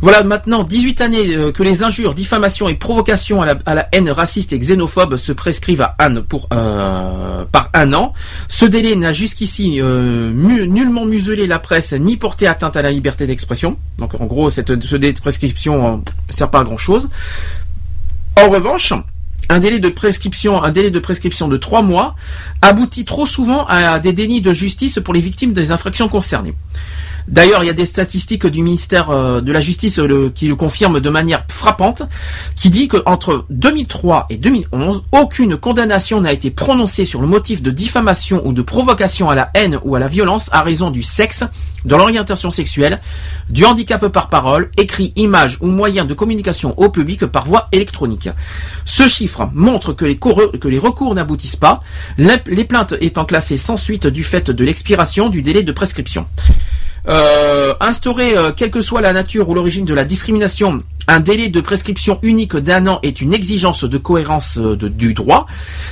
[0.00, 4.52] Voilà maintenant 18 années euh, que les injures, diffamations et provocations à la, haine raciste
[4.52, 8.12] et xénophobe se prescrivent à Anne pour euh, par un an.
[8.46, 13.26] Ce délai n'a jusqu'ici euh, nullement muselé la presse ni porté atteinte à la liberté
[13.26, 13.76] d'expression.
[13.98, 17.08] Donc en gros, cette, ce délai de prescription ne sert pas à grand chose.
[18.36, 18.92] En revanche,
[19.48, 22.14] un délai de prescription, de prescription trois mois
[22.62, 26.54] aboutit trop souvent à des dénis de justice pour les victimes des infractions concernées.
[27.28, 30.56] D'ailleurs, il y a des statistiques du ministère euh, de la Justice euh, qui le
[30.56, 32.02] confirment de manière frappante,
[32.56, 37.70] qui dit qu'entre 2003 et 2011, aucune condamnation n'a été prononcée sur le motif de
[37.70, 41.44] diffamation ou de provocation à la haine ou à la violence à raison du sexe,
[41.84, 42.98] de l'orientation sexuelle,
[43.50, 48.30] du handicap par parole, écrit, image ou moyen de communication au public par voie électronique.
[48.86, 51.80] Ce chiffre montre que les, recours n'aboutissent pas,
[52.16, 56.26] les plaintes étant classées sans suite du fait de l'expiration du délai de prescription.
[57.06, 61.48] Euh, instaurer, euh, quelle que soit la nature ou l'origine de la discrimination, un délai
[61.48, 65.46] de prescription unique d'un an est une exigence de cohérence euh, du droit.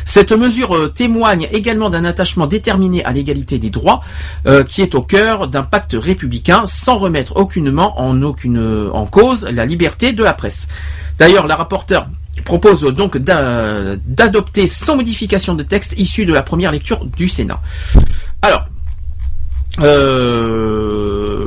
[0.05, 4.03] Cette mesure euh, témoigne également d'un attachement déterminé à l'égalité des droits,
[4.47, 9.07] euh, qui est au cœur d'un pacte républicain, sans remettre aucunement en aucune euh, en
[9.07, 10.67] cause la liberté de la presse.
[11.19, 12.09] D'ailleurs, la rapporteure
[12.45, 17.61] propose donc d'a- d'adopter sans modification de texte issu de la première lecture du Sénat.
[18.43, 18.67] Alors,
[19.81, 21.46] euh,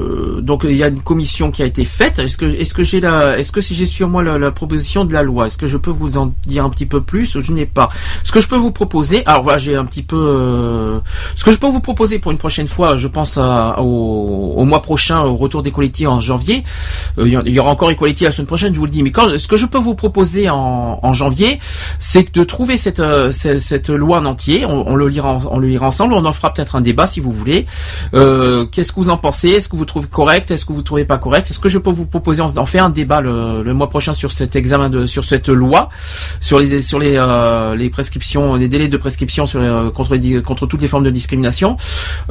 [0.49, 2.17] donc il y a une commission qui a été faite.
[2.17, 5.21] Est-ce que est-ce que j'ai est-ce que si j'ai sur moi la, proposition de la
[5.21, 7.89] loi, est-ce que je peux vous en dire un petit peu plus Je n'ai pas?
[8.23, 10.99] Ce que je peux vous proposer, alors voilà, j'ai un petit peu euh,
[11.35, 12.95] ce que je peux vous proposer pour une prochaine fois.
[12.95, 16.63] Je pense au, au mois prochain, au retour des collectifs en janvier.
[17.19, 19.03] Euh, il y aura encore Equality la semaine prochaine, je vous le dis.
[19.03, 21.59] Mais ce que je peux vous proposer en, en janvier,
[21.99, 24.65] c'est de trouver cette, euh, cette, loi en entier.
[24.65, 26.15] On, le lira, on le lira ensemble.
[26.15, 27.67] On en fera peut-être un débat si vous voulez.
[28.13, 29.49] Qu'est-ce que vous en pensez?
[29.49, 30.07] Est-ce que vous trouvez
[30.47, 32.79] Est-ce que vous trouvez pas correct Est-ce que je peux vous proposer On en fait
[32.79, 35.89] un débat le, mois prochain sur cet examen de sur cette loi,
[36.39, 40.87] sur les sur les euh, prescriptions, les délais de prescription sur les- contre toutes les
[40.87, 41.77] formes de discrimination.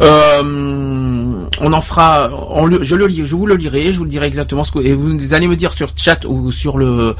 [0.00, 2.30] Euh, on en fera.
[2.50, 4.72] on le- je le lis, je vous le lirai, je vous le dirai exactement ce
[4.72, 7.14] que et vous allez me dire sur chat ou sur le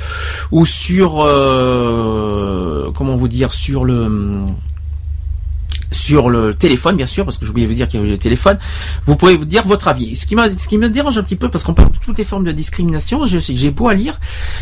[0.52, 4.08] ou sur euh, comment vous dire sur le
[5.91, 8.18] sur le téléphone, bien sûr, parce que j'oubliais de vous dire qu'il y avait le
[8.18, 8.58] téléphone.
[9.07, 10.17] Vous pouvez vous dire votre avis.
[10.17, 12.25] Ce qui, ce qui me dérange un petit peu, parce qu'on parle de toutes les
[12.25, 14.18] formes de discrimination, j'ai beau à lire,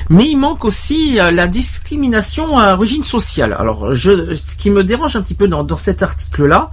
[0.08, 3.56] mais il manque aussi euh, la discrimination à origine sociale.
[3.58, 6.70] Alors, je, ce qui me dérange un petit peu dans, dans cet article-là,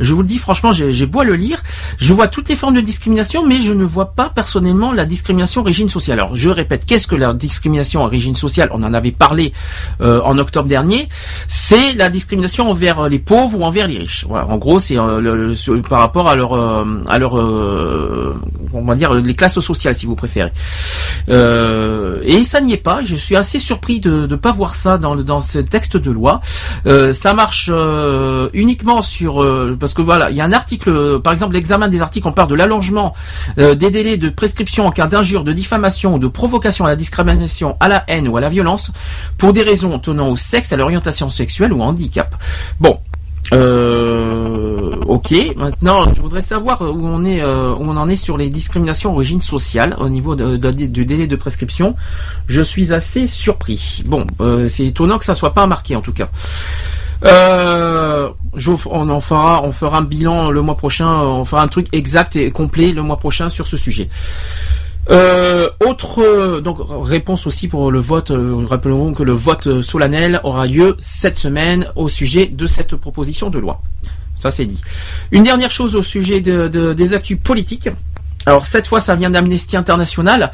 [0.00, 1.62] je vous le dis franchement, j'ai j'ai beau à le lire,
[1.98, 5.60] je vois toutes les formes de discrimination, mais je ne vois pas personnellement la discrimination
[5.60, 6.18] origine sociale.
[6.20, 8.70] Alors, je répète, qu'est-ce que la discrimination origine sociale?
[8.72, 9.52] On en avait parlé
[10.00, 11.08] euh, en octobre dernier.
[11.48, 13.95] C'est la discrimination envers les pauvres ou envers les
[14.28, 18.34] Voilà, en gros, c'est euh, par rapport à leur, euh, à leur, euh,
[18.72, 20.52] on va dire les classes sociales, si vous préférez.
[21.28, 23.00] Euh, et ça n'y est pas.
[23.04, 26.10] Je suis assez surpris de ne pas voir ça dans, le- dans ce texte de
[26.10, 26.40] loi.
[26.86, 30.90] Euh, ça marche euh, uniquement sur euh, parce que voilà, il y a un article,
[30.90, 33.14] euh, par exemple, l'examen des articles, on parle de l'allongement
[33.58, 36.96] euh, des délais de prescription en cas d'injure, de diffamation ou de provocation à la
[36.96, 38.92] discrimination, à la haine ou à la violence
[39.38, 42.34] pour des raisons tenant au sexe, à l'orientation sexuelle ou au handicap.
[42.78, 42.98] Bon.
[43.52, 45.34] Euh, ok.
[45.56, 49.12] Maintenant, je voudrais savoir où on est, euh, où on en est sur les discriminations
[49.12, 51.96] d'origine sociale au niveau du délai de prescription.
[52.46, 54.02] Je suis assez surpris.
[54.06, 56.28] Bon, euh, c'est étonnant que ça soit pas marqué en tout cas.
[57.24, 58.28] Euh,
[58.86, 61.08] on en fera, on fera un bilan le mois prochain.
[61.08, 64.08] On fera un truc exact et complet le mois prochain sur ce sujet.
[65.10, 68.32] Euh, autre euh, donc réponse aussi pour le vote.
[68.32, 73.48] euh, rappelons que le vote solennel aura lieu cette semaine au sujet de cette proposition
[73.48, 73.80] de loi.
[74.36, 74.80] Ça c'est dit.
[75.30, 77.88] Une dernière chose au sujet de, de- des actus politiques.
[78.48, 80.52] Alors cette fois, ça vient d'Amnesty International,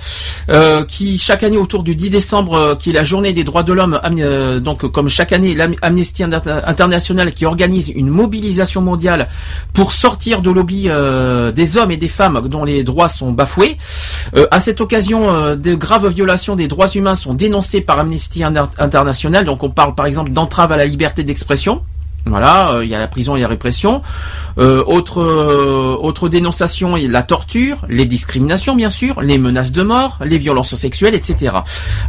[0.49, 3.63] euh, qui chaque année autour du 10 décembre, euh, qui est la journée des droits
[3.63, 8.81] de l'homme, euh, donc comme chaque année, l'Am- Amnesty Inter- International qui organise une mobilisation
[8.81, 9.29] mondiale
[9.75, 10.89] pour sortir de lobby
[11.55, 13.77] des hommes et des femmes dont les droits sont bafoués.
[14.51, 19.45] À cette occasion, de graves violations des droits humains sont dénoncées par Amnesty Inter- International.
[19.45, 21.83] Donc on parle par exemple d'entrave à la liberté d'expression.
[22.25, 24.01] Voilà, euh, il y a la prison, il y a la répression.
[24.59, 30.19] Euh, autre euh, autre dénonciation, la torture, les discriminations bien sûr, les menaces de mort,
[30.25, 31.57] les violences sexuelles, etc.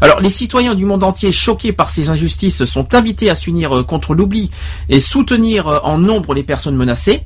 [0.02, 4.14] Alors les citoyens du monde entier choqués par ces injustices sont invités à s'unir contre
[4.14, 4.52] l'oubli
[4.88, 7.24] et soutenir en nombre les personnes menacées.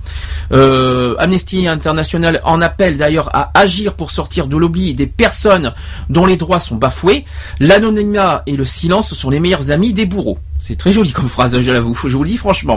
[0.51, 5.73] Amnesty International en appelle d'ailleurs à agir pour sortir de l'oubli des personnes
[6.09, 7.25] dont les droits sont bafoués.
[7.59, 10.37] L'anonymat et le silence sont les meilleurs amis des bourreaux.
[10.59, 12.76] C'est très joli comme phrase, je l'avoue, je vous le dis franchement.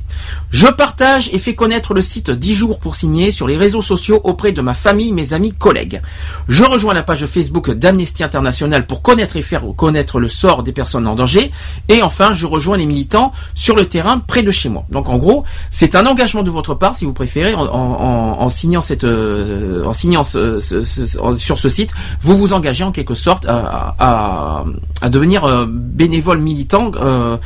[0.49, 4.19] Je partage et fais connaître le site 10 jours pour signer sur les réseaux sociaux
[4.25, 6.01] auprès de ma famille, mes amis, collègues.
[6.49, 10.73] Je rejoins la page Facebook d'Amnesty International pour connaître et faire connaître le sort des
[10.73, 11.51] personnes en danger.
[11.87, 14.83] Et enfin, je rejoins les militants sur le terrain près de chez moi.
[14.89, 19.05] Donc en gros, c'est un engagement de votre part, si vous préférez, en, signant cette,
[19.05, 24.65] euh, en signant sur ce site, vous vous engagez en quelque sorte à
[25.09, 26.80] devenir euh, bénévole militant.
[26.95, 27.37] Euh,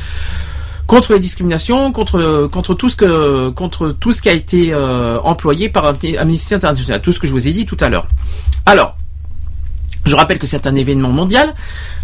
[0.87, 5.19] contre les discriminations, contre contre tout ce que contre tout ce qui a été euh,
[5.23, 8.07] employé par Amnesty International, tout ce que je vous ai dit tout à l'heure.
[8.65, 8.95] Alors,
[10.05, 11.53] je rappelle que c'est un événement mondial.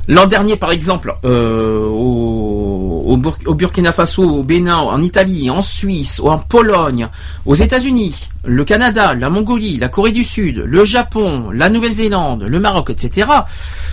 [0.07, 5.49] L'an dernier, par exemple, euh, au, au Bur- au Burkina Faso, au Bénin, en Italie,
[5.51, 7.07] en Suisse, en Pologne,
[7.45, 12.59] aux États-Unis, le Canada, la Mongolie, la Corée du Sud, le Japon, la Nouvelle-Zélande, le
[12.59, 13.27] Maroc, etc.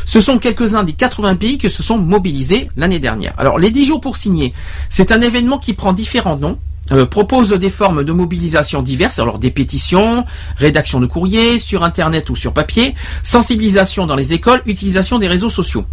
[0.07, 3.35] Ce sont quelques-uns des 80 pays qui se sont mobilisés l'année dernière.
[3.37, 4.55] Alors, les 10 jours pour signer,
[4.89, 6.59] c'est un événement qui prend différents noms
[6.93, 10.25] euh, propose des formes de mobilisation diverses, alors des pétitions,
[10.57, 15.51] rédaction de courriers, sur internet ou sur papier, sensibilisation dans les écoles, utilisation des réseaux
[15.51, 15.85] sociaux.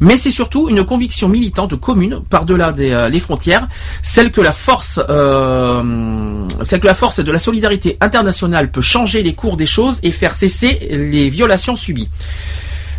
[0.00, 3.68] Mais c'est surtout une conviction militante commune par-delà des, euh, les frontières,
[4.02, 9.22] celle que la force, euh, celle que la force de la solidarité internationale peut changer
[9.22, 12.08] les cours des choses et faire cesser les violations subies.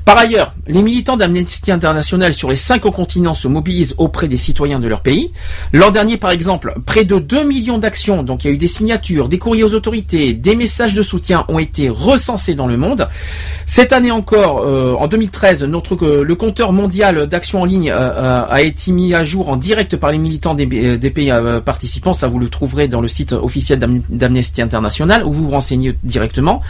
[0.05, 4.79] Par ailleurs, les militants d'Amnesty International sur les cinq continents se mobilisent auprès des citoyens
[4.79, 5.31] de leur pays.
[5.73, 8.67] L'an dernier, par exemple, près de 2 millions d'actions, donc il y a eu des
[8.67, 13.09] signatures, des courriers aux autorités, des messages de soutien ont été recensés dans le monde.
[13.65, 17.95] Cette année encore, euh, en 2013, notre, euh, le compteur mondial d'actions en ligne euh,
[17.97, 21.33] euh, a été mis à jour en direct par les militants des, pays
[21.65, 22.13] participants.
[22.13, 25.95] Ça, vous le trouverez dans le site officiel d'Am- d'Amnesty International où vous vous renseignez
[26.03, 26.61] directement.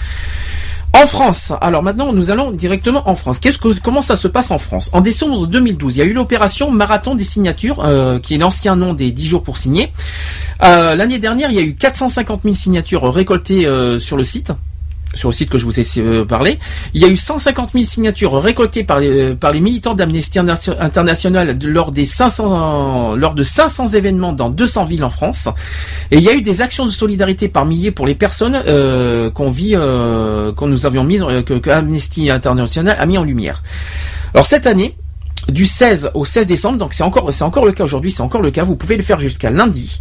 [0.96, 3.40] En France, alors maintenant nous allons directement en France.
[3.40, 4.90] Qu'est-ce que, comment ça se passe en France?
[4.94, 8.78] En décembre 2012, il y a eu l'opération Marathon des signatures, euh, qui est l'ancien
[8.78, 9.92] nom des 10 jours pour signer.
[10.64, 14.54] Euh, L'année dernière, il y a eu 450 000 signatures récoltées euh, sur le site
[15.14, 16.60] sur le site que je vous ai euh, parlé.
[16.94, 21.58] Il y a eu 150 000 signatures récoltées par les, euh, militants d'Amnesty Interna- International
[21.64, 25.48] lors des 500 lors de 500 événements dans 200 villes en France.
[26.12, 29.30] Et il y a eu des actions de solidarité par milliers pour les personnes euh,
[29.32, 33.64] qu'on vit, euh, qu'on nous avions mises, euh, que Amnesty International a mis en lumière.
[34.34, 34.96] Alors cette année,
[35.50, 38.42] du 16 au 16 décembre, donc c'est encore c'est encore le cas aujourd'hui, c'est encore
[38.42, 38.64] le cas.
[38.64, 40.00] Vous pouvez le faire jusqu'à lundi.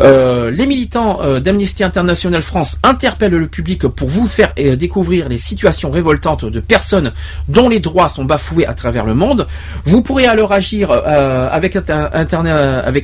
[0.00, 5.28] Euh, les militants euh, d'Amnesty International France interpellent le public pour vous faire euh, découvrir
[5.28, 7.12] les situations révoltantes de personnes
[7.48, 9.46] dont les droits sont bafoués à travers le monde.
[9.84, 11.76] Vous pourrez alors agir avec,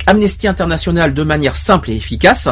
[0.07, 2.49] Amnesty International de manière simple et efficace.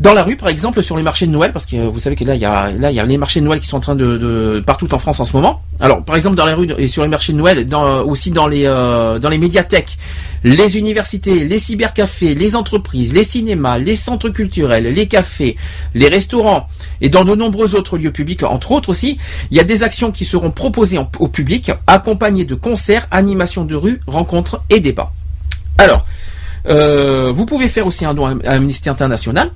[0.00, 2.24] Dans la rue, par exemple, sur les marchés de Noël, parce que vous savez que
[2.24, 4.16] là, il y a, y a les marchés de Noël qui sont en train de,
[4.16, 5.62] de partout en France en ce moment.
[5.80, 8.46] Alors, par exemple, dans la rue et sur les marchés de Noël, dans, aussi dans
[8.46, 9.98] les euh, dans les médiathèques,
[10.44, 15.56] les universités, les cybercafés, les entreprises, les cinémas, les centres culturels, les cafés,
[15.94, 16.68] les restaurants
[17.00, 19.18] et dans de nombreux autres lieux publics, entre autres aussi,
[19.50, 23.74] il y a des actions qui seront proposées au public, accompagnées de concerts, animations de
[23.74, 25.12] rue, rencontres et débats.
[25.78, 26.06] Alors,
[26.66, 29.50] euh, vous pouvez faire aussi un don à Amnesty International.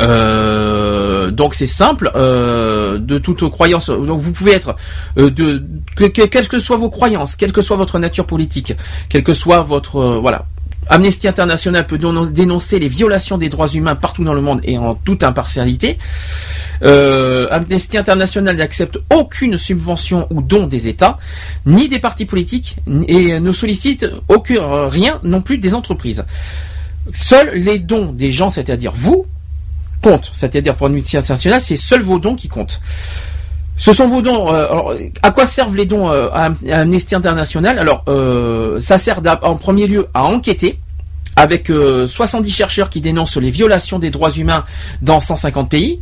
[0.00, 3.90] Euh, donc c'est simple, euh, de toute croyance.
[3.90, 4.76] Vous pouvez être
[5.18, 5.62] euh, de
[5.96, 8.74] que, que- quelles que soient vos croyances, quelle que soit votre nature politique,
[9.08, 10.46] quelle que soit votre voilà.
[10.88, 14.76] Amnesty International peut dénon- dénoncer les violations des droits humains partout dans le monde et
[14.76, 15.98] en toute impartialité.
[16.82, 21.18] Amnesty International n'accepte aucune subvention ou don des États,
[21.66, 26.24] ni des partis politiques, et ne sollicite aucun, rien non plus des entreprises.
[27.12, 29.26] Seuls les dons des gens, c'est-à-dire vous,
[30.02, 30.30] comptent.
[30.32, 32.80] C'est-à-dire pour Amnesty International, c'est seuls vos dons qui comptent.
[33.76, 34.52] Ce sont vos dons.
[34.52, 37.78] euh, alors, à quoi servent les dons euh, à, Amnesty International?
[37.78, 40.78] Alors, euh, ça sert en premier lieu à enquêter
[41.36, 44.64] avec euh, 70 chercheurs qui dénoncent les violations des droits humains
[45.02, 46.00] dans 150 pays.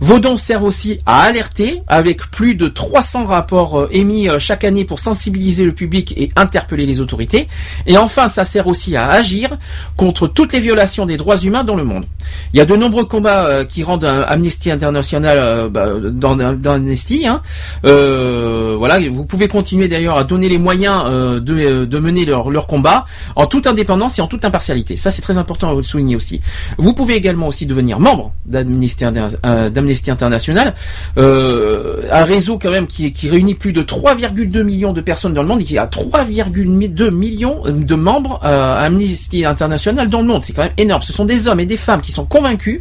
[0.00, 4.64] Vos dons servent aussi à alerter, avec plus de 300 rapports euh, émis euh, chaque
[4.64, 7.48] année pour sensibiliser le public et interpeller les autorités.
[7.86, 9.56] Et enfin, ça sert aussi à agir
[9.96, 12.06] contre toutes les violations des droits humains dans le monde.
[12.52, 16.38] Il y a de nombreux combats euh, qui rendent euh, Amnesty International euh, bah, dans,
[16.38, 17.26] Amnesty.
[17.26, 17.42] hein.
[17.84, 22.24] Euh, voilà, vous pouvez continuer d'ailleurs à donner les moyens euh, de, euh, de mener
[22.24, 23.04] leur, leur combat
[23.36, 24.69] en toute indépendance et en toute impartialité.
[24.96, 26.40] Ça, c'est très important à souligner aussi.
[26.78, 30.74] Vous pouvez également aussi devenir membre d'Amnesty euh, International,
[31.18, 35.48] euh, un réseau quand même qui, réunit plus de 3,2 millions de personnes dans le
[35.48, 40.42] monde et qui a 3,2 millions de membres euh, à Amnesty International dans le monde.
[40.42, 41.02] C'est quand même énorme.
[41.02, 42.80] Ce sont des hommes et des femmes qui sont convaincus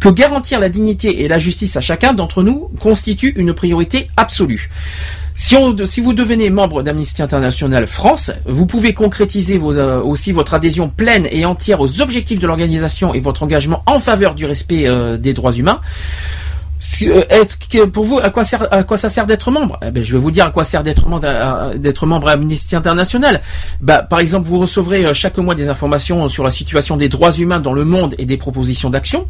[0.00, 4.70] que garantir la dignité et la justice à chacun d'entre nous constitue une priorité absolue.
[5.34, 10.32] Si, on, si vous devenez membre d'Amnesty International France, vous pouvez concrétiser vos, euh, aussi
[10.32, 14.46] votre adhésion pleine et entière aux objectifs de l'organisation et votre engagement en faveur du
[14.46, 15.80] respect euh, des droits humains.
[17.02, 19.78] Euh, Est-ce que pour vous, à quoi, sert, à quoi ça sert d'être membre?
[19.86, 23.40] Eh ben, Je vais vous dire à quoi sert d'être membre, d'être à International.
[23.80, 27.32] Bah, par exemple, vous recevrez euh, chaque mois des informations sur la situation des droits
[27.32, 29.26] humains dans le monde et des propositions d'action.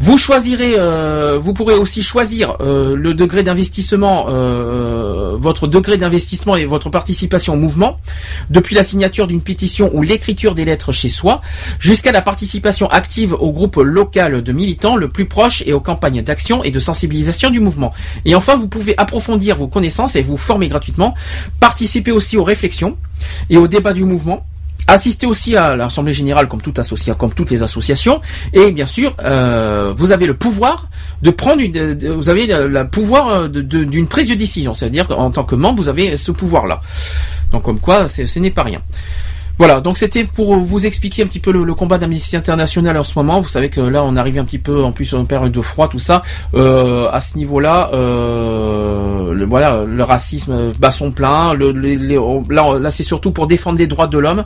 [0.00, 6.54] Vous choisirez, euh, vous pourrez aussi choisir euh, le degré d'investissement, euh, votre degré d'investissement
[6.54, 7.98] et votre participation au mouvement,
[8.48, 11.42] depuis la signature d'une pétition ou l'écriture des lettres chez soi,
[11.80, 16.22] jusqu'à la participation active au groupe local de militants le plus proche et aux campagnes
[16.22, 17.92] d'action et de sensibilisation du mouvement.
[18.24, 21.14] Et enfin, vous pouvez approfondir vos connaissances et vous former gratuitement,
[21.58, 22.96] participer aussi aux réflexions
[23.50, 24.46] et aux débats du mouvement.
[24.88, 28.20] Assister aussi à l'Assemblée Générale comme, toute associa- comme toutes les associations.
[28.52, 30.88] Et bien sûr, euh, vous avez le pouvoir
[31.22, 32.48] de prendre une, vous avez
[32.90, 34.72] pouvoir euh, d'une prise de décision.
[34.74, 36.80] C'est-à-dire qu'en tant que membre, vous avez ce pouvoir-là.
[37.52, 38.80] Donc comme quoi, ce n'est pas rien.
[39.58, 43.02] Voilà, donc c'était pour vous expliquer un petit peu le, le combat d'Amnesty International en
[43.02, 43.40] ce moment.
[43.40, 45.88] Vous savez que là, on arrive un petit peu, en plus, en période de froid,
[45.88, 46.22] tout ça.
[46.54, 51.54] Euh, à ce niveau-là, euh, le, voilà, le racisme bat son plein.
[51.54, 54.44] Là, c'est surtout pour défendre les droits de l'homme.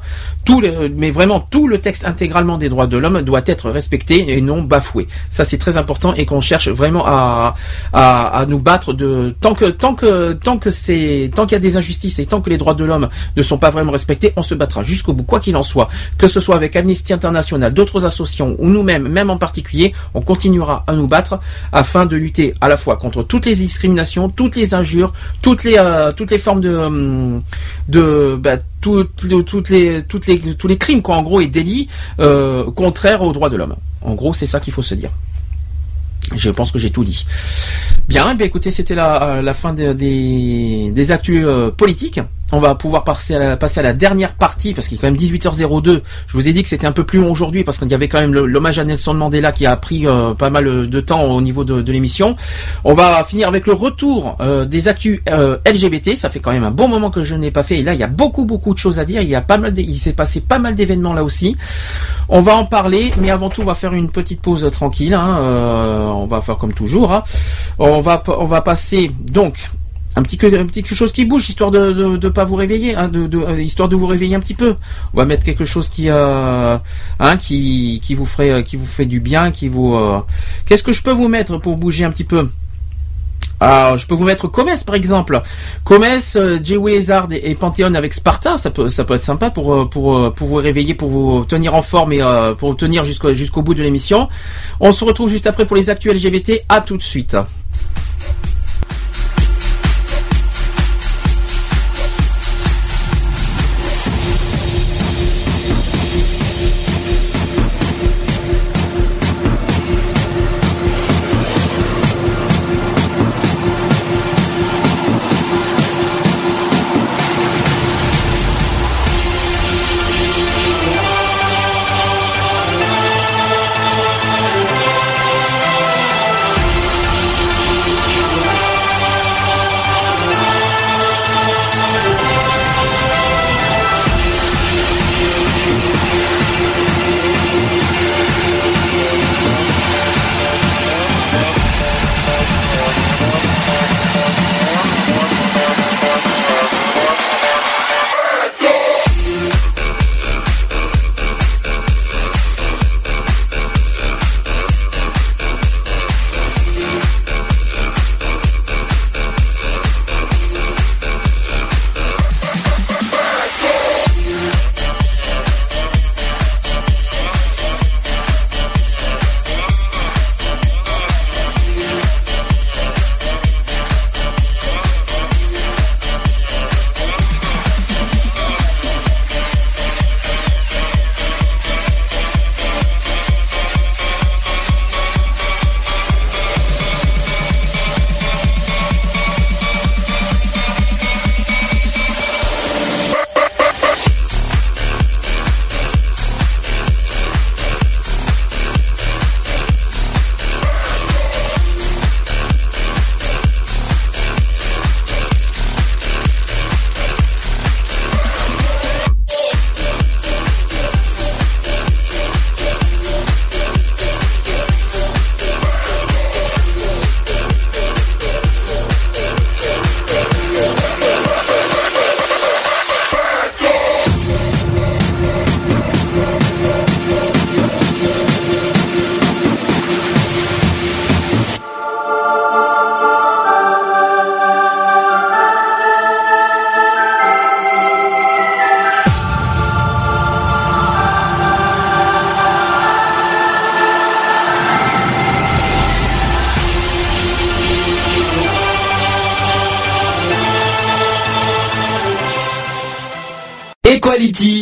[0.96, 4.62] Mais vraiment, tout le texte intégralement des droits de l'homme doit être respecté et non
[4.62, 5.08] bafoué.
[5.30, 9.94] Ça, c'est très important et qu'on cherche vraiment à nous battre de tant que tant
[9.94, 12.74] que tant que c'est tant qu'il y a des injustices et tant que les droits
[12.74, 15.64] de l'homme ne sont pas vraiment respectés, on se battra jusqu'au bout, quoi qu'il en
[15.64, 15.88] soit.
[16.16, 20.84] Que ce soit avec Amnesty International, d'autres associations ou nous-mêmes, même en particulier, on continuera
[20.86, 21.40] à nous battre
[21.72, 25.74] afin de lutter à la fois contre toutes les discriminations, toutes les injures, toutes les
[25.76, 27.40] euh, toutes les formes de
[27.88, 31.48] de bah, tout- tout- toutes les toutes les tous les crimes quoi en gros et
[31.48, 31.88] délits
[32.20, 33.74] euh, contraires aux droits de l'homme.
[34.02, 35.10] En gros, c'est ça qu'il faut se dire.
[36.36, 37.26] Je pense que j'ai tout dit.
[38.08, 42.20] Bien, eh bien écoutez, c'était la, fin de- des, des actus euh, politiques.
[42.54, 46.02] On va pouvoir passer à, la, dernière partie parce qu'il est quand même 18h02.
[46.26, 48.08] Je vous ai dit que c'était un peu plus long aujourd'hui parce qu'il y avait
[48.08, 51.40] quand même l'hommage à Nelson Mandela qui a pris euh, pas mal de temps au
[51.40, 52.36] niveau de, l'émission.
[52.84, 56.14] On va finir avec le retour euh, des actus euh, LGBT.
[56.14, 58.00] Ça fait quand même un bon moment que je n'ai pas fait et là il
[58.00, 59.22] y a beaucoup beaucoup de choses à dire.
[59.22, 61.56] Il y a pas mal, il s'est passé pas mal d'événements là aussi.
[62.28, 65.14] On va en parler, mais avant tout on va faire une petite pause tranquille.
[65.14, 65.38] hein.
[66.14, 67.12] On va faire comme toujours.
[67.12, 67.24] hein.
[67.78, 69.70] On va on va passer donc
[70.16, 73.10] un petit, petit quelque chose qui bouge histoire de de, de pas vous réveiller hein,
[73.14, 74.76] euh, histoire de vous réveiller un petit peu
[75.14, 76.76] on va mettre quelque chose qui euh,
[77.18, 79.98] hein, qui vous ferait euh, qui vous fait du bien qui vous
[80.66, 82.48] qu'est-ce que je peux vous mettre pour bouger un petit peu?
[83.62, 85.40] Alors, je peux vous mettre Comes par exemple.
[85.84, 91.08] Comes, euh, Hazard et, Panthéon avec Sparta, ça peut, être sympa pour, vous réveiller, pour
[91.08, 94.28] vous tenir en forme et euh, pour tenir jusqu'au jusqu'au bout de l'émission.
[94.80, 96.64] On se retrouve juste après pour les actuels LGBT.
[96.68, 97.36] À tout de suite.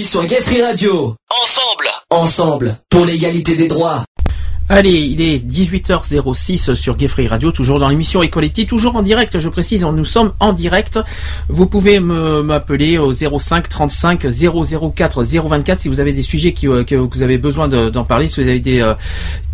[0.04, 1.16] Sur Gay Free Radio.
[1.42, 1.88] Ensemble.
[2.10, 2.76] Ensemble.
[2.88, 4.04] Pour l'égalité des droits.
[4.72, 9.40] Allez, il est 18h06 sur Gay Free Radio, toujours dans l'émission Equality, toujours en direct,
[9.40, 11.00] je précise, nous sommes en direct.
[11.48, 16.84] Vous pouvez m'appeler au 05 35 004 024 si vous avez des sujets qui, euh,
[16.84, 18.94] que vous avez besoin de- d'en parler, si vous avez des, euh,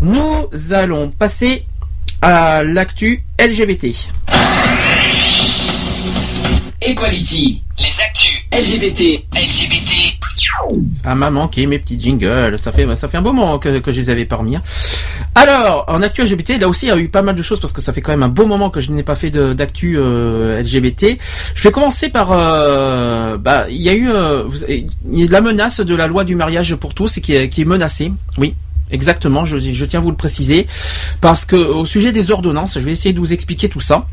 [0.00, 1.64] Nous allons passer
[2.22, 3.86] à l'actu LGBT.
[6.82, 7.62] Equality.
[7.78, 8.42] Les actus.
[8.52, 9.24] LGBT.
[9.34, 10.14] LGBT.
[11.04, 12.58] Ça m'a manqué mes petits jingles.
[12.58, 14.56] Ça fait, ça fait un beau moment que, que je les avais pas remis.
[14.56, 14.62] hein.
[15.34, 17.72] Alors, en actu LGBT, là aussi, il y a eu pas mal de choses parce
[17.72, 20.60] que ça fait quand même un beau moment que je n'ai pas fait d'actu euh,
[20.62, 21.18] LGBT.
[21.54, 25.30] Je vais commencer par, euh, bah, il y a eu, euh, vous- il y a
[25.30, 28.12] la menace de la loi du mariage pour tous qui est, qui est menacée.
[28.38, 28.54] Oui.
[28.90, 30.66] Exactement, je, tiens à vous le préciser,
[31.20, 34.06] parce que au sujet des ordonnances, je vais essayer de vous expliquer tout ça.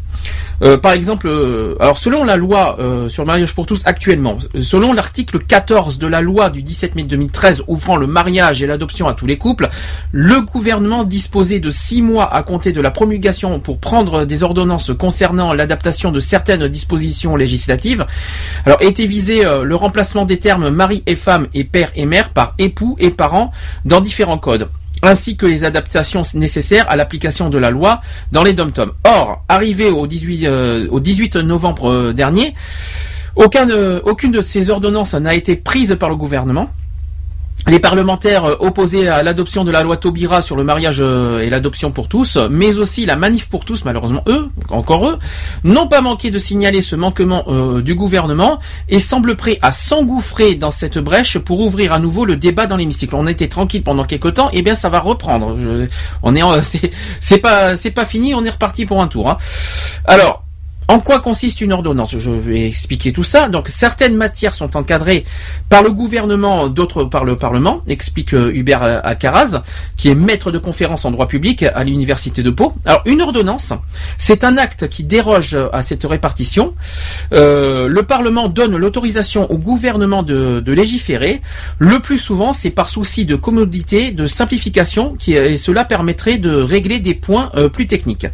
[0.62, 4.38] Euh, par exemple, euh, alors selon la loi euh, sur le mariage pour tous actuellement,
[4.60, 9.08] selon l'article 14 de la loi du 17 mai 2013 ouvrant le mariage et l'adoption
[9.08, 9.70] à tous les couples,
[10.12, 14.92] le gouvernement disposait de six mois à compter de la promulgation pour prendre des ordonnances
[14.98, 18.06] concernant l'adaptation de certaines dispositions législatives.
[18.66, 22.54] Alors était visé le remplacement des termes mari et femme et père et mère par
[22.58, 23.52] époux et parents
[23.84, 24.65] dans différents codes
[25.06, 28.02] ainsi que les adaptations nécessaires à l'application de la loi
[28.32, 28.92] dans les dom-toms.
[29.04, 32.54] Or, arrivé au 18, euh, au 18 novembre euh, dernier,
[33.66, 36.70] de- aucune de ces ordonnances n'a été prise par le gouvernement.
[37.68, 41.50] Les parlementaires euh, opposés à l'adoption de la loi Taubira sur le mariage euh, et
[41.50, 45.18] l'adoption pour tous, mais aussi la manif pour tous, malheureusement eux, encore eux,
[45.64, 50.54] n'ont pas manqué de signaler ce manquement euh, du gouvernement et semblent prêts à s'engouffrer
[50.54, 53.16] dans cette brèche pour ouvrir à nouveau le débat dans l'hémicycle.
[53.16, 55.58] On était tranquille pendant quelques temps, et bien ça va reprendre.
[56.22, 56.42] On est,
[57.20, 59.28] c'est pas, c'est pas fini, on est reparti pour un tour.
[59.28, 59.38] hein.
[60.06, 60.45] Alors.
[60.88, 62.16] En quoi consiste une ordonnance?
[62.18, 63.50] Je vais expliquer tout ça.
[63.50, 65.26] Donc certaines matières sont encadrées
[65.68, 69.64] par le gouvernement, d'autres par le Parlement, explique euh, Hubert euh, Alcaraz,
[69.98, 72.76] qui est maître de conférence en droit public à l'université de Pau.
[72.86, 73.74] Alors une ordonnance,
[74.20, 76.76] c'est un acte qui déroge à cette répartition.
[77.34, 81.42] Euh, le Parlement donne l'autorisation au gouvernement de, légiférer.
[81.80, 87.00] Le plus souvent, c'est par souci de commodité, de simplification, et cela permettrait de régler
[87.00, 88.28] des points plus techniques.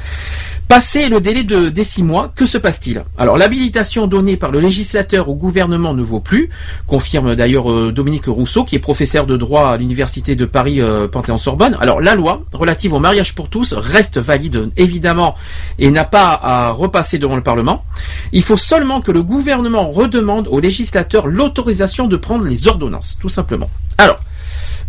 [0.72, 3.03] Passé le délai de des six mois, que se passe-t-il?
[3.17, 6.50] Alors l'habilitation donnée par le législateur au gouvernement ne vaut plus,
[6.88, 11.09] confirme d'ailleurs euh, Dominique Rousseau, qui est professeur de droit à l'université de Paris euh,
[11.09, 11.75] Panthéon-Sorbonne.
[11.82, 15.35] Alors la loi relative au mariage pour tous reste valide évidemment
[15.77, 17.83] et n'a pas à repasser devant le Parlement.
[18.32, 23.27] Il faut seulement que le gouvernement redemande au législateur l'autorisation de prendre les ordonnances, tout
[23.27, 23.69] simplement.
[23.98, 24.22] Alors,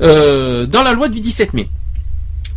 [0.01, 1.69] euh, dans la loi du 17 mai,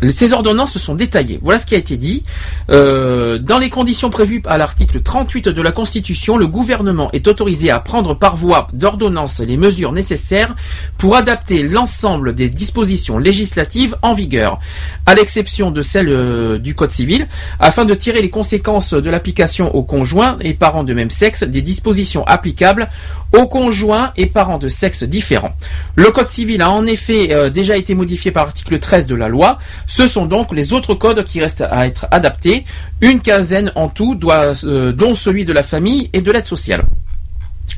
[0.09, 1.39] ces ordonnances sont détaillées.
[1.41, 2.23] Voilà ce qui a été dit.
[2.69, 7.69] Euh, dans les conditions prévues à l'article 38 de la Constitution, le gouvernement est autorisé
[7.69, 10.55] à prendre par voie d'ordonnance les mesures nécessaires
[10.97, 14.59] pour adapter l'ensemble des dispositions législatives en vigueur,
[15.05, 17.27] à l'exception de celles euh, du Code civil,
[17.59, 21.61] afin de tirer les conséquences de l'application aux conjoints et parents de même sexe des
[21.61, 22.89] dispositions applicables
[23.33, 25.55] aux conjoints et parents de sexe différents.
[25.95, 29.27] Le Code civil a en effet euh, déjà été modifié par l'article 13 de la
[29.27, 29.59] loi.
[29.95, 32.65] Ce sont donc les autres codes qui restent à être adaptés.
[32.99, 36.83] Une quinzaine en tout, euh, dont celui de la famille et de l'aide sociale.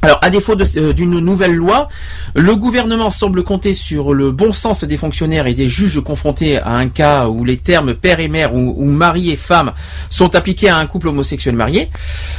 [0.02, 1.88] Alors, à défaut euh, d'une nouvelle loi,
[2.36, 6.74] le gouvernement semble compter sur le bon sens des fonctionnaires et des juges confrontés à
[6.74, 9.74] un cas où les termes père et mère ou, mari et femme
[10.10, 11.90] sont appliqués à un couple homosexuel marié.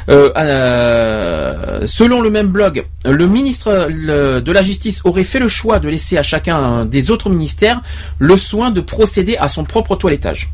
[0.09, 5.81] Euh, euh, selon le même blog, le ministre de la Justice aurait fait le choix
[5.81, 7.81] de laisser à chacun des autres ministères
[8.19, 10.51] le soin de procéder à son propre toilettage.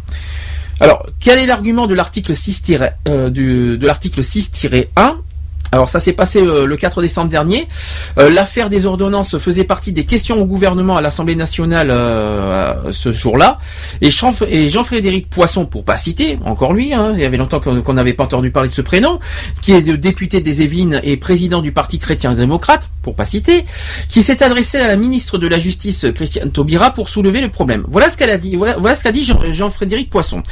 [0.81, 2.63] Alors, quel est l'argument de l'article 6
[3.09, 4.87] euh, de l'article 6-1
[5.75, 7.67] alors ça s'est passé euh, le 4 décembre dernier.
[8.19, 13.11] Euh, L'affaire des ordonnances faisait partie des questions au gouvernement à l'Assemblée nationale euh, ce
[13.13, 13.59] jour-là.
[14.01, 17.61] Et Jean- et Jean-Frédéric Poisson, pour pas citer, encore lui, hein, il y avait longtemps
[17.61, 19.19] qu'on n'avait pas entendu parler de ce prénom,
[19.63, 23.65] qui est député des Yvelines et président du Parti chrétien-démocrate, pour pas citer,
[24.09, 27.85] qui s'est adressé à la ministre de la Justice, Christiane Taubira, pour soulever le problème.
[27.89, 28.57] Voilà ce qu'elle a dit.
[28.57, 30.43] Voilà, qu'a dit Jean- Jean-Frédéric Poisson.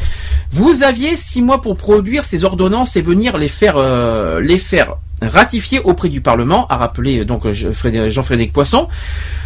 [0.50, 3.76] Vous aviez six mois pour produire ces ordonnances et venir les faire,
[4.40, 8.88] les faire ratifié auprès du Parlement, a rappelé euh, donc Frédéric- Jean-Frédéric Poisson.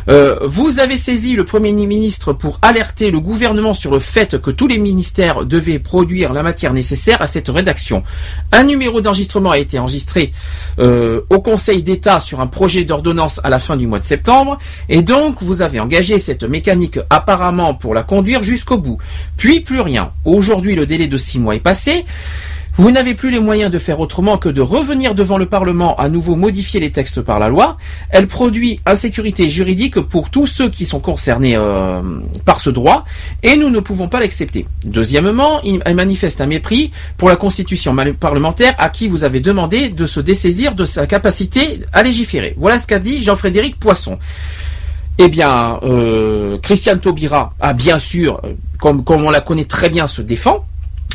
[0.09, 4.51] Euh, vous avez saisi le Premier ministre pour alerter le gouvernement sur le fait que
[4.51, 8.05] tous les ministères devaient produire la matière nécessaire à cette rédaction.
[8.53, 10.33] Un numéro d'enregistrement a été enregistré
[10.79, 14.59] euh, au Conseil d'État sur un projet d'ordonnance à la fin du mois de septembre,
[14.89, 18.99] et donc vous avez engagé cette mécanique apparemment pour la conduire jusqu'au bout.
[19.37, 20.13] Puis plus rien.
[20.25, 22.05] Aujourd'hui, le délai de six mois est passé.
[22.79, 26.11] Vous n'avez plus les moyens de faire autrement que de revenir devant le Parlement à
[26.11, 27.79] nouveau modifier les textes par la loi.
[28.11, 32.03] Elle produit insécurité juridique pour tous ceux qui sont concernés euh,
[32.45, 33.07] par ce droit
[33.43, 34.67] et nous ne pouvons pas l'accepter.
[34.85, 40.05] Deuxièmement, elle manifeste un mépris pour la constitution parlementaire à qui vous avez demandé de
[40.05, 42.53] se dessaisir de sa capacité à légiférer.
[42.59, 44.19] Voilà ce qu'a dit Jean-Frédéric Poisson.
[45.17, 50.07] Eh bien, euh, Christiane Taubira a bien sûr, euh, comme on la connaît très bien,
[50.07, 50.67] se défend.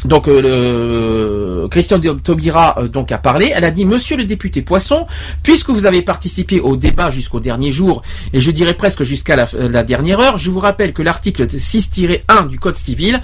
[0.05, 3.51] Donc euh, Christiane Taubira euh, donc a parlé.
[3.55, 5.05] Elle a dit Monsieur le député Poisson,
[5.43, 8.01] puisque vous avez participé au débat jusqu'au dernier jour
[8.33, 12.47] et je dirais presque jusqu'à la, euh, dernière heure, je vous rappelle que l'article 6-1
[12.47, 13.21] du Code civil,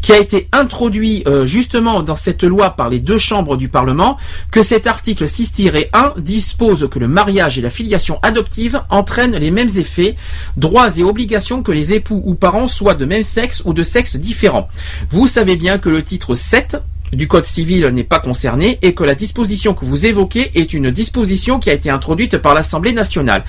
[0.00, 4.16] qui a été introduit euh, justement dans cette loi par les deux chambres du Parlement,
[4.50, 9.70] que cet article 6-1 dispose que le mariage et la filiation adoptive entraînent les mêmes
[9.76, 10.16] effets,
[10.56, 14.16] droits et obligations que les époux ou parents soient de même sexe ou de sexe
[14.16, 14.68] différent.
[15.10, 16.02] Vous savez bien que le
[16.34, 16.76] 7
[17.12, 20.90] du Code civil n'est pas concerné et que la disposition que vous évoquez est une
[20.90, 23.44] disposition qui a été introduite par l'Assemblée nationale.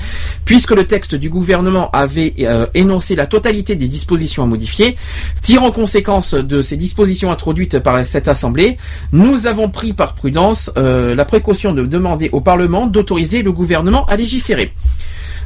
[0.45, 4.95] Puisque le texte du gouvernement avait euh, énoncé la totalité des dispositions à modifier,
[5.41, 8.77] tirant conséquence de ces dispositions introduites par cette Assemblée,
[9.11, 14.05] nous avons pris par prudence euh, la précaution de demander au Parlement d'autoriser le gouvernement
[14.05, 14.73] à légiférer.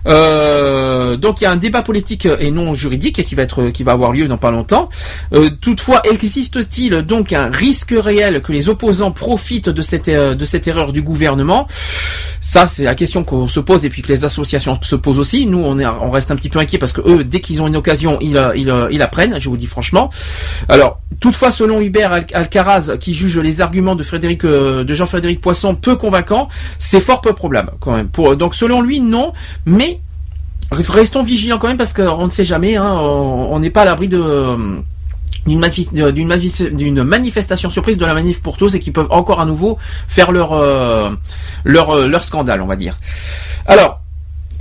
[0.07, 3.83] Euh, donc il y a un débat politique et non juridique qui va être qui
[3.83, 4.89] va avoir lieu dans pas longtemps.
[5.33, 10.45] Euh, toutefois, existe-t-il donc un risque réel que les opposants profitent de cette euh, de
[10.45, 11.67] cette erreur du gouvernement?
[12.43, 15.45] Ça, c'est la question qu'on se pose et puis que les associations se posent aussi.
[15.45, 17.67] Nous, on est on reste un petit peu inquiets parce que eux, dès qu'ils ont
[17.67, 19.39] une occasion, ils ils, ils la prennent.
[19.39, 20.09] Je vous dis franchement.
[20.67, 25.75] Alors, toutefois, selon Hubert Al- Alcaraz, qui juge les arguments de Frédéric de Jean-Frédéric Poisson
[25.75, 26.49] peu convaincants,
[26.79, 28.09] c'est fort peu probable quand même.
[28.37, 29.33] Donc, selon lui, non,
[29.65, 29.90] mais
[30.71, 34.07] Restons vigilants quand même parce qu'on ne sait jamais, hein, on n'est pas à l'abri
[34.07, 34.55] de
[35.47, 39.07] d'une manif- d'une manif- d'une manifestation surprise de la manif pour tous et qui peuvent
[39.09, 39.77] encore à nouveau
[40.07, 41.09] faire leur euh,
[41.67, 42.95] euh, scandale, on va dire.
[43.67, 43.99] Alors.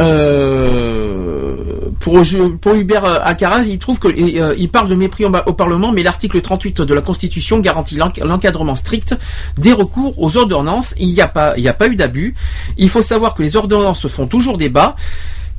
[0.00, 1.56] Euh,
[2.00, 6.40] pour, Hubert Alcaraz, il trouve que euh, il parle de mépris au, Parlement, mais l'article
[6.40, 9.14] 38 de la Constitution garantit l'enc- l'encadrement strict
[9.58, 10.94] des recours aux ordonnances.
[10.98, 12.34] Il n'y a pas eu d'abus.
[12.78, 14.96] Il faut savoir que les ordonnances font toujours débat.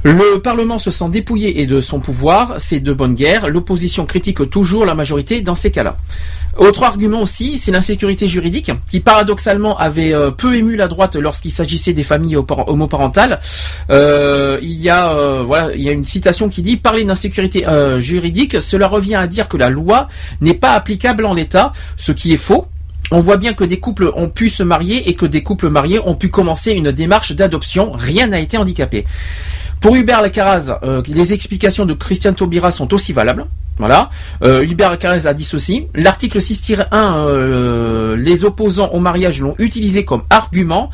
[0.04, 3.50] Le Parlement se sent dépouillé et de son pouvoir, c'est de bonne guerre.
[3.50, 5.96] L'opposition critique toujours la majorité dans ces cas-là.
[6.58, 11.52] Autre argument aussi, c'est l'insécurité juridique, qui paradoxalement avait euh, peu ému la droite lorsqu'il
[11.52, 13.40] s'agissait des familles homo- homoparentales.
[13.90, 17.66] Euh, il y a euh, voilà, il y a une citation qui dit parler d'insécurité
[18.00, 20.10] juridique, cela revient à dire que la loi
[20.42, 22.66] n'est pas applicable en l'état, ce qui est faux.
[23.12, 26.00] On voit bien que des couples ont pu se marier et que des couples mariés
[26.06, 27.92] ont pu commencer une démarche d'adoption.
[27.92, 29.06] Rien n'a été handicapé.
[29.82, 33.48] Pour Hubert Lacaraz, euh, les explications de Christian Taubira sont aussi valables.
[33.82, 34.12] Voilà.
[34.44, 35.88] Euh, Hubert Lacaraz a dit ceci.
[35.96, 40.92] L'article 6-1, euh, les opposants au mariage l'ont utilisé comme argument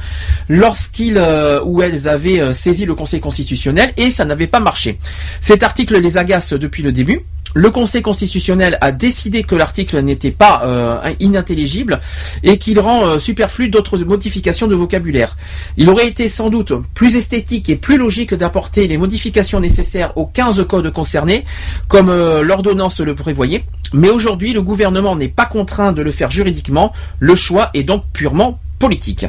[0.48, 5.00] lorsqu'ils euh, ou elles avaient saisi le Conseil constitutionnel et ça n'avait pas marché.
[5.42, 7.26] Cet article les agace depuis le début.
[7.58, 12.02] Le Conseil constitutionnel a décidé que l'article n'était pas euh, inintelligible
[12.44, 15.36] et qu'il rend euh, superflu d'autres modifications de vocabulaire.
[15.76, 20.28] Il aurait été sans doute plus esthétique et plus logique d'apporter les modifications nécessaires aux
[20.28, 21.46] 15 codes concernés,
[21.88, 23.64] comme euh, l'ordonnance le prévoyait.
[23.92, 26.94] Mais aujourd'hui, le gouvernement n'est pas contraint de le faire juridiquement.
[27.18, 29.26] Le choix est donc purement politique.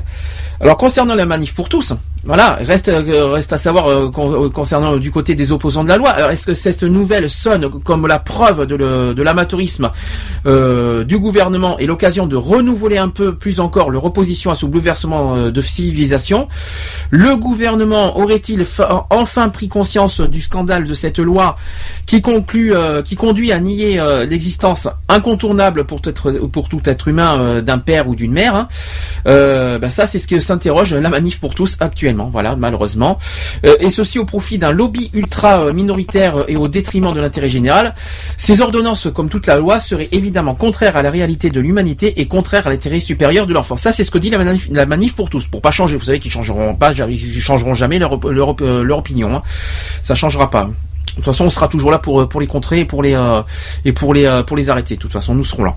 [0.60, 4.96] Alors concernant la manif pour tous, voilà, reste euh, reste à savoir euh, euh, concernant
[4.96, 6.10] du côté des opposants de la loi.
[6.10, 9.90] Alors est-ce que cette nouvelle sonne comme la preuve de, l'amateurisme
[10.44, 15.50] du gouvernement et l'occasion de renouveler un peu plus encore leur opposition à ce bouleversement
[15.50, 16.48] de civilisation
[17.10, 18.66] Le gouvernement aurait-il
[19.10, 21.56] enfin pris conscience du scandale de cette loi
[22.06, 22.72] qui conclut,
[23.04, 28.14] qui conduit à nier l'existence incontournable pour, être, pour tout être humain d'un père ou
[28.14, 28.68] d'une mère hein?
[29.24, 31.76] Ben ça, c'est ce que s'interroge la manif pour tous
[32.32, 33.18] Voilà, malheureusement,
[33.64, 37.48] Euh, et ceci au profit d'un lobby ultra euh, minoritaire et au détriment de l'intérêt
[37.48, 37.94] général?
[38.36, 42.26] Ces ordonnances, comme toute la loi, seraient évidemment contraires à la réalité de l'humanité et
[42.26, 43.76] contraires à l'intérêt supérieur de l'enfant.
[43.76, 45.46] Ça, c'est ce que dit la manif, pour tous.
[45.48, 48.82] Pour pas changer, vous savez qu'ils changeront pas, ils changeront jamais leur, leur, op- euh,
[48.82, 49.34] leur opinion.
[49.34, 49.42] Hein.
[50.02, 50.64] Ça changera pas.
[50.64, 53.42] De toute façon, on sera toujours là pour pour les contrer et pour les euh,
[53.84, 54.94] et pour les euh, pour les arrêter.
[54.94, 55.76] De toute façon, nous serons là.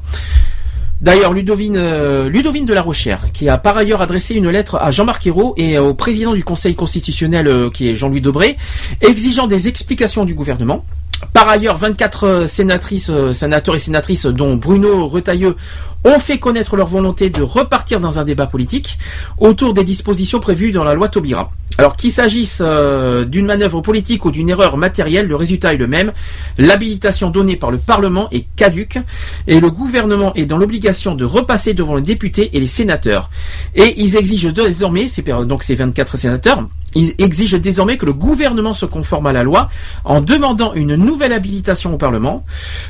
[1.01, 4.91] D'ailleurs, Ludovine, euh, Ludovine de la Rochère, qui a par ailleurs adressé une lettre à
[4.91, 8.55] Jean-Marc Ayrault et au président du Conseil constitutionnel, euh, qui est Jean-Louis Debré,
[9.01, 10.85] exigeant des explications du gouvernement.
[11.33, 15.55] Par ailleurs, 24 euh, sénatrices, euh, sénateurs et sénatrices, dont Bruno Retailleux,
[16.03, 18.97] ont fait connaître leur volonté de repartir dans un débat politique
[19.37, 21.51] autour des dispositions prévues dans la loi Taubira.
[21.77, 25.87] Alors qu'il s'agisse euh, d'une manœuvre politique ou d'une erreur matérielle, le résultat est le
[25.87, 26.11] même.
[26.57, 28.99] L'habilitation donnée par le Parlement est caduque
[29.47, 33.29] et le gouvernement est dans l'obligation de repasser devant les députés et les sénateurs.
[33.75, 35.07] Et ils exigent désormais,
[35.47, 39.69] donc ces 24 sénateurs, ils exigent désormais que le gouvernement se conforme à la loi
[40.03, 42.45] en demandant une nouvelle habilitation au Parlement.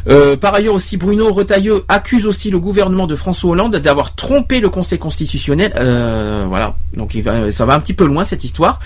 [0.07, 4.59] Euh, par ailleurs aussi, Bruno Retailleux accuse aussi le gouvernement de François Hollande d'avoir trompé
[4.59, 5.73] le Conseil constitutionnel.
[5.75, 7.17] Euh, voilà, donc
[7.51, 8.80] ça va un petit peu loin cette histoire,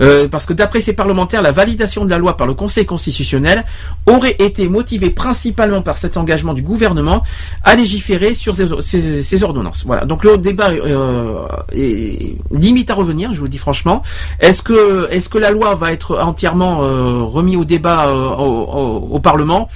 [0.00, 3.64] Euh, parce que d'après ces parlementaires, la validation de la loi par le Conseil constitutionnel
[4.06, 7.22] aurait été motivée principalement par cet engagement du gouvernement
[7.64, 9.82] à légiférer sur ces, ces- ces ordonnances.
[9.84, 14.02] Voilà, donc le débat euh, est limite à revenir, je vous le dis franchement.
[14.40, 16.78] Est-ce que la loi va être entièrement
[17.26, 19.68] remis au débat au Parlement?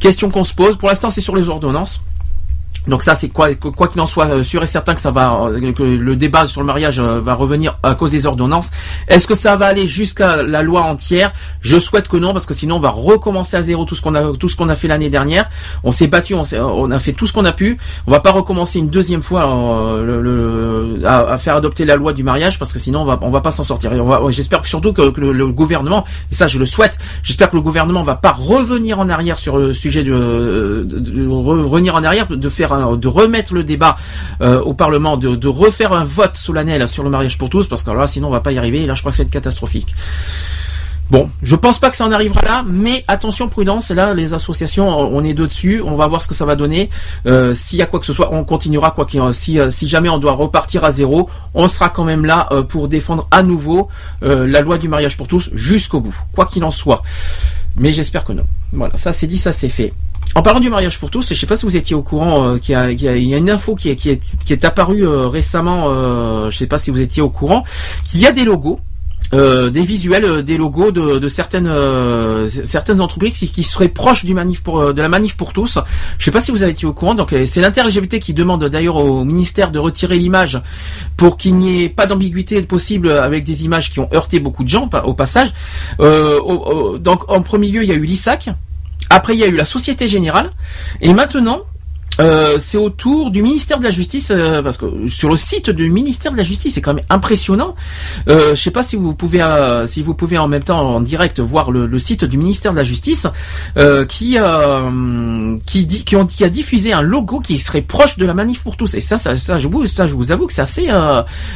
[0.00, 0.76] Question qu'on se pose.
[0.76, 2.02] Pour l'instant, c'est sur les ordonnances.
[2.86, 5.46] Donc ça, c'est quoi quoi qu'il en soit, euh, sûr et certain que ça va,
[5.50, 8.70] euh, que le débat sur le mariage euh, va revenir à cause des ordonnances.
[9.08, 11.32] Est-ce que ça va aller jusqu'à la loi entière?
[11.60, 14.14] Je souhaite que non, parce que sinon on va recommencer à zéro tout ce qu'on
[14.14, 15.48] a tout ce qu'on a fait l'année dernière.
[15.84, 17.76] On s'est battu, on, on a fait tout ce qu'on a pu.
[18.06, 20.22] On va pas recommencer une deuxième fois euh, le,
[20.98, 23.40] le- à, faire adopter la loi du mariage, parce que sinon on va on va
[23.40, 23.90] pas s'en sortir.
[24.30, 28.14] J'espère surtout que, le, gouvernement, et ça je le souhaite, j'espère que le gouvernement va
[28.14, 32.48] pas revenir en arrière sur le sujet de, de, de re- revenir en arrière, de
[32.48, 33.96] faire de remettre le débat
[34.40, 37.90] euh, au Parlement, de, refaire un vote solennel sur le mariage pour tous, parce que
[37.90, 38.82] là sinon on va pas y arriver.
[38.82, 39.94] Et là je crois que c'est catastrophique.
[41.08, 43.92] Bon, je pense pas que ça en arrivera là, mais attention, prudence.
[43.92, 45.80] Là, les associations, on est dessus.
[45.84, 46.90] On va voir ce que ça va donner.
[47.26, 49.86] Euh, S'il y a quoi que ce soit, on continuera quoi qu'il si euh, si
[49.86, 53.88] jamais on doit repartir à zéro, on sera quand même là pour défendre à nouveau
[54.20, 57.02] la loi du mariage pour tous jusqu'au bout, quoi qu'il en soit.
[57.76, 58.44] Mais j'espère que non.
[58.72, 59.92] Voilà, ça c'est dit, ça c'est fait.
[60.34, 62.58] En parlant du mariage pour tous, je sais pas si vous étiez au courant, euh,
[62.58, 66.90] qu'il y, a, une info qui est, apparue euh, récemment, euh, je sais pas si
[66.90, 67.64] vous étiez au courant,
[68.04, 68.78] qu'il y a des logos,
[69.32, 73.88] euh, des visuels, euh, des logos de, de certaines euh, certaines entreprises qui, qui seraient
[73.88, 75.78] proches du manif pour euh, de la manif pour tous.
[76.18, 77.14] Je sais pas si vous avez été au courant.
[77.14, 80.60] Donc euh, c'est l'inter-LGBT qui demande d'ailleurs au ministère de retirer l'image
[81.16, 84.68] pour qu'il n'y ait pas d'ambiguïté possible avec des images qui ont heurté beaucoup de
[84.68, 85.52] gens au passage.
[86.00, 88.50] Euh, donc en premier lieu il y a eu l'ISAC.
[89.08, 90.50] Après, il y a eu la Société Générale.
[91.00, 91.60] Et maintenant,
[92.20, 95.70] euh, c'est au tour du ministère de la Justice, euh, parce que sur le site
[95.70, 97.74] du ministère de la Justice, c'est quand même impressionnant.
[98.28, 101.00] Euh, je sais pas si vous pouvez, euh, si vous pouvez en même temps en
[101.00, 103.26] direct voir le, site du ministère de la Justice,
[104.08, 104.36] qui
[105.66, 108.94] qui dit, qui, a diffusé un logo qui serait proche de la manif pour tous.
[108.94, 110.88] Et ça, ça, ça, je vous, ça, je vous avoue que c'est assez,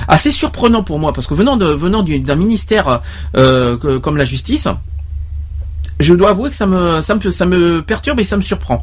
[0.08, 4.68] assez surprenant pour moi, parce que venant de, venant du- d'un ministère comme la Justice
[6.00, 8.82] je dois avouer que ça me, ça me, perturbe et ça me surprend.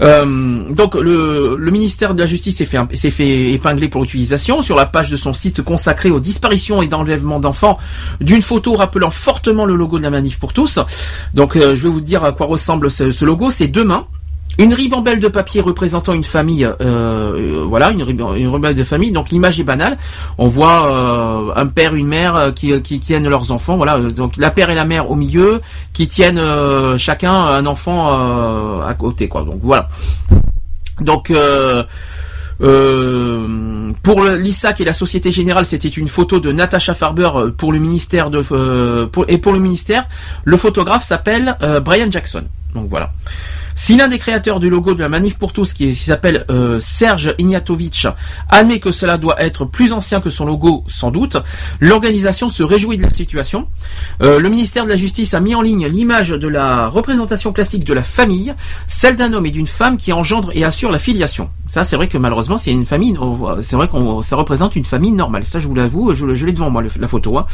[0.00, 3.12] Euh, donc le, le ministère de la Justice s'est fait, s'est
[3.52, 7.78] épingler pour l'utilisation sur la page de son site consacré aux disparitions et d'enlèvement d'enfants
[8.20, 10.78] d'une photo rappelant fortement le logo de la manif pour tous.
[11.34, 13.50] Donc euh, je vais vous dire à quoi ressemble ce, ce logo.
[13.50, 14.06] C'est deux mains.
[14.58, 19.10] Une ribambelle de papier représentant une famille, euh, euh, voilà, une, ribambelle de famille.
[19.10, 19.96] Donc l'image est banale.
[20.36, 23.76] On voit euh, un père, une mère qui, tiennent leurs enfants.
[23.76, 26.40] Voilà, donc la père et la mère au milieu, qui tiennent
[26.98, 29.28] chacun un enfant à côté.
[29.28, 29.88] Donc voilà.
[31.00, 31.32] Donc
[34.02, 38.30] pour l'ISAC et la Société Générale, c'était une photo de Natasha Farber pour le ministère
[38.30, 38.42] de
[39.06, 40.04] pour- et pour le ministère,
[40.44, 42.44] le photographe s'appelle euh, Brian Jackson.
[42.74, 43.10] Donc voilà.
[43.74, 47.34] Si l'un des créateurs du logo de la Manif pour tous, qui, s'appelle euh, Serge
[47.38, 48.06] Ignatovic,
[48.48, 51.36] admet que cela doit être plus ancien que son logo, sans doute,
[51.80, 53.68] l'organisation se réjouit de la situation.
[54.22, 57.84] Euh, le ministère de la Justice a mis en ligne l'image de la représentation classique
[57.84, 58.54] de la famille,
[58.86, 61.48] celle d'un homme et d'une femme qui engendre et assure la filiation.
[61.68, 63.16] Ça, c'est vrai que malheureusement, c'est une famille.
[63.60, 65.46] C'est vrai qu'on ça représente une famille normale.
[65.46, 67.38] Ça, je vous l'avoue, je, l'ai devant moi la photo.
[67.38, 67.46] hein.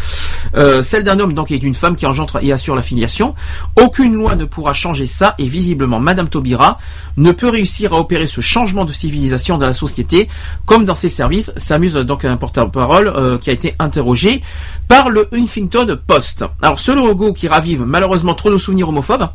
[0.57, 3.35] Euh, celle d'un homme donc et d'une femme qui engendre et assure la filiation.
[3.81, 6.79] Aucune loi ne pourra changer ça et visiblement Madame Taubira
[7.19, 10.27] ne peut réussir à opérer ce changement de civilisation dans la société
[10.65, 11.53] comme dans ses services.
[11.59, 14.41] S'amuse donc un porte-parole euh, qui a été interrogé
[14.89, 16.47] par le Huffington Post.
[16.63, 19.29] Alors ce logo qui ravive malheureusement trop de souvenirs homophobes.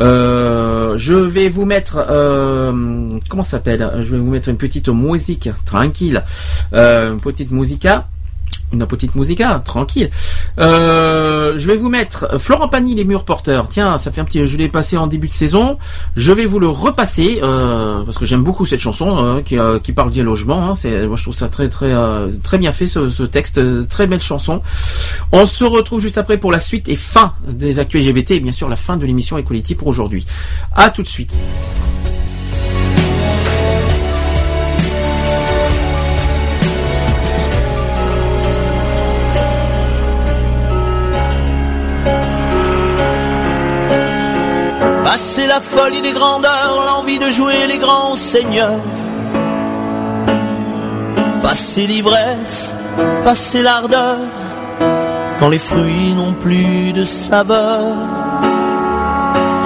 [0.00, 3.90] Euh, je vais vous mettre euh, comment s'appelle?
[4.00, 6.22] Je vais vous mettre une petite musique tranquille,
[6.72, 8.08] euh, une petite musica.
[8.72, 10.10] Une petite musica, tranquille.
[10.58, 13.68] Euh, je vais vous mettre Florent Pagny, les murs porteurs.
[13.68, 14.46] Tiens, ça fait un petit.
[14.46, 15.76] Je l'ai passé en début de saison.
[16.16, 19.80] Je vais vous le repasser euh, parce que j'aime beaucoup cette chanson hein, qui, euh,
[19.80, 20.70] qui parle du logement.
[20.70, 20.76] hein.
[20.76, 23.60] C'est, moi, je trouve ça très très bien fait ce, texte.
[23.88, 24.62] Très belle chanson.
[25.32, 28.52] On se retrouve juste après pour la suite et fin des actus LGBT et bien
[28.52, 30.24] sûr la fin de l'émission Equality pour aujourd'hui.
[30.74, 31.34] À tout de suite.
[45.88, 48.80] Des grandeurs, l'envie de jouer les grands seigneurs.
[51.42, 52.74] Passer l'ivresse,
[53.24, 54.18] passer l'ardeur,
[55.38, 57.80] quand les fruits n'ont plus de saveur.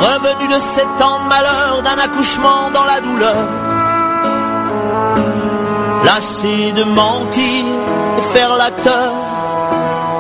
[0.07, 3.49] Revenu de sept ans de malheur, d'un accouchement dans la douleur.
[6.05, 7.65] Lassé de mentir
[8.19, 9.13] et faire l'acteur,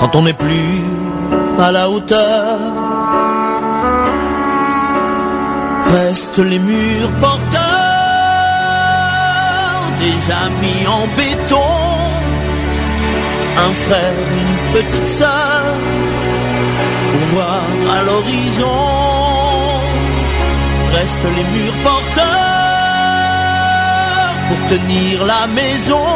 [0.00, 0.82] quand on n'est plus
[1.58, 2.58] à la hauteur.
[5.92, 7.60] Restent les murs porteurs
[9.98, 11.74] des amis en béton,
[13.66, 15.74] un frère, une petite sœur,
[17.10, 17.62] pour voir
[17.96, 18.82] à l'horizon.
[20.92, 22.34] Restent les murs porteurs
[24.48, 26.06] pour tenir la maison,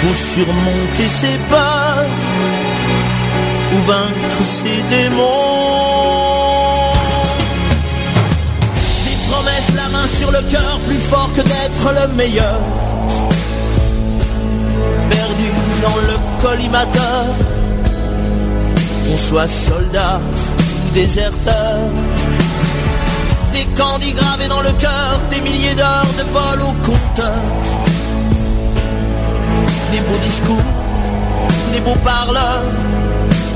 [0.00, 2.06] pour surmonter ses peurs
[3.72, 5.83] ou vaincre ses démons
[10.18, 12.60] sur le cœur, plus fort que d'être le meilleur.
[15.10, 15.50] Perdu
[15.82, 17.24] dans le collimateur,
[19.06, 21.78] qu'on soit soldat ou déserteur.
[23.52, 27.42] Des candis gravés dans le cœur, des milliers d'heures de vol au compteur.
[29.92, 30.72] Des beaux discours,
[31.72, 32.64] des beaux parleurs,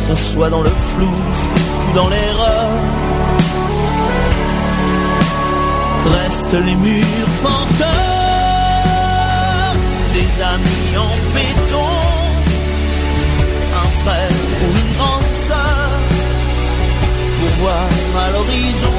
[0.06, 3.07] qu'on soit dans le flou ou dans l'erreur
[6.14, 7.88] restent les murs porteurs
[10.14, 11.92] des amis en béton,
[13.82, 15.88] un frère ou une grande sœur
[17.38, 17.88] pour voir
[18.24, 18.98] à l'horizon.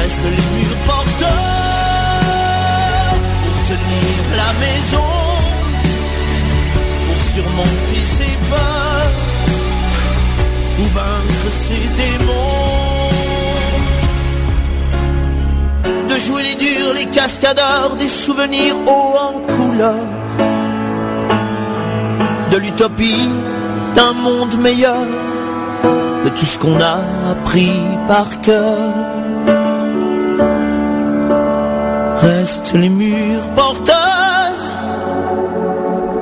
[0.00, 1.30] Restent les murs porteurs
[3.42, 5.10] pour tenir la maison,
[7.06, 9.14] pour surmonter ses peurs
[10.78, 12.99] ou vaincre ses démons.
[16.26, 20.06] Jouer les durs, les cascadeurs, des souvenirs hauts en couleur,
[22.50, 23.28] de l'utopie
[23.94, 25.06] d'un monde meilleur,
[26.24, 26.98] de tout ce qu'on a
[27.30, 28.78] appris par cœur.
[32.18, 34.58] Restent les murs porteurs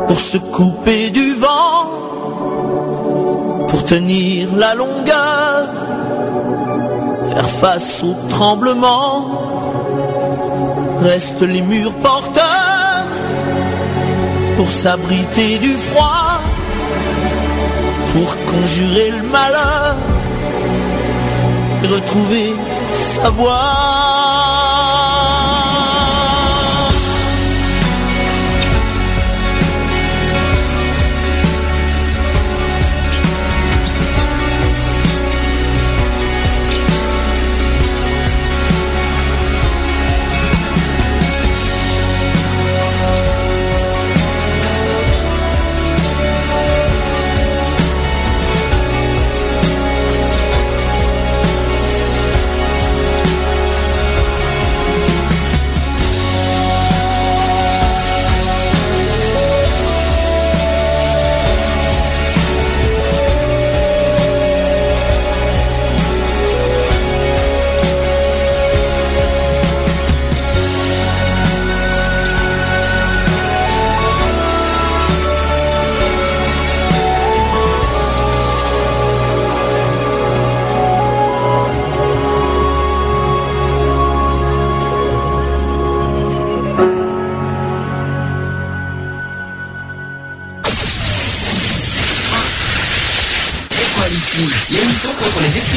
[0.07, 1.87] pour se couper du vent,
[3.69, 5.67] pour tenir la longueur,
[7.33, 9.58] faire face au tremblement
[11.01, 13.05] restent les murs porteurs
[14.57, 16.41] pour s'abriter du froid,
[18.13, 19.97] pour conjurer le malheur
[21.85, 22.55] et retrouver
[22.93, 23.88] sa voix.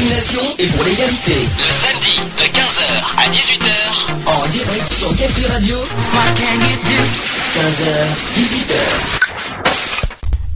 [0.02, 1.32] Discriminations et pour l'égalité.
[1.32, 2.84] Le samedi de 15h
[3.18, 3.70] à 18h.
[4.26, 5.76] En direct sur Free Radio.
[7.54, 7.86] 15h,
[8.34, 8.74] 18h.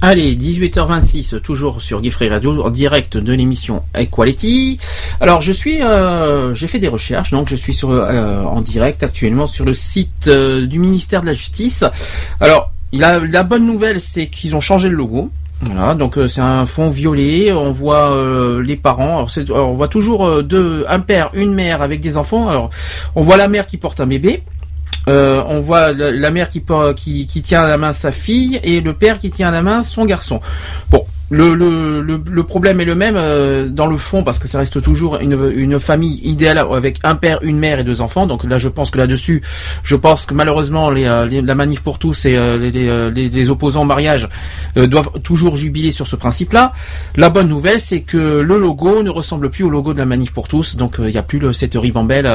[0.02, 4.78] Allez, 18h26, toujours sur Geoffrey Radio, en direct de l'émission Equality.
[5.20, 9.02] Alors, je suis, euh, j'ai fait des recherches, donc je suis sur, euh, en direct
[9.02, 11.84] actuellement sur le site euh, du ministère de la Justice.
[12.40, 15.30] Alors, il a, la bonne nouvelle, c'est qu'ils ont changé le logo.
[15.60, 17.52] Voilà, donc euh, c'est un fond violet.
[17.52, 19.26] On voit euh, les parents.
[19.50, 22.48] On voit toujours euh, deux, un père, une mère avec des enfants.
[22.48, 22.70] Alors,
[23.14, 24.42] on voit la mère qui porte un bébé.
[25.08, 26.64] On voit la, mère qui,
[26.96, 29.62] qui, qui tient à la main sa fille et le père qui tient à la
[29.62, 30.40] main son garçon.
[30.90, 34.58] Bon, le, le, le, problème est le même euh, dans le fond parce que ça
[34.58, 38.26] reste toujours une, une famille idéale avec un père, une mère et deux enfants.
[38.26, 39.42] Donc là, je pense que là-dessus,
[39.82, 43.82] je pense que malheureusement, les, euh, la manif pour tous et euh, les, les, opposants
[43.82, 44.28] au mariage
[44.76, 46.72] doivent toujours jubiler sur ce principe-là.
[47.16, 50.32] La bonne nouvelle, c'est que le logo ne ressemble plus au logo de la manif
[50.32, 50.76] pour tous.
[50.76, 52.28] Donc il n'y a plus cette ribambelle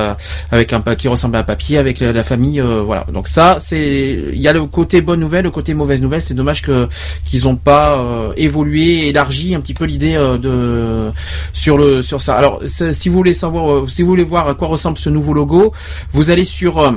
[0.52, 2.60] avec un qui ressemble à un papier avec la, la famille.
[2.60, 3.06] voilà.
[3.14, 6.22] Donc ça, c'est il y a le côté bonne nouvelle, le côté mauvaise nouvelle.
[6.22, 6.88] C'est dommage que
[7.26, 8.34] qu'ils n'ont pas euh,
[8.82, 11.12] évolué, élargi un petit peu l'idée euh, de
[11.54, 12.36] sur le sur ça.
[12.36, 15.34] Alors si vous voulez savoir, euh, si vous voulez voir à quoi ressemble ce nouveau
[15.34, 15.74] logo,
[16.14, 16.92] vous allez sur euh,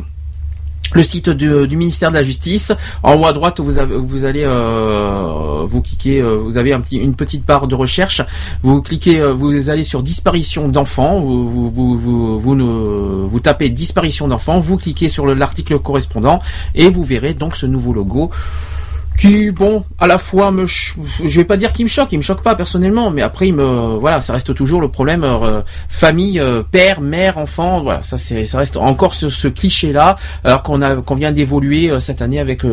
[0.93, 2.73] le site du, ministère de la Justice.
[3.03, 4.47] En haut à droite, vous, avez, vous allez
[5.67, 8.23] vous cliquez, vous avez une petite barre de recherche.
[8.63, 11.21] Vous cliquez, vous allez sur disparition d'enfants.
[11.21, 14.61] Vous vous, vous, tapez disparition d'enfants.
[14.61, 16.39] Vous cliquez sur le- l'article correspondant
[16.77, 18.31] et vous verrez donc ce nouveau logo
[19.17, 22.23] qui bon à la fois me je vais pas dire qu'il me choque il me
[22.23, 27.01] choque pas personnellement mais après voilà ça reste toujours le problème euh, famille euh, père
[27.01, 30.97] mère enfant voilà ça c'est ça reste encore ce, ce cliché là alors qu'on a
[30.97, 32.65] qu'on vient d'évoluer euh, cette année avec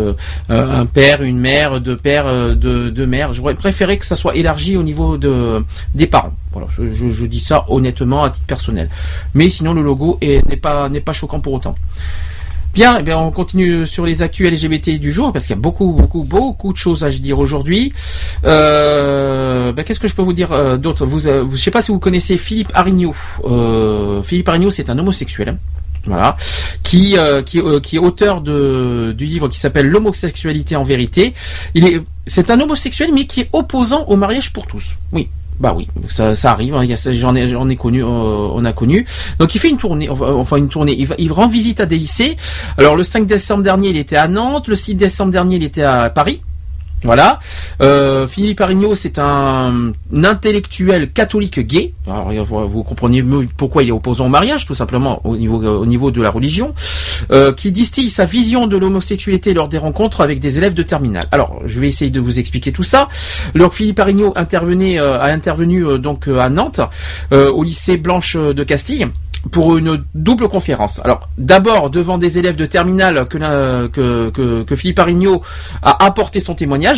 [0.50, 3.34] un père une mère deux pères deux, deux mères.
[3.34, 5.64] J'aurais préféré que ça soit élargi au niveau de
[5.94, 6.34] des parents.
[6.52, 8.90] Voilà je, dis ça honnêtement à titre personnel.
[9.34, 11.76] Mais sinon le logo n'est pas choquant pour autant
[12.74, 15.62] Bien, eh bien, on continue sur les actus LGBT du jour parce qu'il y a
[15.62, 17.92] beaucoup, beaucoup, beaucoup de choses à dire aujourd'hui.
[18.46, 21.06] Euh, ben, Qu'est-ce que je peux vous dire euh, d'autre?
[21.06, 23.14] Vous, euh, vous- je sais pas si vous connaissez Philippe Arigno.
[23.46, 25.50] Euh, Philippe Arigno, c'est un homosexuel.
[25.50, 25.58] hein.
[26.08, 26.36] Voilà,
[26.82, 31.36] qui euh, qui, qui est auteur de du livre qui s'appelle L'homosexualité en vérité.
[31.76, 34.96] Il est c'est un homosexuel mais qui est opposant au mariage pour tous.
[35.12, 35.30] Oui,
[35.62, 36.74] bah oui, ça, ça arrive.
[36.76, 39.06] hein, J'en ai, j'en ai connu, euh, on a connu.
[39.40, 40.96] Donc il fait une tournée, enfin, une tournée.
[40.98, 42.36] Il, va, il rend visite à des lycées.
[42.80, 44.68] Alors le 5 décembre dernier, il était à Nantes.
[44.68, 46.42] Le 6 décembre dernier, il était à Paris.
[47.04, 47.40] Voilà.
[47.82, 51.94] Euh, Philippe Arigno, c'est un, intellectuel catholique gay.
[52.08, 53.24] Alors, vous, vous comprenez
[53.58, 56.74] pourquoi il est opposant au mariage, tout simplement au niveau, au niveau de la religion,
[57.32, 61.24] euh, qui distille sa vision de l'homosexualité lors des rencontres avec des élèves de terminale.
[61.32, 63.10] Alors, je vais essayer de vous expliquer tout ça.
[63.56, 66.82] Alors, Philippe Arigno intervenait, euh, a intervenu donc à Nantes,
[67.32, 69.08] au lycée Blanche de Castille
[69.50, 71.02] pour une double conférence.
[71.04, 73.38] Alors d'abord devant des élèves de terminale que,
[73.88, 75.42] que, que, que Philippe Arigno
[75.82, 76.91] a apporté son témoignage.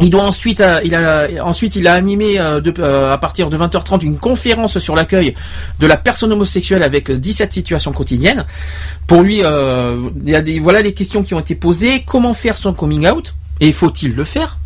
[0.00, 3.48] Il doit ensuite, euh, il a ensuite il a animé euh, de- euh, à partir
[3.48, 5.36] de 20h30 une conférence sur l'accueil
[5.78, 8.44] de la personne homosexuelle avec 17 situations quotidiennes.
[9.06, 9.42] Pour lui,
[10.26, 12.02] il des, voilà les questions qui ont été posées.
[12.04, 13.34] Comment faire son coming out?
[13.60, 14.58] Et faut-il le faire?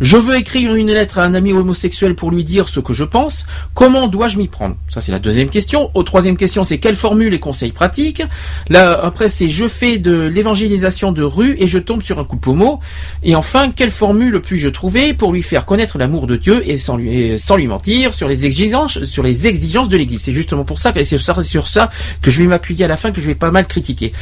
[0.00, 3.04] Je veux écrire une lettre à un ami homosexuel pour lui dire ce que je
[3.04, 3.46] pense.
[3.74, 4.76] Comment dois-je m'y prendre?
[4.88, 5.90] Ça, c'est la deuxième question.
[5.94, 8.22] Au troisième question, c'est quelle formule et conseils pratiques?
[8.68, 12.50] Là, après, c'est je fais de l'évangélisation de rue et je tombe sur un couple
[12.50, 12.80] homo.
[13.22, 16.96] Et enfin, quelle formule puis-je trouver pour lui faire connaître l'amour de Dieu et sans
[16.96, 20.22] lui, et sans lui mentir sur les exigences, de l'Église?
[20.22, 21.90] C'est justement pour ça- sur ça
[22.20, 24.12] que je vais m'appuyer à la fin, que je vais pas mal critiquer.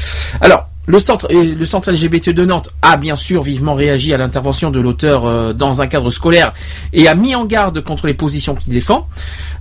[0.41, 5.25] Alors, le centre, LGBT de Nantes a bien sûr vivement réagi à l'intervention de l'auteur
[5.25, 6.53] euh, dans un cadre scolaire
[6.93, 9.07] et a mis en garde contre les positions qu'il défend.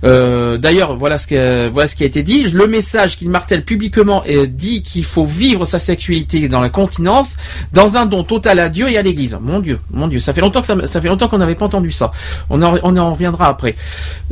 [0.04, 2.44] Euh, D'ailleurs, voilà ce qui a été dit.
[2.44, 7.36] Le message qu'il martèle publiquement est dit qu'il faut vivre sa sexualité dans la continence,
[7.72, 9.38] dans un don total à Dieu et à l'Église.
[9.40, 11.92] Mon Dieu, mon Dieu, ça fait longtemps que ça, fait longtemps qu'on n'avait pas entendu
[11.92, 12.10] ça.
[12.50, 13.76] On en, on en reviendra après.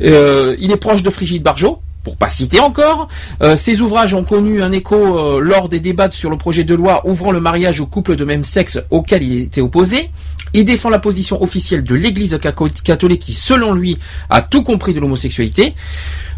[0.00, 3.08] Euh, il est proche de Frigide Barjot pour pas citer encore.
[3.42, 6.74] Euh, ces ouvrages ont connu un écho euh, lors des débats sur le projet de
[6.74, 10.10] loi ouvrant le mariage aux couples de même sexe auquel il était opposé.
[10.52, 12.38] Il défend la position officielle de l'Église
[12.84, 13.98] catholique qui, selon lui,
[14.30, 15.74] a tout compris de l'homosexualité.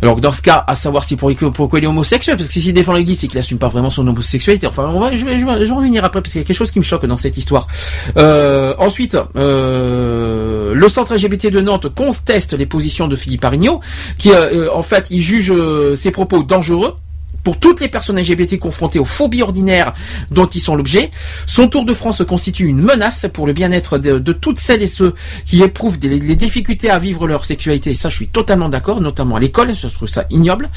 [0.02, 2.72] Alors dans ce cas, à savoir si pour, pourquoi il est homosexuel, parce que s'il
[2.72, 4.66] défend l'Église, c'est qu'il assume pas vraiment son homosexualité.
[4.66, 6.80] Enfin, je, vais, je, vais, en revenir après parce qu'il y a quelque chose qui
[6.80, 7.68] me choque dans cette histoire.
[8.16, 13.80] Euh, ensuite, euh, le centre LGBT de Nantes conteste les positions de Philippe Arigno,
[14.18, 15.52] qui euh, en fait il juge
[15.94, 16.96] ses propos dangereux
[17.44, 19.94] pour toutes les personnes LGBT confrontées aux phobies ordinaires
[20.30, 21.10] dont ils sont l'objet.
[21.46, 25.14] Son Tour de France constitue une menace pour le bien-être de, toutes celles et ceux
[25.44, 27.90] qui éprouvent des, les difficultés à vivre leur sexualité.
[27.90, 29.74] Et ça, je suis totalement d'accord, notamment à l'école.
[29.74, 30.68] Je trouve ça ignoble.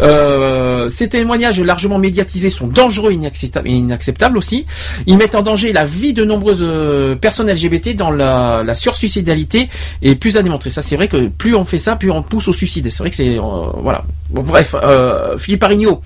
[0.00, 4.66] Euh, ces témoignages largement médiatisés sont dangereux et inacceptables, et inacceptables aussi.
[5.06, 9.68] Ils mettent en danger la vie de nombreuses euh, personnes LGBT dans la, la sursuicidalité
[10.02, 10.70] et plus à démontrer.
[10.70, 12.88] Ça, c'est vrai que plus on fait ça, plus on pousse au suicide.
[12.90, 13.40] C'est vrai que c'est euh,
[13.76, 14.04] voilà.
[14.30, 16.00] Bon, bref, euh, Philippe Arigno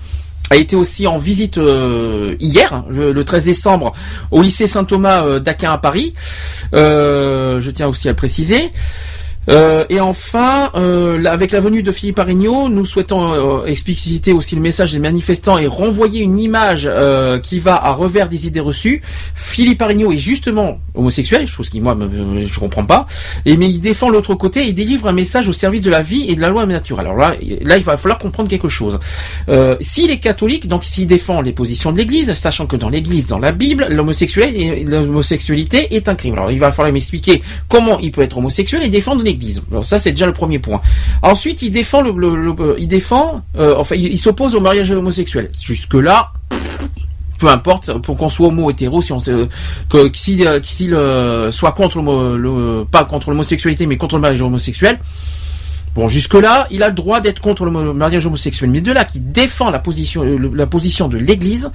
[0.49, 3.93] a été aussi en visite euh, hier, le, le 13 décembre,
[4.31, 6.13] au lycée Saint-Thomas euh, d'Aquin à Paris.
[6.73, 8.71] Euh, je tiens aussi à le préciser.
[9.49, 14.55] Euh, et enfin, euh, avec la venue de Philippe Arigno, nous souhaitons euh, expliciter aussi
[14.55, 16.89] le message des manifestants et renvoyer une image
[17.43, 19.01] qui va à revers des idées reçues.
[19.35, 23.05] Philippe Arigno est justement homosexuel, chose qui moi me- je comprends pas,
[23.45, 26.25] et mais il défend l'autre côté et délivre un message au service de la vie
[26.27, 27.05] et de la loi naturelle.
[27.07, 28.99] Alors là, là il va falloir comprendre quelque chose.
[29.81, 33.39] S'il est catholique, donc s'il défend les positions de l'Église, sachant que dans l'Église, dans
[33.39, 36.33] la Bible, l'homosexualité est un crime.
[36.33, 39.38] Alors il va falloir m'expliquer comment il peut être homosexuel et défendre l'Église.
[39.71, 40.81] Alors ça c'est déjà le premier point.
[41.21, 45.49] Ensuite il défend le, le- le- il défend, euh, enfin il, s'oppose au mariage homosexuel.
[45.61, 46.31] Jusque là
[47.39, 51.71] peu importe pour qu'on soit homo hétéro si on que si euh, s'il euh, soit
[51.71, 54.99] contre l'homo- le pas contre l'homosexualité mais contre le mariage homosexuel
[55.95, 58.69] Bon, jusque-là, il a le droit d'être contre le mariage homosexuel.
[58.69, 61.71] Mais de là, qui défend la position, euh, le- la position de l'Église,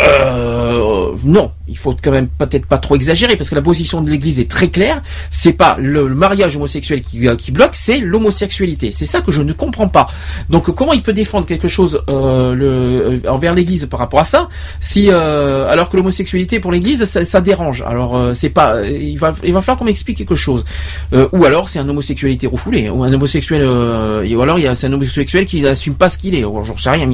[0.00, 4.10] euh, non, il faut quand même peut-être pas trop exagérer parce que la position de
[4.10, 5.02] l'Église est très claire.
[5.30, 8.92] C'est pas le, mariage homosexuel qui, euh, qui bloque, c'est l'homosexualité.
[8.92, 10.06] C'est ça que je ne comprends pas.
[10.50, 14.48] Donc comment il peut défendre quelque chose euh, envers l'Église par rapport à ça,
[14.80, 17.82] si alors que l'homosexualité pour l'Église ça, dérange?
[17.86, 20.64] Alors c'est pas, il va il va falloir qu'on m'explique quelque chose.
[21.12, 25.46] Ou alors c'est un homosexualité refoulé, ou un homosexuel, ou alors il c'est un homosexuel
[25.46, 26.42] qui n'assume pas ce qu'il est.
[26.42, 27.08] J'en sais rien,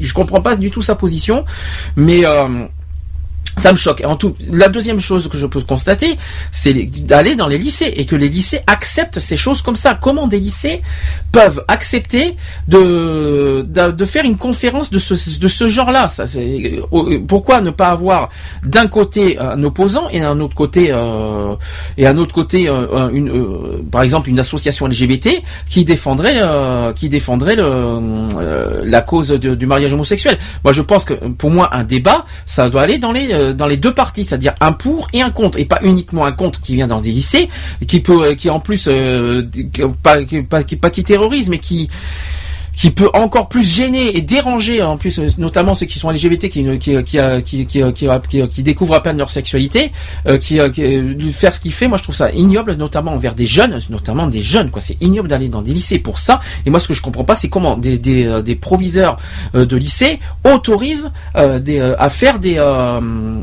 [0.00, 1.44] je comprends pas du tout sa position,
[1.96, 2.66] mais euh,
[3.56, 4.02] ça me choque.
[4.04, 6.16] En tout, la deuxième chose que je peux constater,
[6.52, 6.72] c'est
[7.06, 9.98] d'aller dans les lycées et que les lycées acceptent ces choses comme ça.
[10.00, 10.82] Comment des lycées
[11.32, 12.36] peuvent accepter
[12.68, 16.08] de de, faire une conférence de ce de ce genre-là?
[16.36, 18.28] Euh, pourquoi ne pas avoir
[18.64, 21.54] d'un côté un opposant et d'un autre côté euh,
[21.96, 26.36] et un autre côté euh, par exemple une association LGBT qui défendrait
[26.94, 30.38] qui défendrait le, la cause du mariage homosexuel?
[30.62, 33.76] Moi, je pense que pour moi un débat, ça doit aller dans les dans les
[33.76, 36.86] deux parties, c'est-à-dire un pour et un contre, et pas uniquement un contre qui vient
[36.86, 37.48] dans des lycées,
[37.86, 39.42] qui peut qui en plus euh,
[39.72, 41.88] qui- pas qui, pas pas qui terrorise, mais qui
[42.76, 46.48] qui peut encore plus gêner et déranger en plus euh, notamment ceux qui sont LGBT
[46.48, 46.62] qui
[48.62, 49.92] découvrent à peine leur sexualité
[50.26, 53.34] euh, qui, euh, qui faire ce qu'il fait moi je trouve ça ignoble notamment envers
[53.34, 54.80] des jeunes notamment des jeunes quoi.
[54.80, 56.40] C'est ignoble d'aller dans des lycées pour ça.
[56.66, 59.16] Et moi ce que je comprends pas c'est comment des des, des proviseurs
[59.54, 62.54] de lycée autorisent à faire des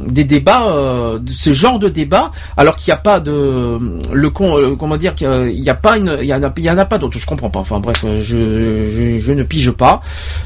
[0.07, 3.79] des débats ce genre de débat alors qu'il n'y a pas de
[4.11, 6.85] le con comment dire qu'il n'y a pas une il y en a en a
[6.85, 7.17] pas d'autres.
[7.19, 7.59] Je comprends pas.
[7.59, 10.01] Enfin bref je, je je ne pige pas.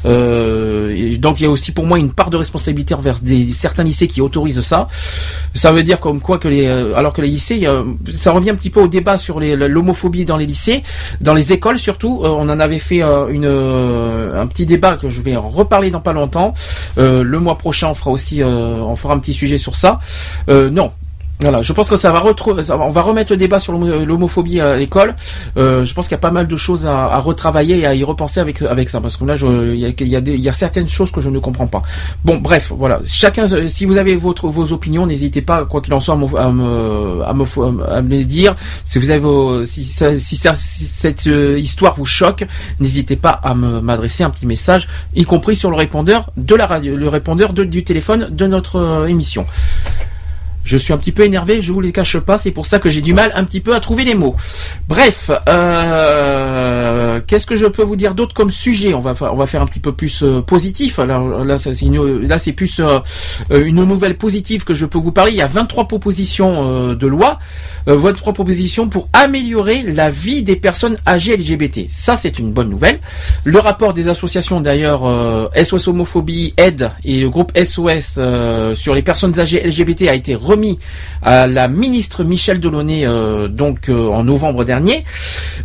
[0.06, 3.84] Euh, donc il y a aussi pour moi une part de responsabilité envers des certains
[3.84, 4.88] lycées qui autorisent ça.
[5.54, 8.52] Ça veut dire comme quoi que les euh, alors que les lycées euh, ça revient
[8.52, 10.84] un petit peu au débat sur l'homophobie dans les lycées.
[11.22, 15.36] Dans les écoles surtout on en avait fait une un petit débat que je vais
[15.36, 16.54] reparler dans pas longtemps.
[16.98, 20.00] Le mois prochain on fera aussi on fera un petit sujet sur ça.
[20.48, 20.92] Non
[21.42, 24.62] voilà, je pense que ça va retrouver, on va remettre le débat sur l'homo- l'homophobie
[24.62, 25.16] à l'école.
[25.58, 27.94] Euh, je pense qu'il y a pas mal de choses à, à retravailler et à
[27.94, 30.88] y repenser avec avec ça, parce que là, il y a, y y a certaines
[30.88, 31.82] choses que je ne comprends pas.
[32.24, 33.00] Bon, bref, voilà.
[33.06, 36.18] Chacun, euh, si vous avez votre vos opinions, n'hésitez pas, quoi qu'il en soit, à
[36.18, 37.44] me, à me,
[37.92, 38.56] à me, dire.
[38.86, 42.46] Si vous avez vos, si, ça- si, si cette euh, histoire vous choque,
[42.80, 46.96] n'hésitez pas à m'adresser un petit message, y compris sur le répondeur de la radio,
[46.96, 49.46] le répondeur de- du téléphone de notre euh, émission.
[50.66, 52.90] Je suis un petit peu énervé, je vous les cache pas, c'est pour ça que
[52.90, 54.36] j'ai du mal un petit peu à trouver les mots.
[54.90, 59.46] Bref, euh, qu'est-ce que je peux vous dire d'autre comme sujet On va on va
[59.46, 61.00] faire un petit peu plus euh, positif.
[61.00, 61.74] Alors là, c'est
[62.22, 63.00] là c'est plus euh,
[63.52, 65.32] une nouvelle positive que je peux vous parler.
[65.32, 67.40] Il y a 23 propositions de loi,
[67.88, 71.88] euh, 23 propositions pour améliorer la vie des personnes âgées LGBT.
[71.90, 73.00] Ça c'est une bonne nouvelle.
[73.44, 75.02] Le rapport des associations d'ailleurs
[75.56, 78.20] SOS homophobie aide et le groupe SOS
[78.74, 80.36] sur les personnes âgées LGBT a été
[81.22, 85.04] à la ministre Michel Delaunay euh, donc euh, en novembre dernier.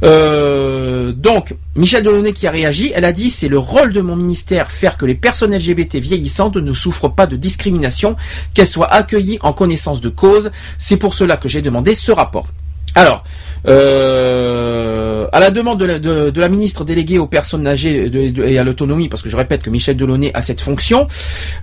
[0.03, 4.17] Euh, donc Michel Delaunay qui a réagi, elle a dit c'est le rôle de mon
[4.17, 8.17] ministère faire que les personnes LGBT vieillissantes ne souffrent pas de discrimination,
[8.55, 10.51] qu'elles soient accueillies en connaissance de cause.
[10.79, 12.47] C'est pour cela que j'ai demandé ce rapport.
[12.95, 13.25] Alors,
[13.69, 18.11] euh, à la demande de la, ministre déléguée aux personnes âgées
[18.47, 21.07] et à l'autonomie, parce que je répète que Michel Delaunay a cette fonction,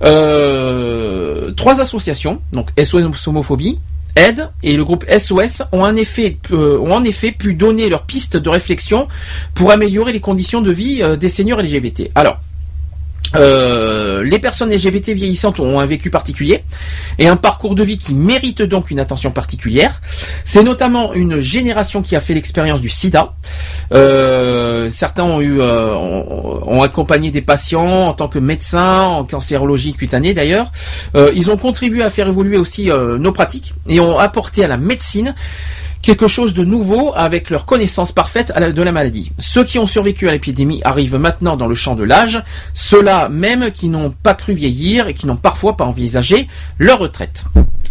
[0.03, 3.79] euh, trois associations, donc SOS Homophobie,
[4.17, 8.03] Aide et le groupe SOS ont en effet, euh, ont en effet pu donner leurs
[8.03, 9.07] pistes de réflexion
[9.53, 12.09] pour améliorer les conditions de vie euh, des seniors LGBT.
[12.15, 12.39] Alors,
[13.35, 16.63] euh, les personnes LGBT vieillissantes ont un vécu particulier
[17.19, 20.01] et un parcours de vie qui mérite donc une attention particulière.
[20.45, 23.33] C'est notamment une génération qui a fait l'expérience du sida.
[23.93, 29.93] Euh, certains ont eu euh, ont, accompagné des patients en tant que médecins en cancérologie
[29.93, 30.71] cutanée d'ailleurs.
[31.35, 35.33] Ils ont contribué à faire évoluer aussi nos pratiques et ont apporté à la médecine
[36.01, 39.31] quelque chose de nouveau avec leur connaissance parfaite de la maladie.
[39.39, 42.41] Ceux qui ont survécu à l'épidémie arrivent maintenant dans le champ de l'âge,
[42.73, 46.47] ceux-là même qui n'ont pas cru vieillir et qui n'ont parfois pas envisagé
[46.79, 47.45] leur retraite.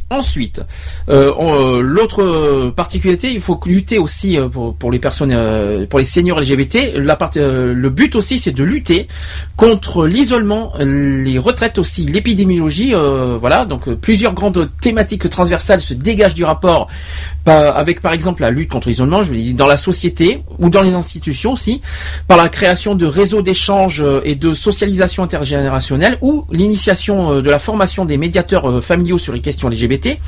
[0.08, 0.60] Ensuite,
[1.08, 5.98] euh, euh, l'autre euh, particularité, il faut lutter aussi euh, pour, les personnes, euh, pour
[5.98, 6.94] les seniors LGBT.
[6.94, 9.08] La le but aussi, c'est de lutter
[9.56, 12.92] contre l'isolement, les retraites aussi, l'épidémiologie.
[13.40, 16.86] voilà, donc plusieurs grandes thématiques transversales se dégagent du rapport,
[17.52, 20.82] avec par exemple la lutte contre l'isolement, je veux dire, dans la société ou dans
[20.82, 21.80] les institutions aussi,
[22.26, 27.50] par la création de réseaux d'échange euh, et de socialisation intergénérationnelle ou l'initiation euh, de
[27.50, 30.18] la formation des médiateurs euh, familiaux sur les questions LGBT.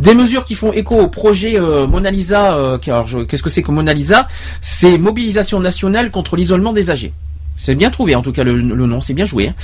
[0.00, 2.78] Des mesures qui font écho au projet Mona Lisa.
[2.80, 4.28] Qu'est-ce que c'est que Mona Lisa?
[4.60, 7.12] C'est mobilisation nationale contre l'isolement des âgés.
[7.56, 9.48] C'est bien trouvé en tout cas le, le nom, c'est bien joué.
[9.48, 9.54] hein.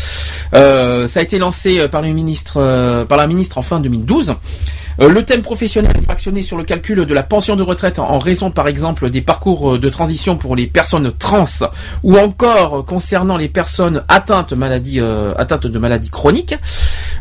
[0.54, 4.34] Euh, ça a été lancé par le ministre, par la ministre en fin 2012.
[5.00, 8.50] Euh, le thème professionnel fractionné sur le calcul de la pension de retraite en raison
[8.50, 11.44] par exemple des parcours euh, de transition pour les personnes trans
[12.02, 16.54] ou encore euh, concernant les personnes atteintes, de maladies chroniques.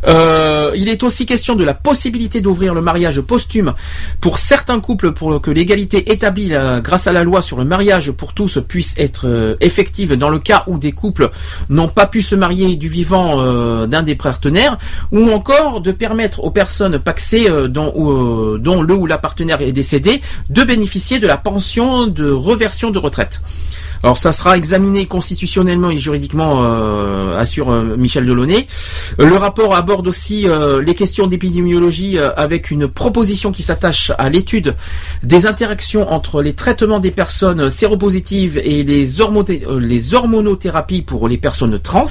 [0.05, 3.73] Il est aussi question de la possibilité d'ouvrir le mariage posthume
[4.19, 6.53] pour certains couples pour que l'égalité établie
[6.83, 10.63] grâce à la loi sur le mariage pour tous puisse être effective dans le cas
[10.67, 11.29] où des couples
[11.69, 14.77] n'ont pas pu se marier du vivant d'un des partenaires
[15.11, 19.61] ou encore de permettre aux personnes paxées dont, ou, euh, dont le ou la partenaire
[19.61, 23.41] est décédé de bénéficier de la pension de reversion de retraite.
[24.03, 28.67] Alors ça sera examiné constitutionnellement et juridiquement, euh, assure euh, Michel Delaunay.
[29.21, 30.45] Euh, Le rapport aborde aussi
[30.81, 34.75] les questions d'épidémiologie avec une proposition qui s'attache à l'étude
[35.23, 39.05] des interactions entre les traitements des personnes séropositives et les,
[39.79, 42.05] les hormonothérapies pour les personnes trans.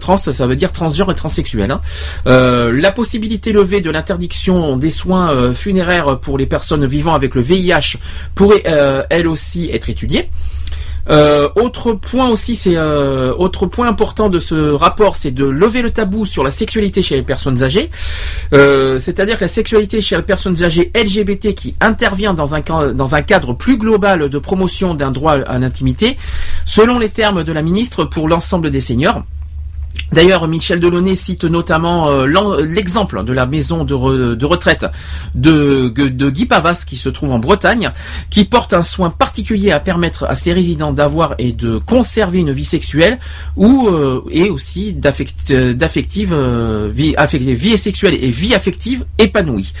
[0.00, 1.70] Trans, ça veut dire transgenre et transsexuel.
[1.70, 1.80] hein.
[2.24, 7.98] La possibilité levée de l'interdiction des soins funéraires pour les personnes vivant avec le VIH
[8.34, 8.62] pourrait
[9.10, 10.30] elle aussi être étudiée.
[11.10, 15.82] Euh, autre point aussi, c'est euh, autre point important de ce rapport, c'est de lever
[15.82, 17.90] le tabou sur la sexualité chez les personnes âgées.
[18.52, 22.60] Euh, C'est-à-dire que la sexualité chez les personnes âgées LGBT qui intervient dans un
[22.92, 26.18] dans un cadre plus global de promotion d'un droit à l'intimité,
[26.64, 29.22] selon les termes de la ministre pour l'ensemble des seniors.
[30.12, 34.86] D'ailleurs, Michel Delaunay cite notamment euh, l'exemple de la maison de, re- de retraite
[35.34, 35.88] de,
[36.30, 37.92] Guy Pavas qui se trouve en Bretagne,
[38.30, 42.52] qui porte un soin particulier à permettre à ses résidents d'avoir et de conserver une
[42.52, 43.18] vie sexuelle
[43.56, 44.96] ou euh, et aussi
[45.50, 46.34] euh, d'affective
[46.90, 47.14] vie,
[47.54, 49.72] vie sexuelle et vie affective épanouie.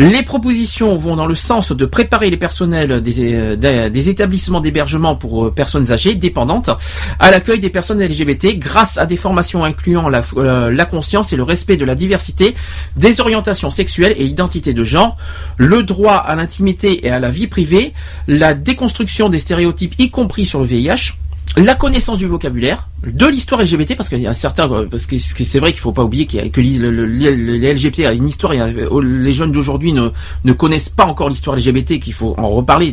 [0.00, 5.46] Les propositions vont dans le sens de préparer les personnels des, euh, établissements d'hébergement pour
[5.46, 6.70] euh, personnes âgées dépendantes
[7.18, 11.36] à l'accueil des personnes LGBT grâce à des formations incluant la, euh, la conscience et
[11.36, 12.54] le respect de la diversité,
[12.94, 15.16] des orientations sexuelles et identités de genre,
[15.56, 17.92] le droit à l'intimité et à la vie privée,
[18.28, 21.14] la déconstruction des stéréotypes y compris sur le VIH,
[21.56, 25.70] la connaissance du vocabulaire, de l'histoire LGBT, parce qu'il y a parce que c'est vrai
[25.70, 30.08] qu'il faut pas oublier que les LGBT a une histoire, euh, les jeunes d'aujourd'hui ne,
[30.44, 32.92] ne connaissent pas encore l'histoire LGBT, qu'il faut en reparler.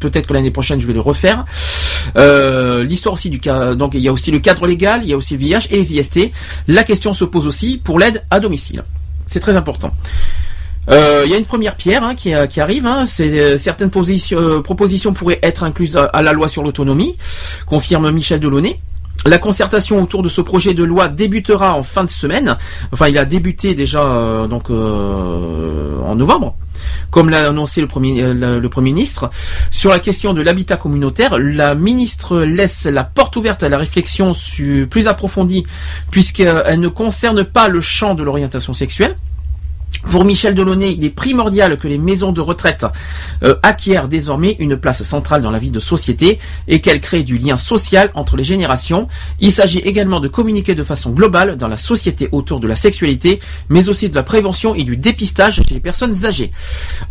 [0.00, 1.44] Peut-être que l'année prochaine je vais le refaire.
[2.16, 5.12] Euh, l'histoire aussi du cas, donc il y a aussi le cadre légal, il y
[5.12, 6.32] a aussi le VIH et les IST.
[6.66, 8.82] La question se pose aussi pour l'aide à domicile.
[9.26, 9.92] C'est très important.
[10.90, 12.86] Euh, Il y a une première pierre hein, qui, arrive.
[12.86, 17.16] Hein, certaines positions, propositions pourraient être incluses à la loi sur l'autonomie,
[17.66, 18.80] confirme Michel Delaunay.
[19.26, 22.58] La concertation autour de ce projet de loi débutera en fin de semaine.
[22.92, 26.56] Enfin, il a débuté déjà euh, donc euh, en novembre,
[27.10, 29.30] comme l'a annoncé le premier, euh, le, premier ministre.
[29.70, 34.32] Sur la question de l'habitat communautaire, la ministre laisse la porte ouverte à la réflexion
[34.90, 35.64] plus approfondie,
[36.10, 39.16] puisqu'elle ne concerne pas le champ de l'orientation sexuelle.
[40.10, 42.86] Pour Michel Delaunay, il est primordial que les maisons de retraite
[43.42, 47.38] euh, acquièrent désormais une place centrale dans la vie de société et qu'elles créent du
[47.38, 49.08] lien social entre les générations.
[49.40, 53.40] Il s'agit également de communiquer de façon globale dans la société autour de la sexualité,
[53.68, 56.50] mais aussi de la prévention et du dépistage chez les personnes âgées.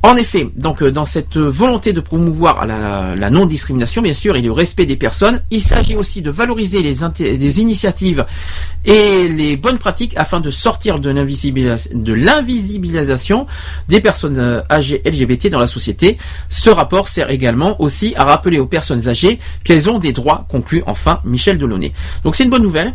[0.04, 4.52] En effet, donc euh, dans cette volonté de promouvoir la, non-discrimination, bien sûr, et le
[4.52, 8.26] respect des personnes, il s'agit aussi de valoriser les, initiatives
[8.86, 11.90] et les bonnes pratiques afin de sortir de l'invisibilis-
[12.80, 16.18] des personnes euh, âgées LGBT dans la société.
[16.50, 20.84] Ce rapport sert également aussi à rappeler aux personnes âgées qu'elles ont des droits, conclut
[20.86, 21.94] enfin Michel Delaunay.
[22.24, 22.94] Donc c'est une bonne nouvelle.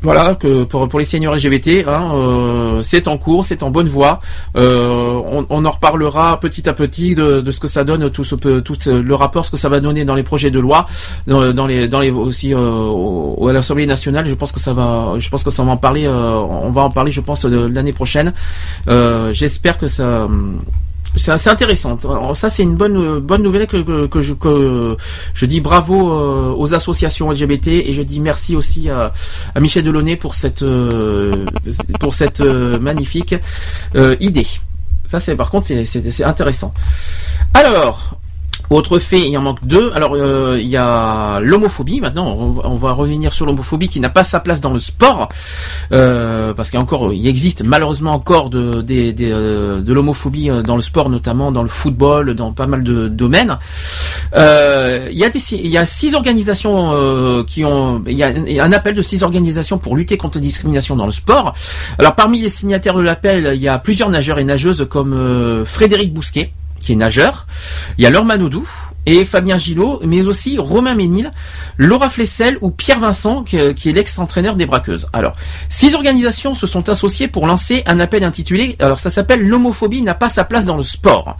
[0.00, 3.88] Voilà que pour, pour les seniors LGBT, hein, euh, c'est en cours, c'est en bonne
[3.88, 4.20] voie.
[4.56, 8.22] Euh, on, on en reparlera petit à petit de, de ce que ça donne, tout,
[8.22, 10.86] ce, tout le rapport, ce que ça va donner dans les projets de loi,
[11.26, 14.26] dans, les, dans les aussi euh, au- à l'Assemblée nationale.
[14.28, 16.06] Je pense que ça va, je pense que ça va en parler.
[16.06, 18.32] euh, on va en parler, je pense, l'année prochaine.
[18.88, 20.28] Euh, J'espère que ça.
[21.18, 21.98] C'est intéressant.
[22.34, 24.96] Ça, c'est une bonne bonne nouvelle que, que, je que
[25.34, 29.12] je dis bravo euh, aux associations LGBT et je dis merci aussi à,
[29.54, 31.32] à Michel Delaunay pour cette euh,
[32.00, 33.34] pour cette euh, magnifique
[34.20, 34.46] idée.
[35.04, 36.72] Ça, c'est par contre c'est intéressant.
[37.54, 38.18] Alors.
[38.70, 39.90] Autre fait, il en manque deux.
[39.94, 42.00] Alors, euh, il y a l'homophobie.
[42.00, 45.28] Maintenant, on, va- revenir sur l'homophobie qui n'a pas sa place dans le sport,
[45.92, 50.82] euh, parce qu'il y a encore, il existe malheureusement encore de, euh, l'homophobie dans le
[50.82, 53.58] sport, notamment dans le football, dans pas mal de domaines.
[54.34, 60.38] Il y a six organisations qui ont, un appel de six organisations pour lutter contre
[60.38, 61.54] la discrimination dans le sport.
[61.98, 66.12] Alors, parmi les signataires de l'appel, il y a plusieurs nageurs et nageuses comme Frédéric
[66.12, 66.52] Bousquet
[66.88, 67.46] qui est nageur.
[67.98, 68.66] Il y a Laure Manodou
[69.04, 71.30] et Fabien Gillot, mais aussi Romain Ménil,
[71.76, 75.06] Laura Flessel ou Pierre Vincent, qui, qui est l'ex-entraîneur des braqueuses.
[75.12, 75.34] Alors,
[75.68, 80.14] six organisations se sont associées pour lancer un appel intitulé, alors ça s'appelle L'homophobie n'a
[80.14, 81.36] pas sa place dans le sport.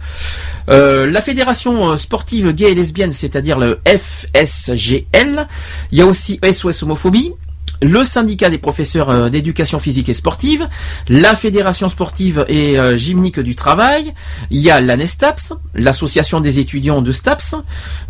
[0.69, 5.47] Euh, la fédération euh, sportive gay et lesbienne, c'est-à-dire le FSGL,
[5.91, 7.33] il y a aussi SOS homophobie,
[7.81, 10.67] le syndicat des professeurs euh, d'éducation physique et sportive,
[11.07, 14.13] la fédération sportive et euh, gymnique du travail,
[14.51, 17.55] il y a l'ANESTAPS, l'association des étudiants de STAPS,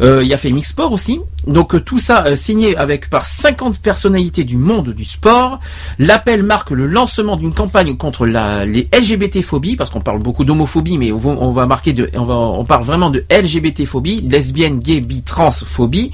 [0.01, 1.19] euh, il y a Femix Sport aussi.
[1.47, 5.59] Donc tout ça signé avec par 50 personnalités du monde du sport.
[5.97, 11.11] L'appel marque le lancement d'une campagne contre les LGBT-phobies, parce qu'on parle beaucoup d'homophobie, mais
[11.11, 16.11] on va, marquer on parle vraiment de LGBT-phobie, lesbienne, gay, bi, transphobie,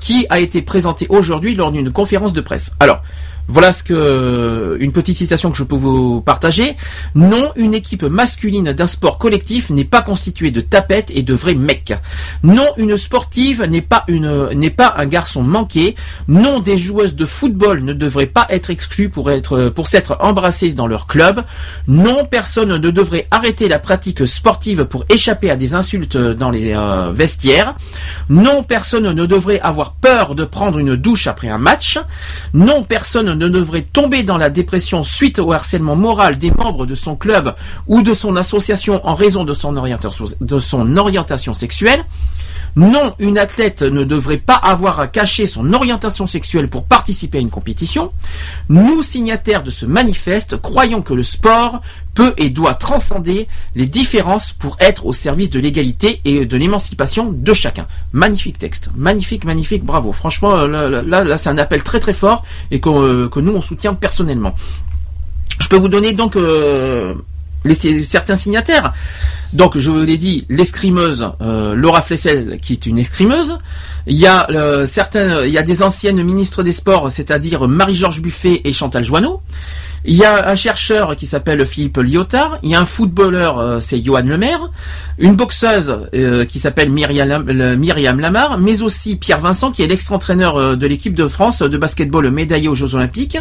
[0.00, 2.55] qui a été présentée aujourd'hui lors d'une conférence de presse.
[2.80, 3.02] Alors,
[3.48, 6.76] voilà ce que une petite citation que je peux vous partager.
[7.14, 11.54] Non, une équipe masculine d'un sport collectif n'est pas constituée de tapettes et de vrais
[11.54, 11.94] mecs.
[12.42, 15.94] Non, une sportive n'est pas un garçon manqué.
[16.28, 20.72] Non, des joueuses de football ne devraient pas être exclues pour être pour s'être embrassées
[20.72, 21.44] dans leur club.
[21.88, 26.74] Non, personne ne devrait arrêter la pratique sportive pour échapper à des insultes dans les
[26.74, 27.74] euh, vestiaires.
[28.28, 31.98] Non, personne ne devrait avoir peur de prendre une douche après un match.
[32.54, 36.94] Non, personne ne devrait tomber dans la dépression suite au harcèlement moral des membres de
[36.94, 37.54] son club
[37.86, 42.04] ou de son association en raison de son orientation, sexuelle.
[42.76, 47.40] Non, une athlète ne devrait pas avoir à cacher son orientation sexuelle pour participer à
[47.40, 48.12] une compétition.
[48.68, 51.80] Nous, signataires de ce manifeste, croyons que le sport
[52.14, 57.32] peut et doit transcender les différences pour être au service de l'égalité et de l'émancipation
[57.32, 57.86] de chacun.
[58.12, 60.12] Magnifique texte, magnifique, magnifique, bravo.
[60.12, 63.52] Franchement, euh, là, là, c'est un appel très très fort et qu'on, euh, que nous
[63.52, 64.54] on soutient personnellement.
[65.60, 67.14] Je peux vous donner donc euh,
[67.66, 68.92] les, certains signataires.
[69.52, 73.58] Donc, je vous l'ai dit, l'escrimeuse euh, Laura Flessel, qui est une escrimeuse.
[74.06, 78.22] Il y a euh, certains, il y a des anciennes ministres des Sports, c'est-à-dire Marie-Georges
[78.22, 79.40] Buffet et Chantal Joanneau.
[80.08, 82.58] Il y a un chercheur qui s'appelle Philippe Lyotard.
[82.62, 84.70] Il y a un footballeur, euh, c'est Johan Lemaire.
[85.18, 90.56] Une boxeuse euh, qui s'appelle le- Myriam Lamar, mais aussi Pierre Vincent, qui est l'ex-entraîneur
[90.56, 93.38] euh, de l'équipe de France de basketball médaillé aux Jeux Olympiques.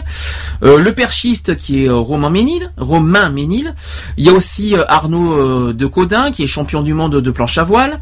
[0.64, 3.76] Euh, le perchiste qui est euh, Romain Ménil, Romain Ménil.
[4.18, 7.32] Il y a aussi euh, Arnaud euh, de Codin, qui est champion du monde de
[7.32, 8.00] planche à voile.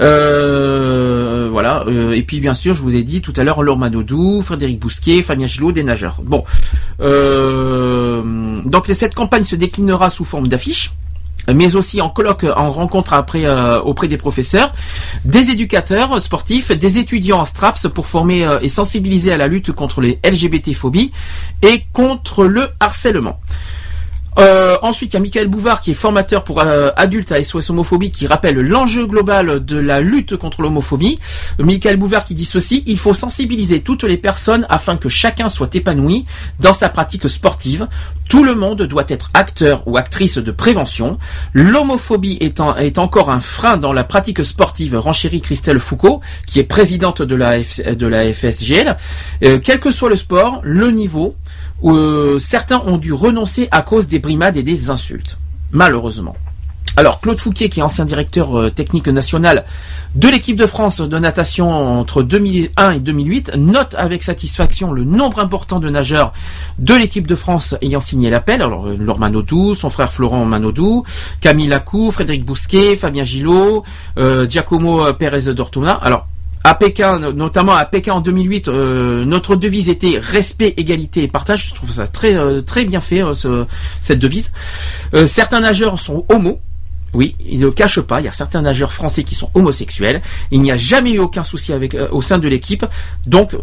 [0.00, 1.84] Euh, voilà.
[1.86, 4.80] Euh, et puis bien sûr, je vous ai dit tout à l'heure, Laure Manodou, Frédéric
[4.80, 6.22] Bousquet, Fabien Gillot, des nageurs.
[6.24, 6.42] Bon.
[7.00, 7.99] Euh,
[8.64, 10.92] donc cette campagne se déclinera sous forme d'affiches
[11.54, 14.72] mais aussi en colloque, en rencontre euh, auprès des professeurs,
[15.24, 19.72] des éducateurs sportifs, des étudiants en STRAPS pour former euh, et sensibiliser à la lutte
[19.72, 21.12] contre les LGBT-phobies
[21.62, 23.40] et contre le harcèlement.
[24.40, 27.68] Euh, ensuite, il y a Michael Bouvard qui est formateur pour euh, adultes à SOS
[27.70, 31.18] homophobie qui rappelle l'enjeu global de la lutte contre l'homophobie.
[31.58, 35.74] Michael Bouvard qui dit ceci il faut sensibiliser toutes les personnes afin que chacun soit
[35.74, 36.24] épanoui
[36.58, 37.86] dans sa pratique sportive.
[38.30, 41.18] Tout le monde doit être acteur ou actrice de prévention.
[41.52, 46.60] L'homophobie est, en- est encore un frein dans la pratique sportive, renchérit Christelle Foucault, qui
[46.60, 48.96] est présidente de la, de la FSGL.
[49.42, 51.34] Euh, quel que soit le sport, le niveau,
[51.84, 55.38] euh, certains ont dû renoncer à cause des brimades et des insultes.
[55.72, 56.36] Malheureusement.
[56.96, 59.64] Alors, Claude Fouquet, qui est ancien directeur euh, technique national
[60.16, 65.38] de l'équipe de France de natation entre 2001 et 2008, note avec satisfaction le nombre
[65.38, 66.32] important de nageurs
[66.80, 68.60] de l'équipe de France ayant signé l'appel.
[68.60, 71.04] Alors, euh, Laure Manodou, son frère Florent Manodou,
[71.40, 73.84] Camille Lacou, Frédéric Bousquet, Fabien Gillot,
[74.18, 75.92] euh, Giacomo Pérez d'Ortona.
[75.92, 76.26] Alors,
[76.64, 81.28] à Pékin, no- notamment à Pékin en 2008, euh, notre devise était respect, égalité et
[81.28, 81.68] partage.
[81.70, 83.64] Je trouve ça très euh, très bien fait euh, ce-
[84.02, 84.52] cette devise.
[85.14, 86.60] Euh, certains nageurs sont homo.
[87.14, 88.20] Oui, ils ne le cachent pas.
[88.20, 90.20] Il y a certains nageurs français qui sont homosexuels.
[90.50, 92.84] Il n'y a jamais eu aucun souci avec au sein de l'équipe.
[93.26, 93.56] Donc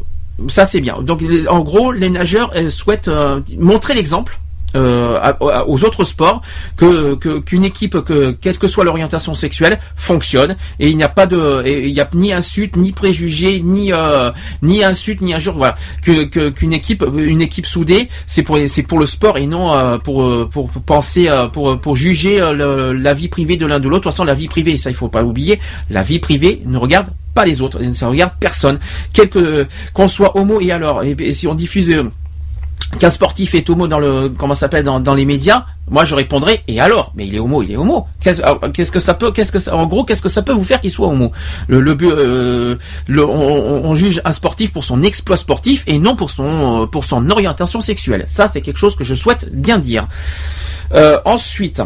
[0.49, 0.97] ça c'est bien.
[1.01, 3.09] Donc en gros, les nageurs souhaitent
[3.57, 4.37] montrer l'exemple.
[4.75, 5.33] Euh,
[5.67, 6.41] aux autres sports
[6.75, 10.55] que qu'une équipe que quelle que soit l'orientation sexuelle fonctionne.
[10.79, 14.31] Et il n'y a pas de il n'y a ni insulte ni préjugés ni euh,
[14.61, 15.75] ni insulte ni injure voilà.
[16.03, 19.97] Que qu'une équipe une équipe soudée c'est pour c'est pour le sport et non euh,
[19.97, 23.97] pour, euh, pour penser pour pour juger la vie privée de l'un de l'autre.
[23.97, 26.77] De toute façon la vie privée ça il faut pas oublier la vie privée ne
[26.77, 28.79] regarde pas les autres ça regarde personne.
[29.93, 31.93] Qu'on soit homo et alors et, si on diffuse
[32.99, 36.79] qu'un sportif est homo dans le comment s'appelle dans, les médias, moi je répondrais et
[36.79, 37.11] alors?
[37.15, 38.07] Mais il est homo, il est homo.
[38.43, 40.63] Alors, qu'est-ce que ça peut Qu'est-ce que ça, en gros qu'est-ce que ça peut vous
[40.63, 41.31] faire qu'il soit homo?
[41.67, 42.77] Le, le, euh,
[43.17, 47.29] on, juge un sportif pour son exploit sportif et non pour son euh, pour son
[47.29, 48.25] orientation sexuelle.
[48.27, 50.07] Ça c'est quelque chose que je souhaite bien dire.
[50.93, 51.81] Euh, ensuite.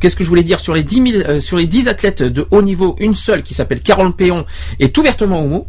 [0.00, 2.44] Qu'est-ce que je voulais dire sur les 10 000, euh, sur les 10 athlètes de
[2.50, 4.44] haut niveau, une seule qui s'appelle Carole Péon
[4.80, 5.68] est ouvertement homo.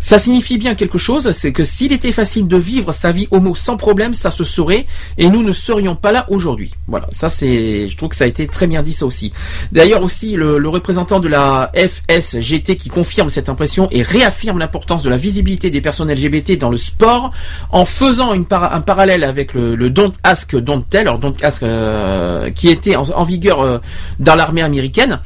[0.00, 3.54] Ça signifie bien quelque chose, c'est que s'il était facile de vivre sa vie homo
[3.54, 4.86] sans problème, ça se saurait
[5.18, 6.72] et nous ne serions pas là aujourd'hui.
[6.88, 9.32] Voilà, ça c'est, je trouve que ça a été très bien dit ça aussi.
[9.70, 15.02] D'ailleurs aussi le, le représentant de la FSGT qui confirme cette impression et réaffirme l'importance
[15.02, 17.30] de la visibilité des personnes LGBT dans le sport
[17.70, 21.62] en faisant une un parallèle avec le, le Don't Ask Don't Tell, alors Don't Ask
[21.62, 23.78] euh, qui était en, en vigueur euh,
[24.18, 25.20] dans l'armée américaine.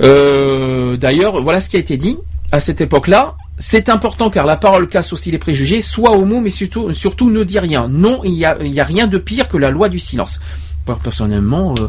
[0.00, 2.16] Euh, D'ailleurs, voilà ce qui a été dit
[2.52, 3.36] à cette époque-là.
[3.58, 5.80] C'est important car la parole casse aussi les préjugés.
[5.82, 7.88] Sois homo, mais surtout, surtout ne dis rien.
[7.88, 10.40] Non, il y a, y a rien de pire que la loi du silence.
[11.04, 11.86] Personnellement, euh,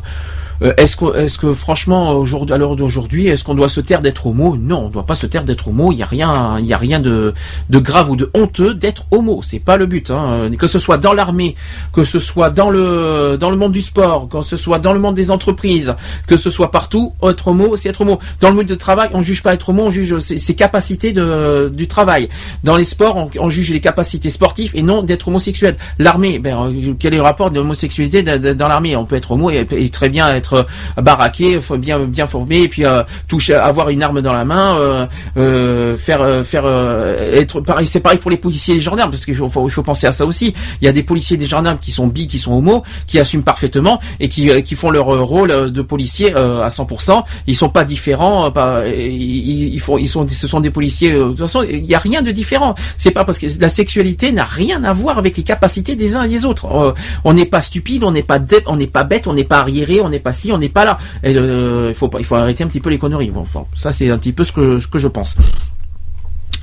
[0.61, 4.27] euh, est-ce que, est-ce que franchement, à l'heure d'aujourd'hui, est-ce qu'on doit se taire d'être
[4.27, 4.55] homo?
[4.59, 5.91] Non, on ne doit pas se taire d'être homo.
[5.91, 7.33] Il y a rien, il y a rien de,
[7.69, 9.41] de grave ou de honteux d'être homo.
[9.43, 10.11] C'est pas le but.
[10.11, 10.49] Hein.
[10.57, 11.55] Que ce soit dans l'armée,
[11.93, 14.99] que ce soit dans le, dans le monde du sport, que ce soit dans le
[14.99, 15.95] monde des entreprises,
[16.27, 18.19] que ce soit partout, être homo, c'est être homo.
[18.39, 21.71] Dans le monde du travail, on juge pas être homo, on juge ses, capacités de,
[21.73, 22.29] du travail.
[22.63, 25.77] Dans les sports, on, juge les capacités sportives et non d'être homosexuel.
[25.97, 28.95] L'armée, ben, euh, quel est le rapport de l'homosexualité de- de- dans l'armée?
[28.95, 30.63] On peut être homo et, et très bien être euh,
[31.01, 35.07] baraqué, bien bien et puis euh, toucher, avoir une arme dans la main,
[35.37, 37.87] euh, faire faire être pareil.
[37.87, 40.25] C'est pareil pour les policiers et les gendarmes parce qu'il faut, faut- penser à ça
[40.25, 40.53] aussi.
[40.81, 43.19] Il y a des policiers et des gendarmes qui sont bi, qui sont homo, qui
[43.19, 47.23] assument parfaitement et qui qui font leur rôle de policier à 100%.
[47.47, 48.51] Ils sont pas différents.
[48.85, 51.13] ils, font ils sont ce sont des policiers.
[51.13, 52.75] de toute façon, il y a rien de différent.
[52.97, 56.23] C'est pas parce que la sexualité n'a rien à voir avec les capacités des uns
[56.23, 56.93] et des autres.
[57.23, 60.01] On n'est pas stupide, on n'est pas on n'est pas bête, on n'est pas arriéré,
[60.01, 60.97] on n'est pas on n'est pas là.
[61.25, 63.31] Euh, il faut arrêter un petit peu les conneries.
[63.75, 64.51] Ça c'est un petit peu ce
[64.87, 65.35] que je pense.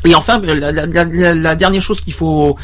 [0.05, 2.57] Et enfin, la, la- dernière chose qu'il faut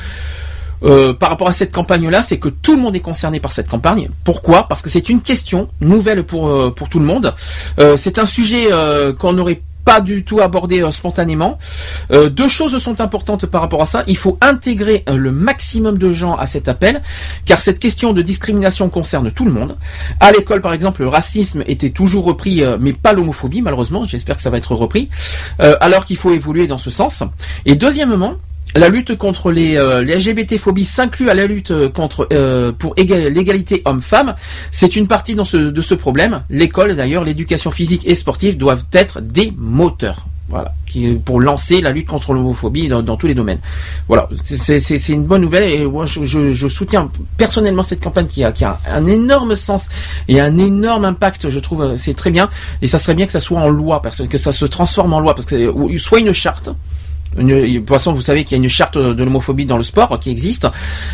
[0.85, 3.69] euh, par rapport à cette campagne-là, c'est que tout le monde est concerné par cette
[3.69, 4.09] campagne.
[4.23, 4.69] Pourquoi?
[4.69, 7.35] Parce que c'est une question nouvelle pour euh, tout le monde.
[7.81, 11.59] Euh, c'est un sujet euh, qu'on n'aurait pas du tout abordé euh, spontanément.
[12.11, 14.05] Euh, deux choses sont importantes par rapport à ça.
[14.07, 17.03] Il faut intégrer euh, le maximum de gens à cet appel,
[17.45, 19.77] car cette question de discrimination concerne tout le monde.
[20.21, 24.05] À l'école, par exemple, le racisme était toujours repris, mais pas l'homophobie, malheureusement.
[24.05, 25.09] J'espère que ça va être repris.
[25.59, 27.23] Alors qu'il faut évoluer dans ce sens.
[27.67, 28.37] Et deuxièmement,
[28.75, 33.33] la lutte contre les, euh, LGBT-phobies s'inclut à la lutte euh, contre euh, pour égal-
[33.33, 34.35] l'égalité homme-femme.
[34.73, 36.43] C'est une partie de ce problème.
[36.51, 40.27] L'école, d'ailleurs, l'éducation physique et sportive doivent être des moteurs.
[40.51, 40.73] Voilà,
[41.25, 43.61] pour lancer la lutte contre l'homophobie dans, tous les domaines.
[44.09, 48.53] Voilà, c'est une bonne nouvelle et moi je, soutiens personnellement cette campagne qui a,
[48.93, 49.89] un énorme sens
[50.29, 51.49] et un énorme impact.
[51.49, 52.51] Je trouve euh, c'est très bien
[52.83, 55.35] et ça serait bien que ça soit en loi, que ça se transforme en loi
[55.35, 56.69] parce que soit une charte
[57.37, 60.19] De toute façon, vous savez qu'il y a une charte de l'homophobie dans le sport
[60.21, 60.67] qui existe,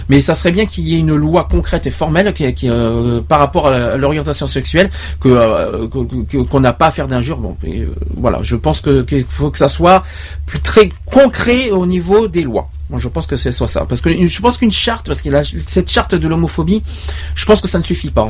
[0.09, 3.39] mais ça serait bien qu'il y ait une loi concrète et formelle qui, euh, par
[3.39, 4.91] rapport à l'orientation sexuelle
[5.27, 7.39] euh, qu'on n'a pas à faire d'injures.
[7.39, 10.05] Bon, euh, voilà, je pense qu'il faut que ça soit
[10.47, 12.69] plus très concret au niveau des lois.
[12.91, 15.31] Moi, je pense que c'est soit ça, parce que je pense qu'une charte, parce que
[15.59, 16.83] cette charte de l'homophobie,
[17.37, 18.29] je pense que ça ne suffit pas.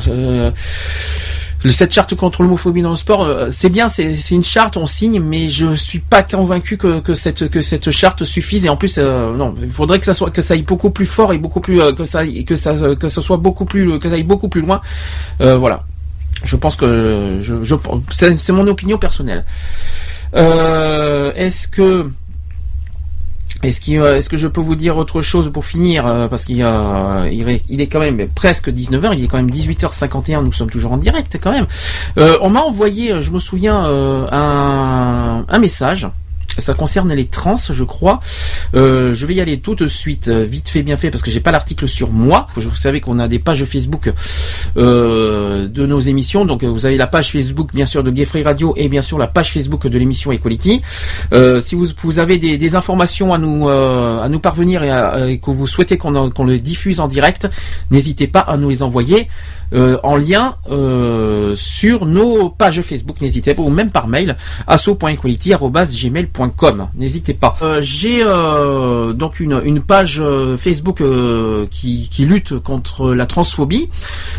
[1.68, 5.20] Cette charte contre l'homophobie dans le sport, euh, c'est bien, c'est une charte, on signe,
[5.20, 8.64] mais je suis pas convaincu que, que cette que cette charte suffise.
[8.64, 11.06] Et en plus, euh, non, il faudrait que ça soit que ça aille beaucoup plus
[11.06, 14.08] fort et beaucoup plus euh, que ça que ça que ce soit beaucoup plus que
[14.08, 14.80] ça aille beaucoup plus loin.
[15.42, 15.82] Euh, voilà.
[16.42, 17.74] Je pense que je, je
[18.10, 19.44] c'est mon opinion personnelle.
[20.34, 22.10] Euh, Est-ce que
[23.62, 27.48] est-ce est-ce que je peux vous dire autre chose pour finir euh, Parce qu'il il
[27.48, 30.96] est, est quand même presque 19h, il est quand même 18h51, nous sommes toujours en
[30.96, 31.66] direct quand même.
[32.18, 33.84] Euh, on m'a envoyé, euh, je me souviens,
[34.32, 36.08] un, un message.
[36.58, 38.20] Ça concerne les trans, je crois.
[38.74, 41.30] Euh, je vais y aller tout de suite, euh, vite fait, bien fait, parce que
[41.30, 42.48] j'ai pas l'article sur moi.
[42.56, 44.12] Vous savez qu'on a des pages Facebook
[44.76, 46.44] euh, de nos émissions.
[46.44, 49.02] Donc euh, vous avez la page Facebook, bien sûr, de Gay Free Radio et bien
[49.02, 50.82] sûr la page Facebook de l'émission Equality.
[51.32, 54.90] Euh, si vous, vous avez des, des informations à nous euh, à nous parvenir et,
[54.90, 57.48] à- et que vous souhaitez qu'on en- qu'on le diffuse en direct,
[57.90, 59.28] n'hésitez pas à nous les envoyer.
[59.72, 66.88] Euh, en lien euh, sur nos pages Facebook, n'hésitez pas, ou même par mail, asso.equality.gmail.com.
[66.96, 67.54] N'hésitez pas.
[67.62, 68.24] Euh, J'ai
[69.14, 70.22] donc une, page
[70.58, 71.02] Facebook
[71.70, 73.88] qui, lutte contre la transphobie,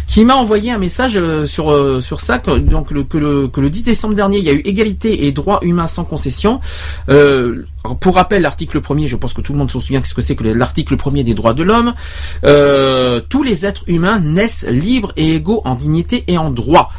[0.08, 3.70] qui m'a envoyé un message sur sur ça que, donc le, que le que le
[3.70, 6.60] 10 décembre dernier il y a eu égalité et droits humains sans concession.
[8.00, 10.36] Pour rappel, l'article premier, je pense que tout le monde s'en souvient ce que c'est
[10.36, 11.96] que l'article premier des droits de l'homme.
[13.30, 16.92] Tous les êtres humains naissent libres égaux en dignité et en droit.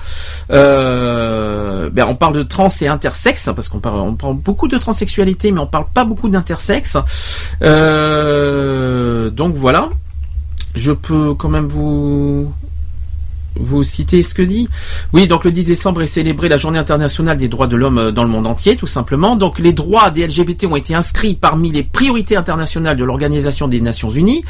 [0.51, 5.61] Euh, ben, on parle de trans et intersexe parce qu'on parle, beaucoup de transsexualité, mais
[5.61, 6.97] on parle pas beaucoup d'intersexe.
[7.63, 9.91] Euh, donc voilà.
[10.75, 12.53] Je peux quand même vous
[13.63, 14.69] vous citez ce que dit
[15.13, 18.13] Oui, donc le 10 décembre est célébré la journée internationale des droits de l'homme euh,
[18.13, 19.37] dans le monde entier, tout simplement.
[19.37, 23.81] Donc les droits des LGBT ont été inscrits parmi les priorités internationales de l'Organisation des
[23.81, 24.45] Nations Unies.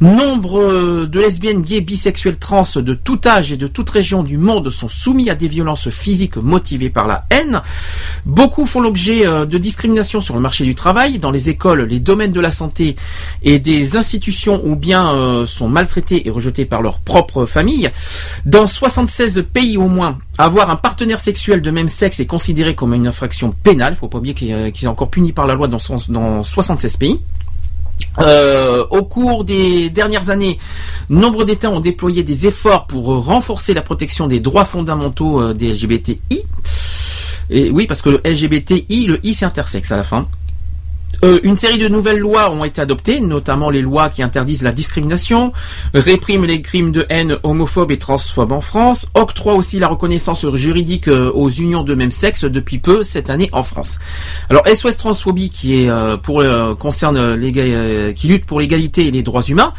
[0.00, 4.38] Nombre euh, de lesbiennes, gays, bisexuels, trans de tout âge et de toute région du
[4.38, 7.62] monde sont soumis à des violences physiques motivées par la haine.
[8.24, 12.00] Beaucoup font l'objet euh, de discrimination sur le marché du travail, dans les écoles, les
[12.00, 12.96] domaines de la santé
[13.42, 17.90] et des institutions ou bien sont maltraités et rejetés par leur propre famille.
[18.46, 22.94] Dans 76 pays au moins, avoir un partenaire sexuel de même sexe est considéré comme
[22.94, 23.94] une infraction pénale.
[23.94, 26.96] Il faut pas oublier qu'il est, encore puni par la loi dans, son- dans 76
[26.96, 27.20] pays.
[28.20, 30.58] Euh, au cours des dernières années,
[31.10, 35.72] nombre d'États ont déployé des efforts pour renforcer la protection des droits fondamentaux euh, des
[35.72, 36.18] LGBTI.
[37.50, 40.28] Et oui, parce que le LGBTI, le I c'est intersexe à la fin.
[41.24, 44.72] Euh, une série de nouvelles lois ont été adoptées, notamment les lois qui interdisent la
[44.72, 45.52] discrimination,
[45.94, 51.08] répriment les crimes de haine homophobes et transphobes en France, octroient aussi la reconnaissance juridique
[51.08, 53.98] euh, aux unions de même sexe depuis peu cette année en France.
[54.50, 59.06] Alors SOS Transphobie qui est euh, pour euh, concerne l'éga- euh, qui lutte pour l'égalité
[59.06, 59.72] et les droits humains,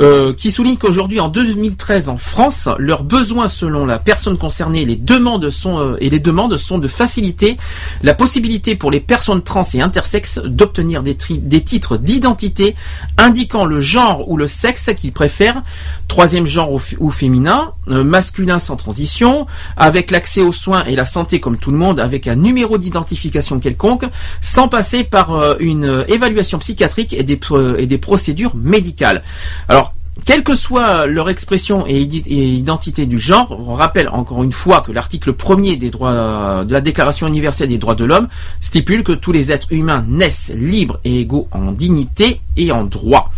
[0.00, 4.96] euh, qui souligne qu'aujourd'hui en 2013 en France, leurs besoins selon la personne concernée, les
[4.96, 7.56] demandes sont et les demandes sont de faciliter
[8.02, 12.74] la possibilité pour les personnes trans et intersexes d'obtenir tri- des titres d'identité
[13.16, 15.62] indiquant le genre ou le sexe qu'ils préfèrent,
[16.08, 21.40] troisième genre ou, féminin, euh, masculin sans transition, avec l'accès aux soins et la santé
[21.40, 24.04] comme tout le monde, avec un numéro d'identification quelconque,
[24.40, 27.38] sans passer par euh, une euh, évaluation psychiatrique et des,
[27.78, 29.22] et des procédures médicales.
[29.68, 29.92] Alors,
[30.26, 34.92] quelle que soit leur expression et identité du genre, on rappelle encore une fois que
[34.92, 38.28] l'article premier des droits de la Déclaration universelle des droits de l'homme
[38.60, 43.30] stipule que tous les êtres humains naissent libres et égaux en dignité et en droit.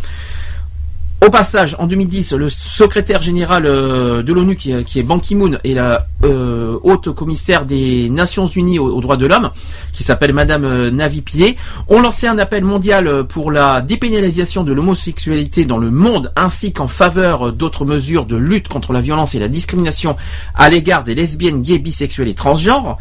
[1.25, 5.73] Au passage, en 2010, le secrétaire général euh, de l'ONU, qui, est- Ban Ki-moon, et
[5.73, 9.51] la euh, haute commissaire des Nations Unies aux, droits de l'homme,
[9.92, 11.55] qui s'appelle Madame euh, Navi Pillay,
[11.86, 16.89] ont lancé un appel mondial pour la dépénalisation de l'homosexualité dans le monde, ainsi qu'en
[16.89, 20.17] faveur d'autres mesures de lutte contre la violence et la discrimination
[20.57, 22.99] à l'égard des lesbiennes, gays, bisexuels et transgenres.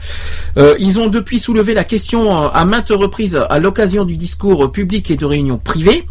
[0.77, 5.15] Ils ont depuis soulevé la question à maintes reprises à l'occasion du discours public et
[5.15, 6.07] de réunions privées.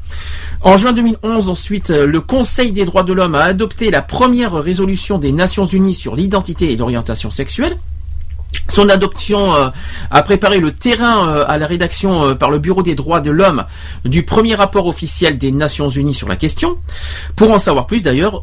[0.63, 4.53] En juin 2011, ensuite, euh, le Conseil des droits de l'homme a adopté la première
[4.53, 7.79] résolution des Nations Unies sur l'identité et l'orientation sexuelle.
[8.73, 9.69] Son adoption euh,
[10.11, 13.31] a préparé le terrain euh, à la rédaction euh, par le Bureau des droits de
[13.31, 13.65] l'homme
[14.05, 16.77] du premier rapport officiel des Nations Unies sur la question.
[17.37, 18.43] Pour en savoir plus, d'ailleurs,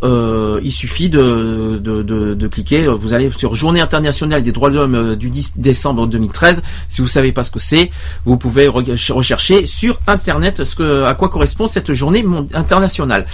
[0.64, 2.88] il suffit de, cliquer.
[2.88, 6.61] Vous allez sur Journée internationale des droits de l'homme du 10 décembre 2013.
[6.90, 7.90] Si vous savez pas ce que c'est,
[8.26, 13.26] vous pouvez re- rechercher sur Internet ce à quoi correspond cette journée internationale.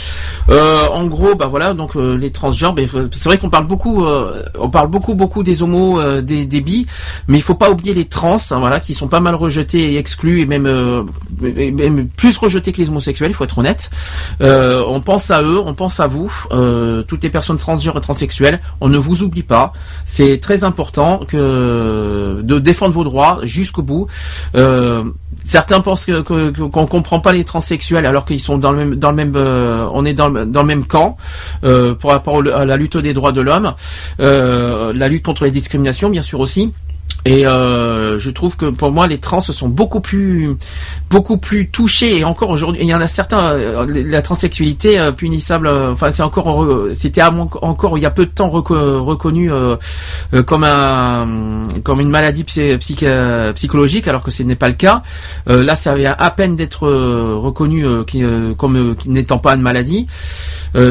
[0.50, 4.06] En gros, bah voilà, donc les transgenres, ben, c'est vrai qu'on parle beaucoup,
[4.60, 6.62] on parle beaucoup, beaucoup des homos, des
[7.28, 9.98] mais il faut pas oublier les trans, hein, voilà, qui sont pas mal rejetés et
[9.98, 11.04] exclus, et même, euh,
[11.44, 13.90] et même plus rejetés que les homosexuels, il faut être honnête.
[14.42, 18.02] Euh, on pense à eux, on pense à vous, euh, toutes les personnes transgenres et
[18.02, 19.74] transsexuelles, on ne vous oublie pas.
[20.06, 24.08] C'est très important de défendre vos droits jusqu'au bout.
[25.46, 28.96] Certains pensent que- que- qu'on comprend pas les transsexuels alors qu'ils sont dans le même
[28.96, 31.18] dans le même on est dans le, dans le même camp
[32.00, 33.74] pour rapport à la lutte des droits de l'homme,
[34.20, 36.72] la lutte contre les discriminations bien sûr aussi aussi.
[37.26, 40.58] Et euh, je trouve que pour moi les trans sont beaucoup plus
[41.10, 42.18] beaucoup plus touchés.
[42.18, 46.22] Et encore aujourd'hui il y en a certains euh, la transsexualité euh, punissable enfin c'est
[46.22, 49.50] encore c'était encore il y a peu de temps reco- reconnu
[50.46, 53.06] comme un comme une maladie psy- psych-
[53.56, 55.02] psychologique alors que ce n'est pas le cas.
[55.48, 57.86] Là ça vient à peine d'être reconnu
[58.58, 60.08] comme n'étant pas une maladie.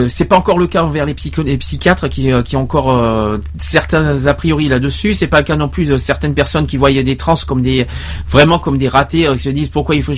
[0.09, 4.69] C'est pas encore le cas envers les, psychiatres qui, qui ont encore certains a priori
[4.69, 5.13] là-dessus.
[5.13, 7.85] C'est pas le cas non plus de certaines personnes qui voyaient des trans comme des
[8.29, 10.13] vraiment comme des ratés, euh, qui se disent pourquoi il faut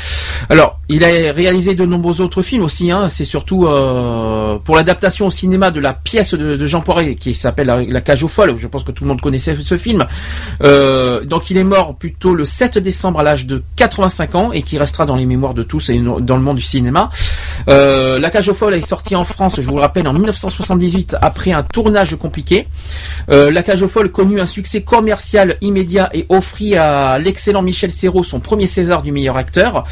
[0.50, 2.92] Alors, il a réalisé de nombreux autres films aussi.
[2.92, 3.10] Hein.
[3.10, 7.68] C'est surtout euh, pour l'adaptation au cinéma de la pièce de, Jean Poiret qui s'appelle
[7.68, 8.56] la, Cage aux folles.
[8.58, 10.08] Je pense que tout le monde connaissait ce film.
[10.64, 14.62] Euh, donc, il est mort plutôt le 7 décembre à l'âge de 85 ans et
[14.62, 17.10] qui restera dans les mémoires de tous et dans le monde du cinéma.
[17.68, 21.18] Euh, la Cage aux folles est sortie en France, je vous le rappelle, en 1978
[21.22, 22.68] après un tournage compliqué.
[23.28, 28.24] La Cage aux folles connut un succès commercial immédiat et offrit à l'excellent Michel Serrault
[28.24, 29.86] son premier César du meilleur acteur.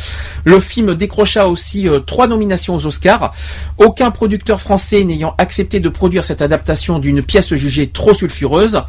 [0.45, 3.33] Le film décrocha aussi euh, trois nominations aux Oscars.
[3.77, 8.81] Aucun producteur français n'ayant accepté de produire cette adaptation d'une pièce jugée trop sulfureuse.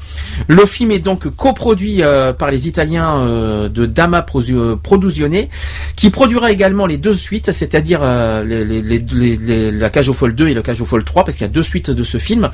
[0.47, 5.49] Le film est donc coproduit euh, par les Italiens euh, de Dama Produzione,
[5.97, 10.81] qui produira également les deux suites, c'est-à-dire La Cage aux Folles 2 et La Cage
[10.81, 12.51] aux Folles 3, parce qu'il y a deux suites de ce film.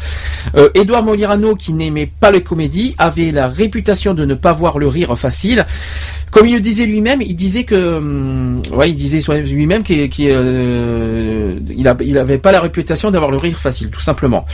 [0.75, 4.89] Edouard Molirano, qui n'aimait pas les comédies, avait la réputation de ne pas voir le
[4.89, 5.67] rire facile.
[6.31, 9.21] Comme il le disait lui-même, il disait que, hum, ouais, il disait
[9.53, 14.45] lui-même qu'il qu'il, euh, il, avait pas la réputation d'avoir le rire facile, tout simplement.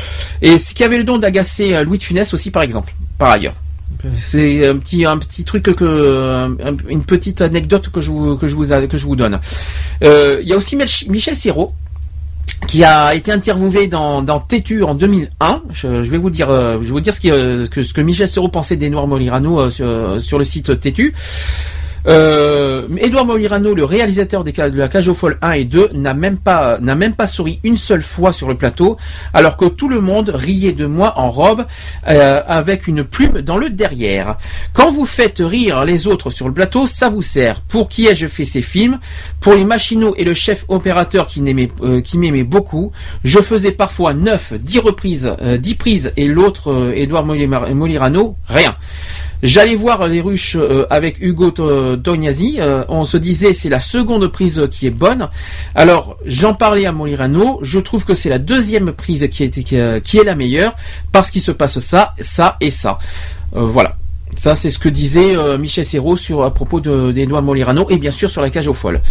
[0.42, 3.30] Et ce qui avait le don d'agacer euh, Louis de Funès aussi, par exemple, par
[3.30, 3.54] ailleurs.
[4.16, 8.36] C'est un petit un petit truc que, que- un- une petite anecdote que je vous
[8.36, 9.38] que je vous que je vous donne.
[10.04, 11.74] Euh, Il y a aussi Michel Serrault
[12.66, 15.62] qui a été interviewé dans, dans Tétu en 2001.
[15.70, 18.48] Je, je vais vous dire, euh, je vais vous dire ce, euh, que Michel Serrault
[18.48, 21.12] pensait des Noirs Molirano euh, sur, sur le site Tétu.
[22.06, 26.38] Euh, Edouard Molirano, le réalisateur de la Cage aux Folles 1 et 2, n'a même
[26.38, 28.96] pas n'a même pas souri une seule fois sur le plateau,
[29.34, 31.66] alors que tout le monde riait de moi en robe
[32.08, 34.36] euh, avec une plume dans le derrière.
[34.72, 37.60] Quand vous faites rire les autres sur le plateau, ça vous sert.
[37.60, 38.98] Pour qui ai-je fait ces films?
[39.40, 42.92] Pour les machinaux et le chef opérateur qui n'aimait euh, qui m'aimait beaucoup.
[43.24, 48.76] Je faisais parfois 9, 10 reprises, euh, 10 prises et l'autre euh, Edouard Molirano, rien.
[49.42, 52.56] J'allais voir les ruches euh, avec Hugo To- Tognazzi.
[52.58, 55.28] euh, on se disait c'est la seconde prise qui est bonne.
[55.74, 57.58] Alors j'en parlais à Molirano.
[57.62, 60.74] Je trouve que c'est la deuxième prise qui est, qui, est- qui est la meilleure
[61.12, 62.98] parce qu'il se passe ça, ça et ça.
[63.56, 63.96] Euh, voilà.
[64.40, 67.98] Ça, c'est ce que disait euh, Michel Serrault sur à propos de- d'Edouard Molirano et
[67.98, 69.02] bien sûr sur la cage aux folles.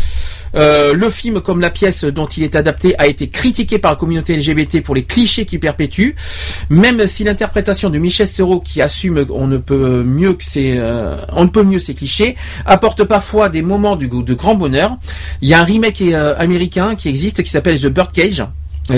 [0.56, 3.96] Euh, le film, comme la pièce dont il est adapté, a été critiqué par la
[3.96, 6.16] communauté LGBT pour les clichés qu'il perpétue.
[6.72, 11.18] Même si l'interprétation de Michel Serrault, qui assume on ne peut mieux que ces, euh,
[11.34, 12.36] on ne peut mieux ces clichés,
[12.66, 14.98] apporte parfois des moments de grand bonheur.
[15.44, 16.02] Il y a un remake
[16.40, 18.44] américain qui existe qui s'appelle The Birdcage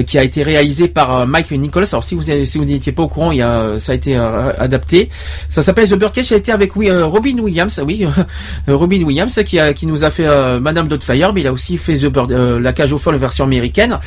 [0.05, 1.85] qui a été réalisé par euh, Mike Nichols.
[1.91, 4.17] Alors si vous si vous n'étiez pas au courant, il y a, ça a été
[4.17, 5.09] euh, adapté.
[5.49, 6.25] Ça s'appelle The Birdcage.
[6.25, 8.05] Ça a été avec oui, euh, Robin Williams, oui,
[8.69, 11.77] euh, Robin Williams qui qui nous a fait euh, Madame Doubtfire, mais il a aussi
[11.77, 13.99] fait The Bird, euh, la cage aux folles version américaine.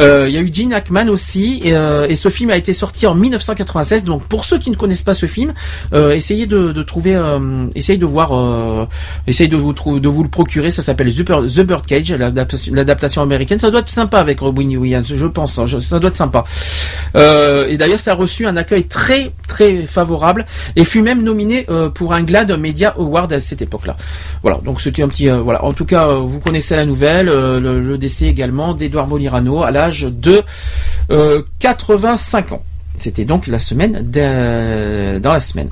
[0.00, 3.06] Euh, il y a eu Gene Hackman aussi, et, euh, ce film a été sorti
[3.06, 4.04] en 1996.
[4.04, 5.52] Donc pour ceux qui ne connaissent pas ce film,
[5.92, 8.86] euh, essayez de, trouver, euh, essayez de voir, euh,
[9.26, 10.70] essayez de vous de vous le procurer.
[10.70, 13.58] Ça s'appelle The, Bird- The Birdcage, l'adaptation américaine.
[13.58, 15.58] Ça doit être sympa avec Robin Williams, pense.
[15.58, 16.44] hein, je- ça doit être sympa.
[17.16, 20.44] Euh, et d'ailleurs, ça a reçu un accueil très très favorable
[20.76, 23.96] et fut même nominé euh, pour un GLAD Media Award à cette époque-là.
[24.42, 25.64] Voilà, donc c'était un petit, euh, voilà.
[25.64, 30.42] En tout cas, vous connaissez la nouvelle, le, décès également d'Edouard Molirano à l'âge de
[31.10, 32.62] euh, 85 ans.
[32.96, 35.68] C'était donc la semaine dans la semaine.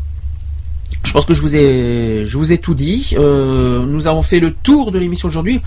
[1.04, 3.14] Je pense que je vous ai, je vous ai tout dit.
[3.18, 5.60] Euh, nous avons fait le tour de l'émission aujourd'hui.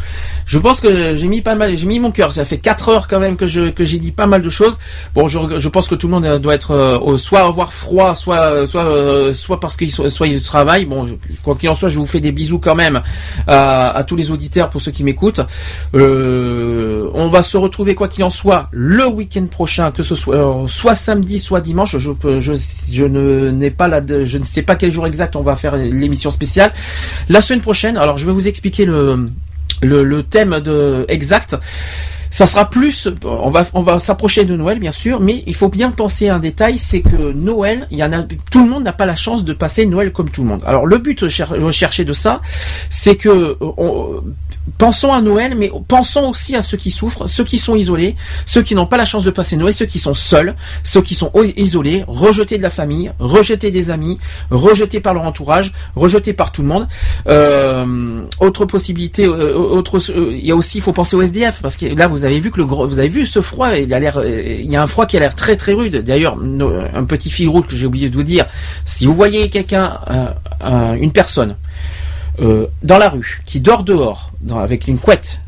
[0.45, 2.31] Je pense que j'ai mis pas mal, j'ai mis mon cœur.
[2.31, 4.77] Ça fait 4 heures quand même que je que j'ai dit pas mal de choses.
[5.13, 8.15] Bon, je, je pense que tout le monde euh, doit être euh, soit avoir froid,
[8.15, 10.85] soit soit soit parce qu'ils sont- soit ils travaillent.
[10.85, 11.05] Bon,
[11.43, 13.01] quoi qu'il en soit, je vous fais des bisous quand même
[13.47, 15.41] à, tous les auditeurs pour ceux qui m'écoutent.
[15.93, 20.95] On va se retrouver quoi qu'il en soit le week-end prochain, que ce soit soit
[20.95, 21.97] samedi, soit dimanche.
[21.97, 22.53] Je je,
[22.91, 26.71] je ne je ne sais pas quel jour exact on va faire l'émission spéciale.
[27.29, 29.29] La semaine prochaine, alors je vais vous expliquer le
[29.81, 31.55] le, thème de exact.
[32.31, 35.69] Ça sera plus, on va, on va s'approcher de Noël bien sûr, mais il faut
[35.69, 38.83] bien penser à un détail, c'est que Noël, il y en a, tout le monde
[38.83, 40.61] n'a pas la chance de passer Noël comme tout le monde.
[40.65, 42.41] Alors le but cher- recherché de ça,
[42.89, 43.29] c'est que
[43.61, 44.19] euh,
[44.77, 48.61] pensons à Noël, mais pensons aussi à ceux qui souffrent, ceux qui sont isolés, ceux
[48.63, 51.31] qui n'ont pas la chance de passer Noël, ceux qui sont seuls, ceux qui sont
[51.55, 54.19] isolés, rejetés de la famille, rejetés des amis,
[54.51, 56.87] rejetés par leur entourage, rejetés par tout le monde.
[57.27, 61.61] Euh, autre possibilité, euh, autre, euh, il y a aussi, il faut penser au SDF
[61.61, 63.93] parce que là, vous avez vu que le gros, vous avez vu ce froid, il
[63.93, 65.97] a l'air, il y a un froid qui a l'air très très rude.
[65.97, 66.37] D'ailleurs,
[66.93, 68.45] un petit fil rouge que j'ai oublié de vous dire,
[68.85, 69.99] si vous voyez quelqu'un,
[70.61, 71.55] un- une personne
[72.39, 75.41] euh, dans la rue, qui dort dehors avec une couette,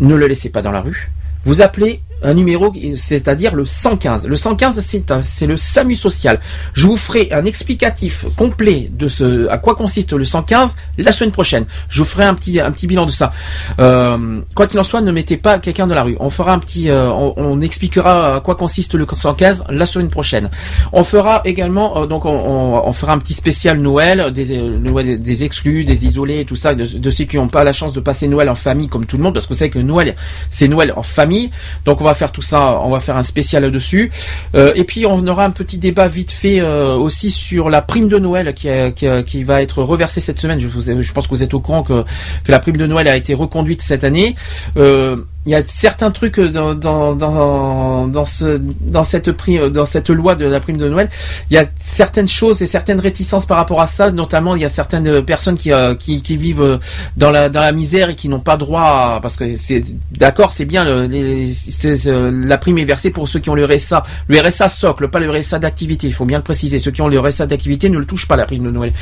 [0.00, 1.10] ne le laissez pas dans la rue.
[1.44, 4.26] Vous appelez un numéro, c'est-à-dire le 115.
[4.26, 4.80] Le 115,
[5.22, 6.40] c'est le SAMU social.
[6.74, 11.30] Je vous ferai un explicatif complet de ce, à quoi consiste le 115 la semaine
[11.32, 11.66] prochaine.
[11.88, 13.32] Je vous ferai un petit, un petit bilan de ça.
[13.78, 16.16] Euh, quoi qu'il en soit, ne mettez pas quelqu'un dans la rue.
[16.20, 20.50] On fera un petit, euh, on, expliquera à quoi consiste le 115 la semaine prochaine.
[20.92, 25.84] On fera également, euh, donc on, fera un petit spécial Noël, des, Noël des- exclus,
[25.84, 28.54] des isolés, tout ça, de, ceux qui n'ont pas la chance de passer Noël en
[28.54, 30.16] famille comme tout le monde, parce que vous savez que Noël,
[30.50, 31.50] c'est Noël en famille.
[31.84, 34.10] Donc on va faire tout ça, on va faire un spécial là-dessus.
[34.54, 38.08] Euh, et puis on aura un petit débat vite fait euh, aussi sur la prime
[38.08, 40.60] de Noël qui, a- qui, va être reversée cette semaine.
[40.60, 42.04] Je, vous je pense que vous êtes au courant que,
[42.48, 44.34] la prime de Noël a été reconduite cette année.
[44.76, 49.86] Euh, il y a certains trucs dans dans dans dans ce dans cette prime dans
[49.86, 51.08] cette loi de la prime de Noël,
[51.50, 54.64] il y a certaines choses et certaines réticences par rapport à ça, notamment il y
[54.64, 56.78] a certaines personnes qui euh, qui, vivent euh,
[57.16, 60.64] dans la dans la misère et qui n'ont pas droit parce que c'est d'accord, c'est
[60.64, 65.20] bien la prime est versée pour ceux qui ont le RSA, le RSA socle, pas
[65.20, 67.98] le RSA d'activité, il faut bien le préciser, ceux qui ont le RSA d'activité ne
[67.98, 68.92] le touchent pas la prime de Noël.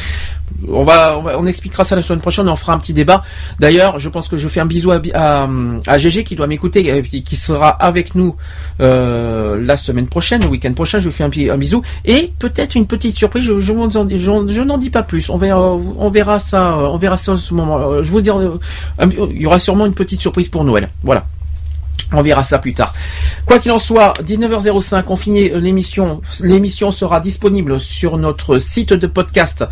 [0.68, 3.22] On va, on expliquera ça la semaine prochaine, on fera un petit débat.
[3.58, 5.48] D'ailleurs, je pense que je fais un bisou à, à,
[5.86, 8.36] à GG qui doit m'écouter, puis qui sera avec nous
[8.80, 10.98] euh, la semaine prochaine, le week-end prochain.
[11.00, 13.44] Je lui fais un, un bisou et peut-être une petite surprise.
[13.44, 15.30] Je, je, je- je n'en dis pas plus.
[15.30, 17.78] On verra, ça, euh, on verra ça à ce moment.
[17.78, 18.58] Euh, Je vous dire, euh,
[19.30, 20.88] il y aura sûrement une petite surprise pour Noël.
[21.02, 21.24] Voilà.
[22.12, 22.94] On verra ça plus tard.
[23.44, 26.20] Quoi qu'il en soit, 19h05, on finit euh, l'émission.
[26.40, 29.64] L'émission sera disponible sur notre site de podcast